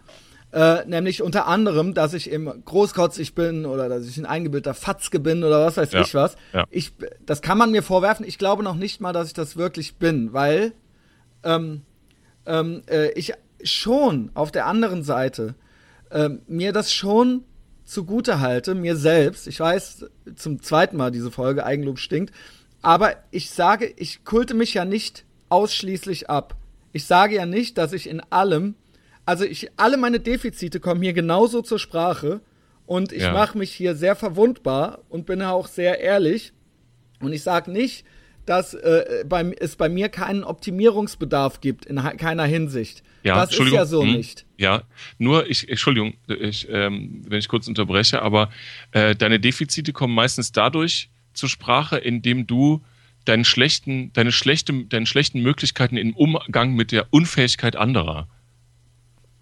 Äh, 0.50 0.86
nämlich 0.86 1.22
unter 1.22 1.46
anderem, 1.46 1.92
dass 1.92 2.14
ich 2.14 2.30
eben 2.30 2.64
großkotzig 2.64 3.34
bin 3.34 3.66
oder 3.66 3.88
dass 3.90 4.06
ich 4.06 4.16
ein 4.16 4.24
eingebildeter 4.24 4.72
Fatzke 4.72 5.20
bin 5.20 5.44
oder 5.44 5.66
was 5.66 5.76
weiß 5.76 5.92
ja, 5.92 6.00
ich 6.00 6.14
was. 6.14 6.36
Ja. 6.54 6.64
Ich, 6.70 6.92
das 7.26 7.42
kann 7.42 7.58
man 7.58 7.70
mir 7.70 7.82
vorwerfen. 7.82 8.24
Ich 8.26 8.38
glaube 8.38 8.62
noch 8.62 8.76
nicht 8.76 9.00
mal, 9.00 9.12
dass 9.12 9.26
ich 9.26 9.34
das 9.34 9.56
wirklich 9.56 9.96
bin, 9.96 10.32
weil 10.32 10.72
ähm, 11.42 11.82
ähm, 12.46 12.82
äh, 12.88 13.10
ich 13.12 13.34
schon 13.62 14.30
auf 14.32 14.50
der 14.50 14.66
anderen 14.66 15.02
Seite 15.02 15.54
äh, 16.10 16.30
mir 16.46 16.72
das 16.72 16.92
schon 16.92 17.44
zugute 17.88 18.40
halte, 18.40 18.74
mir 18.74 18.96
selbst, 18.96 19.46
ich 19.46 19.58
weiß 19.58 20.06
zum 20.36 20.62
zweiten 20.62 20.96
Mal 20.96 21.10
diese 21.10 21.30
Folge 21.30 21.64
Eigenlob 21.64 21.98
stinkt, 21.98 22.34
aber 22.82 23.16
ich 23.30 23.50
sage, 23.50 23.92
ich 23.96 24.24
kulte 24.24 24.54
mich 24.54 24.74
ja 24.74 24.84
nicht 24.84 25.24
ausschließlich 25.48 26.28
ab. 26.28 26.54
Ich 26.92 27.06
sage 27.06 27.34
ja 27.36 27.46
nicht, 27.46 27.78
dass 27.78 27.92
ich 27.92 28.08
in 28.08 28.20
allem, 28.30 28.74
also 29.24 29.44
ich, 29.44 29.70
alle 29.76 29.96
meine 29.96 30.20
Defizite 30.20 30.80
kommen 30.80 31.02
hier 31.02 31.14
genauso 31.14 31.62
zur 31.62 31.78
Sprache 31.78 32.40
und 32.86 33.12
ich 33.12 33.22
ja. 33.22 33.32
mache 33.32 33.56
mich 33.56 33.72
hier 33.72 33.96
sehr 33.96 34.16
verwundbar 34.16 35.00
und 35.08 35.24
bin 35.24 35.42
auch 35.42 35.66
sehr 35.66 36.00
ehrlich 36.00 36.52
und 37.20 37.32
ich 37.32 37.42
sage 37.42 37.70
nicht, 37.70 38.04
dass 38.48 38.74
äh, 38.74 39.24
bei, 39.26 39.54
es 39.60 39.76
bei 39.76 39.88
mir 39.88 40.08
keinen 40.08 40.44
Optimierungsbedarf 40.44 41.60
gibt 41.60 41.86
in 41.86 41.96
keiner 41.96 42.44
Hinsicht. 42.44 43.02
Ja, 43.22 43.34
das 43.44 43.58
ist 43.58 43.72
ja 43.72 43.84
so 43.84 44.02
hm, 44.02 44.12
nicht. 44.12 44.46
Ja, 44.56 44.84
nur 45.18 45.48
ich, 45.50 45.68
Entschuldigung, 45.68 46.14
ich, 46.28 46.66
ähm, 46.70 47.22
wenn 47.28 47.38
ich 47.38 47.48
kurz 47.48 47.68
unterbreche, 47.68 48.22
aber 48.22 48.50
äh, 48.92 49.14
deine 49.14 49.38
Defizite 49.38 49.92
kommen 49.92 50.14
meistens 50.14 50.52
dadurch 50.52 51.10
zur 51.34 51.48
Sprache, 51.48 51.98
indem 51.98 52.46
du 52.46 52.82
deinen 53.24 53.44
schlechten, 53.44 54.12
deine 54.14 54.32
schlechte, 54.32 54.84
deine 54.86 55.06
schlechten 55.06 55.40
Möglichkeiten 55.42 55.96
im 55.96 56.14
Umgang 56.14 56.74
mit 56.74 56.92
der 56.92 57.08
Unfähigkeit 57.10 57.76
anderer 57.76 58.28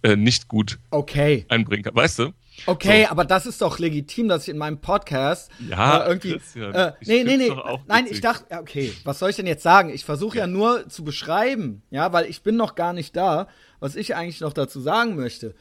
äh, 0.07 0.17
nicht 0.17 0.47
gut 0.47 0.79
okay. 0.91 1.47
einbringen 1.49 1.83
kann. 1.83 1.97
Weißt 1.97 2.21
du? 2.21 2.33
Okay, 2.65 3.05
so. 3.05 3.11
aber 3.11 3.25
das 3.25 3.45
ist 3.45 3.61
doch 3.61 3.79
legitim, 3.79 4.29
dass 4.29 4.45
ich 4.45 4.51
in 4.51 4.59
meinem 4.59 4.81
Podcast 4.81 5.51
ja, 5.69 6.05
äh, 6.05 6.09
irgendwie. 6.09 6.41
Äh, 6.59 6.93
nee, 7.05 7.25
nee, 7.25 7.37
nee. 7.37 7.53
Nein, 7.87 8.07
ich 8.09 8.21
dachte, 8.21 8.59
okay, 8.59 8.93
was 9.05 9.19
soll 9.19 9.31
ich 9.31 9.37
denn 9.37 9.47
jetzt 9.47 9.63
sagen? 9.63 9.91
Ich 9.91 10.05
versuche 10.05 10.39
ja. 10.39 10.45
ja 10.45 10.47
nur 10.47 10.89
zu 10.89 11.03
beschreiben, 11.03 11.83
ja, 11.91 12.13
weil 12.13 12.27
ich 12.27 12.43
bin 12.43 12.57
noch 12.57 12.77
gar 12.77 12.93
nicht 12.93 13.17
da, 13.17 13.49
was 13.81 13.97
ich 13.97 14.15
eigentlich 14.15 14.41
noch 14.41 14.53
dazu 14.53 14.81
sagen 14.81 15.17
möchte. 15.17 15.55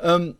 Ähm, 0.00 0.36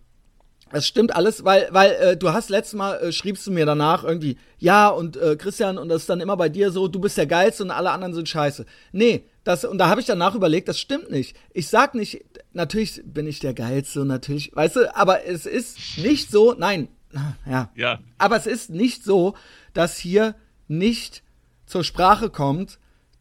das 0.72 0.86
stimmt 0.86 1.14
alles, 1.14 1.44
weil, 1.44 1.68
weil 1.70 1.92
äh, 1.92 2.16
du 2.16 2.32
hast 2.32 2.48
letztes 2.48 2.74
Mal 2.74 2.94
äh, 2.96 3.12
schriebst 3.12 3.46
du 3.46 3.52
mir 3.52 3.66
danach 3.66 4.04
irgendwie, 4.04 4.38
ja, 4.58 4.88
und 4.88 5.16
äh, 5.16 5.36
Christian, 5.36 5.78
und 5.78 5.88
das 5.88 6.02
ist 6.02 6.08
dann 6.08 6.20
immer 6.20 6.36
bei 6.36 6.48
dir 6.48 6.72
so, 6.72 6.88
du 6.88 6.98
bist 6.98 7.16
der 7.16 7.26
Geilste 7.26 7.62
und 7.62 7.70
alle 7.70 7.90
anderen 7.90 8.14
sind 8.14 8.28
scheiße. 8.28 8.64
Nee, 8.92 9.24
das, 9.44 9.64
und 9.64 9.78
da 9.78 9.88
habe 9.88 10.00
ich 10.00 10.06
danach 10.06 10.34
überlegt, 10.34 10.68
das 10.68 10.78
stimmt 10.80 11.10
nicht. 11.10 11.36
Ich 11.52 11.68
sag 11.68 11.94
nicht, 11.94 12.24
natürlich 12.52 13.02
bin 13.04 13.26
ich 13.26 13.38
der 13.40 13.54
Geilste 13.54 14.00
und 14.00 14.08
natürlich, 14.08 14.54
weißt 14.54 14.76
du, 14.76 14.96
aber 14.96 15.26
es 15.26 15.46
ist 15.46 15.98
nicht 15.98 16.30
so, 16.30 16.54
nein, 16.56 16.88
ja. 17.46 17.70
Ja. 17.74 18.00
Aber 18.18 18.36
es 18.36 18.46
ist 18.46 18.70
nicht 18.70 19.04
so, 19.04 19.34
dass 19.74 19.98
hier 19.98 20.34
nicht 20.68 21.22
zur 21.66 21.84
Sprache 21.84 22.30
kommt, 22.30 22.78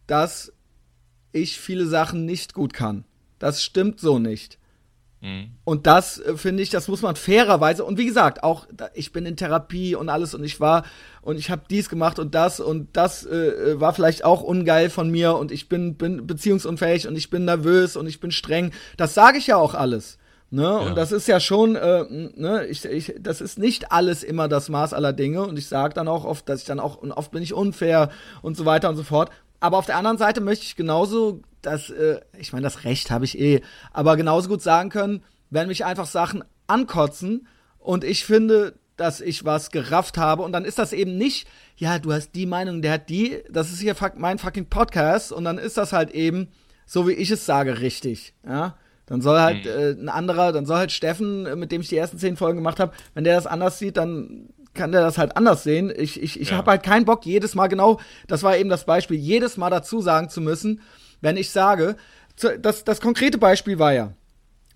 dass 0.07 0.53
ich 1.31 1.59
viele 1.59 1.85
Sachen 1.85 2.25
nicht 2.25 2.53
gut 2.53 2.73
kann. 2.73 3.05
Das 3.39 3.63
stimmt 3.63 3.99
so 3.99 4.19
nicht. 4.19 4.59
Mhm. 5.21 5.51
Und 5.63 5.87
das 5.87 6.19
äh, 6.19 6.35
finde 6.35 6.63
ich, 6.63 6.71
das 6.71 6.87
muss 6.87 7.03
man 7.03 7.15
fairerweise 7.15 7.85
und 7.85 7.97
wie 7.97 8.05
gesagt, 8.05 8.43
auch 8.43 8.67
ich 8.95 9.11
bin 9.11 9.25
in 9.25 9.37
Therapie 9.37 9.95
und 9.95 10.09
alles 10.09 10.33
und 10.33 10.43
ich 10.43 10.59
war 10.59 10.83
und 11.21 11.37
ich 11.37 11.51
habe 11.51 11.61
dies 11.69 11.89
gemacht 11.89 12.17
und 12.17 12.33
das 12.33 12.59
und 12.59 12.89
das 12.93 13.25
äh, 13.25 13.35
äh, 13.35 13.79
war 13.79 13.93
vielleicht 13.93 14.25
auch 14.25 14.41
ungeil 14.41 14.89
von 14.89 15.09
mir 15.11 15.35
und 15.35 15.51
ich 15.51 15.69
bin 15.69 15.95
bin 15.95 16.25
beziehungsunfähig 16.25 17.07
und 17.07 17.15
ich 17.15 17.29
bin 17.29 17.45
nervös 17.45 17.95
und 17.95 18.07
ich 18.07 18.19
bin 18.19 18.31
streng. 18.31 18.71
Das 18.97 19.13
sage 19.13 19.37
ich 19.37 19.47
ja 19.47 19.57
auch 19.57 19.75
alles. 19.75 20.17
Ne? 20.49 20.63
Ja. 20.63 20.77
Und 20.79 20.95
das 20.95 21.13
ist 21.13 21.27
ja 21.27 21.39
schon, 21.39 21.77
äh, 21.77 22.03
ne, 22.09 22.65
ich, 22.65 22.83
ich, 22.83 23.15
das 23.17 23.39
ist 23.39 23.57
nicht 23.57 23.93
alles 23.93 24.21
immer 24.21 24.49
das 24.49 24.67
Maß 24.67 24.93
aller 24.93 25.13
Dinge. 25.13 25.43
Und 25.43 25.57
ich 25.57 25.69
sage 25.69 25.93
dann 25.93 26.09
auch 26.09 26.25
oft, 26.25 26.49
dass 26.49 26.59
ich 26.59 26.65
dann 26.65 26.81
auch, 26.81 26.97
und 26.97 27.13
oft 27.13 27.31
bin 27.31 27.41
ich 27.41 27.53
unfair 27.53 28.09
und 28.41 28.57
so 28.57 28.65
weiter 28.65 28.89
und 28.89 28.97
so 28.97 29.03
fort. 29.03 29.29
Aber 29.61 29.77
auf 29.77 29.85
der 29.85 29.95
anderen 29.95 30.17
Seite 30.17 30.41
möchte 30.41 30.65
ich 30.65 30.75
genauso 30.75 31.41
das, 31.61 31.89
äh, 31.89 32.19
ich 32.37 32.53
meine, 32.53 32.63
das 32.63 32.83
Recht 32.83 33.11
habe 33.11 33.25
ich 33.25 33.39
eh, 33.39 33.61
aber 33.91 34.17
genauso 34.17 34.49
gut 34.49 34.61
sagen 34.61 34.89
können, 34.89 35.23
wenn 35.49 35.67
mich 35.67 35.85
einfach 35.85 36.05
Sachen 36.05 36.43
ankotzen 36.67 37.47
und 37.77 38.03
ich 38.03 38.25
finde, 38.25 38.73
dass 38.97 39.21
ich 39.21 39.45
was 39.45 39.71
gerafft 39.71 40.17
habe 40.17 40.43
und 40.43 40.51
dann 40.51 40.65
ist 40.65 40.79
das 40.79 40.93
eben 40.93 41.17
nicht, 41.17 41.47
ja, 41.75 41.99
du 41.99 42.13
hast 42.13 42.35
die 42.35 42.45
Meinung, 42.45 42.81
der 42.81 42.93
hat 42.93 43.09
die, 43.09 43.39
das 43.49 43.71
ist 43.71 43.81
hier 43.81 43.95
mein 44.15 44.37
fucking 44.37 44.67
Podcast 44.67 45.31
und 45.31 45.43
dann 45.43 45.57
ist 45.57 45.77
das 45.77 45.91
halt 45.91 46.11
eben, 46.11 46.49
so 46.85 47.07
wie 47.07 47.13
ich 47.13 47.31
es 47.31 47.45
sage, 47.45 47.79
richtig, 47.79 48.33
ja. 48.45 48.75
Dann 49.07 49.21
soll 49.21 49.39
halt 49.39 49.65
mhm. 49.65 49.71
äh, 49.71 49.89
ein 50.03 50.09
anderer, 50.09 50.53
dann 50.53 50.65
soll 50.65 50.77
halt 50.77 50.91
Steffen, 50.93 51.45
äh, 51.45 51.57
mit 51.57 51.71
dem 51.73 51.81
ich 51.81 51.89
die 51.89 51.97
ersten 51.97 52.17
zehn 52.17 52.37
Folgen 52.37 52.59
gemacht 52.59 52.79
habe, 52.79 52.93
wenn 53.13 53.25
der 53.25 53.35
das 53.35 53.47
anders 53.47 53.77
sieht, 53.77 53.97
dann 53.97 54.47
kann 54.73 54.93
der 54.93 55.01
das 55.01 55.17
halt 55.17 55.35
anders 55.35 55.63
sehen. 55.63 55.91
Ich, 55.93 56.21
ich, 56.21 56.39
ich 56.39 56.51
ja. 56.51 56.57
habe 56.57 56.71
halt 56.71 56.83
keinen 56.83 57.03
Bock, 57.03 57.25
jedes 57.25 57.55
Mal 57.55 57.67
genau, 57.67 57.99
das 58.27 58.43
war 58.43 58.55
eben 58.55 58.69
das 58.69 58.85
Beispiel, 58.85 59.17
jedes 59.17 59.57
Mal 59.57 59.69
dazu 59.69 59.99
sagen 60.01 60.29
zu 60.29 60.39
müssen, 60.39 60.79
wenn 61.21 61.37
ich 61.37 61.51
sage, 61.51 61.95
das, 62.59 62.83
das 62.83 63.01
konkrete 63.01 63.37
Beispiel 63.37 63.79
war 63.79 63.93
ja, 63.93 64.13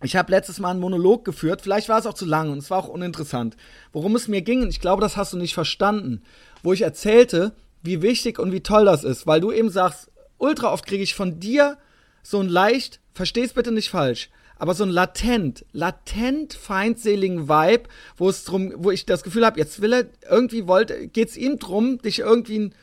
ich 0.01 0.15
habe 0.15 0.31
letztes 0.31 0.59
Mal 0.59 0.71
einen 0.71 0.79
Monolog 0.79 1.25
geführt, 1.25 1.61
vielleicht 1.61 1.89
war 1.89 1.97
es 1.97 2.05
auch 2.05 2.13
zu 2.13 2.25
lang 2.25 2.51
und 2.51 2.59
es 2.59 2.69
war 2.69 2.79
auch 2.79 2.87
uninteressant. 2.87 3.55
Worum 3.91 4.15
es 4.15 4.27
mir 4.27 4.41
ging, 4.41 4.61
und 4.61 4.69
ich 4.69 4.81
glaube, 4.81 5.01
das 5.01 5.17
hast 5.17 5.33
du 5.33 5.37
nicht 5.37 5.53
verstanden, 5.53 6.21
wo 6.63 6.73
ich 6.73 6.81
erzählte, 6.81 7.53
wie 7.81 8.01
wichtig 8.01 8.39
und 8.39 8.51
wie 8.51 8.61
toll 8.61 8.85
das 8.85 9.03
ist, 9.03 9.25
weil 9.25 9.41
du 9.41 9.51
eben 9.51 9.69
sagst, 9.69 10.11
ultra 10.37 10.71
oft 10.71 10.85
kriege 10.85 11.03
ich 11.03 11.15
von 11.15 11.39
dir 11.39 11.77
so 12.23 12.39
ein 12.39 12.49
leicht, 12.49 12.99
versteh's 13.13 13.53
bitte 13.53 13.71
nicht 13.71 13.89
falsch, 13.89 14.29
aber 14.57 14.73
so 14.73 14.83
ein 14.83 14.89
latent, 14.89 15.65
latent 15.71 16.53
feindseligen 16.53 17.47
Vibe, 17.47 17.89
wo 18.17 18.29
es 18.29 18.43
drum, 18.43 18.73
wo 18.77 18.91
ich 18.91 19.05
das 19.05 19.23
Gefühl 19.23 19.45
habe, 19.45 19.59
jetzt 19.59 19.81
will 19.81 19.93
er 19.93 20.05
irgendwie 20.29 20.67
wollte, 20.67 21.07
geht's 21.07 21.37
ihm 21.37 21.59
drum, 21.59 21.99
dich 21.99 22.19
irgendwie 22.19 22.59
ein 22.59 22.75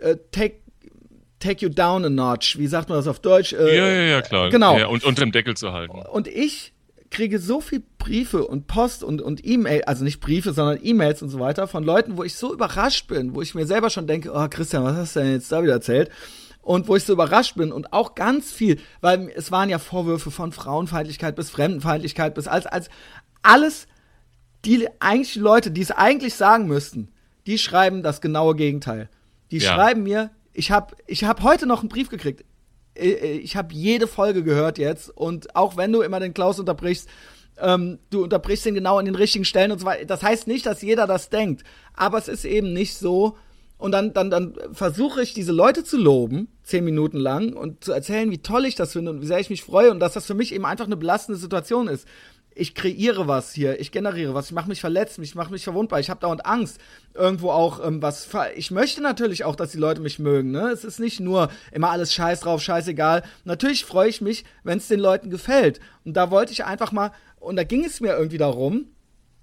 äh, 0.00 0.16
Take 0.30 0.61
take 1.42 1.64
you 1.64 1.68
down 1.68 2.04
a 2.04 2.10
notch. 2.10 2.56
Wie 2.58 2.66
sagt 2.66 2.88
man 2.88 2.98
das 2.98 3.06
auf 3.06 3.20
Deutsch? 3.20 3.52
Äh, 3.52 3.76
ja, 3.76 3.88
ja, 3.88 4.02
ja, 4.02 4.22
klar. 4.22 4.50
Genau. 4.50 4.78
Ja, 4.78 4.86
und 4.86 5.04
unter 5.04 5.22
dem 5.22 5.32
Deckel 5.32 5.56
zu 5.56 5.72
halten. 5.72 5.98
Und 5.98 6.28
ich 6.28 6.72
kriege 7.10 7.38
so 7.38 7.60
viel 7.60 7.82
Briefe 7.98 8.46
und 8.46 8.66
Post 8.66 9.04
und, 9.04 9.20
und 9.20 9.46
E-Mail, 9.46 9.82
also 9.84 10.02
nicht 10.02 10.20
Briefe, 10.20 10.52
sondern 10.52 10.78
E-Mails 10.82 11.22
und 11.22 11.28
so 11.28 11.38
weiter 11.38 11.68
von 11.68 11.84
Leuten, 11.84 12.16
wo 12.16 12.24
ich 12.24 12.34
so 12.34 12.52
überrascht 12.52 13.06
bin, 13.08 13.34
wo 13.34 13.42
ich 13.42 13.54
mir 13.54 13.66
selber 13.66 13.90
schon 13.90 14.06
denke, 14.06 14.32
oh 14.32 14.46
Christian, 14.48 14.82
was 14.84 14.96
hast 14.96 15.16
du 15.16 15.20
denn 15.20 15.32
jetzt 15.32 15.52
da 15.52 15.62
wieder 15.62 15.74
erzählt? 15.74 16.10
Und 16.62 16.88
wo 16.88 16.96
ich 16.96 17.04
so 17.04 17.12
überrascht 17.12 17.56
bin 17.56 17.72
und 17.72 17.92
auch 17.92 18.14
ganz 18.14 18.52
viel, 18.52 18.78
weil 19.00 19.30
es 19.34 19.50
waren 19.50 19.68
ja 19.68 19.78
Vorwürfe 19.78 20.30
von 20.30 20.52
Frauenfeindlichkeit 20.52 21.36
bis 21.36 21.50
Fremdenfeindlichkeit 21.50 22.34
bis 22.34 22.46
als, 22.46 22.66
als 22.66 22.88
alles, 23.42 23.88
die 24.64 24.88
eigentlich 25.00 25.34
Leute, 25.34 25.70
die 25.70 25.82
es 25.82 25.90
eigentlich 25.90 26.34
sagen 26.34 26.66
müssten, 26.66 27.08
die 27.46 27.58
schreiben 27.58 28.02
das 28.02 28.20
genaue 28.20 28.54
Gegenteil. 28.54 29.10
Die 29.50 29.58
ja. 29.58 29.74
schreiben 29.74 30.04
mir, 30.04 30.30
ich 30.52 30.70
habe 30.70 30.96
ich 31.06 31.24
hab 31.24 31.42
heute 31.42 31.66
noch 31.66 31.80
einen 31.80 31.88
Brief 31.88 32.08
gekriegt. 32.08 32.44
Äh, 32.94 33.10
äh, 33.10 33.36
ich 33.38 33.56
habe 33.56 33.74
jede 33.74 34.06
Folge 34.06 34.42
gehört 34.42 34.78
jetzt 34.78 35.10
und 35.10 35.56
auch 35.56 35.76
wenn 35.76 35.92
du 35.92 36.02
immer 36.02 36.20
den 36.20 36.34
Klaus 36.34 36.58
unterbrichst, 36.58 37.08
ähm, 37.58 37.98
du 38.10 38.24
unterbrichst 38.24 38.66
ihn 38.66 38.74
genau 38.74 38.98
an 38.98 39.04
den 39.04 39.14
richtigen 39.14 39.44
Stellen 39.44 39.72
und 39.72 39.78
so 39.78 39.86
weiter. 39.86 40.04
Das 40.06 40.22
heißt 40.22 40.46
nicht, 40.46 40.66
dass 40.66 40.82
jeder 40.82 41.06
das 41.06 41.28
denkt, 41.28 41.64
aber 41.94 42.18
es 42.18 42.28
ist 42.28 42.44
eben 42.44 42.72
nicht 42.72 42.96
so. 42.96 43.36
Und 43.78 43.90
dann, 43.90 44.12
dann, 44.12 44.30
dann 44.30 44.54
versuche 44.72 45.22
ich, 45.22 45.34
diese 45.34 45.50
Leute 45.50 45.82
zu 45.82 45.96
loben, 45.96 46.46
zehn 46.62 46.84
Minuten 46.84 47.16
lang, 47.16 47.52
und 47.52 47.82
zu 47.82 47.90
erzählen, 47.90 48.30
wie 48.30 48.38
toll 48.38 48.64
ich 48.64 48.76
das 48.76 48.92
finde 48.92 49.10
und 49.10 49.22
wie 49.22 49.26
sehr 49.26 49.40
ich 49.40 49.50
mich 49.50 49.64
freue 49.64 49.90
und 49.90 49.98
dass 49.98 50.12
das 50.12 50.24
für 50.24 50.34
mich 50.34 50.54
eben 50.54 50.64
einfach 50.64 50.84
eine 50.86 50.96
belastende 50.96 51.36
Situation 51.36 51.88
ist 51.88 52.06
ich 52.54 52.74
kreiere 52.74 53.28
was 53.28 53.52
hier, 53.52 53.80
ich 53.80 53.92
generiere 53.92 54.34
was, 54.34 54.46
ich 54.46 54.52
mache 54.52 54.68
mich 54.68 54.80
verletzt, 54.80 55.18
ich 55.18 55.34
mache 55.34 55.52
mich 55.52 55.64
verwundbar, 55.64 56.00
ich 56.00 56.10
habe 56.10 56.20
dauernd 56.20 56.46
Angst, 56.46 56.78
irgendwo 57.14 57.50
auch 57.50 57.84
ähm, 57.84 58.02
was. 58.02 58.28
Ich 58.56 58.70
möchte 58.70 59.00
natürlich 59.02 59.44
auch, 59.44 59.56
dass 59.56 59.72
die 59.72 59.78
Leute 59.78 60.00
mich 60.00 60.18
mögen. 60.18 60.50
Ne? 60.50 60.70
Es 60.70 60.84
ist 60.84 61.00
nicht 61.00 61.20
nur 61.20 61.48
immer 61.70 61.90
alles 61.90 62.12
Scheiß 62.12 62.40
drauf, 62.40 62.62
scheißegal. 62.62 63.22
Natürlich 63.44 63.84
freue 63.84 64.08
ich 64.08 64.20
mich, 64.20 64.44
wenn 64.64 64.78
es 64.78 64.88
den 64.88 65.00
Leuten 65.00 65.30
gefällt. 65.30 65.80
Und 66.04 66.16
da 66.16 66.30
wollte 66.30 66.52
ich 66.52 66.64
einfach 66.64 66.92
mal, 66.92 67.12
und 67.40 67.56
da 67.56 67.64
ging 67.64 67.84
es 67.84 68.00
mir 68.00 68.16
irgendwie 68.16 68.38
darum. 68.38 68.86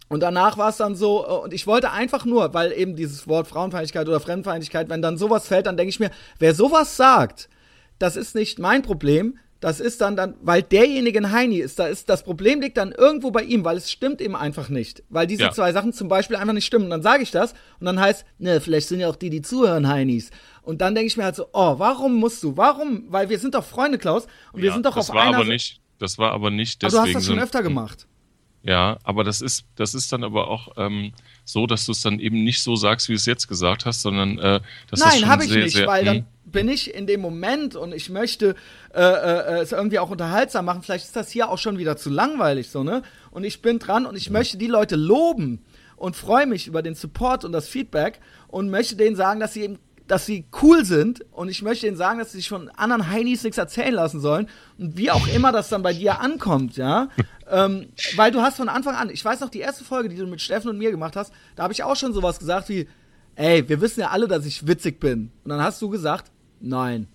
Und 0.08 0.22
danach 0.22 0.58
war 0.58 0.70
es 0.70 0.78
dann 0.78 0.96
so, 0.96 1.26
äh, 1.26 1.32
und 1.44 1.54
ich 1.54 1.68
wollte 1.68 1.92
einfach 1.92 2.26
nur, 2.26 2.54
weil 2.54 2.72
eben 2.72 2.96
dieses 2.96 3.28
Wort 3.28 3.48
Frauenfeindlichkeit 3.48 4.08
oder 4.08 4.20
Fremdenfeindlichkeit, 4.20 4.90
wenn 4.90 5.02
dann 5.02 5.18
sowas 5.18 5.48
fällt, 5.48 5.68
dann 5.68 5.78
denke 5.78 5.90
ich 5.90 6.00
mir, 6.00 6.12
wer 6.40 6.56
sowas 6.56 6.98
sagt, 6.98 7.50
das 8.00 8.16
ist 8.16 8.34
nicht 8.34 8.60
mein 8.60 8.82
Problem, 8.82 9.38
das 9.60 9.80
ist 9.80 10.02
dann 10.02 10.16
dann, 10.16 10.36
weil 10.42 10.64
derjenige 10.64 11.20
ein 11.20 11.32
Heini 11.32 11.58
ist, 11.58 11.80
da 11.80 11.88
ist 11.88 12.10
das 12.10 12.24
Problem 12.24 12.62
liegt 12.62 12.78
dann 12.78 12.92
irgendwo 12.92 13.32
bei 13.32 13.44
ihm, 13.44 13.66
weil 13.66 13.78
es 13.78 13.92
stimmt 13.92 14.22
eben 14.22 14.36
einfach 14.36 14.70
nicht, 14.70 15.04
weil 15.10 15.28
diese 15.28 15.44
ja. 15.44 15.52
zwei 15.52 15.74
Sachen 15.74 15.92
zum 15.92 16.08
Beispiel 16.08 16.38
einfach 16.38 16.54
nicht 16.54 16.66
stimmen. 16.66 16.86
Und 16.86 16.92
dann 16.92 17.02
sage 17.02 17.24
ich 17.24 17.32
das 17.32 17.54
und 17.80 17.86
dann 17.86 18.00
heißt, 18.00 18.26
ne, 18.38 18.62
vielleicht 18.62 18.88
sind 18.88 19.02
ja 19.02 19.10
auch 19.10 19.18
die, 19.18 19.30
die 19.30 19.42
zuhören, 19.42 19.88
Heinis. 19.88 20.32
Und 20.62 20.82
dann 20.82 20.96
denke 20.96 21.08
ich 21.08 21.18
mir 21.18 21.24
halt 21.24 21.36
so, 21.36 21.48
oh, 21.52 21.80
warum 21.80 22.16
musst 22.16 22.42
du? 22.44 22.56
Warum? 22.56 23.06
Weil 23.10 23.30
wir 23.30 23.40
sind 23.40 23.56
doch 23.56 23.66
Freunde, 23.66 23.98
Klaus, 23.98 24.28
und 24.54 24.62
wir 24.62 24.72
sind 24.72 24.86
doch 24.86 24.96
das 24.96 25.10
auf 25.10 25.16
war 25.16 25.24
einer. 25.24 25.38
Aber 25.38 25.46
nicht, 25.46 25.82
das 25.98 26.18
war 26.18 26.32
aber 26.32 26.52
nicht 26.52 26.82
deswegen. 26.82 26.98
Aber 26.98 27.08
du 27.08 27.16
hast 27.16 27.22
das 27.22 27.28
schon 27.28 27.40
öfter 27.40 27.64
gemacht. 27.64 28.08
Ja, 28.62 28.98
aber 29.04 29.24
das 29.24 29.42
ist, 29.42 29.66
das 29.76 29.94
ist 29.94 30.12
dann 30.12 30.24
aber 30.24 30.50
auch 30.50 30.70
ähm, 30.76 31.14
so, 31.46 31.66
dass 31.66 31.86
du 31.86 31.94
es 31.94 32.02
dann 32.02 32.20
eben 32.20 32.44
nicht 32.44 32.62
so 32.62 32.76
sagst, 32.76 33.08
wie 33.08 33.14
du 33.14 33.18
es 33.18 33.26
jetzt 33.26 33.48
gesagt 33.48 33.86
hast, 33.86 34.02
sondern 34.02 34.38
äh, 34.38 34.60
das 34.90 35.00
Nein, 35.00 35.28
habe 35.28 35.46
ich 35.46 35.50
sehr, 35.50 35.64
nicht, 35.64 35.76
sehr, 35.76 35.88
weil 35.88 36.04
dann 36.04 36.18
hm? 36.18 36.26
Bin 36.52 36.68
ich 36.68 36.94
in 36.94 37.08
dem 37.08 37.22
Moment 37.22 37.76
und 37.76 37.94
ich 37.94 38.10
möchte 38.10 38.56
äh, 38.94 39.02
äh, 39.02 39.62
es 39.62 39.72
irgendwie 39.72 40.00
auch 40.00 40.10
unterhaltsam 40.10 40.66
machen. 40.66 40.82
Vielleicht 40.82 41.06
ist 41.06 41.16
das 41.16 41.30
hier 41.30 41.50
auch 41.50 41.58
schon 41.58 41.78
wieder 41.78 41.98
zu 41.98 42.10
langweilig 42.10 42.70
so, 42.70 42.84
ne? 42.84 43.04
Und 43.32 43.44
ich 43.44 43.62
bin 43.62 43.80
dran 43.80 44.06
und 44.06 44.16
ich 44.16 44.28
ja. 44.28 44.32
möchte 44.32 44.58
die 44.58 44.68
Leute 44.68 44.96
loben 44.96 45.64
und 45.96 46.16
freue 46.16 46.48
mich 46.48 46.68
über 46.68 46.82
den 46.82 46.96
Support 46.96 47.46
und 47.46 47.52
das 47.52 47.68
Feedback 47.68 48.20
und 48.48 48.70
möchte 48.70 48.96
denen 48.96 49.16
sagen, 49.16 49.40
dass 49.40 49.54
sie 49.54 49.64
eben 49.64 49.80
dass 50.10 50.26
sie 50.26 50.46
cool 50.62 50.84
sind 50.84 51.24
und 51.32 51.50
ich 51.50 51.62
möchte 51.62 51.86
ihnen 51.86 51.96
sagen, 51.96 52.18
dass 52.18 52.32
sie 52.32 52.40
sich 52.40 52.50
von 52.50 52.70
anderen 52.70 53.10
Heinis 53.10 53.44
nichts 53.44 53.60
erzählen 53.60 53.94
lassen 53.94 54.20
sollen 54.20 54.50
und 54.80 54.98
wie 54.98 55.12
auch 55.12 55.28
immer 55.28 55.52
das 55.52 55.70
dann 55.70 55.84
bei 55.84 55.94
dir 55.94 56.20
ankommt, 56.20 56.78
ja, 56.78 57.10
ähm, 57.50 57.90
weil 58.16 58.32
du 58.32 58.42
hast 58.42 58.58
von 58.58 58.70
Anfang 58.70 58.96
an, 58.96 59.12
ich 59.12 59.24
weiß 59.24 59.40
noch, 59.40 59.50
die 59.50 59.60
erste 59.60 59.84
Folge, 59.84 60.10
die 60.10 60.16
du 60.16 60.26
mit 60.26 60.42
Steffen 60.42 60.70
und 60.70 60.80
mir 60.80 60.90
gemacht 60.90 61.16
hast, 61.16 61.32
da 61.56 61.62
habe 61.62 61.74
ich 61.74 61.84
auch 61.84 61.96
schon 61.96 62.12
sowas 62.12 62.40
gesagt 62.40 62.70
wie, 62.70 62.88
ey, 63.36 63.70
wir 63.70 63.82
wissen 63.82 64.00
ja 64.00 64.10
alle, 64.10 64.28
dass 64.28 64.48
ich 64.48 64.66
witzig 64.66 65.00
bin 65.00 65.32
und 65.44 65.50
dann 65.50 65.62
hast 65.62 65.80
du 65.80 65.90
gesagt, 65.90 66.32
nein. 66.60 67.08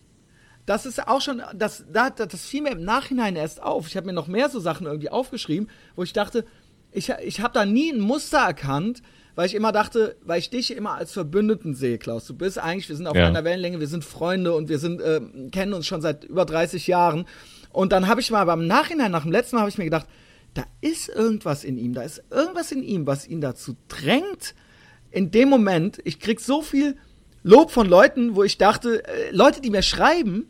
Das 0.66 0.86
ist 0.86 1.06
auch 1.06 1.20
schon, 1.20 1.42
das, 1.54 1.84
das, 1.92 2.12
das 2.16 2.46
fiel 2.46 2.62
mir 2.62 2.72
im 2.72 2.84
Nachhinein 2.84 3.36
erst 3.36 3.62
auf. 3.62 3.86
Ich 3.86 3.96
habe 3.96 4.06
mir 4.06 4.14
noch 4.14 4.28
mehr 4.28 4.48
so 4.48 4.60
Sachen 4.60 4.86
irgendwie 4.86 5.10
aufgeschrieben, 5.10 5.68
wo 5.94 6.02
ich 6.02 6.14
dachte, 6.14 6.44
ich, 6.90 7.10
ich 7.10 7.40
habe 7.40 7.52
da 7.52 7.66
nie 7.66 7.92
ein 7.92 8.00
Muster 8.00 8.38
erkannt, 8.38 9.02
weil 9.34 9.46
ich 9.46 9.54
immer 9.54 9.72
dachte, 9.72 10.16
weil 10.22 10.38
ich 10.38 10.48
dich 10.48 10.74
immer 10.74 10.94
als 10.94 11.12
Verbündeten 11.12 11.74
sehe, 11.74 11.98
Klaus. 11.98 12.26
Du 12.26 12.34
bist 12.34 12.58
eigentlich, 12.58 12.88
wir 12.88 12.96
sind 12.96 13.06
auf 13.06 13.16
ja. 13.16 13.26
einer 13.26 13.44
Wellenlänge, 13.44 13.80
wir 13.80 13.88
sind 13.88 14.04
Freunde 14.04 14.54
und 14.54 14.68
wir 14.68 14.78
sind, 14.78 15.00
äh, 15.00 15.20
kennen 15.50 15.74
uns 15.74 15.86
schon 15.86 16.00
seit 16.00 16.24
über 16.24 16.44
30 16.44 16.86
Jahren. 16.86 17.26
Und 17.70 17.92
dann 17.92 18.06
habe 18.06 18.20
ich 18.20 18.30
mal 18.30 18.44
beim 18.44 18.66
Nachhinein, 18.66 19.10
nach 19.10 19.24
dem 19.24 19.32
letzten 19.32 19.56
Mal, 19.56 19.62
habe 19.62 19.70
ich 19.70 19.78
mir 19.78 19.84
gedacht, 19.84 20.06
da 20.54 20.64
ist 20.80 21.08
irgendwas 21.08 21.64
in 21.64 21.76
ihm, 21.76 21.94
da 21.94 22.02
ist 22.02 22.22
irgendwas 22.30 22.70
in 22.70 22.84
ihm, 22.84 23.06
was 23.06 23.26
ihn 23.26 23.40
dazu 23.40 23.76
drängt. 23.88 24.54
In 25.10 25.32
dem 25.32 25.48
Moment, 25.48 25.98
ich 26.04 26.20
krieg 26.20 26.40
so 26.40 26.62
viel 26.62 26.96
Lob 27.44 27.70
von 27.70 27.86
Leuten, 27.88 28.34
wo 28.34 28.42
ich 28.42 28.58
dachte, 28.58 29.04
äh, 29.06 29.30
Leute, 29.30 29.60
die 29.60 29.70
mir 29.70 29.82
schreiben, 29.82 30.46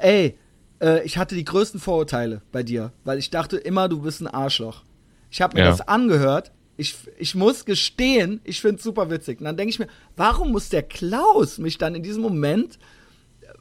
ey, 0.00 0.38
äh, 0.80 1.02
ich 1.04 1.16
hatte 1.18 1.34
die 1.34 1.44
größten 1.44 1.80
Vorurteile 1.80 2.42
bei 2.52 2.62
dir, 2.62 2.92
weil 3.04 3.18
ich 3.18 3.30
dachte 3.30 3.56
immer, 3.56 3.88
du 3.88 4.02
bist 4.02 4.20
ein 4.20 4.26
Arschloch. 4.28 4.82
Ich 5.30 5.40
habe 5.42 5.56
mir 5.56 5.64
Ja. 5.64 5.70
das 5.70 5.80
angehört. 5.80 6.52
Ich, 6.76 6.96
ich 7.18 7.34
muss 7.34 7.64
gestehen, 7.64 8.40
ich 8.44 8.60
finde 8.60 8.76
es 8.76 8.82
super 8.82 9.08
witzig. 9.10 9.38
Und 9.40 9.46
dann 9.46 9.56
denke 9.56 9.70
ich 9.70 9.78
mir, 9.78 9.88
warum 10.16 10.52
muss 10.52 10.68
der 10.68 10.82
Klaus 10.82 11.58
mich 11.58 11.78
dann 11.78 11.94
in 11.94 12.02
diesem 12.02 12.20
Moment, 12.22 12.78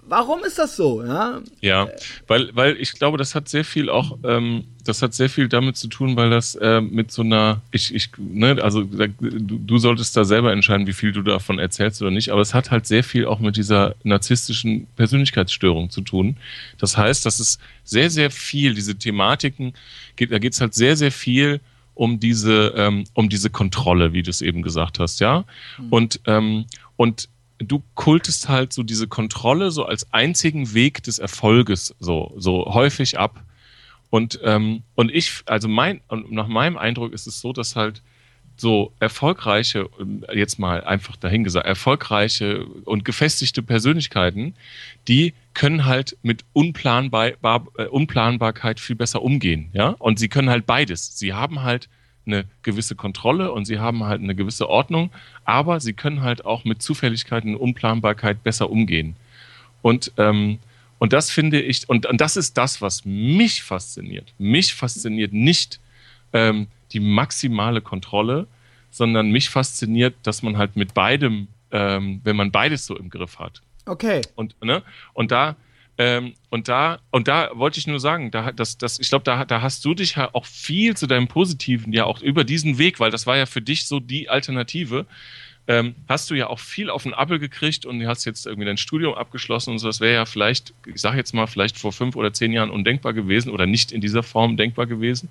warum 0.07 0.43
ist 0.43 0.59
das 0.59 0.75
so? 0.75 1.03
Ja, 1.03 1.41
Ja, 1.61 1.87
weil, 2.27 2.49
weil 2.53 2.77
ich 2.77 2.93
glaube, 2.93 3.17
das 3.17 3.35
hat 3.35 3.49
sehr 3.49 3.65
viel 3.65 3.89
auch, 3.89 4.17
ähm, 4.23 4.65
das 4.83 5.01
hat 5.01 5.13
sehr 5.13 5.29
viel 5.29 5.47
damit 5.47 5.77
zu 5.77 5.87
tun, 5.87 6.15
weil 6.15 6.29
das 6.29 6.55
äh, 6.55 6.81
mit 6.81 7.11
so 7.11 7.21
einer, 7.21 7.61
ich, 7.71 7.93
ich, 7.93 8.09
ne, 8.17 8.61
also 8.61 8.83
da, 8.83 9.07
du, 9.07 9.57
du 9.57 9.77
solltest 9.77 10.15
da 10.17 10.23
selber 10.23 10.51
entscheiden, 10.51 10.87
wie 10.87 10.93
viel 10.93 11.11
du 11.11 11.21
davon 11.21 11.59
erzählst 11.59 12.01
oder 12.01 12.11
nicht, 12.11 12.29
aber 12.29 12.41
es 12.41 12.53
hat 12.53 12.71
halt 12.71 12.85
sehr 12.85 13.03
viel 13.03 13.25
auch 13.25 13.39
mit 13.39 13.57
dieser 13.57 13.95
narzisstischen 14.03 14.87
Persönlichkeitsstörung 14.95 15.89
zu 15.89 16.01
tun. 16.01 16.37
Das 16.77 16.97
heißt, 16.97 17.25
dass 17.25 17.39
es 17.39 17.59
sehr, 17.83 18.09
sehr 18.09 18.31
viel, 18.31 18.73
diese 18.73 18.95
Thematiken, 18.95 19.73
geht, 20.15 20.31
da 20.31 20.39
geht 20.39 20.53
es 20.53 20.61
halt 20.61 20.73
sehr, 20.73 20.95
sehr 20.95 21.11
viel 21.11 21.59
um 21.95 22.19
diese, 22.19 22.73
ähm, 22.75 23.05
um 23.13 23.29
diese 23.29 23.49
Kontrolle, 23.49 24.13
wie 24.13 24.23
du 24.23 24.31
es 24.31 24.41
eben 24.41 24.61
gesagt 24.61 24.99
hast, 24.99 25.19
ja. 25.19 25.45
Und, 25.89 26.19
ähm, 26.25 26.65
und 26.95 27.29
du 27.67 27.83
kultest 27.95 28.49
halt 28.49 28.73
so 28.73 28.83
diese 28.83 29.07
Kontrolle 29.07 29.71
so 29.71 29.85
als 29.85 30.11
einzigen 30.13 30.73
Weg 30.73 31.03
des 31.03 31.19
Erfolges 31.19 31.95
so, 31.99 32.33
so 32.37 32.73
häufig 32.73 33.17
ab. 33.19 33.43
Und, 34.09 34.39
ähm, 34.43 34.83
und 34.95 35.11
ich, 35.11 35.41
also 35.45 35.67
mein, 35.67 36.01
und 36.07 36.31
nach 36.31 36.47
meinem 36.47 36.77
Eindruck 36.77 37.13
ist 37.13 37.25
es 37.25 37.41
so, 37.41 37.51
dass 37.53 37.75
halt 37.75 38.01
so 38.55 38.93
erfolgreiche, 38.99 39.89
ähm, 39.99 40.23
jetzt 40.33 40.59
mal 40.59 40.83
einfach 40.83 41.15
dahingesagt, 41.15 41.65
erfolgreiche 41.65 42.65
und 42.85 43.05
gefestigte 43.05 43.63
Persönlichkeiten, 43.63 44.53
die 45.07 45.33
können 45.53 45.85
halt 45.85 46.17
mit 46.21 46.45
Unplanbar, 46.53 47.31
bar, 47.41 47.67
äh, 47.77 47.85
Unplanbarkeit 47.85 48.79
viel 48.79 48.95
besser 48.95 49.21
umgehen, 49.21 49.69
ja. 49.73 49.89
Und 49.99 50.19
sie 50.19 50.29
können 50.29 50.49
halt 50.49 50.65
beides. 50.65 51.17
Sie 51.17 51.33
haben 51.33 51.63
halt 51.63 51.89
eine 52.25 52.45
gewisse 52.61 52.95
Kontrolle 52.95 53.51
und 53.51 53.65
sie 53.65 53.79
haben 53.79 54.03
halt 54.03 54.21
eine 54.21 54.35
gewisse 54.35 54.69
Ordnung, 54.69 55.11
aber 55.45 55.79
sie 55.79 55.93
können 55.93 56.21
halt 56.21 56.45
auch 56.45 56.63
mit 56.63 56.81
Zufälligkeiten 56.81 57.55
und 57.55 57.61
Unplanbarkeit 57.61 58.43
besser 58.43 58.69
umgehen. 58.69 59.15
Und, 59.81 60.11
ähm, 60.17 60.59
und 60.99 61.13
das 61.13 61.29
finde 61.29 61.61
ich, 61.61 61.89
und, 61.89 62.05
und 62.05 62.21
das 62.21 62.37
ist 62.37 62.57
das, 62.57 62.81
was 62.81 63.03
mich 63.05 63.63
fasziniert. 63.63 64.33
Mich 64.37 64.73
fasziniert 64.73 65.33
nicht 65.33 65.79
ähm, 66.31 66.67
die 66.91 66.99
maximale 66.99 67.81
Kontrolle, 67.81 68.47
sondern 68.89 69.31
mich 69.31 69.49
fasziniert, 69.49 70.15
dass 70.23 70.43
man 70.43 70.57
halt 70.57 70.75
mit 70.75 70.93
beidem, 70.93 71.47
ähm, 71.71 72.21
wenn 72.23 72.35
man 72.35 72.51
beides 72.51 72.85
so 72.85 72.97
im 72.97 73.09
Griff 73.09 73.39
hat. 73.39 73.61
okay. 73.85 74.21
Und, 74.35 74.55
ne? 74.63 74.83
und 75.13 75.31
da, 75.31 75.55
ähm, 75.97 76.33
und 76.49 76.67
da, 76.67 76.99
und 77.11 77.27
da 77.27 77.51
wollte 77.53 77.79
ich 77.79 77.85
nur 77.85 77.99
sagen, 77.99 78.31
da, 78.31 78.51
das, 78.51 78.77
das, 78.77 78.99
ich 78.99 79.09
glaube, 79.09 79.23
da, 79.23 79.45
da 79.45 79.61
hast 79.61 79.85
du 79.85 79.93
dich 79.93 80.15
ja 80.15 80.29
auch 80.33 80.45
viel 80.45 80.97
zu 80.97 81.05
deinem 81.05 81.27
Positiven 81.27 81.93
ja 81.93 82.05
auch 82.05 82.21
über 82.21 82.43
diesen 82.43 82.77
Weg, 82.77 82.99
weil 82.99 83.11
das 83.11 83.27
war 83.27 83.37
ja 83.37 83.45
für 83.45 83.61
dich 83.61 83.85
so 83.85 83.99
die 83.99 84.27
Alternative, 84.29 85.05
ähm, 85.67 85.95
hast 86.09 86.29
du 86.29 86.35
ja 86.35 86.47
auch 86.47 86.59
viel 86.59 86.89
auf 86.89 87.03
den 87.03 87.13
Appel 87.13 87.39
gekriegt 87.39 87.85
und 87.85 88.05
hast 88.05 88.25
jetzt 88.25 88.45
irgendwie 88.45 88.65
dein 88.65 88.77
Studium 88.77 89.13
abgeschlossen 89.13 89.71
und 89.71 89.79
so. 89.79 89.87
Das 89.87 90.01
wäre 90.01 90.13
ja 90.13 90.25
vielleicht, 90.25 90.73
ich 90.85 90.99
sage 90.99 91.17
jetzt 91.17 91.33
mal, 91.33 91.47
vielleicht 91.47 91.77
vor 91.77 91.93
fünf 91.93 92.15
oder 92.15 92.33
zehn 92.33 92.51
Jahren 92.51 92.69
undenkbar 92.69 93.13
gewesen 93.13 93.49
oder 93.51 93.65
nicht 93.65 93.91
in 93.91 94.01
dieser 94.01 94.23
Form 94.23 94.57
denkbar 94.57 94.87
gewesen. 94.87 95.29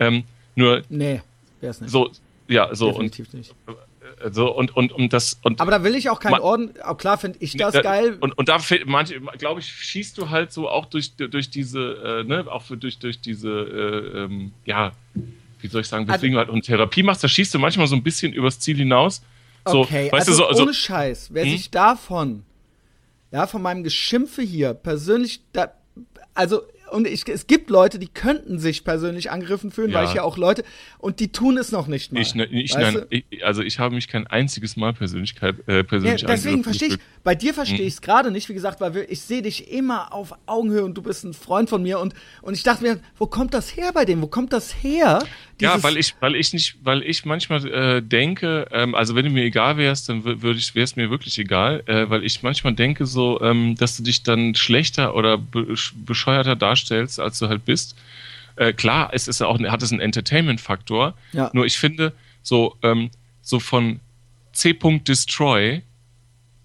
Ähm, 0.00 0.24
nur 0.56 0.82
Nee, 0.88 1.20
wär's 1.60 1.80
nicht. 1.80 1.90
so, 1.90 2.10
ja, 2.48 2.74
so 2.74 2.88
und 2.88 3.16
Definitiv 3.16 3.32
nicht. 3.34 3.54
So 4.30 4.54
und 4.54 4.76
und 4.76 4.92
und 4.92 5.12
das 5.12 5.38
und 5.42 5.60
Aber 5.60 5.70
da 5.70 5.82
will 5.84 5.94
ich 5.94 6.08
auch 6.10 6.20
keinen 6.20 6.32
Ma- 6.32 6.40
Orden. 6.40 6.72
Auch 6.82 6.96
klar 6.96 7.18
finde 7.18 7.38
ich 7.40 7.56
das 7.56 7.72
da, 7.74 7.82
geil. 7.82 8.16
Und, 8.20 8.36
und 8.38 8.48
da 8.48 8.58
manche, 8.86 9.20
glaube 9.38 9.60
ich, 9.60 9.66
schießt 9.66 10.16
du 10.18 10.30
halt 10.30 10.52
so 10.52 10.68
auch 10.68 10.86
durch, 10.86 11.14
durch 11.16 11.50
diese, 11.50 12.22
äh, 12.22 12.24
ne, 12.24 12.44
auch 12.50 12.62
für, 12.62 12.76
durch, 12.76 12.98
durch 12.98 13.20
diese, 13.20 13.48
äh, 13.50 14.18
ähm, 14.24 14.52
ja, 14.64 14.92
wie 15.60 15.66
soll 15.68 15.80
ich 15.80 15.88
sagen, 15.88 16.04
Also- 16.04 16.14
weswegen 16.14 16.34
du 16.34 16.38
halt 16.38 16.48
und 16.50 16.62
Therapie 16.64 17.02
machst, 17.02 17.24
da 17.24 17.28
schießt 17.28 17.54
du 17.54 17.58
manchmal 17.58 17.86
so 17.86 17.96
ein 17.96 18.02
bisschen 18.02 18.32
übers 18.32 18.58
Ziel 18.58 18.76
hinaus. 18.76 19.22
So, 19.66 19.80
okay, 19.82 20.10
weißt 20.10 20.28
also 20.28 20.42
du, 20.48 20.54
so, 20.54 20.62
ohne 20.62 20.72
so 20.72 20.78
Scheiß, 20.78 21.28
wer 21.32 21.44
Hm? 21.44 21.50
sich 21.52 21.70
davon, 21.70 22.42
ja, 23.30 23.46
von 23.46 23.62
meinem 23.62 23.84
Geschimpfe 23.84 24.42
hier 24.42 24.74
persönlich, 24.74 25.40
da, 25.52 25.72
also, 26.34 26.62
und 26.92 27.06
ich, 27.06 27.26
es 27.28 27.46
gibt 27.46 27.70
Leute, 27.70 27.98
die 27.98 28.06
könnten 28.08 28.58
sich 28.58 28.84
persönlich 28.84 29.30
angegriffen 29.30 29.70
fühlen, 29.70 29.92
weil 29.92 30.04
Ja. 30.04 30.08
ich 30.10 30.14
ja 30.14 30.22
auch 30.22 30.36
Leute, 30.36 30.62
und 30.98 31.20
die 31.20 31.32
tun 31.32 31.56
es 31.58 31.72
noch 31.72 31.86
nicht 31.86 32.12
mal. 32.12 32.20
ich, 32.20 32.34
ne, 32.34 32.44
ich, 32.46 32.74
weißt 32.74 32.94
nein, 32.96 33.06
ich, 33.10 33.44
also 33.44 33.62
ich 33.62 33.78
habe 33.78 33.94
mich 33.94 34.08
kein 34.08 34.26
einziges 34.26 34.76
Mal 34.76 34.92
Persönlichkeit, 34.92 35.56
äh, 35.66 35.82
persönlich 35.84 36.22
Ja, 36.22 36.28
deswegen 36.28 36.62
verstehe 36.62 36.88
ich, 36.88 36.98
bei 37.24 37.34
dir 37.34 37.54
verstehe 37.54 37.78
Hm. 37.78 37.86
ich 37.86 37.94
es 37.94 38.02
gerade 38.02 38.30
nicht, 38.30 38.48
wie 38.48 38.54
gesagt, 38.54 38.80
weil 38.80 38.94
wir, 38.94 39.10
ich 39.10 39.22
sehe 39.22 39.42
dich 39.42 39.70
immer 39.72 40.12
auf 40.12 40.34
Augenhöhe 40.46 40.84
und 40.84 40.94
du 40.94 41.02
bist 41.02 41.24
ein 41.24 41.34
Freund 41.34 41.68
von 41.70 41.82
mir 41.82 41.98
und, 41.98 42.14
und 42.42 42.54
ich 42.54 42.62
dachte 42.62 42.82
mir, 42.82 43.00
wo 43.16 43.26
kommt 43.26 43.54
das 43.54 43.76
her 43.76 43.90
bei 43.94 44.04
dem? 44.04 44.20
Wo 44.20 44.26
kommt 44.26 44.52
das 44.52 44.82
her? 44.82 45.22
Ja, 45.60 45.80
weil 45.82 45.96
ich, 45.96 46.14
weil 46.18 46.34
ich 46.34 46.52
nicht, 46.52 46.76
weil 46.82 47.02
ich 47.02 47.24
manchmal 47.24 47.64
äh, 47.68 48.02
denke, 48.02 48.66
ähm, 48.72 48.94
also 48.96 49.14
wenn 49.14 49.24
du 49.24 49.30
mir 49.30 49.44
egal 49.44 49.76
wärst, 49.76 50.08
dann 50.08 50.24
würde 50.24 50.58
ich, 50.58 50.74
wäre 50.74 50.82
es 50.84 50.96
mir 50.96 51.08
wirklich 51.10 51.38
egal, 51.38 51.82
äh, 51.86 52.10
weil 52.10 52.24
ich 52.24 52.42
manchmal 52.42 52.72
denke 52.74 53.06
so, 53.06 53.40
ähm, 53.40 53.76
dass 53.76 53.96
du 53.96 54.02
dich 54.02 54.24
dann 54.24 54.56
schlechter 54.56 55.14
oder 55.14 55.38
be 55.38 55.74
bescheuerter 56.04 56.56
darstellst, 56.56 56.81
als 56.90 57.38
du 57.38 57.48
halt 57.48 57.64
bist. 57.64 57.96
Äh, 58.56 58.72
klar, 58.72 59.10
es 59.12 59.28
ist 59.28 59.42
auch, 59.42 59.58
hat 59.60 59.82
es 59.82 59.92
einen 59.92 60.00
Entertainment-Faktor. 60.00 61.14
Ja. 61.32 61.50
Nur 61.52 61.64
ich 61.64 61.78
finde 61.78 62.12
so, 62.42 62.76
ähm, 62.82 63.10
so 63.40 63.60
von 63.60 64.00
C. 64.52 64.74
Destroy, 64.74 65.82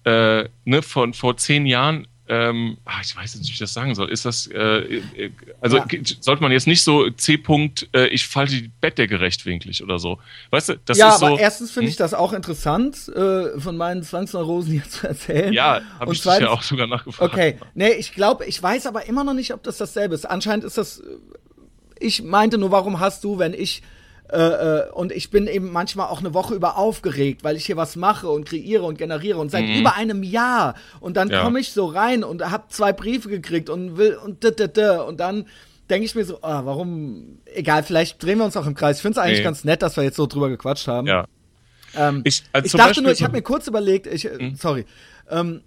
äh, 0.04 0.50
ne, 0.66 0.82
von 0.82 1.14
vor 1.14 1.38
zehn 1.38 1.66
Jahren. 1.66 2.08
Ähm, 2.30 2.78
ach, 2.84 3.02
ich 3.04 3.16
weiß 3.16 3.34
jetzt 3.34 3.40
nicht, 3.42 3.50
wie 3.50 3.54
ich 3.54 3.60
das 3.60 3.74
sagen 3.74 3.96
soll. 3.96 4.10
Ist 4.12 4.26
das, 4.26 4.48
äh, 4.48 4.58
äh, 4.58 5.32
also 5.62 5.78
Ja. 5.78 5.86
sollte 6.20 6.42
man 6.42 6.52
jetzt 6.52 6.68
nicht 6.68 6.84
so 6.84 7.10
C. 7.12 7.42
Äh, 7.94 8.08
ich 8.08 8.28
falte 8.28 8.54
die 8.56 8.70
Bettdecke 8.82 9.20
rechtwinklig 9.22 9.82
oder 9.82 9.98
so. 9.98 10.20
Weißt 10.50 10.70
du, 10.70 10.76
das 10.86 10.98
ja, 10.98 11.10
ist 11.14 11.20
so. 11.20 11.28
aber 11.28 11.40
erstens 11.40 11.72
finde 11.72 11.86
Hm? 11.88 11.92
ich 11.92 11.96
das 11.96 12.14
auch 12.14 12.34
interessant, 12.34 13.08
äh, 13.16 13.60
von 13.60 13.78
meinen 13.78 14.04
Zwangsneurosen 14.04 14.74
hier 14.74 14.84
zu 14.90 15.08
erzählen. 15.08 15.54
ja, 15.54 15.82
habe 16.00 16.12
ich 16.14 16.20
dich 16.20 16.26
ja 16.26 16.32
zweitens- 16.34 16.50
auch 16.50 16.62
sogar 16.64 16.88
nachgefragt. 16.88 17.34
Okay, 17.34 17.58
nee, 17.76 17.92
ich 17.94 18.14
glaube, 18.14 18.46
ich 18.46 18.62
weiß 18.62 18.86
aber 18.88 19.06
immer 19.06 19.24
noch 19.24 19.34
nicht, 19.34 19.54
ob 19.54 19.64
das 19.64 19.78
dasselbe 19.78 20.14
ist. 20.16 20.26
Anscheinend 20.26 20.66
ist 20.66 20.78
das. 20.78 21.00
äh, 21.00 21.04
Ich 22.00 22.22
meinte 22.24 22.58
nur, 22.58 22.72
warum 22.72 23.00
hast 23.00 23.24
du, 23.24 23.40
wenn 23.40 23.54
ich. 23.54 23.82
Äh, 24.30 24.38
äh, 24.40 24.92
und 24.92 25.12
ich 25.14 25.30
bin 25.30 25.48
eben 25.48 25.72
manchmal 25.72 26.08
auch 26.08 26.20
eine 26.20 26.34
Woche 26.34 26.54
über 26.54 26.78
aufgeregt, 26.78 27.44
weil 27.46 27.56
ich 27.56 27.66
hier 27.66 27.78
was 27.78 27.96
mache 27.96 28.28
und 28.30 28.46
kreiere 28.46 28.84
und 28.84 28.98
generiere 28.98 29.40
und 29.40 29.50
seit 29.52 29.64
über 29.66 29.96
einem 29.96 30.22
Jahr. 30.24 30.76
Und 31.00 31.16
dann 31.16 31.30
Mhm. 31.30 31.34
Ja. 31.34 31.44
komme 31.44 31.60
ich 31.62 31.72
so 31.72 31.86
rein 31.86 32.24
und 32.26 32.44
hab 32.52 32.72
zwei 32.74 32.92
Briefe 32.92 33.30
gekriegt 33.30 33.70
und 33.70 33.96
will 33.98 34.16
und 34.16 34.44
d 34.44 34.50
-d 34.50 34.68
-d 34.68 35.00
und 35.06 35.20
dann 35.22 35.46
denke 35.90 36.06
ich 36.06 36.14
mir 36.16 36.26
so, 36.26 36.40
ah, 36.42 36.66
warum? 36.66 37.40
Egal, 37.46 37.84
vielleicht 37.84 38.22
drehen 38.22 38.40
wir 38.40 38.46
uns 38.46 38.58
auch 38.58 38.66
im 38.68 38.76
Kreis. 38.76 38.98
Ich 38.98 39.02
finde 39.02 39.20
es 39.20 39.26
eigentlich 39.26 39.40
Nee. 39.40 39.44
ganz 39.46 39.64
nett, 39.64 39.82
dass 39.82 39.96
wir 39.96 40.04
jetzt 40.04 40.18
so 40.18 40.26
drüber 40.28 40.50
gequatscht 40.50 40.88
haben. 40.90 41.08
Ja. 41.08 41.26
Ähm, 41.96 42.22
Ich- 42.26 42.40
ich, 42.40 42.44
also 42.52 42.68
zum 42.68 42.78
dachte 42.80 42.90
Beispiel 42.90 43.04
nur, 43.04 43.12
ich 43.14 43.24
habe 43.24 43.32
mir 43.34 43.42
kurz 43.42 43.68
überlegt, 43.68 44.08
ich, 44.08 44.26
äh, 44.26 44.52
sorry, 44.58 44.86
ähm, 45.30 45.62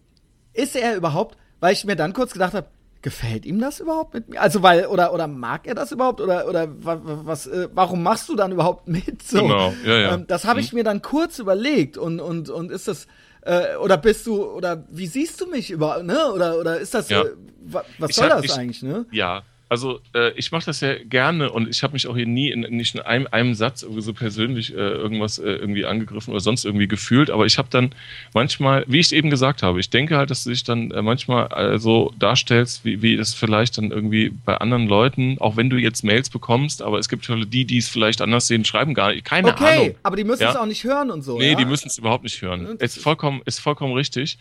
ist 0.53 0.77
er 0.77 0.97
überhaupt, 0.97 1.39
weil 1.61 1.73
ich 1.73 1.85
mir 1.87 1.97
dann 1.97 2.13
kurz 2.13 2.35
gedacht 2.35 2.53
habe, 2.53 2.67
gefällt 3.03 3.47
ihm 3.47 3.61
das 3.61 3.81
überhaupt 3.81 4.15
mit 4.15 4.29
mir? 4.29 4.41
Also 4.41 4.63
weil 4.63 4.87
oder 4.87 5.13
oder 5.15 5.27
mag 5.27 5.67
er 5.67 5.75
das 5.75 5.93
überhaupt 5.93 6.21
oder 6.21 6.49
oder 6.49 6.69
wa- 6.85 7.01
wa- 7.03 7.21
was? 7.25 7.47
Äh, 7.47 7.69
warum 7.73 8.03
machst 8.03 8.29
du 8.29 8.37
dann 8.37 8.53
überhaupt 8.53 8.89
mit? 8.89 9.23
So, 9.23 9.43
Genau, 9.43 9.73
ja, 9.85 9.97
ja. 9.99 10.15
Ähm, 10.15 10.27
das 10.27 10.45
habe 10.45 10.61
ich 10.61 10.73
mir 10.73 10.85
dann 10.85 11.03
kurz 11.03 11.39
überlegt 11.39 11.97
und 11.97 12.21
und 12.21 12.51
und 12.51 12.71
ist 12.71 12.89
das 12.89 13.07
äh, 13.43 13.77
oder 13.77 13.97
bist 13.97 14.27
du 14.27 14.45
oder 14.45 14.85
wie 14.91 15.07
siehst 15.07 15.41
du 15.41 15.47
mich 15.47 15.71
überhaupt? 15.71 16.05
Ne? 16.05 16.31
Oder 16.33 16.59
oder 16.59 16.79
ist 16.79 16.93
das? 16.95 17.09
Ja. 17.09 17.23
Äh, 17.23 17.31
wa, 17.63 17.85
was 17.99 18.11
Ich 18.11 18.17
soll 18.17 18.29
hab- 18.31 18.43
das 18.43 18.45
ich- 18.53 18.59
eigentlich? 18.59 18.83
Ne? 18.83 19.07
Ja, 19.13 19.43
also 19.71 20.01
äh, 20.15 20.33
ich 20.33 20.51
mache 20.53 20.67
das 20.67 20.81
ja 20.81 20.97
gerne 21.05 21.51
und 21.51 21.69
ich 21.69 21.83
habe 21.85 21.93
mich 21.93 22.07
auch 22.09 22.17
hier 22.17 22.27
nie 22.27 22.51
in 22.51 22.61
nicht 22.77 22.97
in 22.97 23.01
einem, 23.01 23.29
einem 23.31 23.55
Satz 23.55 23.83
irgendwie 23.83 24.03
so 24.03 24.13
persönlich 24.13 24.73
äh, 24.75 24.77
irgendwas 24.77 25.39
äh, 25.39 25.45
irgendwie 25.53 25.87
angegriffen 25.87 26.33
oder 26.33 26.41
sonst 26.41 26.65
irgendwie 26.65 26.89
gefühlt, 26.89 27.31
aber 27.31 27.47
ich 27.47 27.57
habe 27.57 27.69
dann 27.71 27.93
manchmal, 28.35 28.85
wie 28.89 28.99
ich 28.99 29.13
eben 29.13 29.31
gesagt 29.31 29.63
habe, 29.63 29.79
ich 29.79 29.89
denke 29.89 30.17
halt, 30.17 30.31
dass 30.31 30.43
du 30.45 30.51
dich 30.51 30.65
dann 30.65 30.91
äh, 30.91 31.01
manchmal 31.03 31.47
äh, 31.53 31.79
so 31.79 32.13
darstellst, 32.19 32.85
wie, 32.85 33.01
wie 33.01 33.17
das 33.17 33.33
vielleicht 33.33 33.79
dann 33.79 33.93
irgendwie 33.93 34.31
bei 34.45 34.57
anderen 34.57 34.89
Leuten, 34.89 35.39
auch 35.39 35.57
wenn 35.57 35.71
du 35.71 35.77
jetzt 35.77 36.03
Mails 36.03 36.31
bekommst, 36.31 36.83
aber 36.83 36.99
es 36.99 37.09
gibt 37.09 37.29
halt 37.29 37.53
die, 37.55 37.65
die 37.65 37.79
es 37.79 37.89
vielleicht 37.89 38.21
anders 38.23 38.49
sehen, 38.49 38.65
schreiben 38.65 38.93
gar 38.93 39.13
nicht, 39.13 39.25
keine 39.25 39.51
Okay, 39.51 39.65
Ahnung. 39.65 39.95
aber 40.03 40.17
die 40.17 40.25
müssen 40.25 40.43
Ja. 40.43 40.51
es 40.51 40.57
auch 40.57 40.67
nicht 40.67 40.83
hören 40.83 41.11
und 41.13 41.23
so. 41.23 41.39
Nee, 41.39 41.53
ja? 41.53 41.57
die 41.57 41.65
müssen 41.65 41.87
es 41.87 41.97
überhaupt 41.97 42.25
nicht 42.25 42.43
hören. 42.43 42.67
Ja, 42.67 42.85
Ist 42.85 42.99
vollkommen, 43.01 43.41
ist 43.45 43.61
vollkommen 43.61 43.95
richtig. 43.95 44.37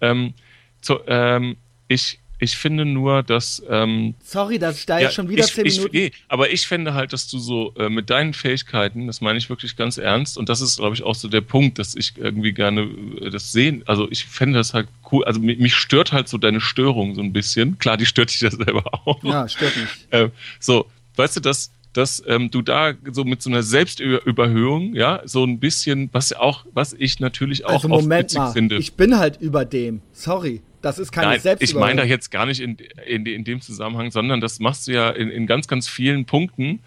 Ähm, 0.00 0.34
zu, 0.80 0.98
ähm, 1.06 1.56
ich, 1.86 2.18
ich 2.42 2.56
finde 2.56 2.84
nur, 2.84 3.22
dass 3.22 3.62
ähm, 3.70 4.14
Sorry, 4.22 4.58
dass 4.58 4.78
ich 4.78 4.86
da 4.86 4.98
jetzt 4.98 5.14
schon 5.14 5.28
wieder 5.28 5.44
ich, 5.44 5.52
zehn 5.54 5.64
ich, 5.64 5.76
Minuten. 5.76 5.96
nee, 5.96 6.10
aber 6.28 6.50
ich 6.50 6.66
finde 6.66 6.92
halt, 6.92 7.12
dass 7.12 7.28
du 7.28 7.38
so 7.38 7.72
äh, 7.78 7.88
mit 7.88 8.10
deinen 8.10 8.34
Fähigkeiten, 8.34 9.06
das 9.06 9.20
meine 9.20 9.38
ich 9.38 9.48
wirklich 9.48 9.76
ganz 9.76 9.96
ernst, 9.96 10.36
und 10.36 10.48
das 10.48 10.60
ist, 10.60 10.78
glaube 10.78 10.94
ich, 10.94 11.04
auch 11.04 11.14
so 11.14 11.28
der 11.28 11.40
Punkt, 11.40 11.78
dass 11.78 11.94
ich 11.94 12.14
irgendwie 12.18 12.52
gerne 12.52 12.82
äh, 13.20 13.30
das 13.30 13.52
sehen, 13.52 13.84
also 13.86 14.10
ich 14.10 14.24
fände 14.24 14.58
das 14.58 14.74
halt 14.74 14.88
cool, 15.12 15.24
also 15.24 15.38
mich, 15.38 15.58
mich 15.58 15.74
stört 15.74 16.12
halt 16.12 16.28
so 16.28 16.36
deine 16.36 16.60
Störung 16.60 17.14
so 17.14 17.20
ein 17.20 17.32
bisschen. 17.32 17.78
Klar, 17.78 17.96
die 17.96 18.06
stört 18.06 18.30
dich 18.30 18.40
ja 18.40 18.50
selber 18.50 18.84
auch. 19.06 19.22
Ja, 19.22 19.48
stört 19.48 19.76
mich. 19.76 19.88
Äh, 20.10 20.30
so, 20.58 20.86
weißt 21.16 21.36
du, 21.36 21.40
dass, 21.40 21.70
dass 21.92 22.22
ähm, 22.26 22.50
du 22.50 22.62
da 22.62 22.94
so 23.12 23.22
mit 23.24 23.40
so 23.40 23.50
einer 23.50 23.62
Selbstüberhöhung, 23.62 24.94
ja, 24.94 25.22
so 25.24 25.44
ein 25.44 25.60
bisschen, 25.60 26.08
was 26.12 26.32
auch, 26.32 26.66
was 26.72 26.92
ich 26.92 27.20
natürlich 27.20 27.64
auch 27.66 27.84
Also 27.84 27.88
Moment 27.88 28.34
mal, 28.34 28.52
finde. 28.52 28.76
ich 28.78 28.94
bin 28.94 29.16
halt 29.18 29.40
über 29.40 29.64
dem. 29.64 30.00
Sorry. 30.12 30.60
Das 30.82 30.98
ist 30.98 31.12
keine 31.12 31.28
Nein, 31.28 31.40
Selbstüberhöhung. 31.40 31.88
Ich 31.88 31.94
meine 31.94 32.02
da 32.02 32.06
jetzt 32.06 32.30
gar 32.30 32.44
nicht 32.44 32.60
in, 32.60 32.76
in, 33.06 33.24
in 33.24 33.44
dem 33.44 33.60
Zusammenhang, 33.60 34.10
sondern 34.10 34.40
das 34.40 34.58
machst 34.58 34.88
du 34.88 34.92
ja 34.92 35.10
in, 35.10 35.30
in 35.30 35.46
ganz, 35.46 35.68
ganz 35.68 35.88
vielen 35.88 36.26
Punkten. 36.26 36.80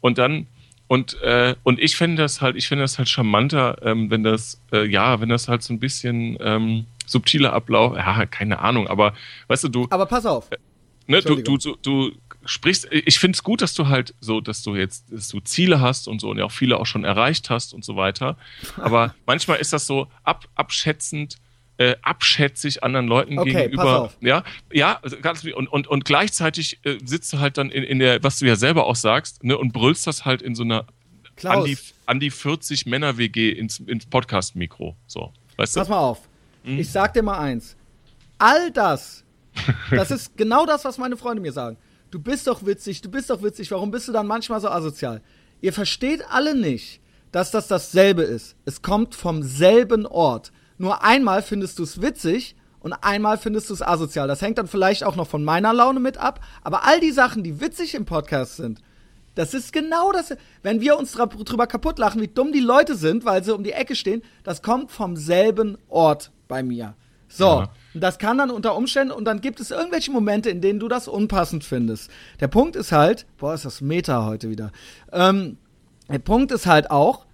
Und 0.00 0.18
dann, 0.18 0.46
und, 0.88 1.20
äh, 1.22 1.54
und 1.62 1.80
ich 1.80 1.96
finde 1.96 2.22
das 2.22 2.40
halt, 2.40 2.56
ich 2.56 2.68
finde 2.68 2.84
das 2.84 2.98
halt 2.98 3.08
charmanter, 3.08 3.78
ähm, 3.82 4.10
wenn 4.10 4.22
das, 4.22 4.60
äh, 4.72 4.86
ja, 4.86 5.20
wenn 5.20 5.28
das 5.28 5.48
halt 5.48 5.62
so 5.62 5.72
ein 5.72 5.80
bisschen 5.80 6.36
ähm, 6.40 6.86
subtiler 7.06 7.52
Ablauf, 7.52 7.96
ja, 7.96 8.26
keine 8.26 8.58
Ahnung, 8.58 8.88
aber 8.88 9.14
weißt 9.48 9.64
du, 9.64 9.68
du. 9.68 9.86
Aber 9.90 10.06
pass 10.06 10.26
auf. 10.26 10.50
Ne, 11.08 11.22
du, 11.22 11.36
du, 11.36 11.56
du, 11.56 11.76
du 11.82 12.12
sprichst, 12.44 12.88
ich 12.90 13.18
finde 13.20 13.36
es 13.36 13.42
gut, 13.44 13.62
dass 13.62 13.74
du 13.74 13.86
halt 13.86 14.14
so, 14.20 14.40
dass 14.40 14.62
du 14.62 14.74
jetzt, 14.74 15.12
dass 15.12 15.28
du 15.28 15.38
Ziele 15.40 15.80
hast 15.80 16.08
und 16.08 16.20
so 16.20 16.30
und 16.30 16.38
ja 16.38 16.44
auch 16.44 16.52
viele 16.52 16.78
auch 16.78 16.86
schon 16.86 17.04
erreicht 17.04 17.48
hast 17.48 17.74
und 17.74 17.84
so 17.84 17.96
weiter. 17.96 18.36
Aber 18.76 19.14
manchmal 19.26 19.58
ist 19.58 19.72
das 19.72 19.86
so 19.86 20.08
ab, 20.24 20.46
abschätzend, 20.56 21.36
äh, 21.78 21.96
abschätzig 22.02 22.82
anderen 22.82 23.06
Leuten 23.06 23.38
Okay, 23.38 23.52
gegenüber. 23.52 24.12
Ja, 24.20 24.44
ja, 24.72 25.00
ganz, 25.22 25.44
und, 25.44 25.66
und, 25.68 25.86
und 25.86 26.04
gleichzeitig 26.04 26.78
äh, 26.84 26.98
sitzt 27.04 27.32
du 27.32 27.38
halt 27.38 27.58
dann 27.58 27.70
in, 27.70 27.82
in 27.82 27.98
der, 27.98 28.22
was 28.22 28.38
du 28.38 28.46
ja 28.46 28.56
selber 28.56 28.86
auch 28.86 28.96
sagst, 28.96 29.44
ne, 29.44 29.56
und 29.56 29.72
brüllst 29.72 30.06
das 30.06 30.24
halt 30.24 30.42
in 30.42 30.54
so 30.54 30.62
einer 30.62 30.86
Klaus. 31.36 31.56
an 31.56 31.64
die, 31.64 31.78
an 32.06 32.20
die 32.20 32.30
40 32.30 32.86
Männer-WG 32.86 33.50
ins, 33.50 33.80
ins 33.80 34.06
Podcast-Mikro. 34.06 34.96
So, 35.06 35.32
weißt 35.56 35.76
du? 35.76 35.80
Pass 35.80 35.88
mal 35.88 35.98
auf. 35.98 36.20
Hm? 36.64 36.78
Ich 36.78 36.90
sag 36.90 37.12
dir 37.12 37.22
mal 37.22 37.38
eins. 37.38 37.76
All 38.38 38.70
das, 38.70 39.24
das 39.90 40.10
ist 40.10 40.36
genau 40.36 40.66
das, 40.66 40.84
was 40.84 40.98
meine 40.98 41.16
Freunde 41.16 41.42
mir 41.42 41.52
sagen. 41.52 41.76
Du 42.10 42.18
bist 42.18 42.46
doch 42.46 42.64
witzig, 42.64 43.02
du 43.02 43.10
bist 43.10 43.28
doch 43.30 43.42
witzig, 43.42 43.70
warum 43.70 43.90
bist 43.90 44.08
du 44.08 44.12
dann 44.12 44.26
manchmal 44.26 44.60
so 44.60 44.68
asozial? 44.68 45.20
Ihr 45.60 45.72
versteht 45.72 46.22
alle 46.30 46.54
nicht, 46.54 47.00
dass 47.32 47.50
das 47.50 47.68
dasselbe 47.68 48.22
ist. 48.22 48.56
Es 48.64 48.80
kommt 48.80 49.14
vom 49.14 49.42
selben 49.42 50.06
Ort. 50.06 50.52
Nur 50.78 51.02
einmal 51.04 51.42
findest 51.42 51.78
du 51.78 51.82
es 51.84 52.00
witzig 52.02 52.56
und 52.80 52.92
einmal 52.92 53.38
findest 53.38 53.70
du 53.70 53.74
es 53.74 53.82
asozial. 53.82 54.28
Das 54.28 54.42
hängt 54.42 54.58
dann 54.58 54.66
vielleicht 54.68 55.04
auch 55.04 55.16
noch 55.16 55.26
von 55.26 55.42
meiner 55.44 55.72
Laune 55.72 56.00
mit 56.00 56.18
ab, 56.18 56.40
aber 56.62 56.84
all 56.86 57.00
die 57.00 57.12
Sachen, 57.12 57.42
die 57.42 57.60
witzig 57.60 57.94
im 57.94 58.04
Podcast 58.04 58.56
sind, 58.56 58.80
das 59.34 59.52
ist 59.54 59.72
genau 59.72 60.12
das. 60.12 60.34
Wenn 60.62 60.80
wir 60.80 60.98
uns 60.98 61.12
drüber 61.12 61.66
kaputt 61.66 61.98
lachen, 61.98 62.22
wie 62.22 62.28
dumm 62.28 62.52
die 62.52 62.60
Leute 62.60 62.94
sind, 62.94 63.24
weil 63.24 63.44
sie 63.44 63.54
um 63.54 63.64
die 63.64 63.72
Ecke 63.72 63.94
stehen, 63.94 64.22
das 64.44 64.62
kommt 64.62 64.90
vom 64.90 65.16
selben 65.16 65.76
Ort 65.88 66.30
bei 66.48 66.62
mir. 66.62 66.94
So, 67.28 67.44
Ja. 67.44 67.68
und 67.92 68.00
das 68.00 68.18
kann 68.18 68.38
dann 68.38 68.50
unter 68.50 68.76
Umständen, 68.76 69.12
und 69.12 69.24
dann 69.24 69.40
gibt 69.40 69.60
es 69.60 69.70
irgendwelche 69.72 70.10
Momente, 70.12 70.48
in 70.48 70.60
denen 70.60 70.78
du 70.80 70.88
das 70.88 71.08
unpassend 71.08 71.64
findest. 71.64 72.10
Der 72.40 72.48
Punkt 72.48 72.76
ist 72.76 72.92
halt, 72.92 73.26
boah, 73.36 73.52
ist 73.52 73.64
das 73.64 73.80
Meta 73.80 74.24
heute 74.24 74.48
wieder. 74.48 74.70
Ähm, 75.12 75.58
der 76.08 76.20
Punkt 76.20 76.52
ist 76.52 76.66
halt 76.66 76.90
auch, 76.90 77.25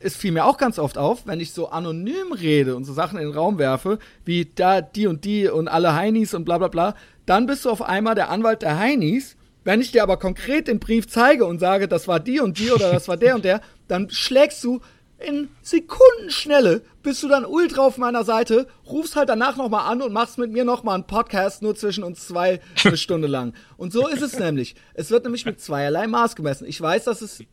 es 0.00 0.16
fiel 0.16 0.32
mir 0.32 0.46
auch 0.46 0.56
ganz 0.56 0.78
oft 0.78 0.98
auf, 0.98 1.26
wenn 1.26 1.40
ich 1.40 1.52
so 1.52 1.68
anonym 1.68 2.32
rede 2.32 2.74
und 2.74 2.84
so 2.84 2.92
Sachen 2.92 3.18
in 3.18 3.26
den 3.26 3.34
Raum 3.34 3.58
werfe, 3.58 3.98
wie 4.24 4.50
da 4.54 4.80
die 4.80 5.06
und 5.06 5.24
die 5.24 5.48
und 5.48 5.68
alle 5.68 5.94
Heinis 5.94 6.34
und 6.34 6.44
bla 6.44 6.58
bla 6.58 6.68
bla, 6.68 6.94
dann 7.26 7.46
bist 7.46 7.64
du 7.64 7.70
auf 7.70 7.82
einmal 7.82 8.14
der 8.14 8.30
Anwalt 8.30 8.62
der 8.62 8.78
Heinis. 8.78 9.36
Wenn 9.62 9.82
ich 9.82 9.92
dir 9.92 10.02
aber 10.02 10.16
konkret 10.16 10.68
den 10.68 10.80
Brief 10.80 11.06
zeige 11.06 11.44
und 11.44 11.58
sage, 11.58 11.86
das 11.86 12.08
war 12.08 12.18
die 12.18 12.40
und 12.40 12.58
die 12.58 12.70
oder 12.72 12.90
das 12.90 13.08
war 13.08 13.18
der 13.18 13.34
und 13.34 13.44
der, 13.44 13.60
dann 13.88 14.08
schlägst 14.10 14.64
du 14.64 14.80
in 15.18 15.50
Sekundenschnelle 15.60 16.80
bist 17.02 17.22
du 17.22 17.28
dann 17.28 17.44
ultra 17.44 17.82
auf 17.82 17.98
meiner 17.98 18.24
Seite, 18.24 18.66
rufst 18.86 19.16
halt 19.16 19.28
danach 19.28 19.56
nochmal 19.56 19.90
an 19.90 20.00
und 20.00 20.14
machst 20.14 20.38
mit 20.38 20.50
mir 20.50 20.64
nochmal 20.64 20.94
einen 20.94 21.06
Podcast 21.06 21.62
nur 21.62 21.74
zwischen 21.74 22.04
uns 22.04 22.26
zwei 22.26 22.60
eine 22.84 22.96
Stunde 22.96 23.28
lang. 23.28 23.52
Und 23.76 23.92
so 23.92 24.08
ist 24.08 24.22
es 24.22 24.38
nämlich. 24.38 24.74
Es 24.94 25.10
wird 25.10 25.24
nämlich 25.24 25.44
mit 25.44 25.60
zweierlei 25.60 26.06
Maß 26.06 26.36
gemessen. 26.36 26.66
Ich 26.66 26.80
weiß, 26.80 27.04
dass 27.04 27.20
es 27.20 27.44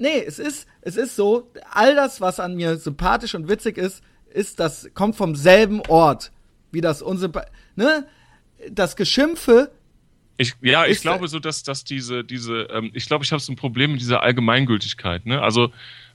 Nee, 0.00 0.24
es 0.26 0.38
ist, 0.38 0.66
es 0.80 0.96
ist 0.96 1.14
so, 1.14 1.50
all 1.70 1.94
das, 1.94 2.20
was 2.22 2.40
an 2.40 2.54
mir 2.56 2.76
sympathisch 2.78 3.34
und 3.34 3.48
witzig 3.48 3.76
ist, 3.76 4.02
ist, 4.32 4.58
das 4.58 4.88
kommt 4.94 5.14
vom 5.14 5.34
selben 5.36 5.80
Ort, 5.88 6.32
wie 6.72 6.80
das 6.80 7.02
unsere, 7.02 7.44
ne? 7.76 8.06
Das 8.70 8.96
Geschimpfe, 8.96 9.70
Ich, 10.38 10.54
ja, 10.62 10.86
ich 10.86 10.92
Ist- 10.92 11.02
glaube 11.02 11.28
so, 11.28 11.38
dass, 11.38 11.62
dass 11.64 11.84
diese, 11.84 12.24
diese, 12.24 12.62
ähm, 12.72 12.90
ich 12.94 13.06
glaube, 13.06 13.24
ich 13.24 13.30
habe 13.32 13.42
so 13.42 13.52
ein 13.52 13.56
Problem 13.56 13.92
mit 13.92 14.00
dieser 14.00 14.22
Allgemeingültigkeit, 14.22 15.26
ne? 15.26 15.42
Also, 15.42 15.70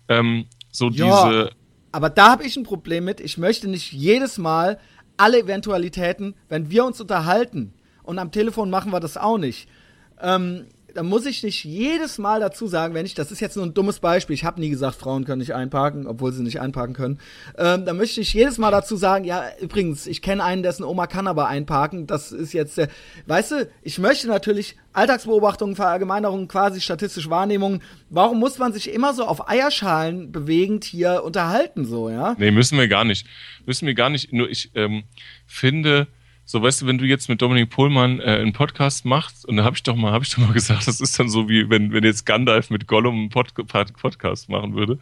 ähm, 0.10 0.45
so 0.72 0.90
Ja. 0.90 1.28
diese, 1.30 1.52
aber 1.91 2.10
da 2.10 2.32
habe 2.32 2.44
ich 2.44 2.57
ein 2.57 2.64
Problem 2.64 3.06
mit. 3.06 3.20
Ich 3.20 3.38
möchte 3.38 3.68
nicht 3.68 3.91
jedes 3.94 4.38
Mal 4.40 4.80
alle 5.18 5.40
Eventualitäten, 5.40 6.34
wenn 6.49 6.72
wir 6.72 6.86
uns 6.86 6.99
unterhalten 6.99 7.72
und 8.03 8.18
am 8.18 8.32
Telefon 8.32 8.70
machen 8.72 8.91
wir 8.91 8.99
das 8.99 9.16
auch 9.16 9.38
nicht. 9.38 9.70
Ähm, 10.20 10.66
dann 10.95 11.07
muss 11.07 11.26
ich 11.26 11.43
nicht 11.43 11.65
jedes 11.65 12.17
Mal 12.17 12.39
dazu 12.39 12.67
sagen, 12.67 12.93
wenn 12.93 13.05
ich, 13.05 13.13
das 13.13 13.30
ist 13.30 13.41
jetzt 13.41 13.57
nur 13.57 13.65
ein 13.65 13.73
dummes 13.73 13.99
Beispiel, 13.99 14.34
ich 14.34 14.45
habe 14.45 14.61
nie 14.61 14.69
gesagt, 14.69 14.95
Frauen 14.95 15.26
können 15.26 15.39
nicht 15.39 15.53
einparken, 15.53 16.07
obwohl 16.07 16.31
sie 16.31 16.41
nicht 16.41 16.61
einparken 16.61 16.95
können. 16.95 17.19
Ähm, 17.57 17.85
dann 17.85 17.97
möchte 17.97 18.22
ich 18.22 18.34
jedes 18.34 18.57
Mal 18.57 18.72
dazu 18.72 18.95
sagen, 18.95 19.26
ja, 19.26 19.43
übrigens, 19.59 20.07
ich 20.07 20.22
kenne 20.22 20.43
einen, 20.43 20.63
dessen 20.63 20.85
Oma 20.85 21.07
kann 21.07 21.27
aber 21.27 21.47
einparken. 21.47 22.07
Das 22.07 22.31
ist 22.31 22.53
jetzt 22.53 22.77
der, 22.77 22.88
weißt 23.27 23.51
du, 23.51 23.69
ich 23.84 23.99
möchte 23.99 24.27
natürlich 24.27 24.77
Alltagsbeobachtungen, 24.93 25.76
Verallgemeinerungen, 25.76 26.47
quasi 26.47 26.80
statistische 26.80 27.30
Wahrnehmungen. 27.30 27.81
Warum 28.09 28.39
muss 28.39 28.57
man 28.57 28.72
sich 28.72 28.93
immer 28.93 29.13
so 29.13 29.26
auf 29.26 29.49
Eierschalen 29.49 30.31
bewegend 30.31 30.85
hier 30.85 31.23
unterhalten, 31.26 31.85
so, 31.85 32.09
ja? 32.09 32.35
nee, 32.39 32.51
müssen 32.51 32.77
wir 32.77 32.88
gar 32.88 33.03
nicht. 33.03 33.27
Müssen 33.65 33.85
wir 33.85 33.95
gar 33.95 34.09
nicht. 34.09 34.31
Nur 34.31 34.49
ich 34.49 34.72
ähm, 34.76 35.03
finde, 35.45 36.07
so 36.45 36.61
weißt 36.61 36.84
du, 36.84 36.85
wenn 36.88 36.97
du 36.97 37.05
jetzt 37.05 37.27
mit 37.27 37.41
Dominik 37.41 37.72
Pohlmann 37.72 38.19
äh, 38.19 38.23
einen 38.23 38.53
Podcast 38.53 39.03
machst, 39.05 39.45
und 39.45 39.57
da 39.57 39.63
habe 39.63 39.76
ich 39.76 39.84
doch 39.84 39.95
mal, 39.95 40.11
habe 40.11 40.23
ich 40.23 40.31
doch 40.31 40.38
mal 40.39 40.53
gesagt, 40.53 40.88
das 40.88 41.01
ist 41.01 41.19
dann 41.19 41.30
so 41.30 41.49
wie 41.49 41.69
wenn, 41.69 41.91
wenn 41.91 42.03
jetzt 42.03 42.26
Gandalf 42.26 42.69
mit 42.69 42.88
Gollum 42.88 43.15
einen 43.15 43.30
Pod 43.30 43.53
Pod 43.55 43.93
Podcast 43.93 44.49
machen 44.49 44.76
würde. 44.76 44.99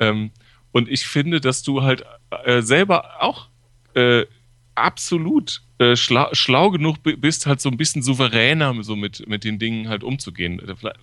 Ähm, 0.00 0.30
und 0.72 0.88
ich 0.88 1.06
finde, 1.06 1.40
dass 1.40 1.62
du 1.62 1.82
halt 1.82 2.04
äh, 2.44 2.60
selber 2.60 3.22
auch 3.22 3.48
äh, 3.94 4.26
absolut 4.74 5.62
äh, 5.78 5.94
schlau, 5.94 6.28
schlau 6.32 6.70
genug 6.70 7.02
bi- 7.04 7.16
bist, 7.16 7.46
halt 7.46 7.60
so 7.60 7.68
ein 7.68 7.76
bisschen 7.76 8.02
souveräner 8.02 8.74
so 8.82 8.96
mit, 8.96 9.28
mit 9.28 9.44
den 9.44 9.60
Dingen 9.60 9.88
halt 9.88 10.02
umzugehen. 10.02 10.60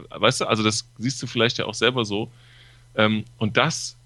Weißt 0.10 0.42
du, 0.42 0.46
also 0.46 0.64
das 0.64 0.92
siehst 0.98 1.24
du 1.24 1.28
vielleicht 1.28 1.58
ja 1.58 1.66
auch 1.66 1.74
selber 1.74 2.04
so. 2.04 2.30
Ähm, 2.96 3.24
und 3.38 3.56
das 3.56 3.98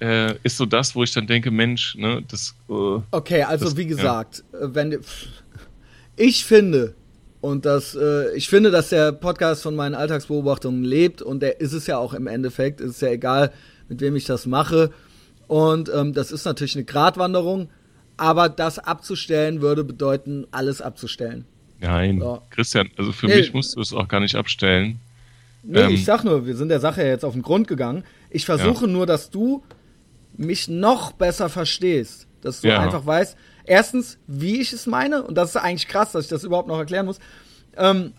äh, 0.00 0.34
ist 0.42 0.56
so 0.56 0.66
das, 0.66 0.94
wo 0.94 1.02
ich 1.02 1.12
dann 1.12 1.26
denke, 1.26 1.50
Mensch, 1.50 1.94
ne, 1.96 2.22
das 2.28 2.54
äh, 2.68 3.00
Okay, 3.10 3.42
also 3.42 3.66
Das- 3.66 3.76
wie 3.76 3.82
ja. 3.82 3.88
gesagt, 3.88 4.44
äh, 4.52 4.66
wenn 4.74 4.98
ich 6.16 6.44
finde 6.44 6.94
und 7.40 7.64
das 7.64 7.94
äh, 7.94 8.34
ich 8.36 8.48
finde, 8.48 8.70
dass 8.70 8.90
der 8.90 9.12
Podcast 9.12 9.62
von 9.62 9.74
meinen 9.76 9.94
Alltagsbeobachtungen 9.94 10.84
lebt 10.84 11.22
und 11.22 11.40
der 11.40 11.60
ist 11.60 11.72
es 11.72 11.86
ja 11.86 11.98
auch 11.98 12.12
im 12.14 12.26
Endeffekt, 12.26 12.80
ist 12.80 13.00
ja 13.02 13.08
egal, 13.08 13.52
mit 13.88 14.00
wem 14.00 14.16
ich 14.16 14.24
das 14.24 14.46
mache 14.46 14.90
und 15.46 15.90
ähm, 15.94 16.12
das 16.12 16.32
ist 16.32 16.44
natürlich 16.44 16.76
eine 16.76 16.84
Gratwanderung, 16.84 17.68
aber 18.16 18.48
das 18.48 18.78
abzustellen 18.78 19.60
würde 19.62 19.84
bedeuten, 19.84 20.46
alles 20.50 20.80
abzustellen. 20.82 21.44
nein, 21.80 22.18
Ja. 22.20 22.42
Christian, 22.50 22.90
also 22.98 23.12
für 23.12 23.26
Nee. 23.26 23.36
mich 23.36 23.54
musst 23.54 23.74
du 23.76 23.80
es 23.80 23.92
auch 23.94 24.06
gar 24.08 24.20
nicht 24.20 24.34
abstellen. 24.36 24.98
Nee, 25.62 25.80
Ähm. 25.80 25.90
ich 25.90 26.04
sag 26.04 26.24
nur, 26.24 26.46
wir 26.46 26.56
sind 26.56 26.68
der 26.68 26.80
Sache 26.80 27.02
ja 27.02 27.08
jetzt 27.08 27.24
auf 27.24 27.32
den 27.34 27.42
Grund 27.42 27.68
gegangen. 27.68 28.04
Ich 28.30 28.44
versuche 28.46 28.86
nur, 28.86 29.06
dass 29.06 29.30
du 29.30 29.62
mich 30.40 30.68
noch 30.68 31.12
besser 31.12 31.48
verstehst. 31.48 32.26
Dass 32.40 32.62
du 32.62 32.68
Ja. 32.68 32.80
einfach 32.80 33.04
weißt, 33.04 33.36
erstens, 33.64 34.18
wie 34.26 34.60
ich 34.60 34.72
es 34.72 34.86
meine, 34.86 35.22
und 35.22 35.34
das 35.34 35.50
ist 35.50 35.56
eigentlich 35.56 35.88
krass, 35.88 36.12
dass 36.12 36.24
ich 36.24 36.30
das 36.30 36.44
überhaupt 36.44 36.68
noch 36.68 36.78
erklären 36.78 37.06
muss. 37.06 37.18
Ähm, 37.76 38.14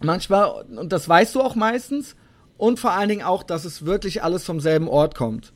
manchmal, 0.00 0.62
und 0.62 0.92
das 0.92 1.08
weißt 1.08 1.34
du 1.34 1.42
auch 1.42 1.54
meistens, 1.54 2.16
und 2.56 2.80
vor 2.80 2.92
allen 2.92 3.08
Dingen 3.10 3.22
auch, 3.22 3.42
dass 3.42 3.64
es 3.64 3.84
wirklich 3.84 4.22
alles 4.22 4.44
vom 4.44 4.60
selben 4.60 4.88
Ort 4.88 5.14
kommt. 5.14 5.52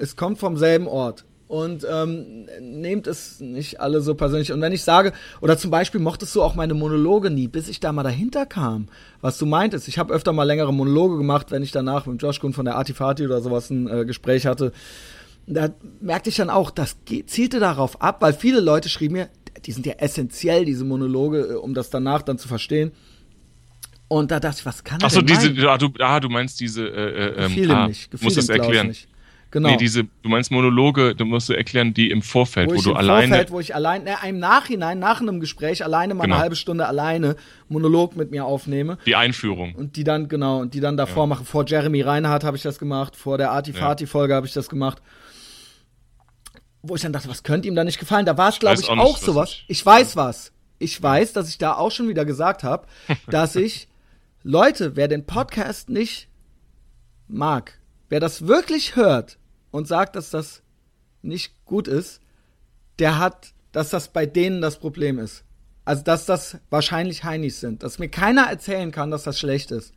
Es 0.00 0.16
kommt 0.16 0.38
vom 0.38 0.56
selben 0.56 0.88
Ort. 0.88 1.24
Und 1.48 1.86
ähm, 1.88 2.48
nehmt 2.60 3.06
es 3.06 3.38
nicht 3.40 3.80
alle 3.80 4.00
so 4.00 4.16
persönlich. 4.16 4.52
Und 4.52 4.60
wenn 4.60 4.72
ich 4.72 4.82
sage, 4.82 5.12
oder 5.40 5.56
zum 5.56 5.70
Beispiel 5.70 6.00
mochtest 6.00 6.34
du 6.34 6.42
auch 6.42 6.56
meine 6.56 6.74
Monologe 6.74 7.30
nie, 7.30 7.46
bis 7.46 7.68
ich 7.68 7.78
da 7.78 7.92
mal 7.92 8.02
dahinter 8.02 8.46
kam, 8.46 8.88
was 9.20 9.38
du 9.38 9.46
meintest. 9.46 9.86
Ich 9.86 9.98
habe 9.98 10.12
öfter 10.12 10.32
mal 10.32 10.42
längere 10.42 10.74
Monologe 10.74 11.16
gemacht, 11.16 11.52
wenn 11.52 11.62
ich 11.62 11.70
danach 11.70 12.06
mit 12.06 12.20
Josh 12.20 12.40
Kuhn 12.40 12.52
von 12.52 12.64
der 12.64 12.74
Artifati 12.76 13.24
oder 13.24 13.40
sowas 13.40 13.70
ein 13.70 13.88
äh, 13.88 14.04
Gespräch 14.04 14.46
hatte. 14.46 14.72
Da 15.46 15.68
merkte 16.00 16.30
ich 16.30 16.36
dann 16.36 16.50
auch, 16.50 16.72
das 16.72 16.96
zielte 17.26 17.60
darauf 17.60 18.02
ab, 18.02 18.22
weil 18.22 18.32
viele 18.32 18.58
Leute 18.58 18.88
schrieben 18.88 19.16
mir, 19.16 19.28
die 19.64 19.70
sind 19.70 19.86
ja 19.86 19.94
essentiell, 19.94 20.64
diese 20.64 20.84
Monologe, 20.84 21.40
äh, 21.42 21.54
um 21.54 21.74
das 21.74 21.90
danach 21.90 22.22
dann 22.22 22.38
zu 22.38 22.48
verstehen. 22.48 22.90
Und 24.08 24.32
da 24.32 24.40
dachte 24.40 24.58
ich, 24.60 24.66
was 24.66 24.82
kann 24.82 25.00
er 25.00 25.06
Achso, 25.06 25.22
diese, 25.22 25.48
ah, 25.68 25.78
du, 25.78 25.90
ah, 25.98 26.18
du 26.18 26.28
meinst 26.28 26.60
diese, 26.60 26.88
äh, 26.88 26.90
äh, 26.90 27.26
ähm, 27.28 27.48
Gefiel 27.48 27.70
ah, 27.70 27.84
ihm 27.84 27.88
nicht. 27.88 28.10
Gefiel 28.10 28.24
musst 28.24 28.36
das 28.36 28.48
erklären. 28.48 28.88
Nicht. 28.88 29.08
Genau. 29.56 29.70
Nee, 29.70 29.78
diese, 29.78 30.04
du 30.04 30.28
meinst 30.28 30.50
Monologe, 30.50 31.14
du 31.14 31.24
musst 31.24 31.48
du 31.48 31.54
erklären, 31.54 31.94
die 31.94 32.10
im 32.10 32.20
Vorfeld, 32.20 32.68
wo, 32.68 32.74
ich 32.74 32.82
du 32.82 32.90
im 32.90 32.96
alleine. 32.98 33.28
Vorfeld, 33.28 33.50
wo 33.52 33.58
ich 33.60 33.74
allein, 33.74 34.04
ne, 34.04 34.16
im 34.28 34.38
Nachhinein, 34.38 34.98
nach 34.98 35.22
einem 35.22 35.40
Gespräch, 35.40 35.82
alleine 35.82 36.12
mal 36.12 36.24
Genau. 36.24 36.34
eine 36.34 36.42
halbe 36.42 36.56
Stunde 36.56 36.86
alleine 36.86 37.36
Monolog 37.70 38.16
mit 38.16 38.30
mir 38.30 38.44
aufnehme 38.44 38.98
die 39.06 39.16
Einführung. 39.16 39.74
und 39.74 39.96
die 39.96 40.04
dann, 40.04 40.28
genau, 40.28 40.58
und 40.60 40.74
die 40.74 40.80
dann 40.80 40.98
davor 40.98 41.26
mache. 41.26 41.46
Vor 41.46 41.64
Jeremy 41.66 42.02
Reinhardt 42.02 42.44
habe 42.44 42.58
ich 42.58 42.62
das 42.62 42.78
gemacht, 42.78 43.16
vor 43.16 43.38
der 43.38 43.50
Artifati-Folge 43.52 44.34
habe 44.34 44.46
ich 44.46 44.52
das 44.52 44.68
gemacht. 44.68 45.00
Wo 46.82 46.94
ich 46.94 47.00
dann 47.00 47.14
dachte, 47.14 47.28
was 47.30 47.42
könnte 47.42 47.66
ihm 47.66 47.74
da 47.74 47.82
nicht 47.82 47.98
gefallen? 47.98 48.26
Da 48.26 48.36
war 48.36 48.50
es, 48.50 48.58
glaube 48.58 48.78
ich, 48.78 48.88
auch 48.90 48.98
auch, 48.98 49.16
sowas. 49.16 49.50
ich- 49.50 49.64
Ich 49.80 49.86
weiß 49.86 50.16
was. 50.16 50.52
Ich 50.78 51.02
weiß, 51.02 51.32
dass 51.32 51.48
ich 51.48 51.56
da 51.56 51.74
auch 51.76 51.90
schon 51.90 52.08
wieder 52.08 52.26
gesagt 52.26 52.62
habe, 52.62 52.86
dass 53.30 53.56
ich, 53.56 53.88
Leute, 54.42 54.96
wer 54.96 55.08
den 55.08 55.24
Podcast 55.24 55.88
nicht 55.88 56.28
mag, 57.26 57.78
wer 58.10 58.20
das 58.20 58.46
wirklich 58.46 58.94
hört 58.96 59.38
und 59.76 59.86
sagt, 59.86 60.16
dass 60.16 60.30
das 60.30 60.62
nicht 61.22 61.64
gut 61.64 61.88
ist, 61.88 62.20
der 62.98 63.18
hat 63.18 63.54
dass 63.76 63.90
das 63.90 64.08
bei 64.08 64.24
denen 64.24 64.62
das 64.62 64.78
Problem 64.78 65.18
ist. 65.18 65.44
Also, 65.84 66.02
dass 66.02 66.24
das 66.24 66.56
wahrscheinlich 66.70 67.24
Heinis 67.24 67.60
sind. 67.60 67.82
Dass 67.82 67.98
mir 67.98 68.08
keiner 68.08 68.44
erzählen 68.44 68.90
kann, 68.90 69.10
dass 69.10 69.24
das 69.24 69.38
schlecht 69.38 69.70
ist. 69.70 69.92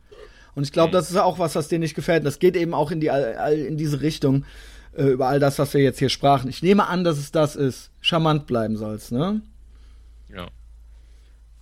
Und 0.54 0.64
ich 0.64 0.72
glaube, 0.72 0.88
mhm. 0.88 0.92
das 0.92 1.10
ist 1.10 1.16
auch 1.16 1.38
was, 1.38 1.54
was 1.54 1.68
denen 1.68 1.80
nicht 1.80 1.94
gefällt. 1.94 2.26
Das 2.26 2.38
geht 2.38 2.56
eben 2.56 2.74
auch 2.74 2.90
in, 2.90 3.00
die, 3.00 3.06
in 3.06 3.78
diese 3.78 4.02
Richtung, 4.02 4.44
äh, 4.92 5.04
über 5.04 5.28
all 5.28 5.40
das, 5.40 5.58
was 5.58 5.72
wir 5.72 5.82
jetzt 5.82 5.98
hier 5.98 6.10
sprachen. 6.10 6.50
Ich 6.50 6.62
nehme 6.62 6.88
an, 6.88 7.04
dass 7.04 7.16
es 7.16 7.32
das 7.32 7.56
ist. 7.56 7.90
Charmant 8.02 8.46
bleiben 8.46 8.76
soll's, 8.76 9.10
ne? 9.10 9.40
Ja. 10.28 10.48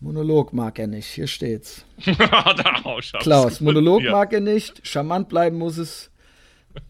Monolog 0.01 0.53
mag 0.53 0.77
er 0.81 0.89
nicht, 0.89 1.07
hier 1.07 1.29
steht's. 1.29 1.85
Klaus, 3.21 3.61
Monolog 3.61 4.03
mag 4.03 4.33
er 4.33 4.41
nicht, 4.41 4.85
charmant 4.85 5.29
bleiben 5.29 5.57
muss 5.57 5.79
es. 5.79 6.11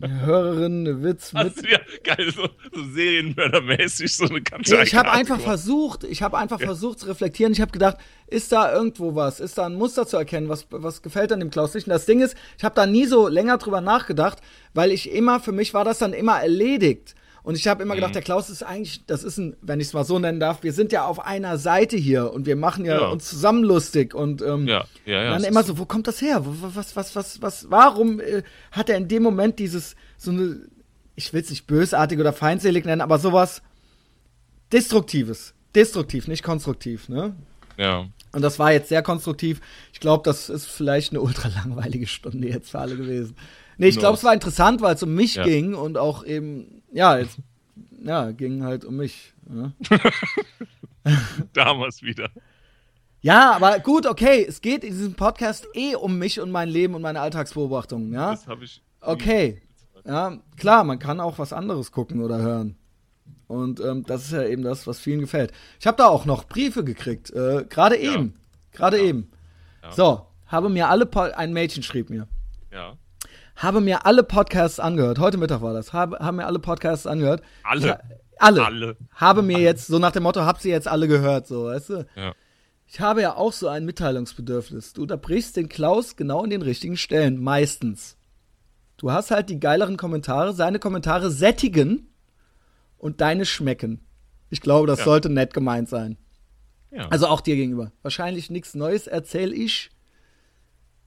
Eine 0.00 0.20
Hörerin, 0.20 0.86
eine 0.86 1.02
Witz. 1.02 1.32
Hast 1.34 1.64
du 1.64 1.70
ja 1.70 1.78
geil, 2.04 2.30
so, 2.34 2.48
so 2.74 2.84
Serienmördermäßig 2.92 4.16
so 4.16 4.26
eine 4.26 4.42
ganze 4.42 4.74
nee, 4.74 4.82
Ich 4.82 4.94
habe 4.94 5.10
einfach 5.10 5.40
versucht, 5.40 6.04
ich 6.04 6.22
habe 6.22 6.38
einfach 6.38 6.60
ja. 6.60 6.66
versucht 6.66 7.00
zu 7.00 7.06
reflektieren. 7.06 7.52
Ich 7.52 7.60
habe 7.60 7.72
gedacht, 7.72 7.96
ist 8.26 8.52
da 8.52 8.72
irgendwo 8.72 9.14
was? 9.14 9.40
Ist 9.40 9.58
da 9.58 9.66
ein 9.66 9.74
Muster 9.74 10.06
zu 10.06 10.16
erkennen? 10.16 10.48
Was, 10.48 10.66
was 10.70 11.02
gefällt 11.02 11.32
an 11.32 11.40
dem 11.40 11.50
Klaus 11.50 11.74
nicht? 11.74 11.86
Und 11.86 11.92
das 11.92 12.06
Ding 12.06 12.20
ist, 12.20 12.36
ich 12.56 12.64
habe 12.64 12.74
da 12.74 12.86
nie 12.86 13.06
so 13.06 13.28
länger 13.28 13.58
drüber 13.58 13.80
nachgedacht, 13.80 14.38
weil 14.74 14.92
ich 14.92 15.10
immer, 15.10 15.40
für 15.40 15.52
mich 15.52 15.74
war 15.74 15.84
das 15.84 15.98
dann 15.98 16.12
immer 16.12 16.40
erledigt. 16.40 17.14
Und 17.42 17.56
ich 17.56 17.66
habe 17.68 17.82
immer 17.82 17.94
gedacht, 17.94 18.10
mhm. 18.10 18.14
der 18.14 18.22
Klaus 18.22 18.50
ist 18.50 18.62
eigentlich, 18.62 19.06
das 19.06 19.24
ist 19.24 19.38
ein, 19.38 19.56
wenn 19.62 19.80
ich 19.80 19.88
es 19.88 19.92
mal 19.92 20.04
so 20.04 20.18
nennen 20.18 20.40
darf, 20.40 20.62
wir 20.62 20.72
sind 20.72 20.92
ja 20.92 21.06
auf 21.06 21.24
einer 21.24 21.58
Seite 21.58 21.96
hier 21.96 22.32
und 22.32 22.46
wir 22.46 22.56
machen 22.56 22.84
ja, 22.84 23.00
ja. 23.00 23.08
uns 23.08 23.28
zusammen 23.28 23.64
lustig 23.64 24.14
und 24.14 24.42
ähm, 24.42 24.66
ja. 24.66 24.84
Ja, 25.06 25.22
ja, 25.22 25.30
dann 25.30 25.44
immer 25.44 25.62
so, 25.62 25.78
wo 25.78 25.86
kommt 25.86 26.06
das 26.06 26.20
her? 26.20 26.42
Was, 26.44 26.96
was, 26.96 27.16
was, 27.16 27.42
was, 27.42 27.70
warum 27.70 28.20
äh, 28.20 28.42
hat 28.72 28.90
er 28.90 28.96
in 28.96 29.08
dem 29.08 29.22
Moment 29.22 29.58
dieses, 29.58 29.96
so 30.16 30.30
eine, 30.30 30.58
ich 31.14 31.32
will 31.32 31.40
es 31.40 31.50
nicht 31.50 31.66
bösartig 31.66 32.18
oder 32.18 32.32
feindselig 32.32 32.84
nennen, 32.84 33.00
aber 33.00 33.18
sowas 33.18 33.62
Destruktives. 34.72 35.54
Destruktiv, 35.74 36.28
nicht 36.28 36.42
konstruktiv, 36.42 37.08
ne? 37.08 37.34
Ja. 37.76 38.06
Und 38.32 38.42
das 38.42 38.58
war 38.58 38.72
jetzt 38.72 38.88
sehr 38.88 39.02
konstruktiv. 39.02 39.60
Ich 39.92 40.00
glaube, 40.00 40.22
das 40.24 40.48
ist 40.48 40.66
vielleicht 40.66 41.12
eine 41.12 41.20
ultra 41.20 41.48
langweilige 41.48 42.06
Stunde 42.06 42.48
jetzt 42.48 42.70
für 42.70 42.78
alle 42.80 42.96
gewesen. 42.96 43.36
Nee, 43.78 43.88
ich 43.88 43.98
glaube, 43.98 44.16
es 44.16 44.24
war 44.24 44.34
interessant, 44.34 44.80
weil 44.80 44.96
es 44.96 45.02
um 45.04 45.14
mich 45.14 45.36
ja. 45.36 45.44
ging 45.44 45.74
und 45.74 45.96
auch 45.98 46.24
eben, 46.24 46.82
ja, 46.92 47.16
jetzt, 47.16 47.38
ja, 48.02 48.32
ging 48.32 48.64
halt 48.64 48.84
um 48.84 48.96
mich. 48.96 49.32
Ja. 49.50 49.72
Damals 51.54 52.02
wieder. 52.02 52.28
Ja, 53.22 53.52
aber 53.52 53.78
gut, 53.78 54.04
okay, 54.04 54.44
es 54.46 54.60
geht 54.60 54.84
in 54.84 54.90
diesem 54.90 55.14
Podcast 55.14 55.66
eh 55.72 55.94
um 55.94 56.18
mich 56.18 56.38
und 56.38 56.50
mein 56.50 56.68
Leben 56.68 56.94
und 56.94 57.00
meine 57.00 57.22
Alltagsbeobachtungen, 57.22 58.12
ja? 58.12 58.32
Das 58.32 58.46
habe 58.46 58.64
ich. 58.64 58.82
Okay. 59.00 59.62
Ja, 60.04 60.36
klar, 60.58 60.84
man 60.84 60.98
kann 60.98 61.18
auch 61.18 61.38
was 61.38 61.54
anderes 61.54 61.92
gucken 61.92 62.22
oder 62.22 62.36
hören. 62.42 62.76
Und 63.46 63.80
ähm, 63.80 64.04
das 64.04 64.26
ist 64.26 64.32
ja 64.32 64.44
eben 64.44 64.64
das, 64.64 64.86
was 64.86 65.00
vielen 65.00 65.20
gefällt. 65.20 65.52
Ich 65.80 65.86
habe 65.86 65.96
da 65.96 66.08
auch 66.08 66.26
noch 66.26 66.44
Briefe 66.44 66.84
gekriegt, 66.84 67.30
äh, 67.30 67.64
gerade 67.66 67.96
eben. 67.96 68.34
Ja. 68.34 68.78
Gerade 68.78 68.98
ja. 68.98 69.04
eben. 69.04 69.30
Ja. 69.82 69.92
So, 69.92 70.26
habe 70.46 70.68
mir 70.68 70.90
alle, 70.90 71.06
po 71.06 71.20
ein 71.20 71.54
Mädchen 71.54 71.82
schrieb 71.82 72.10
mir. 72.10 72.28
Ja 72.70 72.98
habe 73.58 73.80
mir 73.80 74.06
alle 74.06 74.22
Podcasts 74.22 74.80
angehört. 74.80 75.18
Heute 75.18 75.36
Mittag 75.36 75.60
war 75.60 75.74
das. 75.74 75.92
Habe, 75.92 76.18
haben 76.20 76.36
mir 76.36 76.46
alle 76.46 76.60
Podcasts 76.60 77.06
angehört. 77.06 77.42
Alle. 77.64 77.86
Ich, 77.86 78.40
alle. 78.42 78.64
Alle. 78.64 78.96
Habe 79.12 79.42
mir 79.42 79.56
alle. 79.56 79.64
jetzt, 79.64 79.88
so 79.88 79.98
nach 79.98 80.12
dem 80.12 80.22
Motto, 80.22 80.42
hab 80.42 80.60
sie 80.60 80.70
jetzt 80.70 80.86
alle 80.86 81.08
gehört, 81.08 81.46
so, 81.46 81.64
weißt 81.64 81.90
du? 81.90 82.06
Ja. 82.16 82.34
Ich 82.86 83.00
habe 83.00 83.20
ja 83.20 83.36
auch 83.36 83.52
so 83.52 83.68
ein 83.68 83.84
Mitteilungsbedürfnis. 83.84 84.94
Du 84.94 85.02
unterbrichst 85.02 85.56
den 85.56 85.68
Klaus 85.68 86.16
genau 86.16 86.44
in 86.44 86.50
den 86.50 86.62
richtigen 86.62 86.96
Stellen, 86.96 87.42
meistens. 87.42 88.16
Du 88.96 89.12
hast 89.12 89.30
halt 89.30 89.50
die 89.50 89.60
geileren 89.60 89.96
Kommentare, 89.96 90.54
seine 90.54 90.78
Kommentare 90.78 91.30
sättigen 91.30 92.08
und 92.96 93.20
deine 93.20 93.44
schmecken. 93.44 94.00
Ich 94.50 94.60
glaube, 94.60 94.86
das 94.86 95.00
ja. 95.00 95.04
sollte 95.04 95.28
nett 95.28 95.52
gemeint 95.52 95.88
sein. 95.88 96.16
Ja. 96.90 97.08
Also 97.08 97.26
auch 97.26 97.40
dir 97.40 97.56
gegenüber. 97.56 97.92
Wahrscheinlich 98.02 98.50
nichts 98.50 98.74
Neues 98.74 99.06
erzähl 99.06 99.52
ich 99.52 99.90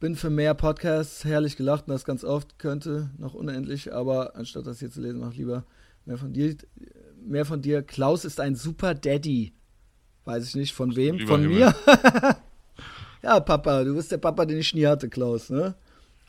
bin 0.01 0.15
für 0.15 0.31
mehr 0.31 0.55
Podcasts 0.55 1.23
herrlich 1.23 1.55
gelacht 1.55 1.87
und 1.87 1.93
das 1.93 2.03
ganz 2.03 2.25
oft 2.25 2.57
könnte 2.59 3.11
noch 3.17 3.35
unendlich, 3.35 3.93
aber 3.93 4.35
anstatt 4.35 4.65
das 4.65 4.79
hier 4.79 4.91
zu 4.91 4.99
lesen, 4.99 5.19
mach 5.19 5.33
lieber 5.35 5.63
mehr 6.05 6.17
von 6.17 6.33
dir. 6.33 6.55
Mehr 7.23 7.45
von 7.45 7.61
dir. 7.61 7.83
Klaus 7.83 8.25
ist 8.25 8.39
ein 8.39 8.55
super 8.55 8.95
Daddy. 8.95 9.53
Weiß 10.25 10.47
ich 10.47 10.55
nicht, 10.55 10.73
von 10.73 10.95
wem? 10.95 11.17
Lieber 11.17 11.33
von 11.33 11.47
mir? 11.47 11.73
ja, 13.21 13.39
Papa, 13.39 13.83
du 13.83 13.93
bist 13.95 14.11
der 14.11 14.17
Papa, 14.17 14.45
den 14.45 14.57
ich 14.57 14.73
nie 14.73 14.87
hatte, 14.87 15.07
Klaus, 15.07 15.51
ne? 15.51 15.75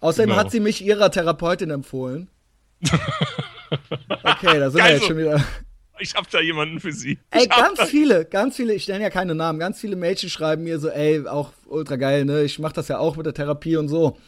Außerdem 0.00 0.30
genau. 0.30 0.40
hat 0.40 0.50
sie 0.50 0.60
mich 0.60 0.84
ihrer 0.84 1.10
Therapeutin 1.10 1.70
empfohlen. 1.70 2.28
Okay, 4.22 4.58
da 4.58 4.70
sind 4.70 4.84
wir 4.84 4.92
jetzt 4.92 5.06
schon 5.06 5.16
wieder 5.16 5.42
ich 6.02 6.14
habe 6.14 6.26
da 6.30 6.40
jemanden 6.40 6.80
für 6.80 6.92
sie. 6.92 7.18
Ey, 7.30 7.46
ganz 7.46 7.82
viele, 7.82 8.24
ganz 8.24 8.56
viele, 8.56 8.74
ich 8.74 8.88
nenne 8.88 9.04
ja 9.04 9.10
keine 9.10 9.34
Namen, 9.34 9.58
ganz 9.58 9.80
viele 9.80 9.96
Mädchen 9.96 10.28
schreiben 10.28 10.64
mir 10.64 10.78
so, 10.78 10.88
ey, 10.88 11.26
auch 11.26 11.52
ultra 11.66 11.96
geil, 11.96 12.24
ne? 12.24 12.42
Ich 12.42 12.58
mach 12.58 12.72
das 12.72 12.88
ja 12.88 12.98
auch 12.98 13.16
mit 13.16 13.26
der 13.26 13.34
Therapie 13.34 13.76
und 13.76 13.88
so. 13.88 14.18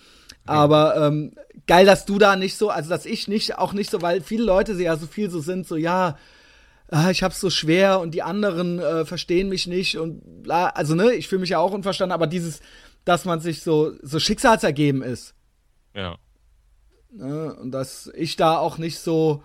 Aber 0.46 0.96
ähm, 0.96 1.32
geil, 1.66 1.86
dass 1.86 2.04
du 2.04 2.18
da 2.18 2.36
nicht 2.36 2.56
so, 2.56 2.70
also 2.70 2.90
dass 2.90 3.06
ich 3.06 3.28
nicht, 3.28 3.58
auch 3.58 3.72
nicht 3.72 3.90
so, 3.90 4.02
weil 4.02 4.20
viele 4.20 4.44
Leute 4.44 4.72
ja 4.74 4.96
so 4.96 5.06
viel 5.06 5.30
so 5.30 5.40
sind, 5.40 5.66
so 5.66 5.76
ja, 5.76 6.18
ah, 6.90 7.10
ich 7.10 7.22
hab's 7.22 7.40
so 7.40 7.50
schwer 7.50 8.00
und 8.00 8.12
die 8.12 8.22
anderen 8.22 8.78
äh, 8.78 9.04
verstehen 9.04 9.48
mich 9.48 9.66
nicht 9.66 9.96
und 9.96 10.42
bla, 10.42 10.68
also 10.68 10.94
ne, 10.94 11.14
ich 11.14 11.28
fühle 11.28 11.40
mich 11.40 11.50
ja 11.50 11.58
auch 11.58 11.72
unverstanden, 11.72 12.12
aber 12.12 12.26
dieses, 12.26 12.60
dass 13.04 13.24
man 13.24 13.40
sich 13.40 13.62
so, 13.62 13.92
so 14.02 14.18
schicksalsergeben 14.20 15.02
ist. 15.02 15.34
Ja. 15.94 16.16
Ne, 17.10 17.54
und 17.54 17.70
dass 17.70 18.10
ich 18.14 18.36
da 18.36 18.58
auch 18.58 18.78
nicht 18.78 18.98
so, 18.98 19.42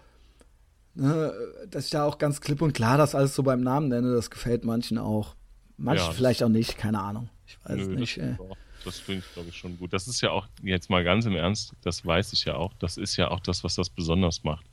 ne, 0.99 1.33
dass 1.69 1.85
ich 1.85 1.91
da 1.91 2.05
auch 2.05 2.17
ganz 2.17 2.41
klipp 2.41 2.61
und 2.61 2.73
klar 2.73 2.97
das 2.97 3.15
alles 3.15 3.35
so 3.35 3.43
beim 3.43 3.61
Namen 3.61 3.87
nenne, 3.87 4.13
das 4.13 4.29
gefällt 4.29 4.65
manchen 4.65 4.97
auch. 4.97 5.35
Manchen 5.77 6.07
ja, 6.07 6.11
vielleicht 6.11 6.43
auch 6.43 6.49
nicht, 6.49 6.77
keine 6.77 6.99
Ahnung. 6.99 7.29
Ich 7.47 7.57
weiß 7.63 7.87
nö, 7.87 7.95
nicht. 7.95 8.17
Das, 8.17 8.37
das 8.85 8.99
finde 8.99 9.23
ich, 9.25 9.33
glaube 9.33 9.49
ich, 9.49 9.57
schon 9.57 9.77
gut. 9.77 9.93
Das 9.93 10.07
ist 10.07 10.21
ja 10.21 10.31
auch, 10.31 10.47
jetzt 10.61 10.89
mal 10.89 11.03
ganz 11.03 11.25
im 11.25 11.35
Ernst, 11.35 11.73
das 11.81 12.05
weiß 12.05 12.33
ich 12.33 12.45
ja 12.45 12.55
auch, 12.55 12.73
das 12.79 12.97
ist 12.97 13.15
ja 13.15 13.29
auch 13.29 13.39
das, 13.39 13.63
was 13.63 13.75
das 13.75 13.89
besonders 13.89 14.43
macht. 14.43 14.65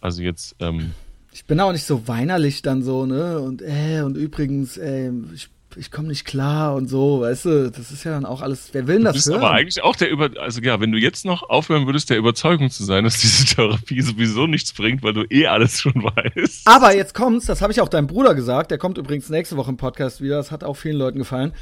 Also 0.00 0.22
jetzt, 0.22 0.56
ähm, 0.58 0.92
ich 1.32 1.44
bin 1.44 1.60
auch 1.60 1.72
nicht 1.72 1.84
so 1.84 2.08
weinerlich 2.08 2.62
dann 2.62 2.82
so, 2.82 3.06
ne? 3.06 3.38
Und 3.38 3.62
äh, 3.62 4.02
und 4.02 4.16
übrigens, 4.16 4.76
äh, 4.76 5.12
ich 5.34 5.48
ich 5.76 5.90
komme 5.90 6.08
nicht 6.08 6.24
klar 6.24 6.74
und 6.74 6.88
so, 6.88 7.20
weißt 7.20 7.44
du, 7.44 7.70
das 7.70 7.90
ist 7.90 8.04
ja 8.04 8.12
dann 8.12 8.26
auch 8.26 8.40
alles, 8.40 8.70
wer 8.72 8.86
will 8.86 8.96
denn 8.96 9.04
das 9.04 9.12
du 9.12 9.18
bist 9.18 9.28
hören? 9.28 9.38
aber 9.40 9.50
eigentlich 9.52 9.82
auch 9.82 9.96
der 9.96 10.10
über, 10.10 10.30
also 10.40 10.60
ja, 10.60 10.80
wenn 10.80 10.92
du 10.92 10.98
jetzt 10.98 11.24
noch 11.24 11.48
aufhören 11.48 11.86
würdest, 11.86 12.10
der 12.10 12.18
Überzeugung 12.18 12.70
zu 12.70 12.84
sein, 12.84 13.04
dass 13.04 13.18
diese 13.18 13.44
Therapie 13.44 14.00
sowieso 14.02 14.46
nichts 14.46 14.72
bringt, 14.72 15.02
weil 15.02 15.12
du 15.12 15.24
eh 15.30 15.46
alles 15.46 15.80
schon 15.80 15.94
weißt. 15.94 16.66
Aber 16.66 16.94
jetzt 16.94 17.14
kommt's, 17.14 17.46
das 17.46 17.62
habe 17.62 17.72
ich 17.72 17.80
auch 17.80 17.88
deinem 17.88 18.06
Bruder 18.06 18.34
gesagt, 18.34 18.70
der 18.70 18.78
kommt 18.78 18.98
übrigens 18.98 19.28
nächste 19.28 19.56
Woche 19.56 19.70
im 19.70 19.76
Podcast 19.76 20.20
wieder, 20.20 20.36
das 20.36 20.50
hat 20.50 20.64
auch 20.64 20.76
vielen 20.76 20.96
Leuten 20.96 21.18
gefallen. 21.18 21.52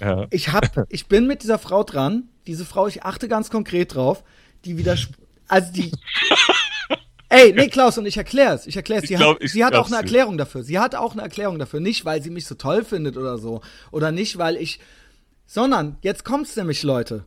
Ja. 0.00 0.26
Ich 0.30 0.52
hab, 0.52 0.86
ich 0.88 1.06
bin 1.06 1.26
mit 1.26 1.42
dieser 1.42 1.58
Frau 1.58 1.82
dran, 1.82 2.24
diese 2.46 2.64
Frau, 2.64 2.86
ich 2.86 3.02
achte 3.02 3.28
ganz 3.28 3.50
konkret 3.50 3.94
drauf, 3.94 4.24
die 4.64 4.78
wieder, 4.78 4.96
also 5.48 5.72
die, 5.72 5.90
Ey, 7.30 7.52
nee, 7.52 7.68
Klaus, 7.68 7.98
und 7.98 8.06
ich 8.06 8.16
erklär's. 8.16 8.66
Ich 8.66 8.76
erklär's. 8.76 9.06
Sie, 9.06 9.14
glaub, 9.14 9.40
hat, 9.40 9.48
sie 9.48 9.64
hat 9.64 9.74
auch 9.74 9.88
eine 9.88 9.96
Erklärung 9.96 10.38
dafür. 10.38 10.62
Sie 10.62 10.78
hat 10.78 10.94
auch 10.94 11.12
eine 11.12 11.22
Erklärung 11.22 11.58
dafür. 11.58 11.80
Nicht, 11.80 12.04
weil 12.04 12.22
sie 12.22 12.30
mich 12.30 12.46
so 12.46 12.54
toll 12.54 12.84
findet 12.84 13.16
oder 13.18 13.36
so. 13.38 13.60
Oder 13.90 14.12
nicht, 14.12 14.38
weil 14.38 14.56
ich. 14.56 14.80
Sondern, 15.46 15.98
jetzt 16.00 16.24
kommt's 16.24 16.56
nämlich, 16.56 16.82
Leute. 16.82 17.24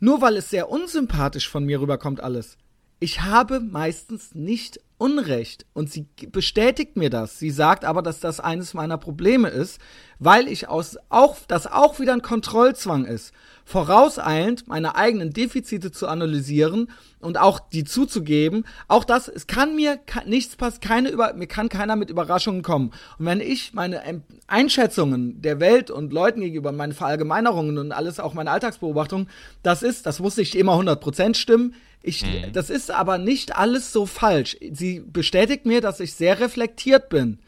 Nur 0.00 0.20
weil 0.20 0.36
es 0.36 0.50
sehr 0.50 0.70
unsympathisch 0.70 1.48
von 1.48 1.64
mir 1.64 1.80
rüberkommt 1.80 2.20
alles. 2.20 2.56
Ich 3.00 3.20
habe 3.22 3.60
meistens 3.60 4.34
nicht 4.34 4.80
Unrecht. 4.98 5.64
Und 5.74 5.90
sie 5.90 6.06
bestätigt 6.32 6.96
mir 6.96 7.08
das. 7.08 7.38
Sie 7.38 7.50
sagt 7.50 7.84
aber, 7.84 8.02
dass 8.02 8.18
das 8.18 8.40
eines 8.40 8.74
meiner 8.74 8.98
Probleme 8.98 9.48
ist, 9.48 9.80
weil 10.18 10.48
ich 10.48 10.68
aus, 10.68 10.98
auch, 11.08 11.36
das 11.46 11.68
auch 11.68 12.00
wieder 12.00 12.12
ein 12.12 12.22
Kontrollzwang 12.22 13.04
ist. 13.04 13.32
Vorauseilend 13.64 14.66
meine 14.66 14.96
eigenen 14.96 15.32
Defizite 15.32 15.92
zu 15.92 16.08
analysieren 16.08 16.90
und 17.20 17.38
auch 17.38 17.60
die 17.60 17.84
zuzugeben. 17.84 18.64
Auch 18.88 19.04
das, 19.04 19.28
es 19.28 19.46
kann 19.46 19.76
mir 19.76 20.00
nichts 20.26 20.56
passieren, 20.56 20.80
keine 20.80 21.08
über, 21.10 21.32
mir 21.34 21.46
kann 21.46 21.68
keiner 21.68 21.94
mit 21.94 22.10
Überraschungen 22.10 22.62
kommen. 22.62 22.90
Und 23.18 23.26
wenn 23.26 23.40
ich 23.40 23.74
meine 23.74 24.02
Einschätzungen 24.48 25.40
der 25.40 25.60
Welt 25.60 25.92
und 25.92 26.12
Leuten 26.12 26.40
gegenüber, 26.40 26.72
meine 26.72 26.94
Verallgemeinerungen 26.94 27.78
und 27.78 27.92
alles, 27.92 28.18
auch 28.18 28.34
meine 28.34 28.50
Alltagsbeobachtungen, 28.50 29.28
das 29.62 29.84
ist, 29.84 30.06
das 30.06 30.18
muss 30.18 30.36
nicht 30.36 30.56
immer 30.56 30.72
100% 30.72 31.34
stimmen. 31.34 31.74
Ich, 32.02 32.22
mhm. 32.22 32.52
Das 32.52 32.70
ist 32.70 32.90
aber 32.90 33.18
nicht 33.18 33.56
alles 33.56 33.92
so 33.92 34.06
falsch. 34.06 34.56
Sie 34.72 35.00
bestätigt 35.00 35.66
mir, 35.66 35.80
dass 35.80 36.00
ich 36.00 36.14
sehr 36.14 36.40
reflektiert 36.40 37.08
bin. 37.08 37.38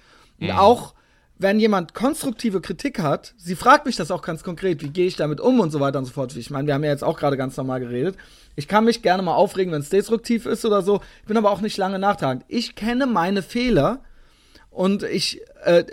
Und 0.40 0.48
mhm. 0.48 0.52
auch 0.52 0.94
wenn 1.40 1.58
jemand 1.58 1.94
konstruktive 1.94 2.60
Kritik 2.60 2.98
hat, 2.98 3.32
sie 3.38 3.56
fragt 3.56 3.86
mich 3.86 3.96
das 3.96 4.10
auch 4.10 4.20
ganz 4.20 4.42
konkret, 4.42 4.82
wie 4.82 4.90
gehe 4.90 5.06
ich 5.06 5.16
damit 5.16 5.40
um 5.40 5.58
und 5.58 5.70
so 5.70 5.80
weiter 5.80 5.98
und 5.98 6.04
so 6.04 6.12
fort. 6.12 6.36
Ich 6.36 6.50
meine, 6.50 6.66
wir 6.66 6.74
haben 6.74 6.84
ja 6.84 6.90
jetzt 6.90 7.02
auch 7.02 7.18
gerade 7.18 7.38
ganz 7.38 7.56
normal 7.56 7.80
geredet. 7.80 8.16
Ich 8.56 8.68
kann 8.68 8.84
mich 8.84 9.00
gerne 9.00 9.22
mal 9.22 9.34
aufregen, 9.34 9.72
wenn 9.72 9.80
es 9.80 9.88
destruktiv 9.88 10.44
ist 10.44 10.66
oder 10.66 10.82
so. 10.82 11.00
Ich 11.22 11.28
bin 11.28 11.38
aber 11.38 11.50
auch 11.50 11.62
nicht 11.62 11.78
lange 11.78 11.98
nachtragend. 11.98 12.44
Ich 12.48 12.74
kenne 12.74 13.06
meine 13.06 13.42
Fehler 13.42 14.00
und 14.70 15.02
ich, 15.02 15.40
äh, 15.64 15.84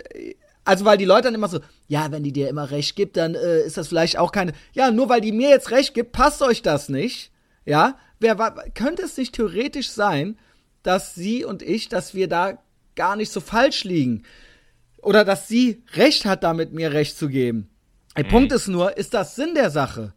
also 0.66 0.84
weil 0.84 0.98
die 0.98 1.06
Leute 1.06 1.24
dann 1.24 1.34
immer 1.34 1.48
so, 1.48 1.60
ja, 1.86 2.12
wenn 2.12 2.24
die 2.24 2.32
dir 2.32 2.50
immer 2.50 2.70
recht 2.70 2.94
gibt, 2.94 3.16
dann 3.16 3.34
äh, 3.34 3.62
ist 3.62 3.78
das 3.78 3.88
vielleicht 3.88 4.18
auch 4.18 4.32
keine. 4.32 4.52
Ja, 4.74 4.90
nur 4.90 5.08
weil 5.08 5.22
die 5.22 5.32
mir 5.32 5.48
jetzt 5.48 5.70
recht 5.70 5.94
gibt, 5.94 6.12
passt 6.12 6.42
euch 6.42 6.60
das 6.60 6.90
nicht. 6.90 7.30
Ja, 7.64 7.96
wer 8.20 8.36
könnte 8.74 9.02
es 9.02 9.16
nicht 9.16 9.34
theoretisch 9.34 9.90
sein, 9.90 10.38
dass 10.82 11.14
sie 11.14 11.44
und 11.44 11.62
ich, 11.62 11.88
dass 11.88 12.14
wir 12.14 12.28
da 12.28 12.58
gar 12.94 13.16
nicht 13.16 13.32
so 13.32 13.40
falsch 13.40 13.84
liegen? 13.84 14.24
oder 15.02 15.24
dass 15.24 15.48
sie 15.48 15.82
Recht 15.94 16.24
hat, 16.24 16.42
damit 16.42 16.72
mir 16.72 16.92
Recht 16.92 17.16
zu 17.16 17.28
geben. 17.28 17.68
Der 18.16 18.24
mhm. 18.24 18.28
Punkt 18.28 18.52
ist 18.52 18.68
nur, 18.68 18.96
ist 18.96 19.14
das 19.14 19.36
Sinn 19.36 19.54
der 19.54 19.70
Sache? 19.70 20.12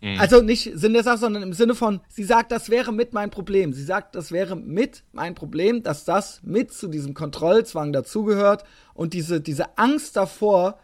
Mhm. 0.00 0.20
Also 0.20 0.42
nicht 0.42 0.70
Sinn 0.74 0.92
der 0.92 1.04
Sache, 1.04 1.18
sondern 1.18 1.42
im 1.42 1.52
Sinne 1.52 1.74
von, 1.74 2.00
sie 2.08 2.24
sagt, 2.24 2.52
das 2.52 2.70
wäre 2.70 2.92
mit 2.92 3.12
mein 3.12 3.30
Problem. 3.30 3.72
Sie 3.72 3.84
sagt, 3.84 4.14
das 4.14 4.32
wäre 4.32 4.56
mit 4.56 5.04
mein 5.12 5.34
Problem, 5.34 5.82
dass 5.82 6.04
das 6.04 6.40
mit 6.42 6.72
zu 6.72 6.88
diesem 6.88 7.14
Kontrollzwang 7.14 7.92
dazugehört 7.92 8.64
und 8.94 9.14
diese, 9.14 9.40
diese 9.40 9.78
Angst 9.78 10.16
davor, 10.16 10.78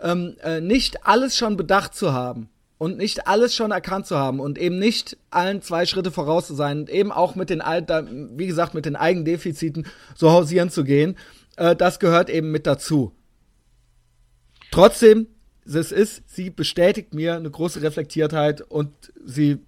ähm, 0.00 0.36
äh, 0.42 0.60
nicht 0.60 1.04
alles 1.06 1.36
schon 1.36 1.56
bedacht 1.56 1.94
zu 1.94 2.12
haben 2.12 2.48
und 2.78 2.96
nicht 2.96 3.26
alles 3.26 3.54
schon 3.54 3.72
erkannt 3.72 4.06
zu 4.06 4.16
haben 4.16 4.40
und 4.40 4.56
eben 4.58 4.78
nicht 4.78 5.16
allen 5.30 5.60
zwei 5.62 5.84
Schritte 5.84 6.10
voraus 6.10 6.46
zu 6.46 6.54
sein 6.54 6.80
und 6.80 6.90
eben 6.90 7.12
auch 7.12 7.34
mit 7.34 7.50
den, 7.50 7.60
wie 7.60 8.46
gesagt, 8.46 8.74
mit 8.74 8.86
den 8.86 8.96
Eigendefiziten 8.96 9.86
so 10.14 10.30
hausieren 10.30 10.70
zu 10.70 10.84
gehen, 10.84 11.16
äh, 11.56 11.74
das 11.76 11.98
gehört 11.98 12.30
eben 12.30 12.50
mit 12.50 12.66
dazu. 12.66 13.12
Trotzdem, 14.70 15.26
es 15.66 15.92
ist, 15.92 16.22
sie 16.26 16.50
bestätigt 16.50 17.12
mir 17.14 17.34
eine 17.36 17.50
große 17.50 17.82
Reflektiertheit 17.82 18.62
und 18.62 18.92
sie, 19.24 19.58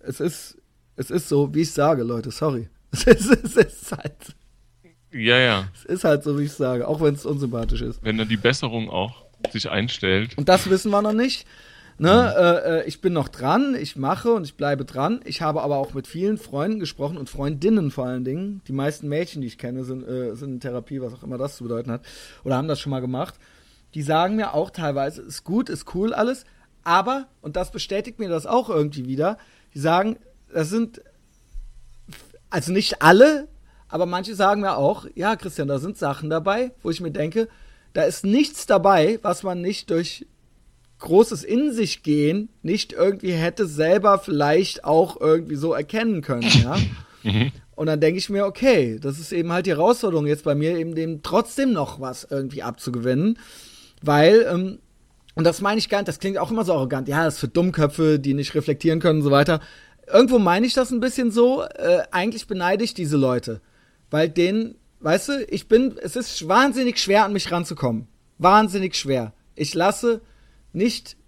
es 0.00 0.20
ist, 0.20 0.56
es 0.96 1.10
ist 1.10 1.28
so, 1.28 1.54
wie 1.54 1.62
ich 1.62 1.72
sage, 1.72 2.02
Leute, 2.02 2.30
sorry. 2.30 2.68
Es 2.90 3.04
ist, 3.06 3.30
es 3.44 3.56
ist 3.56 3.92
halt. 3.92 4.34
Ja, 5.12 5.38
ja. 5.38 5.68
Es 5.74 5.84
ist 5.84 6.04
halt 6.04 6.22
so, 6.24 6.38
wie 6.38 6.44
ich 6.44 6.52
sage, 6.52 6.88
auch 6.88 7.02
wenn 7.02 7.14
es 7.14 7.26
unsympathisch 7.26 7.82
ist. 7.82 8.02
Wenn 8.02 8.16
dann 8.16 8.28
die 8.28 8.38
Besserung 8.38 8.88
auch 8.88 9.26
sich 9.50 9.68
einstellt. 9.68 10.38
Und 10.38 10.48
das 10.48 10.70
wissen 10.70 10.90
wir 10.90 11.02
noch 11.02 11.12
nicht. 11.12 11.46
Ne, 12.00 12.10
mhm. 12.12 12.70
äh, 12.70 12.84
ich 12.84 13.00
bin 13.00 13.12
noch 13.12 13.28
dran, 13.28 13.74
ich 13.74 13.96
mache 13.96 14.32
und 14.32 14.44
ich 14.44 14.56
bleibe 14.56 14.84
dran. 14.84 15.20
Ich 15.24 15.42
habe 15.42 15.62
aber 15.62 15.78
auch 15.78 15.94
mit 15.94 16.06
vielen 16.06 16.38
Freunden 16.38 16.78
gesprochen 16.78 17.18
und 17.18 17.28
Freundinnen 17.28 17.90
vor 17.90 18.06
allen 18.06 18.24
Dingen. 18.24 18.62
Die 18.68 18.72
meisten 18.72 19.08
Mädchen, 19.08 19.42
die 19.42 19.48
ich 19.48 19.58
kenne, 19.58 19.82
sind, 19.82 20.06
äh, 20.06 20.36
sind 20.36 20.52
in 20.52 20.60
Therapie, 20.60 21.00
was 21.00 21.12
auch 21.12 21.24
immer 21.24 21.38
das 21.38 21.56
zu 21.56 21.64
bedeuten 21.64 21.90
hat, 21.90 22.02
oder 22.44 22.56
haben 22.56 22.68
das 22.68 22.78
schon 22.78 22.90
mal 22.90 23.00
gemacht. 23.00 23.34
Die 23.94 24.02
sagen 24.02 24.36
mir 24.36 24.54
auch 24.54 24.70
teilweise, 24.70 25.22
ist 25.22 25.42
gut, 25.42 25.68
ist 25.68 25.92
cool 25.94 26.14
alles, 26.14 26.44
aber, 26.84 27.26
und 27.40 27.56
das 27.56 27.72
bestätigt 27.72 28.20
mir 28.20 28.28
das 28.28 28.46
auch 28.46 28.70
irgendwie 28.70 29.06
wieder, 29.06 29.36
die 29.74 29.80
sagen, 29.80 30.18
das 30.52 30.70
sind, 30.70 31.02
also 32.48 32.72
nicht 32.72 33.02
alle, 33.02 33.48
aber 33.88 34.06
manche 34.06 34.34
sagen 34.34 34.60
mir 34.60 34.76
auch, 34.76 35.06
ja, 35.14 35.34
Christian, 35.34 35.68
da 35.68 35.78
sind 35.78 35.98
Sachen 35.98 36.30
dabei, 36.30 36.72
wo 36.82 36.90
ich 36.90 37.00
mir 37.00 37.10
denke, 37.10 37.48
da 37.92 38.02
ist 38.02 38.24
nichts 38.24 38.66
dabei, 38.66 39.18
was 39.22 39.42
man 39.42 39.60
nicht 39.60 39.90
durch 39.90 40.26
großes 40.98 41.44
in 41.44 41.72
sich 41.72 42.02
gehen 42.02 42.48
nicht 42.62 42.92
irgendwie 42.92 43.32
hätte 43.32 43.66
selber 43.66 44.18
vielleicht 44.18 44.84
auch 44.84 45.20
irgendwie 45.20 45.56
so 45.56 45.72
erkennen 45.72 46.22
können, 46.22 46.48
ja. 46.62 46.76
Mhm. 47.24 47.50
Und 47.74 47.86
dann 47.86 48.00
denke 48.00 48.18
ich 48.18 48.30
mir, 48.30 48.44
okay, 48.44 48.98
das 49.00 49.18
ist 49.18 49.32
eben 49.32 49.52
halt 49.52 49.66
die 49.66 49.70
Herausforderung 49.70 50.26
jetzt 50.26 50.44
bei 50.44 50.54
mir, 50.54 50.76
eben 50.78 50.94
dem 50.94 51.22
trotzdem 51.22 51.72
noch 51.72 52.00
was 52.00 52.26
irgendwie 52.30 52.62
abzugewinnen, 52.62 53.38
weil, 54.02 54.46
ähm, 54.48 54.78
und 55.34 55.44
das 55.44 55.60
meine 55.60 55.78
ich 55.78 55.88
gar 55.88 55.98
nicht, 55.98 56.08
das 56.08 56.20
klingt 56.20 56.38
auch 56.38 56.52
immer 56.52 56.64
so 56.64 56.74
arrogant, 56.74 57.08
ja, 57.08 57.24
das 57.24 57.34
ist 57.34 57.40
für 57.40 57.48
Dummköpfe, 57.48 58.20
die 58.20 58.34
nicht 58.34 58.54
reflektieren 58.54 59.00
können 59.00 59.18
und 59.18 59.24
so 59.24 59.32
weiter. 59.32 59.60
Irgendwo 60.06 60.38
meine 60.38 60.64
ich 60.64 60.74
das 60.74 60.92
ein 60.92 61.00
bisschen 61.00 61.32
so, 61.32 61.62
äh, 61.62 62.02
eigentlich 62.12 62.46
beneide 62.46 62.84
ich 62.84 62.94
diese 62.94 63.16
Leute, 63.16 63.60
weil 64.10 64.28
denen, 64.28 64.76
weißt 65.00 65.28
du, 65.28 65.44
ich 65.48 65.68
bin, 65.68 65.96
es 66.00 66.16
ist 66.16 66.48
wahnsinnig 66.48 66.98
schwer 66.98 67.24
an 67.24 67.32
mich 67.32 67.50
ranzukommen. 67.50 68.06
Wahnsinnig 68.38 68.94
schwer. 68.94 69.32
Ich 69.56 69.74
lasse 69.74 70.20
nicht 70.78 71.18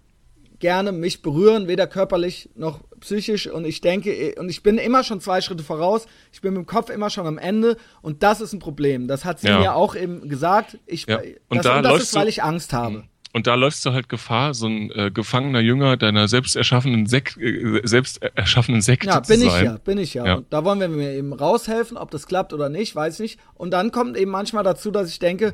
gerne 0.59 0.91
mich 0.91 1.21
berühren, 1.21 1.67
weder 1.67 1.87
körperlich 1.87 2.49
noch 2.55 2.79
psychisch. 3.01 3.47
Und 3.47 3.65
ich 3.65 3.81
denke, 3.81 4.35
und 4.39 4.49
ich 4.49 4.63
bin 4.63 4.77
immer 4.77 5.03
schon 5.03 5.19
zwei 5.19 5.41
Schritte 5.41 5.63
voraus. 5.63 6.05
Ich 6.31 6.41
bin 6.41 6.53
mit 6.53 6.63
dem 6.63 6.65
Kopf 6.65 6.89
immer 6.89 7.09
schon 7.09 7.27
am 7.27 7.37
Ende. 7.37 7.77
Und 8.01 8.23
das 8.23 8.39
ist 8.39 8.53
ein 8.53 8.59
Problem. 8.59 9.07
Das 9.07 9.25
hat 9.25 9.39
sie 9.39 9.47
ja. 9.47 9.59
mir 9.59 9.75
auch 9.75 9.95
eben 9.95 10.29
gesagt. 10.29 10.77
Ich, 10.85 11.05
ja. 11.07 11.19
Und, 11.49 11.57
das, 11.57 11.63
da 11.63 11.77
und 11.77 11.83
das 11.83 12.01
ist, 12.01 12.15
weil 12.15 12.27
ich 12.27 12.43
Angst 12.43 12.73
habe. 12.73 13.03
Und 13.33 13.47
da 13.47 13.55
läufst 13.55 13.85
du 13.85 13.93
halt 13.93 14.09
Gefahr, 14.09 14.53
so 14.53 14.67
ein 14.67 14.91
äh, 14.91 15.09
gefangener 15.09 15.61
Jünger 15.61 15.95
deiner 15.95 16.27
selbst 16.27 16.57
erschaffenen, 16.57 17.05
Sek 17.05 17.37
äh, 17.37 17.79
selbst 17.85 18.21
erschaffenen 18.21 18.81
Sekte 18.81 19.07
ja, 19.07 19.21
bin 19.21 19.39
zu 19.39 19.49
sein. 19.49 19.65
ich 19.65 19.71
ja, 19.71 19.77
bin 19.77 19.97
ich 19.97 20.13
ja. 20.13 20.25
ja. 20.25 20.35
Und 20.35 20.51
da 20.51 20.65
wollen 20.65 20.81
wir 20.81 20.89
mir 20.89 21.13
eben 21.13 21.31
raushelfen, 21.31 21.97
ob 21.97 22.11
das 22.11 22.27
klappt 22.27 22.51
oder 22.53 22.67
nicht, 22.67 22.93
weiß 22.93 23.15
ich 23.15 23.19
nicht. 23.19 23.39
Und 23.55 23.71
dann 23.71 23.91
kommt 23.91 24.17
eben 24.17 24.31
manchmal 24.31 24.63
dazu, 24.63 24.91
dass 24.91 25.09
ich 25.09 25.19
denke, 25.19 25.53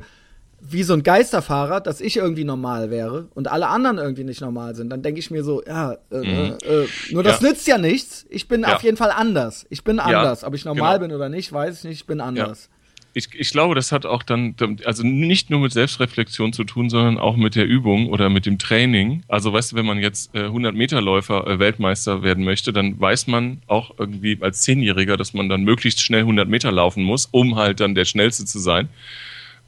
wie 0.60 0.82
so 0.82 0.92
ein 0.92 1.02
Geisterfahrer, 1.02 1.80
dass 1.80 2.00
ich 2.00 2.16
irgendwie 2.16 2.44
normal 2.44 2.90
wäre 2.90 3.28
und 3.34 3.48
alle 3.48 3.68
anderen 3.68 3.98
irgendwie 3.98 4.24
nicht 4.24 4.40
normal 4.40 4.74
sind, 4.74 4.90
dann 4.90 5.02
denke 5.02 5.20
ich 5.20 5.30
mir 5.30 5.44
so, 5.44 5.62
ja, 5.64 5.96
äh, 6.10 6.18
mhm. 6.18 6.56
äh, 6.64 6.86
nur 7.12 7.22
das 7.22 7.40
ja. 7.40 7.48
nützt 7.48 7.66
ja 7.66 7.78
nichts. 7.78 8.26
Ich 8.28 8.48
bin 8.48 8.62
ja. 8.62 8.74
auf 8.74 8.82
jeden 8.82 8.96
Fall 8.96 9.10
anders. 9.10 9.66
Ich 9.70 9.84
bin 9.84 10.00
anders. 10.00 10.42
Ja, 10.42 10.48
Ob 10.48 10.54
ich 10.54 10.64
normal 10.64 10.98
genau. 10.98 11.08
bin 11.08 11.16
oder 11.16 11.28
nicht, 11.28 11.52
weiß 11.52 11.78
ich 11.78 11.84
nicht. 11.84 12.00
Ich 12.00 12.06
bin 12.06 12.20
anders. 12.20 12.68
Ich, 13.14 13.28
ich 13.34 13.50
glaube, 13.50 13.74
das 13.74 13.90
hat 13.90 14.04
auch 14.04 14.22
dann, 14.22 14.54
also 14.84 15.02
nicht 15.04 15.48
nur 15.50 15.60
mit 15.60 15.72
Selbstreflexion 15.72 16.52
zu 16.52 16.64
tun, 16.64 16.90
sondern 16.90 17.18
auch 17.18 17.36
mit 17.36 17.54
der 17.54 17.66
Übung 17.66 18.08
oder 18.10 18.28
mit 18.28 18.44
dem 18.44 18.58
Training. 18.58 19.22
Also 19.28 19.52
weißt 19.52 19.72
du, 19.72 19.76
wenn 19.76 19.86
man 19.86 19.98
jetzt 19.98 20.34
äh, 20.34 20.44
100 20.44 20.74
Meter 20.74 21.00
Läufer 21.00 21.46
äh, 21.46 21.58
Weltmeister 21.58 22.22
werden 22.22 22.44
möchte, 22.44 22.72
dann 22.72 23.00
weiß 23.00 23.26
man 23.26 23.62
auch 23.66 23.94
irgendwie 23.98 24.38
als 24.40 24.62
Zehnjähriger, 24.62 25.16
dass 25.16 25.34
man 25.34 25.48
dann 25.48 25.62
möglichst 25.62 26.00
schnell 26.00 26.20
100 26.20 26.48
Meter 26.48 26.70
laufen 26.70 27.02
muss, 27.02 27.26
um 27.30 27.56
halt 27.56 27.80
dann 27.80 27.94
der 27.94 28.04
Schnellste 28.04 28.44
zu 28.44 28.58
sein. 28.58 28.88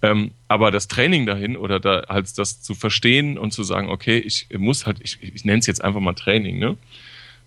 Ähm, 0.02 0.30
aber 0.48 0.70
das 0.70 0.88
Training 0.88 1.26
dahin 1.26 1.56
oder 1.56 1.78
da 1.78 2.04
halt 2.08 2.38
das 2.38 2.62
zu 2.62 2.74
verstehen 2.74 3.38
und 3.38 3.52
zu 3.52 3.62
sagen, 3.62 3.90
okay, 3.90 4.18
ich 4.18 4.48
muss 4.56 4.86
halt, 4.86 4.98
ich, 5.02 5.18
ich 5.22 5.44
nenne 5.44 5.58
es 5.58 5.66
jetzt 5.66 5.84
einfach 5.84 6.00
mal 6.00 6.14
Training, 6.14 6.58
ne? 6.58 6.76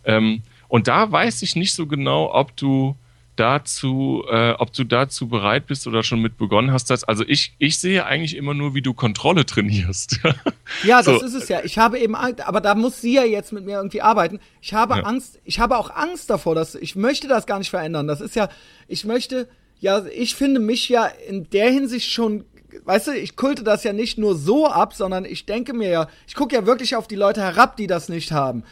Ähm, 0.06 0.44
und 0.68 0.88
da 0.88 1.12
weiß 1.12 1.42
ich 1.44 1.56
nicht 1.56 1.74
so 1.74 1.88
genau, 1.88 2.34
ob 2.34 2.56
du 2.58 2.96
dazu, 3.36 4.24
äh, 4.30 4.52
ob 4.52 4.74
du 4.74 4.84
dazu 4.84 5.28
bereit 5.28 5.66
bist 5.66 5.88
oder 5.88 6.04
schon 6.04 6.22
mit 6.22 6.38
begonnen 6.38 6.72
hast. 6.72 6.90
Dass, 6.90 7.04
also 7.04 7.24
ich, 7.28 7.54
ich 7.58 7.78
sehe 7.78 8.06
eigentlich 8.06 8.36
immer 8.36 8.54
nur, 8.54 8.76
wie 8.76 8.82
du 8.82 8.94
Kontrolle 8.94 9.46
trainierst. 9.46 10.20
ja, 10.84 11.02
das 11.02 11.06
so. 11.06 11.26
ist 11.26 11.34
es 11.34 11.50
ja. 11.50 11.62
Ich 11.64 11.78
habe 11.78 12.00
eben 12.00 12.16
Angst, 12.16 12.46
aber 12.46 12.62
da 12.62 12.76
muss 12.76 13.02
sie 13.02 13.16
ja 13.16 13.24
jetzt 13.24 13.52
mit 13.52 13.66
mir 13.66 13.78
irgendwie 13.78 14.02
arbeiten. 14.02 14.40
Ich 14.62 14.74
habe 14.74 14.96
ja. 14.98 15.04
Angst, 15.04 15.40
ich 15.44 15.60
habe 15.60 15.78
auch 15.78 15.90
Angst 15.90 16.30
davor, 16.30 16.56
dass 16.56 16.76
ich 16.76 16.96
möchte 16.96 17.28
das 17.28 17.46
gar 17.46 17.60
nicht 17.60 17.70
verändern. 17.70 18.08
Das 18.08 18.22
ist 18.22 18.36
ja, 18.36 18.50
ich 18.88 19.06
möchte, 19.06 19.48
ja, 19.84 20.05
ich 20.05 20.35
finde 20.35 20.61
mich 20.61 20.88
ja 20.88 21.07
in 21.07 21.49
der 21.49 21.69
Hinsicht 21.69 22.10
schon, 22.10 22.45
weißt 22.85 23.07
du, 23.07 23.11
ich 23.11 23.35
kulte 23.35 23.65
das 23.65 23.84
ja 23.84 23.91
nicht 23.91 24.18
nur 24.18 24.34
so 24.34 24.65
ab, 24.65 24.93
sondern 24.93 25.26
ich 25.26 25.45
denke 25.45 25.73
mir 25.73 25.89
ja, 25.89 26.07
ich 26.26 26.35
gucke 26.35 26.55
ja 26.55 26.65
wirklich 26.65 26.95
auf 26.95 27.05
die 27.05 27.18
Leute 27.18 27.41
herab, 27.41 27.76
die 27.76 27.85
das 27.85 28.07
nicht 28.07 28.31
haben. 28.31 28.64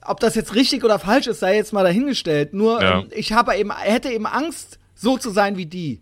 Ob 0.00 0.20
das 0.20 0.34
jetzt 0.36 0.54
richtig 0.54 0.84
oder 0.84 0.98
falsch 0.98 1.26
ist, 1.26 1.40
sei 1.40 1.56
jetzt 1.56 1.74
mal 1.74 1.84
dahingestellt. 1.84 2.54
Nur 2.54 2.80
ja. 2.80 3.00
ähm, 3.00 3.08
ich 3.10 3.34
habe 3.34 3.56
eben, 3.56 3.70
hätte 3.76 4.08
eben 4.10 4.24
Angst, 4.24 4.78
so 4.94 5.18
zu 5.18 5.28
sein 5.28 5.58
wie 5.58 5.66
die. 5.66 6.00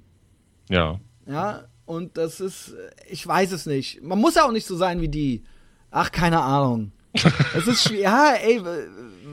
Ja. 0.69 1.01
Ja, 1.27 1.65
und 1.85 2.17
das 2.17 2.39
ist, 2.39 2.73
ich 3.11 3.27
weiß 3.27 3.51
es 3.51 3.67
nicht. 3.67 4.01
Man 4.05 4.21
muss 4.21 4.37
ja 4.37 4.45
auch 4.45 4.53
nicht 4.53 4.69
so 4.69 4.77
sein 4.77 5.01
wie 5.01 5.09
die. 5.09 5.43
Ach, 5.91 6.13
keine 6.13 6.41
Ahnung. 6.41 6.93
es 7.57 7.67
ist 7.67 7.83
schwer. 7.83 7.99
Ja, 7.99 8.35
ey, 8.35 8.63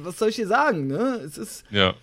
was 0.02 0.18
soll 0.18 0.30
ich 0.30 0.38
dir 0.38 0.48
sagen, 0.48 0.88
ne? 0.88 1.22
Es 1.23 1.38
ist. 1.38 1.65
Ja 1.69 1.94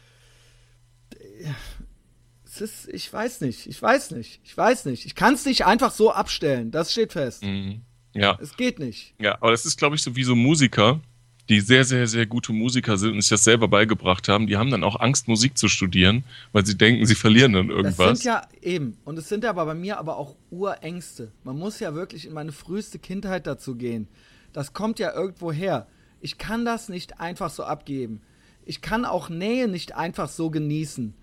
ist, 2.60 2.88
ich 2.88 3.12
weiß 3.12 3.40
nicht, 3.42 3.66
ich 3.66 3.80
weiß 3.80 4.12
nicht, 4.12 4.40
ich 4.44 4.56
weiß 4.56 4.84
nicht. 4.86 5.06
Ich 5.06 5.14
kann 5.14 5.34
es 5.34 5.44
nicht 5.44 5.66
einfach 5.66 5.92
so 5.92 6.12
abstellen, 6.12 6.70
das 6.70 6.92
steht 6.92 7.12
fest. 7.12 7.42
Mhm. 7.42 7.82
Ja. 8.12 8.38
Es 8.40 8.56
geht 8.56 8.78
nicht. 8.78 9.14
Ja, 9.20 9.36
aber 9.40 9.52
das 9.52 9.64
ist, 9.66 9.78
glaube 9.78 9.96
ich, 9.96 10.02
so 10.02 10.16
wie 10.16 10.24
so 10.24 10.34
Musiker, 10.34 11.00
die 11.48 11.60
sehr, 11.60 11.84
sehr, 11.84 12.06
sehr 12.06 12.26
gute 12.26 12.52
Musiker 12.52 12.96
sind 12.96 13.12
und 13.12 13.20
sich 13.20 13.30
das 13.30 13.44
selber 13.44 13.68
beigebracht 13.68 14.28
haben, 14.28 14.46
die 14.46 14.56
haben 14.56 14.70
dann 14.70 14.84
auch 14.84 15.00
Angst, 15.00 15.26
Musik 15.28 15.58
zu 15.58 15.68
studieren, 15.68 16.24
weil 16.52 16.64
sie 16.64 16.76
denken, 16.76 17.06
sie 17.06 17.14
verlieren 17.14 17.52
dann 17.52 17.70
irgendwas. 17.70 17.96
Das 17.96 18.18
sind 18.20 18.26
ja 18.26 18.42
eben, 18.62 18.98
und 19.04 19.18
es 19.18 19.28
sind 19.28 19.44
ja 19.44 19.50
aber 19.50 19.66
bei 19.66 19.74
mir 19.74 19.98
aber 19.98 20.16
auch 20.16 20.36
Urängste. 20.50 21.32
Man 21.42 21.58
muss 21.58 21.80
ja 21.80 21.94
wirklich 21.94 22.26
in 22.26 22.32
meine 22.32 22.52
früheste 22.52 22.98
Kindheit 22.98 23.46
dazu 23.46 23.74
gehen. 23.74 24.08
Das 24.52 24.72
kommt 24.72 24.98
ja 24.98 25.12
irgendwo 25.12 25.52
her. 25.52 25.86
Ich 26.20 26.38
kann 26.38 26.64
das 26.64 26.88
nicht 26.88 27.18
einfach 27.18 27.50
so 27.50 27.64
abgeben. 27.64 28.20
Ich 28.64 28.80
kann 28.80 29.04
auch 29.04 29.28
Nähe 29.28 29.68
nicht 29.68 29.96
einfach 29.96 30.28
so 30.28 30.50
genießen 30.50 31.14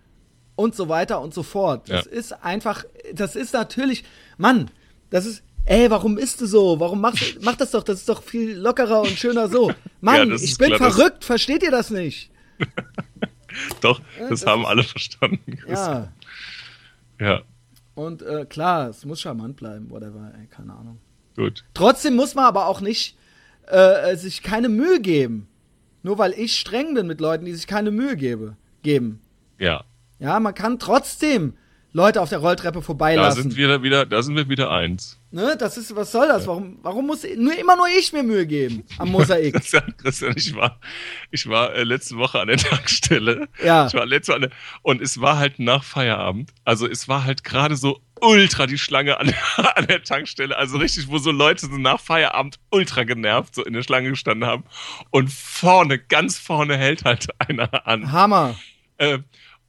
und 0.58 0.76
so 0.76 0.90
weiter 0.90 1.22
und 1.22 1.34
so 1.34 1.44
fort. 1.44 1.88
Das 1.88 2.06
ja. 2.06 2.12
ist 2.12 2.34
einfach, 2.44 2.84
das 3.14 3.38
ist 3.38 3.54
natürlich, 3.54 4.04
Mann, 4.38 4.70
das 5.10 5.26
ist, 5.26 5.44
ey, 5.66 5.90
warum 5.90 6.18
ist 6.18 6.42
du 6.42 6.48
so? 6.48 6.80
Warum 6.82 7.00
machst 7.00 7.36
du, 7.36 7.40
mach 7.42 7.56
das 7.56 7.72
doch, 7.72 7.84
das 7.84 8.00
ist 8.00 8.10
doch 8.10 8.24
viel 8.24 8.58
lockerer 8.58 9.02
und 9.02 9.12
schöner 9.12 9.48
so. 9.48 9.72
Mann, 10.02 10.30
ja, 10.30 10.36
ich 10.36 10.58
bin 10.58 10.74
klar, 10.74 10.92
verrückt, 10.92 11.24
versteht 11.24 11.64
ihr 11.64 11.72
das 11.72 11.92
nicht? 11.92 12.32
doch, 13.82 14.02
das, 14.20 14.30
das, 14.30 14.46
haben 14.46 14.66
alle 14.66 14.84
verstanden. 14.84 15.60
Ja. 15.70 16.12
Ja. 17.20 17.42
Und 17.94 18.24
äh, 18.24 18.46
klar, 18.46 18.90
es 18.90 19.06
muss 19.06 19.22
charmant 19.22 19.58
bleiben, 19.58 19.92
whatever, 19.92 20.34
ey, 20.40 20.48
keine 20.48 20.74
Ahnung. 20.74 20.98
Gut. 21.36 21.66
Trotzdem 21.76 22.16
muss 22.16 22.34
man 22.34 22.46
aber 22.46 22.66
auch 22.66 22.82
nicht 22.82 23.16
äh, 23.68 24.16
sich 24.16 24.42
keine 24.42 24.70
Mühe 24.70 25.00
geben. 25.00 25.48
Nur 26.02 26.18
weil 26.18 26.34
ich 26.34 26.58
streng 26.58 26.96
bin 26.96 27.06
mit 27.06 27.22
Leuten, 27.22 27.46
die 27.46 27.54
sich 27.54 27.68
keine 27.68 27.92
Mühe 27.92 28.16
gebe, 28.16 28.56
geben. 28.82 29.22
Ja, 29.60 29.84
ja, 30.19 30.39
man 30.39 30.53
kann 30.53 30.80
trotzdem 30.80 31.53
Leute 31.94 32.22
auf 32.22 32.30
der 32.30 32.39
Rolltreppe 32.39 32.81
vorbeilassen. 32.81 33.38
Da 33.38 33.41
sind 33.41 33.57
wir 33.57 33.81
wieder, 33.81 34.06
da 34.06 34.22
sind 34.22 34.35
wir 34.35 34.48
wieder 34.49 34.69
eins. 34.69 35.19
Ne, 35.31 35.56
das 35.57 35.77
ist, 35.77 35.95
was 35.95 36.11
soll 36.11 36.27
das? 36.27 36.45
Warum, 36.45 36.77
warum 36.84 37.07
muss 37.07 37.23
nur 37.35 37.57
immer 37.57 37.76
nur 37.76 37.88
ich 37.88 38.14
mir 38.14 38.23
Mühe 38.23 38.45
geben 38.45 38.84
am 38.98 39.10
Mosaik? 39.10 39.53
Christian, 39.98 40.34
ich 40.35 40.56
war, 40.56 40.80
ich 41.31 41.48
war 41.48 41.73
äh, 41.73 41.84
letzte 41.84 42.18
Woche 42.18 42.39
an 42.39 42.49
der 42.49 42.57
Tankstelle. 42.57 43.48
Ja. 43.64 43.88
Ich 43.88 43.94
war 43.94 44.06
letzte 44.06 44.34
Woche 44.34 44.49
und 44.84 45.02
es 45.02 45.22
war 45.22 45.39
halt 45.39 45.60
nach 45.60 45.84
Feierabend. 45.84 46.52
Also 46.65 46.88
es 46.88 47.07
war 47.07 47.23
halt 47.23 47.44
gerade 47.44 47.76
so 47.76 47.99
ultra 48.22 48.68
die 48.68 48.77
Schlange 48.77 49.19
an, 49.19 49.34
an 49.76 49.88
der 49.88 50.03
Tankstelle. 50.03 50.56
Also 50.56 50.77
richtig, 50.77 51.07
wo 51.07 51.18
so 51.18 51.31
Leute 51.31 51.65
so 51.65 51.77
nach 51.77 51.99
Feierabend 51.99 52.60
ultra 52.69 53.06
genervt 53.06 53.56
so 53.56 53.65
in 53.65 53.73
der 53.73 53.81
Schlange 53.84 54.10
gestanden 54.10 54.48
haben. 54.48 54.65
Und 55.10 55.31
vorne, 55.31 55.98
ganz 55.98 56.38
vorne 56.38 56.77
hält 56.77 57.06
halt 57.06 57.27
einer 57.39 57.88
an. 57.88 58.11
Hammer. 58.11 58.56
Äh, 58.98 59.19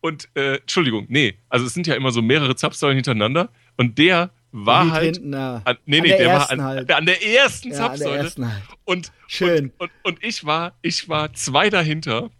und, 0.01 0.29
äh, 0.35 0.57
Entschuldigung, 0.57 1.07
nee, 1.09 1.35
also 1.49 1.67
es 1.67 1.75
sind 1.75 1.87
ja 1.87 1.95
immer 1.95 2.11
so 2.11 2.23
mehrere 2.23 2.55
Zapfsäulen 2.57 2.97
hintereinander. 2.97 3.51
Und 3.77 3.99
der 3.99 4.31
war 4.53 4.91
halt. 4.91 5.17
Hinten, 5.17 5.31
na, 5.31 5.63
an, 5.65 5.77
nee, 5.87 5.99
an 5.99 6.03
nee, 6.03 6.09
der 6.09 6.19
der 6.19 6.27
war 6.29 6.35
ersten 6.35 6.61
an, 6.61 6.67
halt. 6.67 6.89
der, 6.89 6.97
an 6.97 7.07
der 7.07 7.27
ersten 7.27 7.71
Ja, 7.71 7.75
an 7.75 7.83
der 7.83 7.89
Zapfsäule. 7.99 8.19
ersten 8.19 8.53
halt. 8.53 8.63
Und, 8.85 9.13
Schön. 9.27 9.73
Und, 9.79 9.91
und, 10.05 10.15
und 10.15 10.25
ich 10.25 10.45
war, 10.45 10.73
ich 10.83 11.09
war 11.09 11.33
zwei 11.35 11.71
dahinter. 11.71 12.31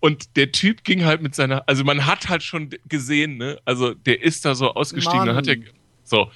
Und 0.00 0.36
der 0.36 0.52
Typ 0.52 0.84
ging 0.84 1.04
halt 1.04 1.22
mit 1.22 1.34
seiner, 1.34 1.66
also 1.66 1.82
man 1.82 2.04
hat 2.04 2.28
halt 2.28 2.42
schon 2.42 2.70
gesehen, 2.88 3.38
ne, 3.38 3.58
also 3.64 3.94
der 3.94 4.22
ist 4.22 4.44
da 4.44 4.54
so 4.54 4.74
ausgestiegen, 4.74 5.24
dann 5.26 5.36
hat 5.36 5.46
er, 5.46 5.56
so. 6.04 6.30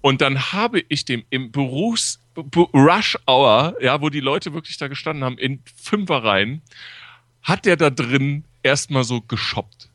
Und 0.00 0.20
dann 0.22 0.52
habe 0.52 0.82
ich 0.88 1.04
dem 1.04 1.22
im 1.28 1.52
Berufs, 1.52 2.20
Rush 2.56 3.18
Hour, 3.26 3.76
ja, 3.80 4.00
wo 4.00 4.08
die 4.08 4.20
Leute 4.20 4.54
wirklich 4.54 4.78
da 4.78 4.88
gestanden 4.88 5.24
haben, 5.24 5.36
in 5.36 5.62
Fünferreihen, 5.76 6.62
hat 7.42 7.66
der 7.66 7.76
da 7.76 7.90
drin 7.90 8.44
erstmal 8.62 9.04
so 9.04 9.20
geshoppt. 9.20 9.90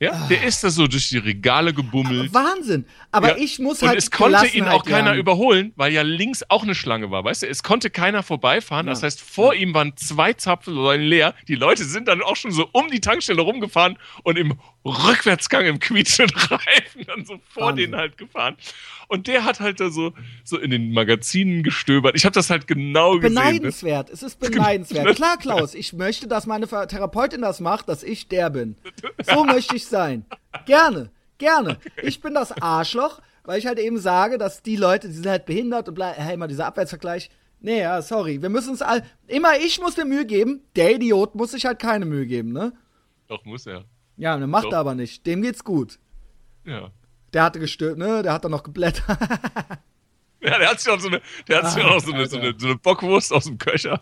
Ja, 0.00 0.28
der 0.28 0.44
ist 0.44 0.62
da 0.62 0.70
so 0.70 0.86
durch 0.86 1.08
die 1.08 1.18
Regale 1.18 1.74
gebummelt. 1.74 2.32
Wahnsinn. 2.32 2.84
Aber 3.10 3.30
Ja, 3.30 3.36
ich 3.36 3.58
muss 3.58 3.82
und 3.82 3.88
halt 3.88 3.98
es 3.98 4.10
konnte 4.10 4.46
ihn 4.46 4.64
auch 4.64 4.84
keiner 4.84 5.06
lernen. 5.06 5.18
überholen, 5.20 5.72
weil 5.74 5.92
ja 5.92 6.02
links 6.02 6.44
auch 6.48 6.62
eine 6.62 6.76
Schlange 6.76 7.10
war, 7.10 7.24
weißt 7.24 7.42
du? 7.42 7.48
Es 7.48 7.62
konnte 7.64 7.90
keiner 7.90 8.22
vorbeifahren. 8.22 8.86
Das 8.86 9.02
heißt, 9.02 9.20
vor 9.20 9.54
ihm 9.54 9.74
waren 9.74 9.96
zwei 9.96 10.34
Zapfsäulen 10.34 11.02
leer. 11.06 11.34
Die 11.48 11.56
Leute 11.56 11.82
sind 11.84 12.06
dann 12.06 12.22
auch 12.22 12.36
schon 12.36 12.52
so 12.52 12.68
um 12.72 12.88
die 12.90 13.00
Tankstelle 13.00 13.42
rumgefahren 13.42 13.98
und 14.22 14.38
im 14.38 14.54
Rückwärtsgang 14.84 15.66
im 15.66 15.78
quietschenden 15.78 16.36
Reifen 16.36 17.04
dann 17.06 17.24
so 17.24 17.40
vor 17.48 17.68
Wahnsinn. 17.68 17.90
denen 17.90 17.96
halt 17.96 18.16
gefahren. 18.16 18.56
Und 19.08 19.26
der 19.26 19.44
hat 19.44 19.60
halt 19.60 19.80
da 19.80 19.90
so, 19.90 20.12
so 20.44 20.58
in 20.58 20.70
den 20.70 20.92
Magazinen 20.92 21.62
gestöbert. 21.62 22.14
Ich 22.16 22.24
habe 22.24 22.34
das 22.34 22.50
halt 22.50 22.66
genau 22.66 23.16
gesehen. 23.18 23.34
Ne? 23.34 23.40
Beneidenswert. 23.40 24.10
Es 24.10 24.22
ist 24.22 24.38
beneidenswert. 24.38 25.16
Klar, 25.16 25.36
Klaus, 25.38 25.74
ich 25.74 25.92
möchte, 25.92 26.28
dass 26.28 26.46
meine 26.46 26.66
Therapeutin 26.66 27.42
das 27.42 27.60
macht, 27.60 27.88
dass 27.88 28.02
ich 28.02 28.28
der 28.28 28.50
bin. 28.50 28.76
So 29.22 29.44
möchte 29.44 29.76
ich 29.76 29.86
sein. 29.86 30.24
Gerne, 30.66 31.10
gerne. 31.38 31.78
Ich 32.02 32.20
bin 32.20 32.34
das 32.34 32.52
Arschloch, 32.52 33.20
weil 33.44 33.58
ich 33.58 33.66
halt 33.66 33.78
eben 33.78 33.98
sage, 33.98 34.38
dass 34.38 34.62
die 34.62 34.76
Leute, 34.76 35.08
die 35.08 35.14
sind 35.14 35.26
halt 35.26 35.46
behindert 35.46 35.88
und 35.88 35.94
bla, 35.94 36.12
hey, 36.12 36.36
mal 36.36 36.48
dieser 36.48 36.66
Abwärtsvergleich. 36.66 37.30
Nee, 37.60 37.80
ja, 37.80 38.00
sorry. 38.02 38.40
Wir 38.40 38.50
müssen 38.50 38.70
uns 38.70 38.82
all. 38.82 39.02
Immer 39.26 39.58
ich 39.58 39.80
muss 39.80 39.96
mir 39.96 40.04
Mühe 40.04 40.26
geben, 40.26 40.62
der 40.76 40.94
Idiot 40.94 41.34
muss 41.34 41.50
sich 41.50 41.66
halt 41.66 41.80
keine 41.80 42.04
Mühe 42.04 42.26
geben, 42.26 42.52
ne? 42.52 42.72
Doch, 43.26 43.44
muss 43.44 43.66
er. 43.66 43.84
Ja, 44.18 44.36
ne, 44.36 44.46
macht 44.46 44.64
Doch. 44.66 44.72
er 44.72 44.78
aber 44.80 44.94
nicht. 44.94 45.24
Dem 45.26 45.40
geht's 45.42 45.64
gut. 45.64 45.98
Ja. 46.64 46.90
Der 47.32 47.42
hatte 47.44 47.60
gestört, 47.60 47.96
ne? 47.98 48.22
Der 48.22 48.32
hat 48.32 48.44
dann 48.44 48.50
noch 48.50 48.62
geblättert. 48.62 49.18
Ja, 50.40 50.56
der 50.56 50.70
hat 50.70 50.78
sich 50.78 50.88
auch 50.88 51.00
so 51.00 51.08
eine, 51.08 51.20
der 51.48 51.64
hat 51.64 51.72
sich 51.72 51.82
Ah, 51.82 51.88
auch 51.96 52.00
so 52.00 52.12
eine, 52.12 52.26
so, 52.26 52.38
eine, 52.38 52.54
so 52.56 52.66
eine 52.68 52.76
Bockwurst 52.76 53.32
aus 53.32 53.46
dem 53.46 53.58
Köcher. 53.58 53.98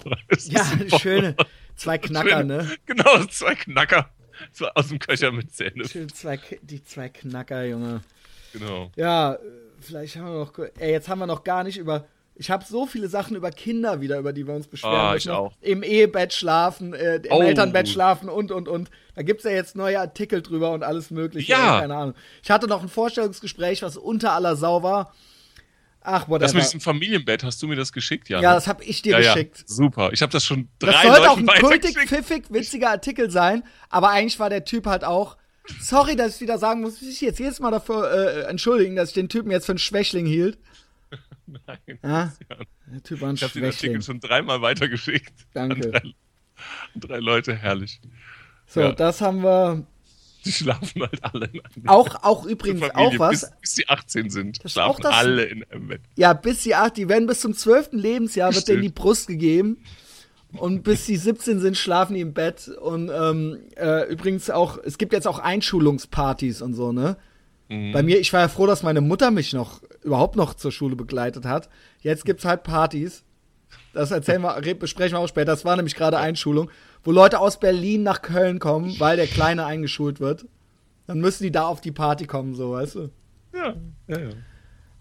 Ja, 0.48 0.66
schöne. 0.98 1.34
Zwei 1.76 1.96
Knacker, 1.96 2.44
ne? 2.44 2.70
Genau, 2.84 3.24
zwei 3.24 3.54
Knacker. 3.54 4.10
Zwei 4.52 4.68
aus 4.74 4.88
dem 4.88 4.98
Köcher 4.98 5.32
mit 5.32 5.54
Zähnen. 5.54 5.88
Schön 5.88 6.10
zwei, 6.10 6.38
die 6.60 6.84
zwei 6.84 7.08
Knacker, 7.08 7.64
Junge. 7.64 8.02
Genau. 8.52 8.92
Ja, 8.96 9.38
vielleicht 9.80 10.16
haben 10.16 10.26
wir 10.26 10.40
noch. 10.40 10.52
Ey, 10.78 10.92
jetzt 10.92 11.08
haben 11.08 11.20
wir 11.20 11.26
noch 11.26 11.42
gar 11.42 11.64
nicht 11.64 11.78
über. 11.78 12.06
Ich 12.38 12.50
habe 12.50 12.64
so 12.64 12.86
viele 12.86 13.08
Sachen 13.08 13.34
über 13.34 13.50
Kinder 13.50 14.00
wieder, 14.02 14.18
über 14.18 14.32
die 14.32 14.46
wir 14.46 14.54
uns 14.54 14.66
beschweren. 14.66 14.94
Ah, 14.94 15.12
müssen. 15.14 15.28
ich 15.28 15.34
auch. 15.34 15.54
Im 15.62 15.82
Ehebett 15.82 16.34
schlafen, 16.34 16.92
äh, 16.92 17.16
im 17.16 17.32
Oh. 17.32 17.42
Elternbett 17.42 17.88
schlafen 17.88 18.28
und, 18.28 18.52
und, 18.52 18.68
und. 18.68 18.90
Da 19.14 19.22
gibt's 19.22 19.44
ja 19.44 19.50
jetzt 19.52 19.74
neue 19.74 19.98
Artikel 19.98 20.42
drüber 20.42 20.72
und 20.72 20.82
alles 20.82 21.10
Mögliche. 21.10 21.52
Ja. 21.52 21.80
Keine 21.80 21.96
Ahnung. 21.96 22.14
Ich 22.42 22.50
hatte 22.50 22.66
noch 22.66 22.82
ein 22.82 22.88
Vorstellungsgespräch, 22.90 23.82
was 23.82 23.96
unter 23.96 24.32
aller 24.32 24.54
Sau 24.56 24.82
war. 24.82 25.14
Ach, 26.08 26.20
Das 26.20 26.28
whatever. 26.28 26.54
mit 26.54 26.64
diesem 26.64 26.80
Familienbett, 26.80 27.42
hast 27.42 27.60
du 27.62 27.66
mir 27.66 27.74
das 27.74 27.92
geschickt, 27.92 28.28
Jan? 28.28 28.40
ja, 28.42 28.54
das 28.54 28.68
habe 28.68 28.84
ich 28.84 29.02
dir 29.02 29.12
ja, 29.12 29.18
ja. 29.20 29.32
geschickt. 29.34 29.64
Super. 29.66 30.10
Ich 30.12 30.22
habe 30.22 30.30
das 30.30 30.44
schon 30.44 30.68
drei 30.78 30.92
Das 30.92 31.02
sollte 31.02 31.18
Leuten 31.26 31.48
auch 31.48 31.54
ein 31.54 31.60
kultig, 31.62 31.98
pfiffig, 31.98 32.44
witziger 32.50 32.90
Artikel 32.90 33.30
sein, 33.30 33.64
aber 33.88 34.10
eigentlich 34.10 34.38
war 34.38 34.48
der 34.50 34.64
Typ 34.64 34.86
halt 34.86 35.02
auch. 35.04 35.36
Sorry, 35.80 36.14
dass 36.14 36.36
ich 36.36 36.40
wieder 36.42 36.58
sagen 36.58 36.82
muss, 36.82 37.02
ich 37.02 37.20
jetzt 37.22 37.40
jedes 37.40 37.58
Mal 37.58 37.72
dafür 37.72 38.08
äh, 38.12 38.42
entschuldigen, 38.42 38.94
dass 38.94 39.08
ich 39.08 39.14
den 39.14 39.28
Typen 39.28 39.50
jetzt 39.50 39.66
für 39.66 39.72
einen 39.72 39.80
Schwächling 39.80 40.26
hielt. 40.26 40.58
Nein. 41.46 41.98
Ja, 42.02 42.32
Jan. 42.48 42.66
der 42.92 43.02
Typ 43.02 43.20
war 43.20 43.28
ein 43.30 43.34
Ich 43.36 43.42
habe 43.42 43.52
den 43.52 43.64
Artikel 43.64 44.02
schon 44.02 44.20
dreimal 44.20 44.62
weitergeschickt. 44.62 45.32
Danke. 45.54 45.74
An 45.86 45.90
drei, 45.92 46.12
drei 46.96 47.18
Leute, 47.18 47.54
herrlich. 47.54 48.00
So, 48.66 48.80
Ja. 48.80 48.92
das 48.92 49.20
haben 49.20 49.42
wir. 49.42 49.86
Die 50.44 50.52
schlafen 50.52 51.02
halt 51.02 51.24
alle 51.24 51.46
in 51.46 51.60
einem 51.60 51.88
Auch, 51.88 52.22
auch 52.22 52.46
übrigens 52.46 52.80
Familie, 52.86 52.94
auch 52.96 53.18
was. 53.18 53.40
Bis, 53.40 53.50
bis 53.60 53.74
die 53.74 53.88
18 53.88 54.30
sind, 54.30 54.64
Das 54.64 54.72
schlafen 54.72 54.90
auch 54.90 55.00
das- 55.00 55.14
alle 55.14 55.42
in 55.44 55.64
einem 55.70 55.88
Bett. 55.88 56.02
Ja, 56.14 56.32
bis 56.34 56.62
sie 56.62 56.74
acht, 56.74 56.96
die 56.96 57.08
werden 57.08 57.26
bis 57.26 57.40
zum 57.40 57.52
zwölften 57.54 57.98
Lebensjahr 57.98 58.54
wird 58.54 58.68
denen 58.68 58.82
die. 58.82 58.88
Brust 58.90 59.26
gegeben. 59.26 59.78
Und 60.52 60.84
bis 60.84 61.04
sie 61.04 61.16
17 61.16 61.58
sind, 61.58 61.76
schlafen 61.76 62.14
die 62.14 62.20
im 62.20 62.32
Bett. 62.32 62.68
Und 62.68 63.10
ähm, 63.12 63.58
äh, 63.76 64.08
übrigens 64.10 64.48
auch, 64.48 64.78
es 64.78 64.98
gibt 64.98 65.12
jetzt 65.12 65.26
auch 65.26 65.40
Einschulungspartys 65.40 66.62
und 66.62 66.74
so, 66.74 66.92
ne? 66.92 67.16
Mhm. 67.68 67.90
Bei 67.92 68.04
mir, 68.04 68.20
ich 68.20 68.32
war 68.32 68.40
ja 68.40 68.48
froh, 68.48 68.66
dass 68.66 68.84
meine 68.84 69.00
Mutter 69.00 69.32
mich 69.32 69.52
noch 69.52 69.82
überhaupt 70.06 70.36
noch 70.36 70.54
zur 70.54 70.72
Schule 70.72 70.96
begleitet 70.96 71.44
hat. 71.44 71.68
Jetzt 72.00 72.24
gibt's 72.24 72.44
halt 72.44 72.62
Partys. 72.62 73.24
Das 73.92 74.10
erzählen 74.10 74.40
wir, 74.42 74.56
re- 74.64 74.74
besprechen 74.74 75.16
wir 75.16 75.20
auch 75.20 75.28
später. 75.28 75.46
Das 75.52 75.64
war 75.64 75.76
nämlich 75.76 75.94
gerade 75.94 76.18
Einschulung, 76.18 76.70
wo 77.04 77.12
Leute 77.12 77.40
aus 77.40 77.58
Berlin 77.60 78.02
nach 78.02 78.22
Köln 78.22 78.58
kommen, 78.58 78.98
weil 79.00 79.16
der 79.16 79.26
Kleine 79.26 79.66
eingeschult 79.66 80.20
wird. 80.20 80.46
Dann 81.06 81.20
müssen 81.20 81.42
die 81.44 81.50
da 81.52 81.66
auf 81.66 81.80
die 81.80 81.92
Party 81.92 82.26
kommen, 82.26 82.54
so, 82.54 82.72
weißt 82.72 82.94
du? 82.96 83.10
Ja, 83.54 83.74
ja, 84.08 84.18
ja. 84.18 84.30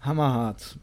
Hammerhart. 0.00 0.78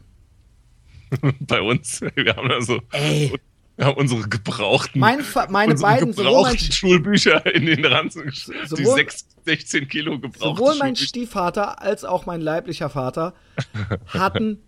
Bei 1.40 1.60
uns, 1.60 2.00
wir 2.00 2.34
haben 2.36 2.50
also, 2.50 2.80
Ey. 2.92 3.32
Wir 3.76 3.86
haben 3.86 3.96
unsere 3.96 4.28
gebrauchten, 4.28 4.98
Mein, 5.00 5.24
meine 5.48 5.72
unsere 5.72 5.90
beiden, 5.90 6.12
sowohl 6.12 6.24
mein, 6.24 6.34
gebrauchten 6.52 6.72
Schulbücher 6.72 7.54
in 7.54 7.66
den 7.66 7.84
Ranzen 7.84 8.22
gesch- 8.22 8.52
Die 8.52 8.82
Sowohl- 8.84 8.94
sechs, 8.96 9.26
16 9.44 9.88
Kilo 9.88 10.18
gebrauchte 10.20 10.58
sowohl 10.62 10.76
mein. 10.78 10.96
Stiefvater 10.96 11.82
als 11.82 12.04
auch 12.04 12.24
mein 12.26 12.40
leiblicher 12.40 12.88
Vater 12.90 13.34
hatten, 14.08 14.62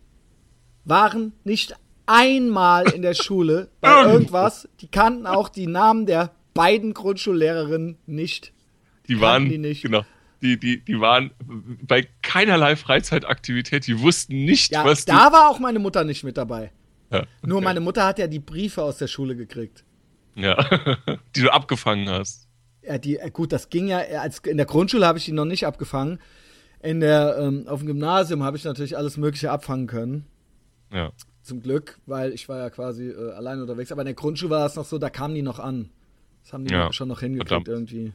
waren 0.85 1.33
nicht 1.45 1.75
einmal 2.07 2.89
in 2.93 3.03
der 3.03 3.15
Schule 3.15 3.69
bei 3.81 4.05
irgendwas. 4.13 4.69
Die 4.81 4.89
kannten 4.89 5.27
auch 5.27 5.49
die 5.49 5.67
Namen 5.67 6.07
der 6.07 6.33
beiden 6.55 6.95
Grundschullehrerinnen 6.95 7.99
nicht. 8.07 8.53
Die 9.09 9.21
waren, 9.21 9.49
die 9.49 9.59
nicht. 9.59 9.83
genau, 9.83 10.03
die, 10.43 10.59
die, 10.59 10.81
die 10.85 11.01
waren 11.01 11.31
bei 11.83 12.07
keinerlei 12.23 12.77
Freizeitaktivität, 12.77 13.87
die 13.87 14.01
wussten 14.01 14.45
nicht, 14.45 14.73
Ja, 14.73 14.85
was 14.85 15.05
da 15.05 15.33
war 15.33 15.49
auch 15.49 15.59
meine 15.59 15.79
Mutter 15.79 16.05
nicht 16.05 16.25
mit 16.25 16.37
dabei. 16.37 16.73
Ja, 17.11 17.25
Nur 17.43 17.61
meine 17.63 17.81
Mutter 17.81 18.05
hat 18.05 18.19
ja 18.19 18.27
die 18.27 18.39
Briefe 18.41 18.83
aus 18.83 18.99
der 18.99 19.07
Schule 19.07 19.37
gekriegt. 19.37 19.85
ja, 20.35 20.57
die 21.37 21.43
du 21.43 21.51
abgefangen 21.51 22.09
hast. 22.09 22.49
Ja, 22.83 22.99
die, 22.99 23.17
äh, 23.19 23.31
gut, 23.31 23.53
das 23.53 23.69
ging 23.69 23.89
ja, 23.89 24.01
äh, 24.01 24.17
als, 24.17 24.39
in 24.41 24.57
der 24.57 24.67
Grundschule 24.67 25.07
habe 25.07 25.19
ich 25.19 25.25
die 25.25 25.33
noch 25.33 25.45
nicht 25.45 25.67
abgefangen. 25.67 26.19
In 26.83 27.01
der, 27.01 27.37
ähm, 27.41 27.67
auf 27.69 27.81
dem 27.81 27.87
Gymnasium 27.89 28.43
habe 28.45 28.57
ich 28.57 28.65
natürlich 28.65 28.97
alles 28.97 29.17
Mögliche 29.17 29.51
abfangen 29.51 29.87
können. 29.89 30.27
Ja, 30.93 31.11
Zum 31.43 31.63
Glück, 31.63 31.99
weil 32.07 32.33
ich 32.33 32.49
war 32.49 32.59
ja 32.59 32.71
quasi 32.71 33.09
äh, 33.09 33.33
allein 33.33 33.61
unterwegs. 33.61 33.91
Aber 33.91 34.03
in 34.03 34.07
der 34.07 34.15
Grundschule 34.15 34.51
war 34.51 34.67
es 34.67 34.77
noch 34.77 34.85
so, 34.85 34.99
da 34.99 35.11
kamen 35.11 35.35
die 35.35 35.43
noch 35.43 35.59
an. 35.59 35.91
Das 36.45 36.53
haben 36.53 36.65
die 36.65 36.73
Ja, 36.73 36.93
schon 36.93 37.09
noch 37.09 37.21
hingekriegt 37.21 37.49
verdammt. 37.49 37.69
irgendwie. 37.69 38.13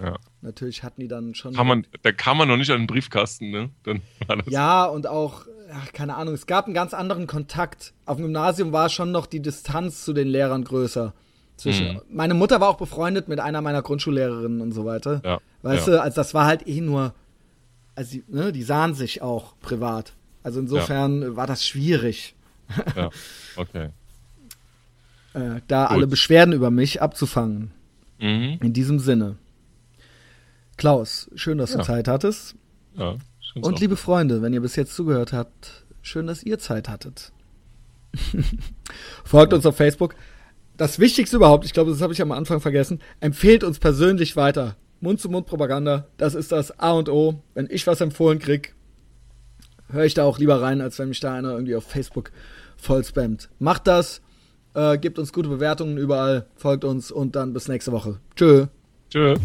Ja. 0.00 0.16
Natürlich 0.42 0.82
hatten 0.82 1.00
die 1.00 1.08
dann 1.08 1.34
schon. 1.34 1.54
Kann 1.54 1.66
man, 1.66 1.86
da 2.02 2.12
kam 2.12 2.36
man 2.38 2.48
noch 2.48 2.56
nicht 2.56 2.70
an 2.70 2.80
den 2.82 2.86
Briefkasten, 2.86 3.50
ne? 3.50 3.70
Dann 3.84 4.02
war 4.26 4.36
das, 4.36 4.46
ja, 4.48 4.84
und 4.86 5.06
auch, 5.06 5.46
ach, 5.72 5.92
keine 5.92 6.16
Ahnung, 6.16 6.34
es 6.34 6.46
gab 6.46 6.66
einen 6.66 6.74
ganz 6.74 6.94
anderen 6.94 7.26
Kontakt. 7.26 7.94
Auf 8.06 8.16
dem 8.16 8.24
Gymnasium 8.24 8.72
war 8.72 8.88
schon 8.88 9.12
noch 9.12 9.26
die 9.26 9.40
Distanz 9.40 10.04
zu 10.04 10.12
den 10.12 10.28
Lehrern 10.28 10.64
größer. 10.64 11.14
Zwischen, 11.56 11.94
Mhm. 11.94 12.00
Meine 12.10 12.34
Mutter 12.34 12.60
war 12.60 12.68
auch 12.68 12.78
befreundet 12.78 13.28
mit 13.28 13.38
einer 13.38 13.60
meiner 13.60 13.80
Grundschullehrerinnen 13.82 14.60
und 14.60 14.72
so 14.72 14.84
weiter. 14.84 15.22
Ja, 15.24 15.38
Weißt 15.62 15.86
ja. 15.86 15.94
du, 15.94 16.02
also 16.02 16.16
das 16.16 16.34
war 16.34 16.46
halt 16.46 16.66
eh 16.66 16.80
nur, 16.80 17.14
also 17.94 18.10
die, 18.10 18.24
ne, 18.26 18.50
die 18.52 18.64
sahen 18.64 18.94
sich 18.94 19.22
auch 19.22 19.54
privat. 19.60 20.14
Also 20.42 20.58
insofern 20.60 21.22
äh, 21.22 21.36
war 21.36 21.46
das 21.46 21.64
schwierig, 21.66 22.34
ja, 22.96 23.10
okay. 23.56 23.90
äh, 25.34 25.60
da 25.68 25.84
Gut. 25.86 25.92
alle 25.92 26.06
Beschwerden 26.08 26.52
über 26.52 26.70
mich 26.72 27.00
abzufangen. 27.00 27.70
Mhm. 28.18 28.58
In 28.60 28.72
diesem 28.72 28.98
Sinne. 28.98 29.36
Klaus, 30.76 31.30
schön, 31.34 31.58
dass 31.58 31.72
du 31.72 31.78
Ja. 31.78 31.84
Zeit 31.84 32.08
hattest. 32.08 32.56
Ja, 32.96 33.16
schön 33.40 33.62
Und 33.62 33.80
liebe 33.80 33.96
Freunde, 33.96 34.42
wenn 34.42 34.52
ihr 34.52 34.60
bis 34.60 34.76
jetzt 34.76 34.94
zugehört 34.94 35.32
habt, 35.32 35.84
schön, 36.02 36.26
dass 36.26 36.42
ihr 36.42 36.58
Zeit 36.58 36.88
hattet. 36.88 37.32
Folgt 39.24 39.52
uns 39.52 39.66
auf 39.66 39.76
Facebook. 39.76 40.14
Das 40.76 40.98
Wichtigste 40.98 41.36
überhaupt, 41.36 41.64
ich 41.64 41.72
glaube, 41.72 41.90
das 41.90 42.00
habe 42.00 42.12
ich 42.12 42.22
am 42.22 42.32
Anfang 42.32 42.60
vergessen, 42.60 43.00
empfehlt 43.20 43.62
uns 43.62 43.78
persönlich 43.78 44.36
weiter. 44.36 44.76
Mund-zu-Mund-Propaganda, 45.00 46.06
das 46.16 46.34
ist 46.34 46.50
das 46.50 46.78
A 46.80 46.92
und 46.92 47.08
O. 47.08 47.42
Wenn 47.54 47.68
ich 47.70 47.86
was 47.86 48.00
empfohlen 48.00 48.38
krieg, 48.38 48.74
höre 49.90 50.04
ich 50.04 50.14
da 50.14 50.24
auch 50.24 50.38
lieber 50.38 50.60
rein, 50.62 50.80
als 50.80 50.98
wenn 50.98 51.08
mich 51.08 51.20
da 51.20 51.34
einer 51.34 51.52
irgendwie 51.52 51.76
auf 51.76 51.84
Facebook 51.84 52.32
voll 52.76 53.04
spammt. 53.04 53.50
Macht 53.58 53.86
das, 53.86 54.22
äh, 54.74 54.98
gebt 54.98 55.18
uns 55.18 55.32
gute 55.32 55.48
Bewertungen 55.48 55.96
überall, 55.98 56.46
folgt 56.56 56.84
uns 56.84 57.12
und 57.12 57.36
dann 57.36 57.52
bis 57.52 57.68
nächste 57.68 57.92
Woche. 57.92 58.18
Tschö. 58.34 58.66
Tschö. 59.10 59.36